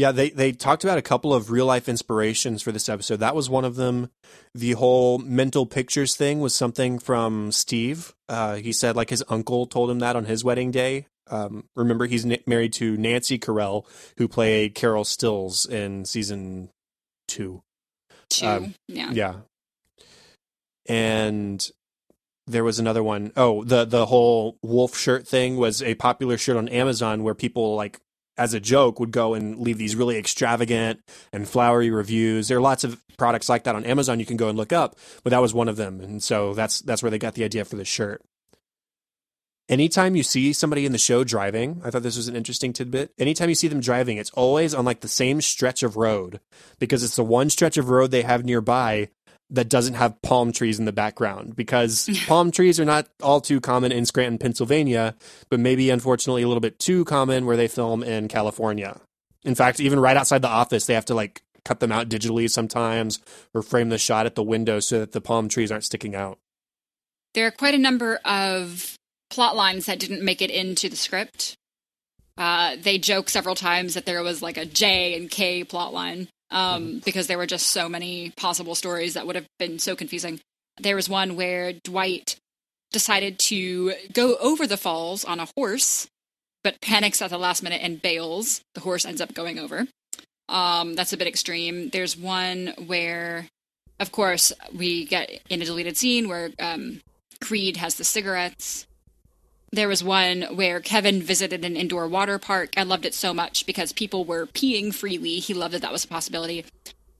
Yeah, 0.00 0.12
they 0.12 0.30
they 0.30 0.52
talked 0.52 0.82
about 0.82 0.96
a 0.96 1.02
couple 1.02 1.34
of 1.34 1.50
real 1.50 1.66
life 1.66 1.86
inspirations 1.86 2.62
for 2.62 2.72
this 2.72 2.88
episode. 2.88 3.16
That 3.20 3.36
was 3.36 3.50
one 3.50 3.66
of 3.66 3.76
them. 3.76 4.08
The 4.54 4.72
whole 4.72 5.18
mental 5.18 5.66
pictures 5.66 6.16
thing 6.16 6.40
was 6.40 6.54
something 6.54 6.98
from 6.98 7.52
Steve. 7.52 8.14
Uh, 8.26 8.54
he 8.54 8.72
said 8.72 8.96
like 8.96 9.10
his 9.10 9.22
uncle 9.28 9.66
told 9.66 9.90
him 9.90 9.98
that 9.98 10.16
on 10.16 10.24
his 10.24 10.42
wedding 10.42 10.70
day. 10.70 11.06
Um, 11.30 11.64
remember, 11.76 12.06
he's 12.06 12.24
n- 12.24 12.38
married 12.46 12.72
to 12.74 12.96
Nancy 12.96 13.38
Carell, 13.38 13.84
who 14.16 14.26
played 14.26 14.74
Carol 14.74 15.04
Stills 15.04 15.66
in 15.66 16.06
season 16.06 16.70
two. 17.28 17.60
Two. 18.30 18.46
Um, 18.46 18.74
yeah. 18.88 19.10
Yeah. 19.12 19.34
And 20.88 21.70
there 22.46 22.64
was 22.64 22.78
another 22.78 23.02
one. 23.02 23.32
Oh, 23.36 23.64
the 23.64 23.84
the 23.84 24.06
whole 24.06 24.56
wolf 24.62 24.96
shirt 24.96 25.28
thing 25.28 25.58
was 25.58 25.82
a 25.82 25.94
popular 25.96 26.38
shirt 26.38 26.56
on 26.56 26.68
Amazon 26.70 27.22
where 27.22 27.34
people 27.34 27.74
like 27.74 28.00
as 28.40 28.54
a 28.54 28.58
joke 28.58 28.98
would 28.98 29.10
go 29.12 29.34
and 29.34 29.58
leave 29.58 29.76
these 29.76 29.94
really 29.94 30.16
extravagant 30.16 30.98
and 31.30 31.46
flowery 31.46 31.90
reviews. 31.90 32.48
There 32.48 32.56
are 32.56 32.62
lots 32.62 32.84
of 32.84 33.00
products 33.18 33.50
like 33.50 33.64
that 33.64 33.74
on 33.76 33.84
Amazon 33.84 34.18
you 34.18 34.24
can 34.24 34.38
go 34.38 34.48
and 34.48 34.56
look 34.56 34.72
up, 34.72 34.96
but 35.22 35.30
that 35.30 35.42
was 35.42 35.52
one 35.52 35.68
of 35.68 35.76
them. 35.76 36.00
And 36.00 36.22
so 36.22 36.54
that's 36.54 36.80
that's 36.80 37.02
where 37.02 37.10
they 37.10 37.18
got 37.18 37.34
the 37.34 37.44
idea 37.44 37.66
for 37.66 37.76
the 37.76 37.84
shirt. 37.84 38.22
Anytime 39.68 40.16
you 40.16 40.24
see 40.24 40.52
somebody 40.52 40.84
in 40.84 40.92
the 40.92 40.98
show 40.98 41.22
driving, 41.22 41.80
I 41.84 41.90
thought 41.90 42.02
this 42.02 42.16
was 42.16 42.26
an 42.26 42.34
interesting 42.34 42.72
tidbit. 42.72 43.12
Anytime 43.18 43.50
you 43.50 43.54
see 43.54 43.68
them 43.68 43.78
driving, 43.78 44.16
it's 44.16 44.30
always 44.30 44.74
on 44.74 44.84
like 44.86 45.00
the 45.00 45.06
same 45.06 45.40
stretch 45.42 45.82
of 45.82 45.96
road 45.96 46.40
because 46.80 47.04
it's 47.04 47.16
the 47.16 47.22
one 47.22 47.50
stretch 47.50 47.76
of 47.76 47.90
road 47.90 48.10
they 48.10 48.22
have 48.22 48.44
nearby 48.44 49.10
that 49.50 49.68
doesn't 49.68 49.94
have 49.94 50.20
palm 50.22 50.52
trees 50.52 50.78
in 50.78 50.84
the 50.84 50.92
background 50.92 51.56
because 51.56 52.08
palm 52.26 52.50
trees 52.50 52.78
are 52.78 52.84
not 52.84 53.08
all 53.22 53.40
too 53.40 53.60
common 53.60 53.92
in 53.92 54.06
Scranton, 54.06 54.38
Pennsylvania, 54.38 55.16
but 55.48 55.60
maybe 55.60 55.90
unfortunately 55.90 56.42
a 56.42 56.48
little 56.48 56.60
bit 56.60 56.78
too 56.78 57.04
common 57.04 57.46
where 57.46 57.56
they 57.56 57.68
film 57.68 58.02
in 58.02 58.28
California. 58.28 59.00
In 59.44 59.54
fact, 59.54 59.80
even 59.80 59.98
right 59.98 60.16
outside 60.16 60.42
the 60.42 60.48
office, 60.48 60.86
they 60.86 60.94
have 60.94 61.06
to 61.06 61.14
like 61.14 61.42
cut 61.64 61.80
them 61.80 61.92
out 61.92 62.08
digitally 62.08 62.48
sometimes 62.48 63.18
or 63.52 63.62
frame 63.62 63.88
the 63.88 63.98
shot 63.98 64.26
at 64.26 64.34
the 64.34 64.42
window 64.42 64.80
so 64.80 65.00
that 65.00 65.12
the 65.12 65.20
palm 65.20 65.48
trees 65.48 65.72
aren't 65.72 65.84
sticking 65.84 66.14
out. 66.14 66.38
There 67.34 67.46
are 67.46 67.52
quite 67.52 67.74
a 67.74 67.78
number 67.78 68.16
of 68.24 68.96
plot 69.30 69.56
lines 69.56 69.86
that 69.86 69.98
didn't 69.98 70.22
make 70.24 70.42
it 70.42 70.50
into 70.50 70.88
the 70.88 70.96
script. 70.96 71.56
Uh, 72.36 72.76
they 72.80 72.98
joke 72.98 73.28
several 73.28 73.54
times 73.54 73.94
that 73.94 74.06
there 74.06 74.22
was 74.22 74.42
like 74.42 74.56
a 74.56 74.64
J 74.64 75.16
and 75.16 75.30
K 75.30 75.64
plot 75.64 75.92
line 75.92 76.28
um, 76.50 76.82
mm-hmm. 76.82 76.98
because 76.98 77.26
there 77.26 77.38
were 77.38 77.46
just 77.46 77.68
so 77.68 77.88
many 77.88 78.30
possible 78.36 78.74
stories 78.74 79.14
that 79.14 79.26
would 79.26 79.36
have 79.36 79.46
been 79.58 79.78
so 79.78 79.96
confusing. 79.96 80.40
There 80.78 80.96
was 80.96 81.08
one 81.08 81.36
where 81.36 81.72
Dwight 81.72 82.36
decided 82.92 83.38
to 83.38 83.94
go 84.12 84.36
over 84.36 84.66
the 84.66 84.76
falls 84.76 85.24
on 85.24 85.40
a 85.40 85.48
horse, 85.56 86.08
but 86.64 86.80
panics 86.80 87.22
at 87.22 87.30
the 87.30 87.38
last 87.38 87.62
minute 87.62 87.80
and 87.82 88.02
bails. 88.02 88.62
The 88.74 88.80
horse 88.80 89.04
ends 89.04 89.20
up 89.20 89.34
going 89.34 89.58
over. 89.58 89.86
Um, 90.48 90.94
that's 90.94 91.12
a 91.12 91.16
bit 91.16 91.28
extreme. 91.28 91.90
There's 91.90 92.16
one 92.16 92.74
where, 92.86 93.46
of 94.00 94.10
course, 94.10 94.52
we 94.76 95.04
get 95.04 95.30
in 95.48 95.62
a 95.62 95.64
deleted 95.64 95.96
scene 95.96 96.28
where 96.28 96.50
um, 96.58 97.00
Creed 97.40 97.76
has 97.76 97.94
the 97.94 98.04
cigarettes 98.04 98.86
there 99.72 99.88
was 99.88 100.02
one 100.02 100.42
where 100.54 100.80
Kevin 100.80 101.22
visited 101.22 101.64
an 101.64 101.76
indoor 101.76 102.08
water 102.08 102.38
park 102.38 102.74
I 102.76 102.82
loved 102.82 103.06
it 103.06 103.14
so 103.14 103.32
much 103.32 103.66
because 103.66 103.92
people 103.92 104.24
were 104.24 104.46
peeing 104.46 104.94
freely. 104.94 105.38
He 105.38 105.54
loved 105.54 105.74
that 105.74 105.82
that 105.82 105.92
was 105.92 106.04
a 106.04 106.08
possibility. 106.08 106.64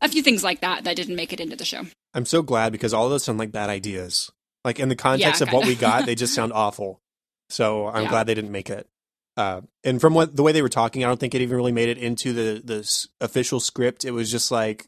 A 0.00 0.08
few 0.08 0.22
things 0.22 0.42
like 0.42 0.60
that 0.60 0.84
that 0.84 0.96
didn't 0.96 1.16
make 1.16 1.32
it 1.32 1.40
into 1.40 1.56
the 1.56 1.64
show. 1.64 1.82
I'm 2.14 2.26
so 2.26 2.42
glad 2.42 2.72
because 2.72 2.94
all 2.94 3.04
of 3.04 3.10
those 3.10 3.24
sound 3.24 3.38
like 3.38 3.52
bad 3.52 3.70
ideas. 3.70 4.30
Like 4.64 4.80
in 4.80 4.88
the 4.88 4.96
context 4.96 5.40
yeah, 5.40 5.46
of 5.46 5.52
what 5.52 5.66
we 5.66 5.74
got, 5.74 6.06
they 6.06 6.14
just 6.14 6.34
sound 6.34 6.52
awful. 6.52 7.00
So 7.48 7.88
I'm 7.88 8.04
yeah. 8.04 8.08
glad 8.08 8.26
they 8.26 8.34
didn't 8.34 8.52
make 8.52 8.70
it. 8.70 8.88
Uh, 9.36 9.62
and 9.84 10.00
from 10.00 10.14
what 10.14 10.36
the 10.36 10.42
way 10.42 10.52
they 10.52 10.62
were 10.62 10.68
talking, 10.68 11.04
I 11.04 11.08
don't 11.08 11.18
think 11.20 11.34
it 11.34 11.40
even 11.40 11.56
really 11.56 11.72
made 11.72 11.88
it 11.88 11.98
into 11.98 12.32
the 12.32 12.60
the 12.62 13.06
official 13.20 13.60
script. 13.60 14.04
It 14.04 14.10
was 14.10 14.30
just 14.30 14.50
like 14.50 14.86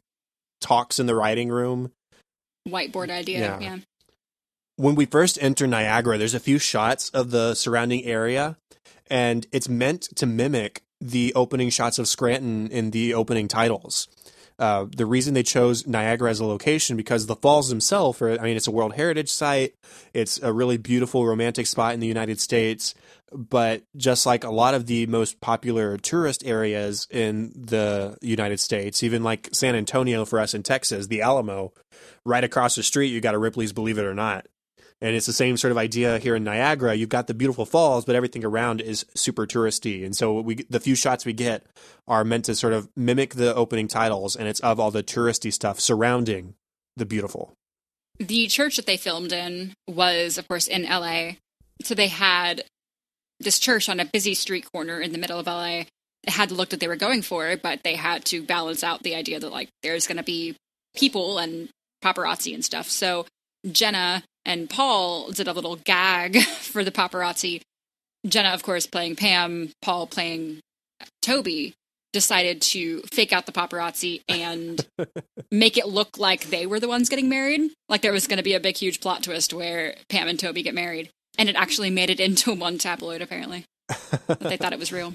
talks 0.60 0.98
in 0.98 1.06
the 1.06 1.14
writing 1.14 1.48
room. 1.48 1.93
Whiteboard 2.68 3.10
idea. 3.10 3.40
Yeah. 3.40 3.60
yeah 3.60 3.78
when 4.76 4.94
we 4.94 5.06
first 5.06 5.38
enter 5.40 5.66
Niagara, 5.66 6.18
there's 6.18 6.34
a 6.34 6.40
few 6.40 6.58
shots 6.58 7.08
of 7.10 7.30
the 7.30 7.54
surrounding 7.54 8.04
area, 8.04 8.56
and 9.08 9.46
it's 9.52 9.68
meant 9.68 10.02
to 10.16 10.26
mimic 10.26 10.82
the 11.00 11.32
opening 11.34 11.70
shots 11.70 11.98
of 11.98 12.08
Scranton 12.08 12.68
in 12.68 12.92
the 12.92 13.14
opening 13.14 13.48
titles. 13.48 14.08
Uh, 14.58 14.86
the 14.96 15.06
reason 15.06 15.34
they 15.34 15.42
chose 15.42 15.86
Niagara 15.86 16.30
as 16.30 16.38
a 16.38 16.44
location 16.44 16.96
because 16.96 17.26
the 17.26 17.34
falls 17.34 17.68
themselves 17.68 18.22
are, 18.22 18.38
I 18.38 18.44
mean, 18.44 18.56
it's 18.56 18.68
a 18.68 18.70
World 18.70 18.94
Heritage 18.94 19.30
Site. 19.30 19.74
It's 20.12 20.40
a 20.40 20.52
really 20.52 20.76
beautiful 20.76 21.26
romantic 21.26 21.66
spot 21.66 21.94
in 21.94 22.00
the 22.00 22.06
United 22.06 22.38
States. 22.38 22.94
But 23.32 23.82
just 23.96 24.26
like 24.26 24.44
a 24.44 24.50
lot 24.50 24.74
of 24.74 24.86
the 24.86 25.06
most 25.06 25.40
popular 25.40 25.96
tourist 25.96 26.44
areas 26.46 27.08
in 27.10 27.52
the 27.56 28.16
United 28.20 28.60
States, 28.60 29.02
even 29.02 29.24
like 29.24 29.48
San 29.52 29.74
Antonio 29.74 30.24
for 30.26 30.38
us 30.38 30.54
in 30.54 30.62
Texas, 30.62 31.06
the 31.06 31.22
Alamo, 31.22 31.72
right 32.24 32.44
across 32.44 32.74
the 32.74 32.82
street, 32.82 33.08
you 33.08 33.20
got 33.20 33.34
a 33.34 33.38
Ripley's 33.38 33.72
Believe 33.72 33.98
It 33.98 34.04
or 34.04 34.14
Not. 34.14 34.46
And 35.02 35.16
it's 35.16 35.26
the 35.26 35.32
same 35.32 35.56
sort 35.56 35.72
of 35.72 35.78
idea 35.78 36.20
here 36.20 36.36
in 36.36 36.44
Niagara. 36.44 36.94
You've 36.94 37.08
got 37.08 37.26
the 37.26 37.34
beautiful 37.34 37.66
falls, 37.66 38.04
but 38.04 38.14
everything 38.14 38.44
around 38.44 38.80
is 38.80 39.04
super 39.16 39.46
touristy. 39.48 40.04
And 40.04 40.14
so 40.14 40.40
we 40.40 40.64
the 40.70 40.78
few 40.78 40.94
shots 40.94 41.26
we 41.26 41.32
get 41.32 41.66
are 42.06 42.22
meant 42.22 42.44
to 42.44 42.54
sort 42.54 42.72
of 42.72 42.88
mimic 42.96 43.34
the 43.34 43.52
opening 43.52 43.88
titles, 43.88 44.36
and 44.36 44.46
it's 44.46 44.60
of 44.60 44.78
all 44.78 44.92
the 44.92 45.02
touristy 45.02 45.52
stuff 45.52 45.80
surrounding 45.80 46.54
the 46.96 47.04
beautiful. 47.04 47.52
The 48.18 48.46
church 48.46 48.76
that 48.76 48.86
they 48.86 48.96
filmed 48.96 49.32
in 49.32 49.72
was, 49.88 50.38
of 50.38 50.46
course, 50.46 50.68
in 50.68 50.84
LA. 50.84 51.32
So 51.82 51.96
they 51.96 52.08
had 52.08 52.62
this 53.40 53.58
church 53.58 53.88
on 53.88 53.98
a 53.98 54.04
busy 54.04 54.34
street 54.34 54.70
corner 54.72 55.00
in 55.00 55.10
the 55.10 55.18
middle 55.18 55.40
of 55.40 55.46
LA. 55.46 55.84
It 56.22 56.30
had 56.30 56.50
the 56.50 56.54
look 56.54 56.68
that 56.68 56.78
they 56.78 56.86
were 56.86 56.94
going 56.94 57.22
for, 57.22 57.56
but 57.56 57.82
they 57.82 57.96
had 57.96 58.24
to 58.26 58.44
balance 58.44 58.84
out 58.84 59.02
the 59.02 59.16
idea 59.16 59.40
that 59.40 59.50
like 59.50 59.68
there's 59.82 60.06
going 60.06 60.18
to 60.18 60.22
be 60.22 60.54
people 60.94 61.38
and 61.38 61.70
paparazzi 62.04 62.54
and 62.54 62.64
stuff. 62.64 62.88
So 62.88 63.26
Jenna 63.68 64.22
and 64.44 64.69
Paul 64.69 65.31
did 65.31 65.48
a 65.48 65.52
little 65.52 65.77
gag 65.77 66.43
for 66.43 66.85
the 66.85 66.90
paparazzi. 66.90 67.62
Jenna, 68.27 68.51
of 68.51 68.62
course, 68.62 68.86
playing 68.86 69.16
Pam, 69.16 69.70
Paul 69.82 70.06
playing 70.06 70.60
Toby. 71.23 71.74
decided 72.12 72.60
to 72.60 73.02
fake 73.12 73.32
out 73.32 73.47
the 73.47 73.52
paparazzi 73.52 74.20
and 74.28 74.86
make 75.51 75.77
it 75.77 75.89
look 75.89 76.19
like 76.19 76.51
they 76.51 76.66
were 76.66 76.78
the 76.78 76.89
ones 76.89 77.09
getting 77.09 77.28
married. 77.28 77.70
Like 77.89 78.02
there 78.02 78.12
was 78.12 78.27
going 78.27 78.36
to 78.36 78.43
be 78.43 78.55
a 78.55 78.60
big, 78.60 78.77
huge 78.77 79.01
plot 79.01 79.23
twist 79.24 79.52
where 79.55 79.97
Pam 80.09 80.28
and 80.28 80.39
Toby 80.39 80.62
get 80.62 80.74
married. 80.74 81.10
And 81.39 81.48
it 81.48 81.56
actually 81.56 81.90
made 81.90 82.10
it 82.10 82.20
into 82.27 82.52
one 82.55 82.78
tabloid, 82.78 83.23
apparently. 83.23 83.64
they 84.39 84.56
thought 84.56 84.73
it 84.73 84.78
was 84.78 84.93
real. 84.93 85.14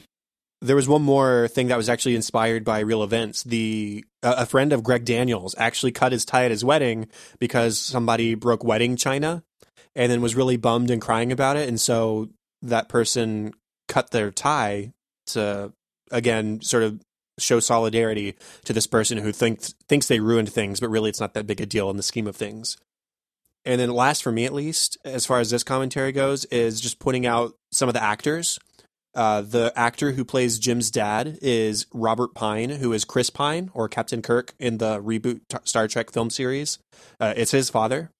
There 0.62 0.76
was 0.76 0.88
one 0.88 1.04
more 1.04 1.48
thing 1.50 1.68
that 1.68 1.78
was 1.78 1.90
actually 1.90 2.16
inspired 2.16 2.66
by 2.66 2.80
real 2.80 3.04
events. 3.04 3.44
The 3.44 4.04
a 4.24 4.46
friend 4.46 4.74
of 4.74 4.84
Greg 4.84 5.06
Daniels 5.06 5.54
actually 5.58 5.92
cut 5.92 6.12
his 6.12 6.26
tie 6.26 6.46
at 6.46 6.52
his 6.52 6.66
wedding 6.66 7.08
because 7.40 7.78
somebody 7.78 8.34
broke 8.34 8.64
wedding 8.64 8.96
china, 8.96 9.44
and 9.96 10.12
then 10.12 10.22
was 10.22 10.36
really 10.36 10.58
bummed 10.58 10.90
and 10.90 11.02
crying 11.02 11.32
about 11.32 11.58
it. 11.58 11.70
And 11.70 11.80
so 11.80 12.30
that 12.64 12.90
person 12.90 13.54
cut 13.88 14.12
their 14.12 14.32
tie 14.32 14.94
to 15.28 15.72
again 16.12 16.62
sort 16.62 16.84
of 16.84 17.02
show 17.40 17.60
solidarity 17.60 18.36
to 18.66 18.74
this 18.74 18.88
person 18.88 19.20
who 19.20 19.32
thinks 19.32 19.76
thinks 19.88 20.08
they 20.08 20.20
ruined 20.20 20.52
things, 20.52 20.80
but 20.80 20.90
really 20.90 21.10
it's 21.10 21.20
not 21.20 21.36
that 21.36 21.46
big 21.46 21.62
a 21.62 21.66
deal 21.66 21.90
in 21.92 21.98
the 21.98 22.04
scheme 22.04 22.28
of 22.28 22.36
things. 22.36 22.78
And 23.64 23.80
then 23.80 23.92
last 23.92 24.24
for 24.24 24.32
me 24.32 24.46
at 24.46 24.54
least, 24.54 24.98
as 25.06 25.26
far 25.26 25.40
as 25.40 25.52
this 25.52 25.64
commentary 25.64 26.12
goes, 26.12 26.46
is 26.46 26.82
just 26.82 27.00
pointing 27.00 27.28
out 27.28 27.54
some 27.72 27.90
of 27.90 27.94
the 27.94 28.04
actors. 28.04 28.58
Uh, 29.18 29.42
the 29.42 29.74
actor 29.76 30.12
who 30.12 30.24
plays 30.24 30.60
Jim's 30.60 30.92
dad 30.92 31.40
is 31.42 31.88
Robert 31.92 32.36
Pine, 32.36 32.70
who 32.70 32.94
is 32.94 33.04
Chris 33.04 33.32
Pine 33.32 33.72
or 33.74 33.90
Captain 33.90 34.22
Kirk 34.22 34.54
in 34.60 34.78
the 34.78 35.02
reboot 35.02 35.42
t- 35.50 35.58
Star 35.64 35.88
Trek 35.88 36.12
film 36.12 36.30
series. 36.30 36.78
Uh, 37.20 37.34
it's 37.36 37.50
his 37.50 37.72
father. 37.72 38.12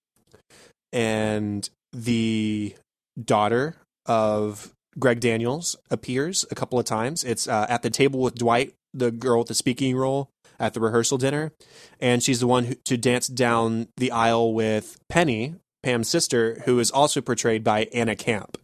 And 0.92 1.70
the 1.94 2.76
daughter 3.24 3.76
of 4.08 4.74
Greg 4.98 5.20
Daniels 5.20 5.76
appears 5.92 6.46
a 6.50 6.56
couple 6.56 6.80
of 6.80 6.86
times. 6.86 7.24
It's 7.24 7.48
uh, 7.48 7.68
at 7.70 7.84
the 7.84 7.92
table 7.92 8.20
with 8.20 8.34
Dwight, 8.34 8.74
the 8.92 9.12
girl 9.12 9.40
with 9.40 9.50
the 9.50 9.54
speaking 9.54 9.96
role 9.96 10.30
at 10.60 10.74
the 10.74 10.80
rehearsal 10.80 11.20
dinner. 11.20 11.52
And 12.00 12.24
she's 12.24 12.40
the 12.40 12.48
one 12.48 12.66
who, 12.66 12.76
to 12.86 12.98
dance 12.98 13.28
down 13.28 13.90
the 13.98 14.10
aisle 14.10 14.52
with 14.52 14.98
Penny, 15.10 15.54
Pam's 15.84 16.10
sister, 16.10 16.64
who 16.66 16.80
is 16.80 16.90
also 16.90 17.22
portrayed 17.22 17.64
by 17.64 17.88
Anna 17.94 18.16
Camp, 18.16 18.58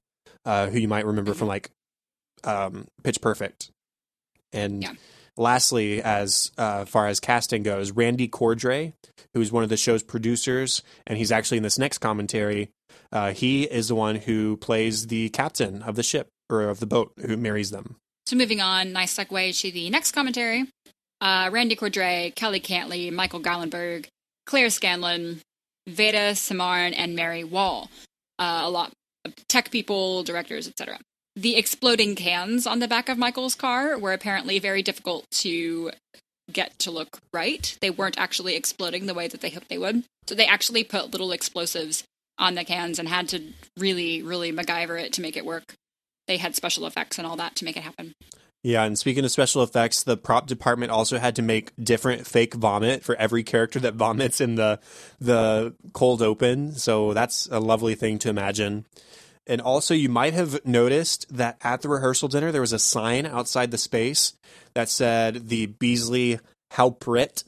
uh, 0.45 0.68
who 0.69 0.80
you 0.80 0.88
might 0.88 1.05
remember 1.05 1.35
from 1.35 1.47
like 1.47 1.69
um, 2.44 2.88
Pitch 3.03 3.22
Perfect. 3.22 3.70
And 4.52 4.84
Yeah. 4.84 4.94
lastly, 5.38 6.02
as 6.02 6.52
uh, 6.57 6.86
far 6.86 7.07
as 7.07 7.20
casting 7.20 7.64
goes, 7.64 7.91
Randy 7.91 8.28
Cordray, 8.28 8.94
who's 9.34 9.52
one 9.52 9.64
of 9.64 9.70
the 9.70 9.78
show's 9.78 10.03
producers, 10.03 10.84
and 11.07 11.18
he's 11.18 11.32
actually 11.32 11.57
in 11.57 11.64
this 11.64 11.80
next 11.80 11.99
commentary. 11.99 12.70
Uh, 13.11 13.32
he 13.34 13.64
is 13.64 13.88
the 13.88 13.95
one 13.95 14.15
who 14.15 14.57
plays 14.57 15.07
the 15.07 15.30
captain 15.30 15.82
of 15.82 15.95
the 15.95 16.03
ship 16.03 16.28
or 16.49 16.64
of 16.64 16.80
the 16.80 16.86
boat 16.86 17.14
who 17.26 17.38
marries 17.38 17.72
them. 17.72 17.95
So 18.26 18.36
moving 18.36 18.61
on, 18.61 18.94
nice 18.94 19.15
segue 19.18 19.60
to 19.61 19.72
the 19.72 19.90
next 19.90 20.11
commentary. 20.11 20.65
Uh, 21.20 21.49
Randy 21.52 21.76
Cordray, 21.76 22.34
Kelly 22.36 22.60
Cantley, 22.60 23.11
Michael 23.11 23.40
Gallenberg, 23.41 24.07
Claire 24.45 24.70
Scanlon, 24.70 25.41
Veda 25.88 26.32
Samarn, 26.34 26.94
and 26.95 27.15
Mary 27.15 27.44
Wall. 27.44 27.90
Uh, 28.40 28.61
a 28.64 28.70
lot 28.70 28.91
of 29.26 29.34
tech 29.48 29.72
people, 29.72 30.24
directors, 30.24 30.68
etc. 30.68 30.99
The 31.35 31.55
exploding 31.55 32.15
cans 32.15 32.68
on 32.68 32.80
the 32.80 32.88
back 32.88 33.10
of 33.10 33.18
Michael's 33.18 33.55
car 33.55 33.97
were 33.97 34.14
apparently 34.14 34.60
very 34.60 34.84
difficult 34.84 35.26
to 35.31 35.91
get 36.51 36.77
to 36.80 36.91
look 36.91 37.19
right. 37.34 37.76
They 37.81 37.89
weren't 37.89 38.19
actually 38.19 38.55
exploding 38.55 39.05
the 39.05 39.14
way 39.14 39.27
that 39.27 39.41
they 39.41 39.49
hoped 39.49 39.69
they 39.69 39.77
would. 39.77 40.03
So 40.27 40.35
they 40.35 40.45
actually 40.45 40.84
put 40.84 41.11
little 41.11 41.31
explosives 41.31 42.03
on 42.38 42.55
the 42.55 42.64
cans 42.64 42.99
and 42.99 43.10
had 43.10 43.30
to 43.30 43.41
really, 43.77 44.22
really 44.22 44.51
MacGyver 44.51 45.01
it 45.01 45.14
to 45.14 45.22
make 45.22 45.38
it 45.38 45.45
work. 45.45 45.73
They 46.27 46.38
had 46.38 46.55
special 46.55 46.85
effects 46.85 47.18
and 47.18 47.27
all 47.27 47.35
that 47.38 47.55
to 47.55 47.65
make 47.65 47.77
it 47.77 47.84
happen. 47.84 48.14
Yeah, 48.64 48.84
and 48.84 48.97
speaking 48.97 49.26
of 49.26 49.31
special 49.31 49.61
effects, 49.61 50.03
the 50.03 50.15
prop 50.15 50.47
department 50.47 50.91
also 50.91 51.18
had 51.18 51.35
to 51.35 51.41
make 51.41 51.73
different 51.81 52.26
fake 52.26 52.53
vomit 52.53 53.03
for 53.03 53.14
every 53.15 53.43
character 53.43 53.80
that 53.81 53.95
vomits 53.95 54.39
in 54.39 54.55
the 54.55 54.80
the 55.19 55.73
cold 55.91 56.22
open. 56.22 56.72
So 56.73 57.14
that's 57.14 57.49
a 57.51 57.60
lovely 57.60 57.95
thing 57.95 58.19
to 58.19 58.30
imagine. 58.30 58.85
And 59.45 59.60
also, 59.60 59.94
you 59.94 60.10
might 60.10 60.34
have 60.34 60.65
noticed 60.65 61.26
that 61.36 61.57
at 61.61 61.82
the 61.82 61.90
rehearsal 61.90 62.30
dinner, 62.30 62.52
there 62.52 62.61
was 62.61 62.74
a 62.74 62.80
sign 62.80 63.26
outside 63.26 63.72
the 63.72 63.78
space 63.78 64.34
that 64.74 64.90
said 64.90 65.49
the 65.49 65.65
Beasley 65.65 66.40
Halpert 66.74 67.44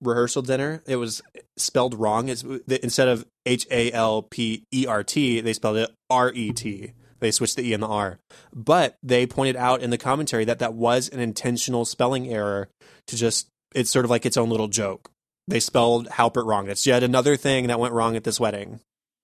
rehearsal 0.00 0.42
dinner. 0.42 0.82
It 0.86 0.96
was 0.96 1.20
spelled 1.56 1.94
wrong. 1.94 2.28
It's, 2.28 2.42
instead 2.42 3.08
of 3.08 3.26
H 3.44 3.66
A 3.70 3.92
L 3.92 4.22
P 4.22 4.64
E 4.72 4.86
R 4.86 5.04
T, 5.04 5.40
they 5.40 5.52
spelled 5.52 5.76
it 5.76 5.90
R 6.08 6.32
E 6.32 6.52
T. 6.52 6.92
They 7.20 7.30
switched 7.30 7.56
the 7.56 7.68
E 7.68 7.72
and 7.72 7.82
the 7.82 7.88
R. 7.88 8.18
But 8.54 8.96
they 9.02 9.26
pointed 9.26 9.56
out 9.56 9.82
in 9.82 9.90
the 9.90 9.98
commentary 9.98 10.44
that 10.46 10.60
that 10.60 10.74
was 10.74 11.08
an 11.08 11.20
intentional 11.20 11.84
spelling 11.84 12.28
error 12.28 12.68
to 13.08 13.16
just, 13.16 13.48
it's 13.74 13.90
sort 13.90 14.04
of 14.04 14.10
like 14.10 14.24
its 14.24 14.36
own 14.36 14.50
little 14.50 14.68
joke. 14.68 15.10
They 15.46 15.60
spelled 15.60 16.08
Halpert 16.08 16.46
wrong. 16.46 16.66
That's 16.66 16.86
yet 16.86 17.02
another 17.02 17.36
thing 17.36 17.66
that 17.66 17.80
went 17.80 17.94
wrong 17.94 18.16
at 18.16 18.24
this 18.24 18.38
wedding. 18.38 18.80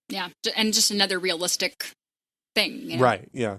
Yeah, 0.09 0.29
and 0.57 0.73
just 0.75 0.91
another 0.91 1.19
realistic 1.19 1.91
thing. 2.55 2.91
You 2.91 2.97
know? 2.99 3.03
Right. 3.03 3.29
Yeah. 3.33 3.59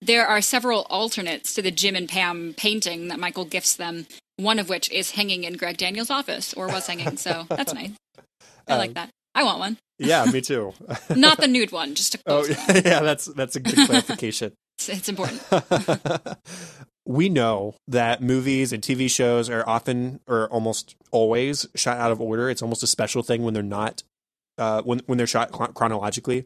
There 0.00 0.26
are 0.26 0.40
several 0.40 0.82
alternates 0.90 1.54
to 1.54 1.62
the 1.62 1.70
Jim 1.70 1.94
and 1.94 2.08
Pam 2.08 2.54
painting 2.56 3.08
that 3.08 3.18
Michael 3.20 3.44
gifts 3.44 3.76
them. 3.76 4.06
One 4.36 4.58
of 4.58 4.68
which 4.68 4.90
is 4.90 5.12
hanging 5.12 5.44
in 5.44 5.54
Greg 5.56 5.76
Daniels' 5.76 6.10
office, 6.10 6.52
or 6.54 6.66
was 6.66 6.86
hanging. 6.86 7.16
So 7.18 7.44
that's 7.48 7.72
nice. 7.74 7.90
I 8.68 8.76
like 8.76 8.90
Um, 8.90 8.94
that. 8.94 9.10
I 9.34 9.44
want 9.44 9.58
one. 9.60 9.76
Yeah, 9.98 10.24
me 10.24 10.40
too. 10.42 10.72
Not 11.14 11.38
the 11.38 11.46
nude 11.46 11.70
one, 11.70 11.94
just 11.94 12.14
a 12.16 12.18
oh, 12.26 12.40
one. 12.40 12.50
yeah, 12.84 13.00
that's 13.00 13.26
that's 13.26 13.56
a 13.56 13.60
good 13.60 13.86
clarification. 13.86 14.52
It's, 14.78 14.88
it's 14.88 15.08
important. 15.08 15.42
we 17.06 17.28
know 17.28 17.74
that 17.88 18.22
movies 18.22 18.72
and 18.72 18.82
TV 18.82 19.10
shows 19.10 19.48
are 19.50 19.66
often 19.68 20.20
or 20.26 20.48
almost 20.48 20.96
always 21.10 21.66
shot 21.74 21.98
out 21.98 22.10
of 22.12 22.20
order. 22.20 22.48
It's 22.50 22.62
almost 22.62 22.82
a 22.82 22.86
special 22.86 23.22
thing 23.22 23.42
when 23.42 23.54
they're 23.54 23.62
not 23.62 24.02
uh, 24.58 24.82
when 24.82 25.00
when 25.06 25.18
they're 25.18 25.26
shot 25.26 25.52
chronologically. 25.74 26.44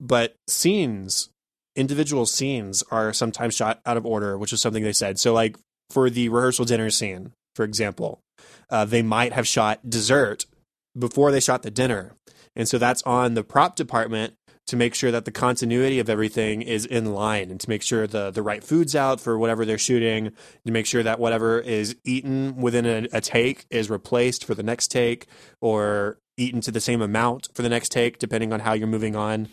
But 0.00 0.36
scenes, 0.46 1.30
individual 1.76 2.26
scenes, 2.26 2.82
are 2.90 3.12
sometimes 3.12 3.54
shot 3.54 3.80
out 3.86 3.96
of 3.96 4.06
order, 4.06 4.38
which 4.38 4.52
is 4.52 4.60
something 4.60 4.82
they 4.82 4.92
said. 4.92 5.18
So, 5.18 5.32
like 5.32 5.56
for 5.90 6.10
the 6.10 6.28
rehearsal 6.28 6.64
dinner 6.64 6.90
scene, 6.90 7.32
for 7.54 7.64
example, 7.64 8.20
uh, 8.70 8.84
they 8.84 9.02
might 9.02 9.32
have 9.32 9.46
shot 9.46 9.88
dessert 9.88 10.46
before 10.98 11.30
they 11.30 11.40
shot 11.40 11.62
the 11.62 11.70
dinner, 11.70 12.14
and 12.56 12.68
so 12.68 12.78
that's 12.78 13.02
on 13.02 13.34
the 13.34 13.44
prop 13.44 13.76
department 13.76 14.34
to 14.70 14.76
make 14.76 14.94
sure 14.94 15.10
that 15.10 15.24
the 15.24 15.32
continuity 15.32 15.98
of 15.98 16.08
everything 16.08 16.62
is 16.62 16.86
in 16.86 17.12
line 17.12 17.50
and 17.50 17.58
to 17.58 17.68
make 17.68 17.82
sure 17.82 18.06
the 18.06 18.30
the 18.30 18.40
right 18.40 18.62
food's 18.62 18.94
out 18.94 19.20
for 19.20 19.36
whatever 19.36 19.64
they're 19.64 19.76
shooting 19.76 20.30
to 20.64 20.72
make 20.72 20.86
sure 20.86 21.02
that 21.02 21.18
whatever 21.18 21.58
is 21.58 21.96
eaten 22.04 22.54
within 22.56 22.86
a, 22.86 23.08
a 23.12 23.20
take 23.20 23.66
is 23.68 23.90
replaced 23.90 24.44
for 24.44 24.54
the 24.54 24.62
next 24.62 24.88
take 24.88 25.26
or 25.60 26.18
eaten 26.40 26.60
to 26.60 26.70
the 26.70 26.80
same 26.80 27.02
amount 27.02 27.48
for 27.54 27.62
the 27.62 27.68
next 27.68 27.90
take 27.90 28.18
depending 28.18 28.52
on 28.52 28.60
how 28.60 28.72
you're 28.72 28.86
moving 28.86 29.14
on 29.14 29.48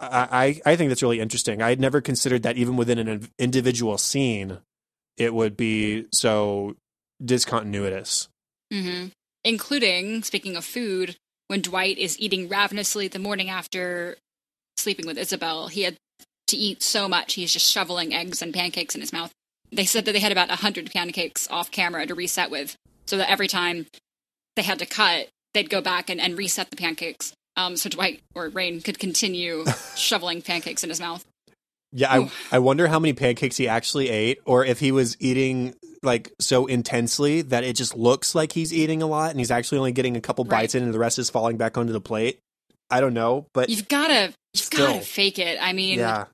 I, 0.00 0.60
I 0.66 0.72
I 0.72 0.76
think 0.76 0.90
that's 0.90 1.02
really 1.02 1.20
interesting. 1.20 1.62
I 1.62 1.70
had 1.70 1.80
never 1.80 2.00
considered 2.00 2.42
that 2.44 2.56
even 2.56 2.76
within 2.76 2.98
an 2.98 3.28
individual 3.38 3.98
scene, 3.98 4.58
it 5.16 5.34
would 5.34 5.56
be 5.56 6.06
so 6.12 6.76
discontinuous. 7.24 8.28
hmm 8.72 9.06
Including, 9.44 10.22
speaking 10.24 10.56
of 10.56 10.64
food, 10.64 11.16
when 11.46 11.62
Dwight 11.62 11.96
is 11.96 12.18
eating 12.18 12.48
ravenously 12.48 13.08
the 13.08 13.18
morning 13.18 13.48
after 13.48 14.16
sleeping 14.76 15.06
with 15.06 15.16
Isabel, 15.16 15.68
he 15.68 15.82
had 15.82 15.96
to 16.48 16.56
eat 16.56 16.82
so 16.82 17.08
much 17.08 17.34
he's 17.34 17.52
just 17.52 17.70
shoveling 17.70 18.12
eggs 18.12 18.42
and 18.42 18.52
pancakes 18.52 18.94
in 18.94 19.00
his 19.00 19.12
mouth. 19.12 19.32
They 19.70 19.84
said 19.84 20.04
that 20.04 20.12
they 20.12 20.20
had 20.20 20.32
about 20.32 20.48
100 20.48 20.90
pancakes 20.90 21.48
off 21.50 21.70
camera 21.70 22.06
to 22.06 22.14
reset 22.14 22.50
with, 22.50 22.76
so 23.06 23.16
that 23.16 23.30
every 23.30 23.48
time 23.48 23.86
they 24.56 24.62
had 24.62 24.80
to 24.80 24.86
cut, 24.86 25.28
they'd 25.58 25.68
go 25.70 25.80
back 25.80 26.08
and, 26.08 26.20
and 26.20 26.38
reset 26.38 26.70
the 26.70 26.76
pancakes. 26.76 27.32
Um, 27.56 27.76
so 27.76 27.88
Dwight 27.90 28.20
or 28.36 28.48
Rainn 28.50 28.84
could 28.84 29.00
continue 29.00 29.64
shoveling 29.96 30.40
pancakes 30.42 30.84
in 30.84 30.90
his 30.90 31.00
mouth. 31.00 31.24
Yeah, 31.90 32.12
I 32.12 32.18
Ooh. 32.20 32.30
I 32.52 32.58
wonder 32.60 32.86
how 32.86 32.98
many 33.00 33.12
pancakes 33.14 33.56
he 33.56 33.66
actually 33.66 34.08
ate, 34.10 34.38
or 34.44 34.64
if 34.64 34.78
he 34.78 34.92
was 34.92 35.16
eating 35.20 35.74
like 36.04 36.30
so 36.38 36.66
intensely 36.66 37.42
that 37.42 37.64
it 37.64 37.74
just 37.74 37.96
looks 37.96 38.34
like 38.36 38.52
he's 38.52 38.72
eating 38.72 39.02
a 39.02 39.06
lot, 39.06 39.30
and 39.32 39.40
he's 39.40 39.50
actually 39.50 39.78
only 39.78 39.92
getting 39.92 40.16
a 40.16 40.20
couple 40.20 40.44
Right. 40.44 40.50
bites 40.62 40.74
in, 40.76 40.84
and 40.84 40.94
the 40.94 40.98
rest 40.98 41.18
is 41.18 41.30
falling 41.30 41.56
back 41.56 41.76
onto 41.76 41.92
the 41.92 42.00
plate. 42.00 42.38
I 42.90 43.00
don't 43.00 43.14
know, 43.14 43.46
but 43.54 43.68
You've 43.68 43.88
gotta, 43.88 44.32
you've 44.54 44.62
Still. 44.64 44.86
gotta 44.86 45.00
fake 45.00 45.38
it. 45.40 45.58
I 45.60 45.72
mean, 45.72 45.98
yeah, 45.98 46.26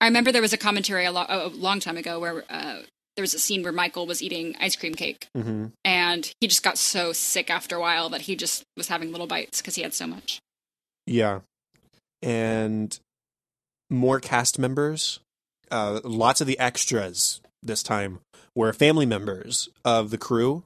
I 0.00 0.06
remember 0.06 0.30
there 0.30 0.42
was 0.42 0.52
a 0.52 0.56
commentary 0.58 1.04
a, 1.06 1.10
lo- 1.10 1.26
a 1.28 1.48
long 1.48 1.80
time 1.80 1.96
ago 1.96 2.20
where 2.20 2.44
uh, 2.48 2.76
there 3.18 3.24
was 3.24 3.34
a 3.34 3.38
scene 3.40 3.64
where 3.64 3.72
Michael 3.72 4.06
was 4.06 4.22
eating 4.22 4.54
ice 4.60 4.76
cream 4.76 4.94
cake, 4.94 5.26
hmm 5.34 5.66
and 5.84 6.30
he 6.40 6.46
just 6.46 6.62
got 6.62 6.78
so 6.78 7.12
sick 7.12 7.50
after 7.50 7.74
a 7.74 7.80
while 7.80 8.08
that 8.10 8.22
he 8.22 8.36
just 8.36 8.62
was 8.76 8.86
having 8.86 9.10
little 9.10 9.26
bites 9.26 9.60
because 9.60 9.74
he 9.74 9.82
had 9.82 9.92
so 9.92 10.06
much. 10.06 10.38
yeah, 11.04 11.40
and 12.22 12.98
more 13.90 14.20
cast 14.20 14.56
members. 14.58 15.18
Uh, 15.70 16.00
lots 16.04 16.40
of 16.40 16.46
the 16.46 16.58
extras 16.60 17.40
this 17.62 17.82
time 17.82 18.20
were 18.54 18.72
family 18.72 19.04
members 19.06 19.68
of 19.84 20.10
the 20.10 20.18
crew. 20.18 20.62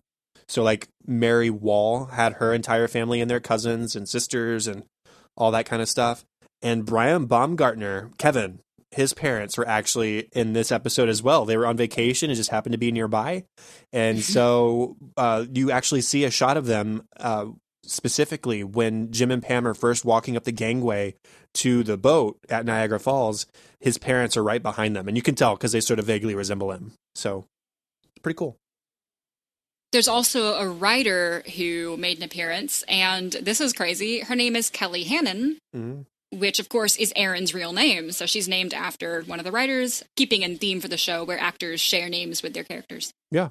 So, 0.48 0.62
like 0.62 0.88
Mary 1.06 1.48
Wall 1.48 2.06
had 2.06 2.34
her 2.34 2.52
entire 2.52 2.86
family 2.86 3.20
and 3.22 3.30
their 3.30 3.40
cousins 3.40 3.96
and 3.96 4.06
sisters 4.06 4.66
and 4.66 4.84
all 5.36 5.50
that 5.52 5.64
kind 5.66 5.80
of 5.80 5.88
stuff. 5.88 6.24
And 6.60 6.84
Brian 6.84 7.24
Baumgartner, 7.24 8.10
Kevin, 8.18 8.58
his 8.92 9.14
parents 9.14 9.56
were 9.56 9.66
actually 9.66 10.28
in 10.32 10.52
this 10.52 10.70
episode 10.70 11.08
as 11.08 11.22
well. 11.22 11.44
They 11.44 11.56
were 11.56 11.66
on 11.66 11.76
vacation 11.76 12.30
and 12.30 12.36
just 12.36 12.50
happened 12.50 12.72
to 12.72 12.78
be 12.78 12.92
nearby. 12.92 13.44
And 13.92 14.22
so 14.22 14.96
uh, 15.16 15.46
you 15.52 15.70
actually 15.70 16.02
see 16.02 16.24
a 16.24 16.30
shot 16.30 16.56
of 16.56 16.66
them 16.66 17.02
uh, 17.18 17.46
specifically 17.84 18.62
when 18.64 19.10
Jim 19.10 19.30
and 19.30 19.42
Pam 19.42 19.66
are 19.66 19.74
first 19.74 20.04
walking 20.04 20.36
up 20.36 20.44
the 20.44 20.52
gangway 20.52 21.14
to 21.54 21.82
the 21.82 21.96
boat 21.96 22.38
at 22.48 22.64
Niagara 22.64 23.00
Falls. 23.00 23.46
His 23.80 23.98
parents 23.98 24.36
are 24.36 24.42
right 24.44 24.62
behind 24.62 24.94
them. 24.94 25.08
And 25.08 25.16
you 25.16 25.22
can 25.22 25.34
tell 25.34 25.54
because 25.56 25.72
they 25.72 25.80
sort 25.80 25.98
of 25.98 26.04
vaguely 26.06 26.34
resemble 26.34 26.70
him. 26.72 26.92
So 27.14 27.44
pretty 28.22 28.36
cool. 28.36 28.56
There's 29.92 30.08
also 30.08 30.54
a 30.54 30.66
writer 30.66 31.42
who 31.56 31.98
made 31.98 32.16
an 32.16 32.22
appearance, 32.22 32.82
and 32.88 33.32
this 33.32 33.60
is 33.60 33.74
crazy. 33.74 34.20
Her 34.20 34.34
name 34.34 34.56
is 34.56 34.70
Kelly 34.70 35.04
Hannon, 35.04 35.58
Mhm. 35.76 36.06
Which 36.32 36.58
of 36.58 36.68
course 36.68 36.96
is 36.96 37.12
Erin's 37.14 37.54
real 37.54 37.72
name. 37.72 38.10
So 38.12 38.26
she's 38.26 38.48
named 38.48 38.74
after 38.74 39.22
one 39.22 39.38
of 39.38 39.44
the 39.44 39.52
writers, 39.52 40.02
keeping 40.16 40.42
in 40.42 40.58
theme 40.58 40.80
for 40.80 40.88
the 40.88 40.96
show 40.96 41.24
where 41.24 41.38
actors 41.38 41.80
share 41.80 42.08
names 42.08 42.42
with 42.42 42.54
their 42.54 42.64
characters. 42.64 43.12
Yeah. 43.30 43.50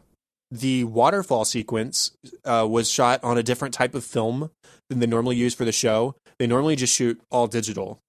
The 0.49 0.83
waterfall 0.83 1.45
sequence 1.45 2.11
uh, 2.43 2.67
was 2.69 2.89
shot 2.89 3.23
on 3.23 3.37
a 3.37 3.43
different 3.43 3.73
type 3.73 3.95
of 3.95 4.03
film 4.03 4.51
than 4.89 4.99
they 4.99 5.07
normally 5.07 5.37
use 5.37 5.53
for 5.53 5.63
the 5.63 5.71
show. 5.71 6.15
They 6.39 6.47
normally 6.47 6.75
just 6.75 6.93
shoot 6.93 7.21
all 7.31 7.47
digital. 7.47 7.99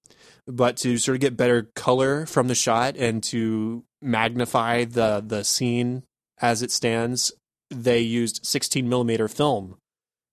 But 0.45 0.75
to 0.77 0.97
sort 0.97 1.15
of 1.15 1.21
get 1.21 1.37
better 1.37 1.69
color 1.75 2.25
from 2.25 2.49
the 2.49 2.55
shot 2.55 2.97
and 2.97 3.23
to 3.25 3.85
magnify 4.01 4.83
the, 4.83 5.23
the 5.25 5.43
scene 5.43 6.03
as 6.41 6.61
it 6.61 6.71
stands, 6.71 7.31
they 7.69 7.99
used 7.99 8.45
16 8.45 8.89
millimeter 8.89 9.29
film 9.29 9.77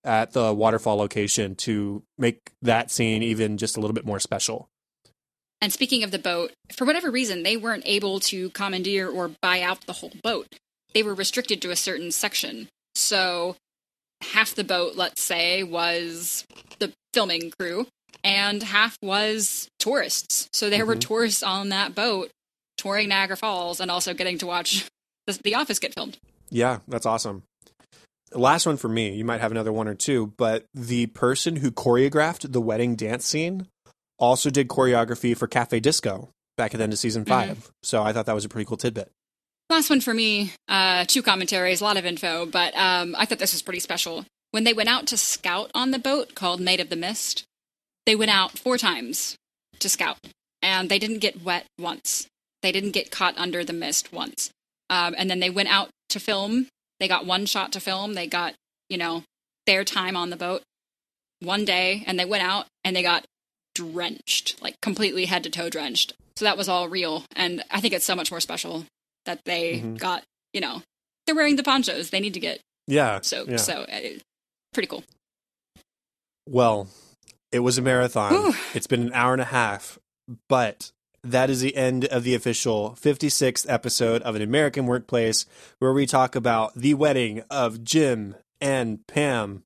at 0.04 0.32
the 0.32 0.52
waterfall 0.54 0.96
location 0.96 1.54
to 1.54 2.02
make 2.18 2.38
that 2.62 2.90
scene 2.90 3.22
even 3.22 3.58
just 3.58 3.76
a 3.76 3.80
little 3.80 3.94
bit 3.94 4.06
more 4.06 4.20
special. 4.20 4.68
And 5.60 5.72
speaking 5.72 6.02
of 6.02 6.10
the 6.10 6.18
boat, 6.18 6.52
for 6.72 6.86
whatever 6.86 7.10
reason, 7.10 7.42
they 7.42 7.56
weren't 7.56 7.82
able 7.84 8.18
to 8.20 8.48
commandeer 8.50 9.08
or 9.08 9.30
buy 9.42 9.60
out 9.60 9.86
the 9.86 9.92
whole 9.94 10.12
boat. 10.22 10.46
They 10.94 11.02
were 11.02 11.14
restricted 11.14 11.60
to 11.62 11.70
a 11.70 11.76
certain 11.76 12.12
section. 12.12 12.68
So 12.94 13.56
half 14.22 14.54
the 14.54 14.64
boat, 14.64 14.96
let's 14.96 15.20
say, 15.22 15.62
was 15.62 16.46
the 16.78 16.92
filming 17.12 17.52
crew, 17.58 17.86
and 18.24 18.62
half 18.62 18.96
was 19.02 19.68
tourists. 19.78 20.48
So 20.52 20.70
there 20.70 20.86
were 20.86 20.96
Mhm. 20.96 21.00
tourists 21.00 21.42
on 21.42 21.68
that 21.68 21.94
boat 21.94 22.30
touring 22.78 23.08
Niagara 23.10 23.36
Falls 23.36 23.80
and 23.80 23.90
also 23.90 24.14
getting 24.14 24.38
to 24.38 24.46
watch 24.46 24.86
the, 25.26 25.38
the 25.44 25.54
Office 25.54 25.78
get 25.78 25.92
filmed. 25.94 26.16
Yeah, 26.48 26.78
that's 26.88 27.04
awesome. 27.06 27.42
Last 28.32 28.66
one 28.66 28.76
for 28.76 28.88
me. 28.88 29.14
You 29.14 29.24
might 29.24 29.40
have 29.40 29.50
another 29.50 29.72
one 29.72 29.88
or 29.88 29.94
two, 29.94 30.32
but 30.36 30.64
the 30.72 31.06
person 31.06 31.56
who 31.56 31.70
choreographed 31.70 32.52
the 32.52 32.60
wedding 32.60 32.94
dance 32.94 33.26
scene 33.26 33.66
also 34.18 34.50
did 34.50 34.68
choreography 34.68 35.36
for 35.36 35.46
Cafe 35.46 35.80
Disco 35.80 36.30
back 36.56 36.74
at 36.74 36.78
the 36.78 36.84
end 36.84 36.92
of 36.92 36.98
season 36.98 37.24
5 37.24 37.70
So 37.82 38.02
I 38.02 38.12
thought 38.12 38.26
that 38.26 38.34
was 38.34 38.44
a 38.44 38.48
pretty 38.48 38.66
cool 38.66 38.76
tidbit. 38.76 39.10
Last 39.70 39.88
one 39.88 40.00
for 40.00 40.12
me, 40.12 40.52
uh, 40.68 41.04
two 41.06 41.22
commentaries, 41.22 41.80
a 41.80 41.84
lot 41.84 41.96
of 41.96 42.04
info, 42.04 42.44
but 42.44 42.76
um, 42.76 43.14
I 43.16 43.24
thought 43.24 43.38
this 43.38 43.52
was 43.52 43.62
pretty 43.62 43.80
special. 43.80 44.24
When 44.50 44.64
they 44.64 44.72
went 44.72 44.88
out 44.88 45.06
to 45.08 45.16
scout 45.16 45.70
on 45.74 45.92
the 45.92 45.98
boat 45.98 46.34
called 46.34 46.60
Maid 46.60 46.80
of 46.80 46.90
the 46.90 46.96
Mist, 46.96 47.44
they 48.04 48.16
went 48.16 48.32
out 48.32 48.58
four 48.58 48.76
times 48.78 49.36
to 49.78 49.88
scout, 49.88 50.18
and 50.60 50.88
they 50.88 50.98
didn't 50.98 51.18
get 51.20 51.44
wet 51.44 51.66
once. 51.78 52.26
They 52.62 52.72
didn't 52.72 52.90
get 52.90 53.10
caught 53.10 53.38
under 53.38 53.64
the 53.64 53.72
mist 53.72 54.12
once. 54.12 54.50
Um, 54.90 55.14
and 55.16 55.30
then 55.30 55.40
they 55.40 55.50
went 55.50 55.70
out 55.70 55.88
to 56.10 56.20
film. 56.20 56.66
They 57.00 57.08
got 57.08 57.26
one 57.26 57.46
shot 57.46 57.72
to 57.72 57.80
film. 57.80 58.14
They 58.14 58.26
got, 58.26 58.54
you 58.88 58.98
know, 58.98 59.24
their 59.66 59.84
time 59.84 60.16
on 60.16 60.30
the 60.30 60.36
boat 60.36 60.62
one 61.40 61.64
day, 61.64 62.04
and 62.06 62.18
they 62.20 62.24
went 62.24 62.42
out 62.44 62.66
and 62.84 62.94
they 62.94 63.02
got 63.02 63.24
drenched, 63.74 64.60
like 64.62 64.74
completely 64.82 65.24
head 65.26 65.42
to 65.44 65.50
toe 65.50 65.70
drenched. 65.70 66.12
So 66.36 66.44
that 66.44 66.56
was 66.58 66.68
all 66.68 66.88
real. 66.88 67.24
And 67.34 67.64
I 67.70 67.80
think 67.80 67.94
it's 67.94 68.04
so 68.04 68.14
much 68.14 68.30
more 68.30 68.40
special 68.40 68.84
that 69.24 69.40
they 69.44 69.80
Mhm. 69.80 69.98
got, 69.98 70.24
you 70.52 70.60
know, 70.60 70.82
they're 71.26 71.34
wearing 71.34 71.56
the 71.56 71.62
ponchos. 71.62 72.10
They 72.10 72.20
need 72.20 72.34
to 72.34 72.40
get 72.40 72.60
Yeah. 72.86 73.20
soaked. 73.20 73.50
yeah. 73.50 73.56
So 73.56 73.82
uh, 73.82 74.18
pretty 74.72 74.86
cool. 74.88 75.04
Well, 76.48 76.88
it 77.52 77.60
was 77.60 77.78
a 77.78 77.82
marathon. 77.82 78.32
Whew. 78.32 78.54
It's 78.74 78.86
been 78.86 79.02
an 79.02 79.12
hour 79.12 79.32
and 79.32 79.42
a 79.42 79.46
half, 79.46 79.98
but 80.48 80.90
that 81.22 81.50
is 81.50 81.60
the 81.60 81.76
end 81.76 82.04
of 82.06 82.24
the 82.24 82.34
official 82.34 82.96
56th 83.00 83.66
episode 83.68 84.22
of 84.22 84.34
An 84.34 84.42
American 84.42 84.86
Workplace, 84.86 85.46
where 85.78 85.92
we 85.92 86.06
talk 86.06 86.34
about 86.34 86.74
the 86.74 86.94
wedding 86.94 87.42
of 87.50 87.84
Jim 87.84 88.34
and 88.60 89.06
Pam 89.06 89.64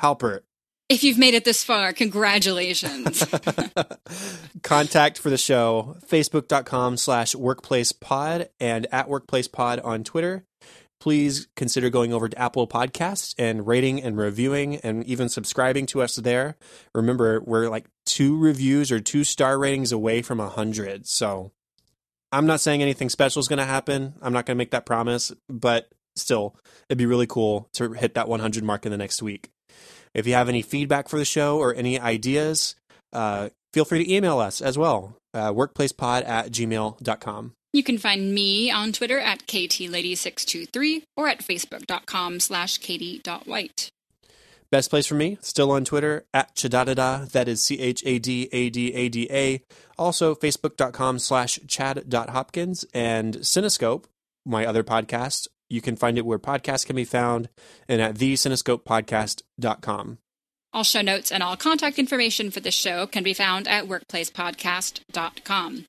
Halpert. 0.00 0.40
If 0.88 1.02
you've 1.02 1.18
made 1.18 1.34
it 1.34 1.44
this 1.44 1.64
far, 1.64 1.92
congratulations. 1.92 3.24
Contact 4.62 5.18
for 5.18 5.30
the 5.30 5.38
show, 5.38 5.96
facebook.com 6.06 6.98
slash 6.98 7.34
workplacepod 7.34 8.48
and 8.60 8.86
at 8.92 9.08
workplacepod 9.08 9.84
on 9.84 10.04
Twitter. 10.04 10.44
Please 11.00 11.48
consider 11.56 11.90
going 11.90 12.12
over 12.12 12.28
to 12.28 12.38
Apple 12.38 12.66
Podcasts 12.66 13.34
and 13.38 13.66
rating 13.66 14.02
and 14.02 14.16
reviewing 14.16 14.76
and 14.76 15.04
even 15.04 15.28
subscribing 15.28 15.86
to 15.86 16.02
us 16.02 16.16
there. 16.16 16.56
Remember, 16.94 17.40
we're 17.40 17.68
like 17.68 17.86
two 18.14 18.38
reviews 18.38 18.92
or 18.92 19.00
two 19.00 19.24
star 19.24 19.58
ratings 19.58 19.90
away 19.90 20.22
from 20.22 20.38
a 20.38 20.48
hundred. 20.48 21.04
So 21.04 21.50
I'm 22.30 22.46
not 22.46 22.60
saying 22.60 22.80
anything 22.80 23.08
special 23.08 23.40
is 23.40 23.48
going 23.48 23.58
to 23.58 23.64
happen. 23.64 24.14
I'm 24.22 24.32
not 24.32 24.46
going 24.46 24.56
to 24.56 24.58
make 24.58 24.70
that 24.70 24.86
promise, 24.86 25.32
but 25.48 25.88
still, 26.14 26.54
it'd 26.88 26.96
be 26.96 27.06
really 27.06 27.26
cool 27.26 27.68
to 27.72 27.92
hit 27.92 28.14
that 28.14 28.28
100 28.28 28.62
mark 28.62 28.86
in 28.86 28.92
the 28.92 28.98
next 28.98 29.20
week. 29.20 29.50
If 30.14 30.28
you 30.28 30.34
have 30.34 30.48
any 30.48 30.62
feedback 30.62 31.08
for 31.08 31.18
the 31.18 31.24
show 31.24 31.58
or 31.58 31.74
any 31.74 31.98
ideas, 31.98 32.76
uh, 33.12 33.48
feel 33.72 33.84
free 33.84 34.04
to 34.04 34.12
email 34.12 34.38
us 34.38 34.60
as 34.60 34.78
well. 34.78 35.16
Uh, 35.32 35.52
workplacepod 35.52 36.24
at 36.28 36.52
gmail.com. 36.52 37.52
you 37.72 37.82
can 37.82 37.98
find 37.98 38.32
me 38.32 38.70
on 38.70 38.92
Twitter 38.92 39.18
at 39.18 39.40
ktlady623 39.48 41.02
or 41.16 41.26
at 41.26 41.40
facebook.com 41.40 42.38
slash 42.38 42.78
katie.white. 42.78 43.90
Best 44.74 44.90
place 44.90 45.06
for 45.06 45.14
me, 45.14 45.38
still 45.40 45.70
on 45.70 45.84
Twitter, 45.84 46.26
at 46.34 46.56
Chadadada. 46.56 47.30
That 47.30 47.46
is 47.46 47.62
C 47.62 47.78
H 47.78 48.02
A 48.04 48.18
D 48.18 48.48
A 48.50 48.70
D 48.70 48.92
A 48.92 49.08
D 49.08 49.28
A. 49.30 49.62
Also, 49.96 50.34
facebook.com 50.34 51.20
slash 51.20 51.60
chad.hopkins 51.68 52.84
and 52.92 53.36
Cinescope, 53.36 54.06
my 54.44 54.66
other 54.66 54.82
podcast. 54.82 55.46
You 55.70 55.80
can 55.80 55.94
find 55.94 56.18
it 56.18 56.26
where 56.26 56.40
podcasts 56.40 56.84
can 56.84 56.96
be 56.96 57.04
found 57.04 57.50
and 57.86 58.02
at 58.02 58.16
thecinescopepodcast.com. 58.16 60.18
All 60.72 60.82
show 60.82 61.02
notes 61.02 61.30
and 61.30 61.44
all 61.44 61.56
contact 61.56 62.00
information 62.00 62.50
for 62.50 62.58
this 62.58 62.74
show 62.74 63.06
can 63.06 63.22
be 63.22 63.32
found 63.32 63.68
at 63.68 63.84
workplacepodcast.com. 63.84 65.84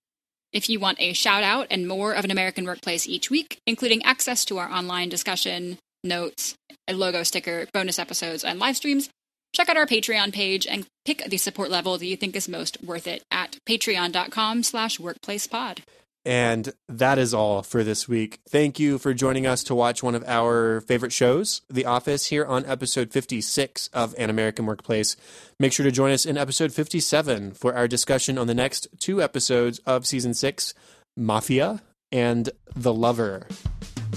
If 0.53 0.70
you 0.70 0.80
want 0.80 1.02
a 1.02 1.14
shout 1.14 1.41
out 1.41 1.66
and 1.72 1.88
more 1.88 2.14
of 2.14 2.24
an 2.24 2.30
American 2.30 2.66
workplace 2.66 3.07
each 3.07 3.32
week, 3.32 3.57
including 3.66 4.03
access 4.03 4.45
to 4.45 4.60
our 4.60 4.72
online 4.72 5.10
discussion, 5.10 5.80
notes, 6.06 6.56
a 6.88 6.94
logo 6.94 7.23
sticker, 7.23 7.68
bonus 7.73 7.99
episodes, 7.99 8.44
and 8.44 8.60
live 8.60 8.77
streams, 8.77 9.10
check 9.53 9.69
out 9.69 9.77
our 9.77 9.86
Patreon 9.86 10.34
page 10.34 10.68
and 10.68 10.86
pick 11.06 11.23
the 11.26 11.38
support 11.38 11.69
level 11.69 11.98
that 11.98 12.06
you 12.06 12.18
think 12.18 12.36
is 12.36 12.48
most 12.48 12.84
worth 12.84 13.07
it 13.07 13.23
at 13.32 13.57
patreon.com 13.68 14.64
slash 14.64 14.98
workplacepod. 14.98 15.80
And 16.26 16.73
that 16.90 17.19
is 17.19 17.36
all 17.36 17.61
for 17.61 17.84
this 17.84 18.10
week. 18.10 18.40
Thank 18.49 18.80
you 18.80 18.98
for 18.98 19.14
joining 19.14 19.45
us 19.45 19.64
to 19.65 19.76
watch 19.76 20.02
one 20.02 20.15
of 20.15 20.23
our 20.26 20.82
favorite 20.82 21.14
shows, 21.14 21.61
The 21.69 21.86
Office, 21.86 22.26
here 22.26 22.44
on 22.44 22.65
episode 22.65 23.11
56 23.11 23.90
of 23.94 24.15
An 24.18 24.32
American 24.32 24.65
Workplace. 24.65 25.15
Make 25.60 25.72
sure 25.72 25.84
to 25.84 25.91
join 25.91 26.11
us 26.11 26.26
in 26.26 26.36
episode 26.36 26.73
57 26.73 27.52
for 27.52 27.76
our 27.76 27.88
discussion 27.88 28.40
on 28.40 28.48
the 28.48 28.56
next 28.56 28.88
two 28.99 29.22
episodes 29.22 29.77
of 29.86 30.07
season 30.07 30.34
six 30.34 30.73
Mafia 31.15 31.84
and 32.11 32.49
The 32.76 32.94
Lover. 32.94 33.48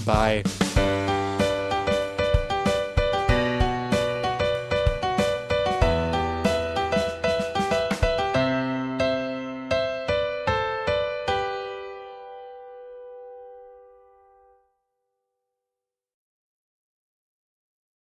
Bye. 0.03 0.43